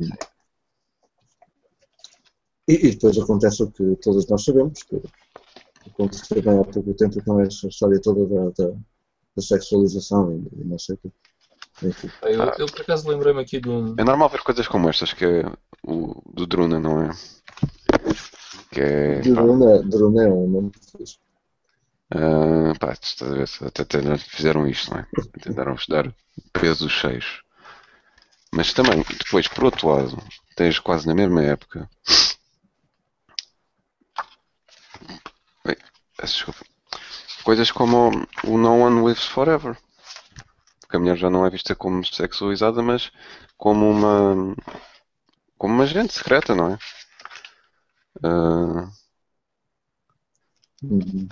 e, 2.68 2.74
e 2.88 2.92
depois 2.92 3.18
acontece 3.18 3.64
o 3.64 3.72
que 3.72 3.96
todos 3.98 4.28
nós 4.28 4.44
sabemos, 4.44 4.84
que 4.84 5.02
aconteceu 5.88 6.42
bem 6.42 6.60
há 6.60 6.64
pouco 6.64 6.94
tempo, 6.94 7.22
que 7.22 7.28
não 7.28 7.40
é 7.40 7.48
essa 7.48 7.68
história 7.68 8.00
toda 8.02 8.26
da, 8.26 8.50
da, 8.52 8.74
da 9.36 9.42
sexualização 9.42 10.32
e, 10.32 10.66
não 10.66 10.78
sei 10.78 10.96
o 10.96 10.98
quê. 10.98 11.12
Enfim. 11.82 12.10
Eu, 12.22 12.44
eu, 12.60 12.66
por 12.68 12.82
acaso 12.82 13.10
lembrei-me 13.10 13.42
aqui 13.42 13.60
de 13.60 13.70
um. 13.70 13.96
É 13.98 14.04
normal 14.04 14.30
ver 14.30 14.42
coisas 14.42 14.68
como 14.68 14.90
estas, 14.90 15.12
que 15.14 15.26
é 15.26 15.44
o 15.84 16.22
do 16.32 16.46
Druna, 16.46 16.80
não 16.80 17.02
é? 17.02 17.10
Que 18.72 18.82
é. 18.82 19.16
pá, 19.22 19.42
Drone, 19.42 19.90
Drone 19.90 20.20
é 20.20 20.28
um 20.28 20.48
nome 20.48 20.72
fixe. 20.98 21.18
ah, 22.12 22.74
pá, 22.80 22.94
estás 22.94 23.32
a 23.32 23.36
ver, 23.36 23.50
até, 23.66 23.82
até 23.82 24.18
fizeram 24.18 24.68
isto, 24.68 24.92
não 24.92 25.00
é? 25.00 25.08
Tentaram-vos 25.42 25.88
dar 25.88 26.14
pesos 26.54 26.92
cheios. 26.92 27.44
Mas 28.54 28.72
também, 28.72 29.04
depois, 29.20 29.48
por 29.48 29.64
outro 29.64 29.90
lado, 29.90 30.24
tens 30.56 30.78
quase 30.78 31.08
na 31.08 31.16
mesma 31.16 31.42
época. 31.42 31.90
Bem, 35.66 35.76
peço 36.18 36.36
desculpa. 36.36 36.73
Coisas 37.44 37.72
como 37.72 38.10
o 38.52 38.58
No 38.58 38.80
One 38.86 39.06
Lives 39.06 39.26
Forever. 39.26 39.78
Porque 40.82 40.96
a 40.96 41.00
mulher 41.00 41.18
já 41.18 41.30
não 41.30 41.46
é 41.46 41.50
vista 41.50 41.76
como 41.76 42.06
sexualizada, 42.06 42.82
mas 42.84 43.12
como 43.58 43.90
uma. 43.90 44.56
como 45.58 45.74
uma 45.74 45.84
agente 45.86 46.14
secreta, 46.14 46.54
não 46.54 46.74
é? 46.74 46.78
Uh, 48.24 48.88
Uhum. 50.84 51.30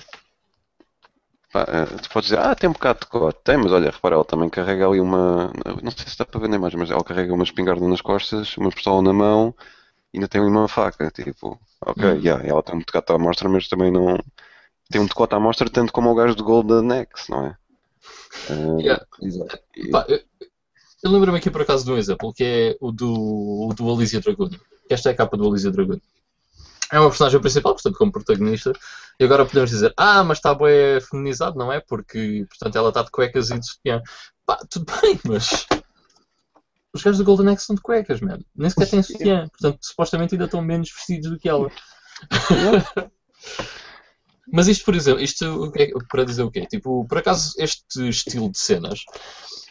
pá, 1.51 1.63
uh, 1.63 1.97
tu 2.01 2.09
podes 2.09 2.29
dizer, 2.29 2.39
ah, 2.39 2.55
tem 2.55 2.69
um 2.69 2.73
bocado 2.73 2.99
de 3.01 3.05
cor. 3.07 3.33
Tem, 3.33 3.57
mas 3.57 3.71
olha, 3.71 3.91
repara, 3.91 4.15
ela 4.15 4.25
também 4.25 4.49
carrega 4.49 4.88
ali 4.88 4.99
uma. 4.99 5.51
Não 5.83 5.91
sei 5.91 6.07
se 6.07 6.17
dá 6.17 6.25
para 6.25 6.39
ver 6.39 6.49
na 6.49 6.55
imagem, 6.57 6.79
mas 6.79 6.91
ela 6.91 7.03
carrega 7.03 7.33
uma 7.33 7.43
espingarda 7.43 7.88
nas 7.88 8.01
costas, 8.01 8.55
uma 8.57 8.69
pistola 8.71 9.01
na 9.01 9.13
mão 9.13 9.55
e 10.13 10.17
ainda 10.17 10.27
tem 10.27 10.41
ali 10.41 10.49
uma 10.51 10.67
faca. 10.67 11.11
Tipo, 11.11 11.59
ok, 11.85 12.09
Hum. 12.09 12.21
yeah, 12.23 12.45
ela 12.47 12.63
tem 12.63 12.75
um 12.75 12.79
decote 12.79 13.11
à 13.13 13.17
mostra, 13.17 13.49
mas 13.49 13.67
também 13.69 13.91
não. 13.91 14.17
Tem 14.91 14.99
um 15.01 15.05
decote 15.05 15.34
à 15.34 15.39
mostra 15.39 15.69
tanto 15.69 15.93
como 15.93 16.09
o 16.11 16.15
gajo 16.15 16.35
do 16.35 16.43
Golden 16.43 16.99
Axe, 16.99 17.30
não 17.30 17.45
é? 17.47 17.57
Uh, 18.49 18.80
Yeah. 18.81 19.05
E- 19.76 19.89
Pá, 19.89 20.05
eu, 20.07 20.19
eu 21.03 21.11
lembro-me 21.11 21.38
aqui 21.38 21.49
por 21.49 21.61
acaso 21.61 21.85
de 21.85 21.91
um 21.91 21.97
exemplo, 21.97 22.34
que 22.34 22.43
é 22.43 22.77
o 22.80 22.91
do, 22.91 23.69
o 23.69 23.73
do 23.73 23.89
Alizia 23.91 24.19
Dragoon. 24.19 24.49
Esta 24.89 25.09
é 25.09 25.13
a 25.13 25.15
capa 25.15 25.38
do 25.38 25.47
Alizia 25.47 25.72
Dragoon. 25.72 25.99
É 26.91 26.99
uma 26.99 27.09
personagem 27.09 27.39
principal, 27.39 27.73
portanto, 27.73 27.97
como 27.97 28.11
protagonista. 28.11 28.73
E 29.19 29.23
agora 29.23 29.45
podemos 29.45 29.69
dizer, 29.69 29.93
ah, 29.95 30.23
mas 30.23 30.39
está 30.39 30.53
bem 30.53 30.99
feminizado, 30.99 31.57
não 31.57 31.72
é? 31.72 31.80
Porque, 31.80 32.45
portanto, 32.49 32.76
ela 32.76 32.89
está 32.89 33.01
de 33.03 33.11
cuecas 33.11 33.49
e 33.49 33.57
de 33.59 33.65
sutiã. 33.65 34.01
Pá, 34.45 34.59
tudo 34.69 34.85
bem, 35.01 35.19
mas. 35.26 35.65
Os 36.93 37.01
gajos 37.01 37.19
do 37.19 37.23
Golden 37.23 37.53
Axe 37.53 37.65
são 37.65 37.76
de 37.76 37.81
cuecas, 37.81 38.19
mano. 38.19 38.43
Nem 38.53 38.69
sequer 38.69 38.89
têm 38.89 39.01
sutiã. 39.01 39.47
Portanto, 39.57 39.80
supostamente 39.81 40.35
ainda 40.35 40.45
estão 40.45 40.61
menos 40.61 40.91
vestidos 40.91 41.31
do 41.31 41.39
que 41.39 41.47
ela. 41.47 41.72
Mas 44.51 44.67
isto, 44.67 44.83
por 44.83 44.95
exemplo, 44.95 45.21
isto 45.21 45.45
o 45.45 45.71
que 45.71 45.83
é- 45.83 45.91
para 46.09 46.25
dizer 46.25 46.43
o 46.43 46.51
quê? 46.51 46.65
Tipo, 46.65 47.05
por 47.07 47.17
acaso, 47.17 47.53
este 47.57 48.09
estilo 48.09 48.51
de 48.51 48.59
cenas, 48.59 48.99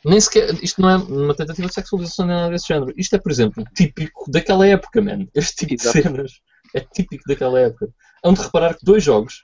nem 0.05 0.19
sequer, 0.21 0.55
isto 0.63 0.81
não 0.81 0.89
é 0.91 0.97
uma 0.97 1.35
tentativa 1.35 1.69
de 1.69 1.75
sexualização 1.75 2.27
nem 2.27 2.37
nada 2.37 2.51
desse 2.51 2.69
género. 2.69 2.93
Isto 2.97 3.17
é, 3.17 3.19
por 3.19 3.31
exemplo, 3.31 3.65
típico 3.75 4.31
daquela 4.31 4.67
época, 4.67 5.03
man. 5.03 5.27
Este 5.35 5.67
tipo 5.67 5.83
Exato. 5.83 5.97
de 5.99 6.03
cenas 6.03 6.33
é 6.75 6.81
típico 6.81 7.25
daquela 7.27 7.61
época. 7.61 7.89
Hão 8.25 8.33
de 8.33 8.41
reparar 8.41 8.75
que 8.75 8.85
dois 8.85 9.05
jogos, 9.05 9.43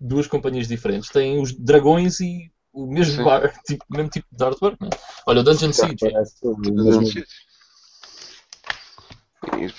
duas 0.00 0.26
companhias 0.26 0.68
diferentes, 0.68 1.10
têm 1.10 1.40
os 1.40 1.52
dragões 1.52 2.20
e 2.20 2.50
o 2.72 2.86
mesmo, 2.86 3.24
bar, 3.24 3.50
tipo, 3.66 3.84
mesmo 3.88 4.10
tipo 4.10 4.26
de 4.30 4.44
artwork, 4.44 4.76
man. 4.80 4.90
Olha, 5.26 5.40
o 5.40 5.44
Dungeon 5.44 5.72
Siege. 5.72 5.96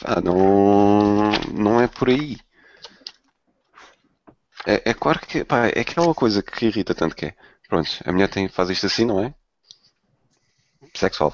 Pá, 0.02 0.22
não, 0.22 1.32
não 1.54 1.82
é 1.82 1.88
por 1.88 2.10
aí. 2.10 2.38
É, 4.66 4.90
é 4.90 4.94
claro 4.94 5.20
que 5.20 5.44
pá, 5.44 5.68
é 5.68 5.82
aquela 5.82 6.14
coisa 6.14 6.42
que 6.42 6.66
irrita 6.66 6.96
tanto 6.96 7.16
que 7.16 7.28
é. 7.28 7.36
Pronto, 7.68 7.90
a 8.06 8.12
mulher 8.12 8.30
tem, 8.30 8.48
faz 8.48 8.70
isto 8.70 8.86
assim, 8.86 9.06
não 9.06 9.24
é? 9.24 9.34
Sexual. 10.94 11.34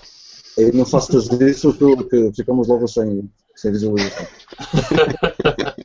Eu 0.57 0.73
não 0.73 0.85
faço 0.85 1.11
tudo 1.11 1.47
isso 1.47 1.73
que, 1.73 2.03
que 2.09 2.31
ficamos 2.35 2.67
logo 2.67 2.87
sem, 2.87 3.29
sem 3.55 3.71
visualização. 3.71 4.27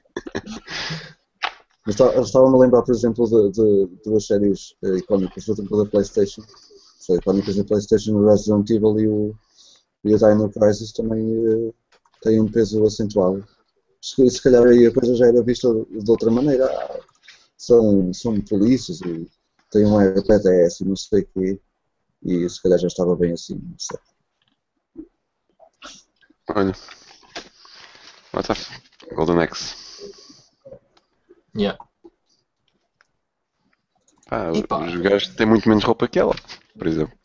Estava-me 1.89 2.56
a 2.56 2.59
lembrar, 2.59 2.82
por 2.82 2.94
exemplo, 2.94 3.27
de, 3.27 3.51
de 3.52 3.89
duas 4.05 4.27
séries 4.27 4.74
eh, 4.85 4.98
icónicas, 4.98 5.44
por 5.47 5.52
exemplo, 5.52 5.85
da 5.85 5.90
PlayStation. 5.90 6.43
São 6.98 7.16
icónicas 7.16 7.56
na 7.56 7.65
PlayStation, 7.65 8.12
o 8.12 8.28
Resident 8.28 8.69
Evil 8.69 9.01
e 9.01 9.09
o, 9.09 9.35
e 10.05 10.15
o 10.15 10.19
Dino 10.19 10.51
Crisis 10.51 10.93
também 10.93 11.20
eh, 11.20 11.73
têm 12.23 12.40
um 12.40 12.51
peso 12.51 12.85
acentuado. 12.85 13.43
Se, 14.02 14.28
se 14.28 14.43
calhar 14.43 14.65
aí 14.65 14.86
a 14.86 14.93
coisa 14.93 15.15
já 15.15 15.27
era 15.28 15.43
vista 15.43 15.69
de 15.73 16.10
outra 16.10 16.31
maneira. 16.31 16.66
Ah, 16.66 17.01
são, 17.59 18.12
são 18.14 18.40
polícias 18.40 19.01
e 19.01 19.28
têm 19.70 19.85
um 19.85 19.98
RPDS 19.98 20.80
e 20.80 20.85
não 20.85 20.97
sei 20.97 21.22
o 21.22 21.26
quê. 21.26 21.60
E 22.22 22.48
se 22.48 22.62
calhar 22.62 22.78
já 22.78 22.86
estava 22.86 23.14
bem 23.16 23.32
assim, 23.32 23.56
não 23.56 23.78
sei. 23.78 23.98
Olha. 26.55 26.72
What 28.32 28.47
the 28.47 28.55
f... 28.55 29.14
Golden 29.14 29.40
Axe. 29.43 29.74
Yeah. 31.56 31.78
Pá, 34.28 34.52
pá. 34.68 34.86
os 34.86 34.97
gajos 34.97 35.35
têm 35.35 35.47
muito 35.47 35.68
menos 35.68 35.85
roupa 35.85 36.06
que 36.06 36.18
ela, 36.18 36.35
por 36.76 36.86
exemplo. 36.86 37.18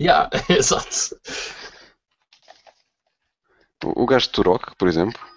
Yeah, 0.00 0.28
exato. 0.48 1.18
O, 3.84 4.02
o 4.02 4.06
gajo 4.06 4.26
de 4.26 4.32
Turok, 4.32 4.76
por 4.76 4.88
exemplo. 4.88 5.35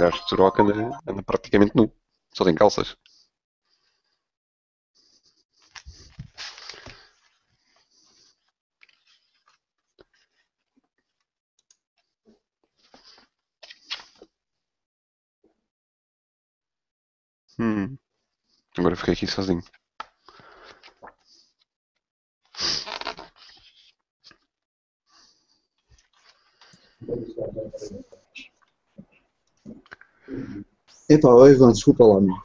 Gajo 0.00 0.18
de 0.20 0.26
Turok 0.28 0.58
anda, 0.60 0.74
anda 1.06 1.22
praticamente 1.22 1.76
nu. 1.76 1.92
Só 2.34 2.44
tem 2.44 2.54
calças. 2.54 2.96
Hum. 17.58 17.96
Agora 18.78 18.96
fiquei 18.96 19.14
aqui 19.14 19.26
sozinho. 19.28 19.62
Epá, 31.08 31.28
ó, 31.28 31.48
Ivan, 31.48 31.72
desculpa 31.72 32.04
lá, 32.04 32.20
meu. 32.20 32.36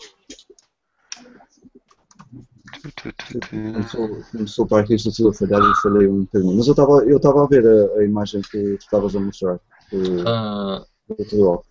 Começou, 3.50 4.24
começou 4.32 4.68
para 4.68 4.84
aqui 4.84 4.96
isto 4.96 5.12
tudo 5.12 5.30
a 5.30 5.34
falhar 5.34 5.62
e 5.62 5.82
falhei 5.82 6.08
um 6.08 6.22
bocadinho. 6.22 6.56
Mas 6.56 6.68
eu 6.68 6.72
estava 6.72 7.04
eu 7.06 7.18
a 7.18 7.48
ver 7.48 7.66
a, 7.66 8.00
a 8.00 8.04
imagem 8.04 8.42
que 8.42 8.78
tu 8.78 8.84
estavas 8.84 9.16
a 9.16 9.20
mostrar 9.20 9.60
do, 9.92 10.28
Ah, 10.28 10.86
do. 11.10 11.64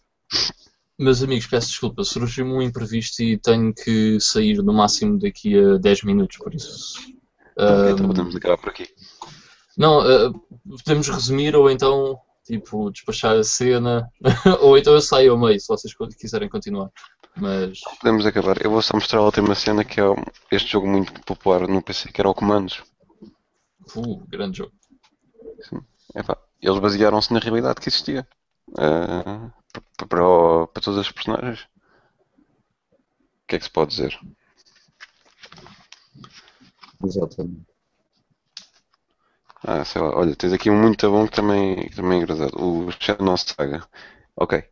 Meus 0.99 1.23
amigos, 1.23 1.47
peço 1.47 1.69
desculpa, 1.69 2.05
surgiu-me 2.05 2.53
um 2.53 2.62
imprevisto 2.62 3.23
e 3.23 3.36
tenho 3.36 3.74
que 3.74 4.19
sair 4.20 4.62
no 4.62 4.73
máximo 4.73 5.19
daqui 5.19 5.59
a 5.59 5.77
10 5.77 6.05
minutos, 6.05 6.39
por 6.39 6.55
isso. 6.55 6.99
Ok, 7.57 7.66
ah, 7.66 7.91
então 7.91 8.07
podemos 8.07 8.36
acabar 8.36 8.59
por 8.59 8.69
aqui. 8.70 8.86
não, 9.77 10.01
ah, 10.01 10.32
podemos 10.85 11.09
resumir 11.09 11.57
ou 11.57 11.69
então, 11.69 12.16
tipo, 12.44 12.90
despachar 12.90 13.36
a 13.36 13.44
cena, 13.44 14.08
ou 14.60 14.76
então 14.78 14.92
eu 14.92 15.00
saio 15.00 15.32
ao 15.32 15.38
meio, 15.38 15.58
se 15.58 15.66
vocês 15.68 15.94
quiserem 16.18 16.48
continuar. 16.48 16.90
Mas, 17.36 17.80
Podemos 18.00 18.24
acabar. 18.26 18.64
Eu 18.64 18.70
vou 18.70 18.80
só 18.82 18.94
mostrar 18.94 19.18
a 19.18 19.24
última 19.24 19.54
cena 19.56 19.84
que 19.84 20.00
é 20.00 20.04
este 20.52 20.70
jogo 20.70 20.86
muito 20.86 21.12
popular 21.22 21.66
no 21.66 21.82
PC, 21.82 22.12
que 22.12 22.20
era 22.20 22.28
o 22.30 22.34
Comandos. 22.34 22.82
uh, 23.96 24.26
grande 24.28 24.58
jogo. 24.58 24.72
Epá, 26.14 26.38
eles 26.62 26.78
basearam-se 26.78 27.32
na 27.32 27.40
realidade 27.40 27.80
que 27.80 27.88
existia. 27.88 28.26
P- 28.76 30.06
para, 30.06 30.66
para 30.68 30.82
todos 30.82 30.96
os 30.98 31.10
personagens. 31.10 31.62
O 31.62 33.46
que 33.48 33.56
é 33.56 33.58
que 33.58 33.64
se 33.64 33.70
pode 33.70 33.90
dizer? 33.90 34.16
Exatamente. 37.04 37.73
Ah, 39.66 39.85
sei 39.85 40.01
lá, 40.01 40.16
olha, 40.16 40.36
tens 40.36 40.53
aqui 40.53 40.70
um 40.70 40.81
muito 40.81 41.11
bom 41.11 41.27
que 41.27 41.32
também, 41.35 41.89
que 41.89 41.97
também 41.97 42.20
é 42.20 42.23
engraçado. 42.23 42.55
O 42.57 42.91
Shadow 42.93 43.36
Saga. 43.36 43.86
Ok. 44.36 44.62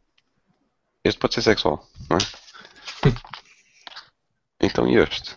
Este 1.05 1.21
pode 1.21 1.35
ser 1.35 1.43
sexual, 1.43 1.87
não 2.11 2.17
é? 2.17 2.21
Então 4.61 4.89
e 4.89 4.97
este? 4.97 5.37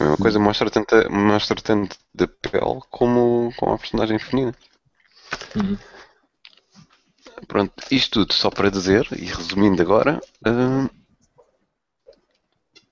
A 0.00 0.04
mesma 0.04 0.16
coisa 0.16 0.38
mostra 0.38 0.70
tanto, 0.70 0.94
mostra 1.10 1.60
tanto 1.68 1.96
da 2.14 2.26
pele 2.26 2.80
como 2.90 3.52
com 3.58 3.72
a 3.72 3.78
personagem 3.78 4.18
feminina. 4.18 4.54
Uhum. 5.56 5.78
Pronto, 7.48 7.72
isto 7.90 8.20
tudo 8.20 8.32
só 8.34 8.50
para 8.50 8.70
dizer, 8.70 9.06
e 9.12 9.24
resumindo 9.24 9.80
agora, 9.82 10.20
hum, 10.46 10.88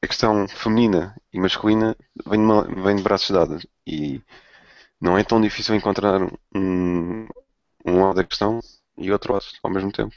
a 0.05 0.09
questão 0.09 0.49
feminina 0.49 1.17
e 1.33 1.41
masculina 1.41 1.97
vem 2.27 2.39
de, 2.41 2.45
uma- 2.45 2.65
vem 2.85 2.97
de 2.97 3.03
braços 3.03 3.31
dados 3.31 3.67
e 3.87 4.23
não 5.01 5.19
é 5.19 5.25
tão 5.25 5.41
difícil 5.41 5.75
encontrar 5.75 6.21
um, 6.55 7.27
um 7.87 8.03
lado 8.05 8.17
da 8.17 8.25
questão 8.25 8.61
e 8.99 9.13
outro 9.13 9.35
lado 9.35 9.45
ao 9.63 9.71
mesmo 9.73 9.93
tempo. 9.93 10.15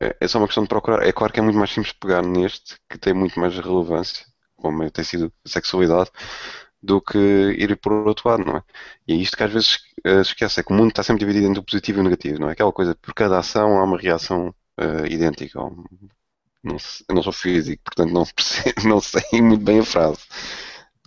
É, 0.00 0.16
é 0.20 0.28
só 0.28 0.38
uma 0.38 0.46
questão 0.48 0.64
de 0.64 0.68
procurar. 0.68 1.06
É 1.06 1.12
claro 1.12 1.32
que 1.32 1.40
é 1.40 1.42
muito 1.42 1.58
mais 1.58 1.70
simples 1.72 1.92
pegar 1.94 2.22
neste, 2.22 2.76
que 2.90 2.98
tem 2.98 3.14
muito 3.14 3.38
mais 3.40 3.54
relevância, 3.58 4.26
como 4.56 4.90
tem 4.90 5.04
sido 5.04 5.32
a 5.46 5.48
sexualidade, 5.48 6.10
do 6.82 7.00
que 7.00 7.18
ir 7.18 7.76
por 7.78 7.92
outro 7.92 8.28
lado, 8.28 8.44
não 8.44 8.56
é? 8.58 8.62
E 9.08 9.12
é 9.14 9.16
isto 9.16 9.36
que 9.36 9.42
às 9.42 9.52
vezes 9.52 9.78
eh, 10.04 10.20
esquece, 10.20 10.60
é 10.60 10.62
que 10.62 10.72
o 10.72 10.76
mundo 10.76 10.90
está 10.90 11.02
sempre 11.02 11.20
dividido 11.26 11.46
entre 11.48 11.60
o 11.60 11.64
positivo 11.64 11.98
e 11.98 12.00
o 12.02 12.04
negativo, 12.04 12.38
não 12.40 12.48
é? 12.48 12.52
Aquela 12.52 12.72
coisa, 12.72 12.94
por 12.96 13.14
cada 13.14 13.38
ação 13.38 13.78
há 13.78 13.84
uma 13.84 13.98
reação 13.98 14.54
eh, 14.78 15.06
idêntica. 15.12 15.60
ou- 15.60 15.84
não 16.64 16.76
eu 17.08 17.14
não 17.14 17.22
sou 17.22 17.32
físico, 17.32 17.82
portanto 17.84 18.12
não, 18.12 18.24
percebo, 18.34 18.88
não 18.88 19.00
sei 19.00 19.22
muito 19.42 19.64
bem 19.64 19.80
a 19.80 19.84
frase. 19.84 20.20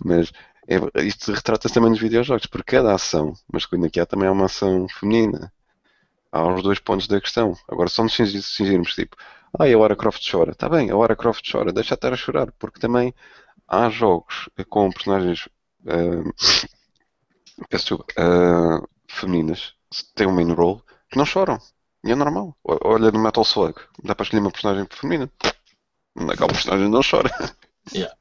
Mas 0.04 0.32
é- 0.68 1.02
isto 1.04 1.32
retrata-se 1.32 1.74
também 1.74 1.90
nos 1.90 2.00
videojogos, 2.00 2.46
por 2.46 2.62
cada 2.64 2.94
ação 2.94 3.34
masculina 3.52 3.90
que 3.90 4.00
há 4.00 4.06
também 4.06 4.28
há 4.28 4.32
uma 4.32 4.46
ação 4.46 4.86
feminina. 4.88 5.52
Há 6.32 6.46
os 6.54 6.62
dois 6.62 6.78
pontos 6.78 7.08
da 7.08 7.20
questão. 7.20 7.54
Agora 7.68 7.88
só 7.88 8.02
nos 8.02 8.14
cingirmos, 8.14 8.94
tipo, 8.94 9.16
ah, 9.58 9.64
a 9.64 9.78
Lara 9.78 9.96
Croft 9.96 10.22
chora. 10.30 10.52
Está 10.52 10.68
bem, 10.68 10.90
a 10.90 10.96
Lara 10.96 11.16
Croft 11.16 11.50
chora, 11.50 11.72
deixa 11.72 11.90
de 11.90 11.94
estar 11.96 12.12
a 12.12 12.16
chorar, 12.16 12.52
porque 12.58 12.80
também 12.80 13.14
há 13.68 13.88
jogos 13.90 14.48
com 14.68 14.90
personagens 14.92 15.48
ah, 15.86 16.68
peço 17.70 18.04
ah, 18.16 18.80
femininas 19.08 19.74
têm 20.14 20.26
um 20.26 20.32
main 20.34 20.52
role 20.52 20.82
que 21.10 21.16
não 21.18 21.26
choram. 21.26 21.58
E 22.04 22.10
é 22.10 22.14
normal. 22.14 22.56
Olha 22.64 23.10
no 23.10 23.18
Metal 23.20 23.44
Slug, 23.44 23.74
dá 24.02 24.14
para 24.14 24.24
escolher 24.24 24.40
uma 24.42 24.50
personagem 24.50 24.86
feminina. 24.90 25.30
Aquela 26.16 26.48
personagem 26.48 26.88
não 26.88 27.00
chora. 27.02 27.30
Yeah. 27.94 28.14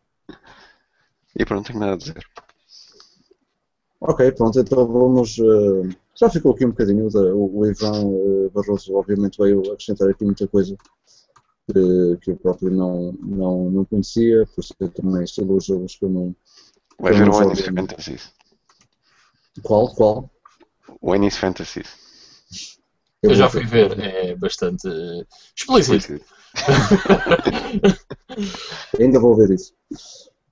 E 1.36 1.46
pronto, 1.46 1.58
não 1.58 1.64
tenho 1.64 1.80
nada 1.80 1.94
a 1.94 1.98
dizer. 1.98 2.26
Ok, 4.00 4.32
pronto, 4.32 4.60
então 4.60 4.88
vamos. 4.88 5.38
eh, 5.40 5.96
já 6.16 6.30
ficou 6.30 6.54
aqui 6.54 6.66
um 6.66 6.70
bocadinho. 6.70 7.08
o, 7.36 7.60
o 7.60 7.66
Ivan 7.66 8.00
eh, 8.46 8.50
Barroso, 8.54 8.96
obviamente, 8.96 9.38
veio 9.38 9.60
acrescentar 9.72 10.10
aqui 10.10 10.24
muita 10.24 10.48
coisa 10.48 10.78
que, 11.68 12.18
que 12.22 12.32
eu 12.32 12.38
próprio 12.38 12.72
não, 12.72 13.12
não, 13.22 13.70
não 13.72 13.86
conhecia, 13.86 14.48
por 14.56 14.64
ser 14.64 14.90
também 14.94 15.24
estilo 15.24 15.60
jogos 15.60 15.96
que 15.98 16.06
eu 16.06 16.10
não. 16.10 16.36
Vai 17.00 17.14
ver 17.14 17.30
o 17.30 17.44
Ennis. 17.44 17.62
Fantasies. 17.62 18.34
Qual? 19.62 19.94
Qual? 19.94 20.30
O 21.02 21.16
Ennis 21.16 21.38
Fantasies. 21.38 21.90
Eu 23.24 23.34
já 23.34 23.48
vou 23.48 23.62
fui 23.62 23.66
ver, 23.66 24.00
é 24.00 24.36
bastante 24.36 24.88
eh, 24.88 25.26
explícito. 25.56 26.22
Ainda 29.00 29.20
vou 29.20 29.36
ver 29.36 29.50
isso. 29.52 29.74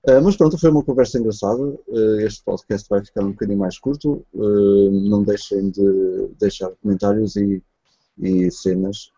Ah, 0.07 0.21
mas 0.21 0.35
pronto, 0.35 0.57
foi 0.57 0.71
uma 0.71 0.83
conversa 0.83 1.19
engraçada. 1.19 1.77
Ah, 1.89 2.23
este 2.23 2.43
podcast 2.43 2.89
vai 2.89 3.05
ficar 3.05 3.23
um 3.23 3.31
bocadinho 3.31 3.59
mais 3.59 3.77
curto. 3.77 4.25
Ah, 4.35 4.89
não 4.91 5.23
deixem 5.23 5.69
de 5.69 6.27
deixar 6.39 6.71
comentários 6.81 7.35
e, 7.35 7.61
e 8.17 8.49
cenas 8.49 9.11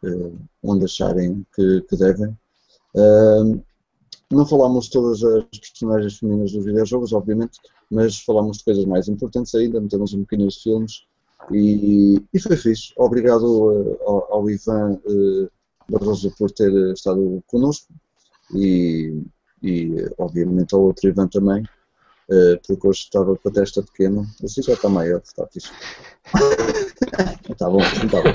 onde 0.61 0.86
acharem 0.86 1.45
que, 1.56 1.82
que 1.82 1.95
devem. 1.95 2.38
Não 4.30 4.45
falámos 4.45 4.90
todas 4.90 5.24
as 5.24 5.45
personagens 5.69 6.18
femininas 6.18 6.52
dos 6.52 6.65
videojogos, 6.65 7.14
obviamente, 7.14 7.60
mas 7.90 8.19
falámos 8.19 8.57
de 8.57 8.65
coisas 8.65 8.84
mais 8.84 9.07
importantes 9.07 9.56
ainda, 9.56 9.80
metemos 9.80 10.14
um 10.14 10.19
bocadinho 10.19 10.49
de 10.49 10.61
filmes 10.61 11.06
e, 11.51 12.22
e 12.34 12.39
foi 12.39 12.57
fixe. 12.57 12.93
Obrigado 12.97 13.97
ah, 14.01 14.03
ao, 14.09 14.34
ao 14.34 14.49
Ivan 14.49 14.99
ah, 15.05 15.49
Barroso 15.89 16.34
por 16.38 16.51
ter 16.51 16.72
estado 16.93 17.41
connosco 17.47 17.88
e, 18.53 19.23
e 19.64 19.93
obviamente 20.18 20.76
ao 20.76 20.81
outro 20.81 21.07
Ivan 21.07 21.27
também, 21.27 21.64
eh, 22.30 22.59
porque 22.68 22.88
hoje 22.88 22.99
estava 23.03 23.35
com 23.38 23.49
a 23.49 23.51
testa 23.51 23.81
pequena, 23.81 24.26
assim 24.43 24.61
já 24.61 24.73
está 24.73 24.89
maior, 24.89 25.22
está 25.23 25.47
fixe. 25.47 25.72
está 27.49 27.69
bom, 27.69 27.80
está 27.80 28.22
bom. 28.22 28.34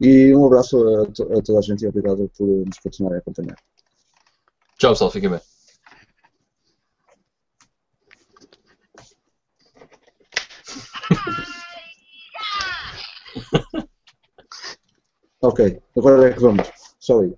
E 0.00 0.34
um 0.34 0.44
abraço 0.46 0.76
a, 0.86 1.06
to- 1.06 1.32
a 1.32 1.40
toda 1.40 1.58
a 1.58 1.62
gente 1.62 1.84
e 1.84 1.88
obrigado 1.88 2.30
por 2.36 2.46
nos 2.46 2.78
continuarem 2.80 3.18
a 3.18 3.20
acompanhar. 3.20 3.56
Tchau, 4.78 4.90
pessoal, 4.92 5.10
fiquem 5.10 5.30
bem. 5.30 5.53
Ok, 15.44 15.60
agora 15.94 16.28
é 16.28 16.32
que 16.32 16.40
vamos. 16.40 16.66
Só 16.98 17.20
aí. 17.20 17.34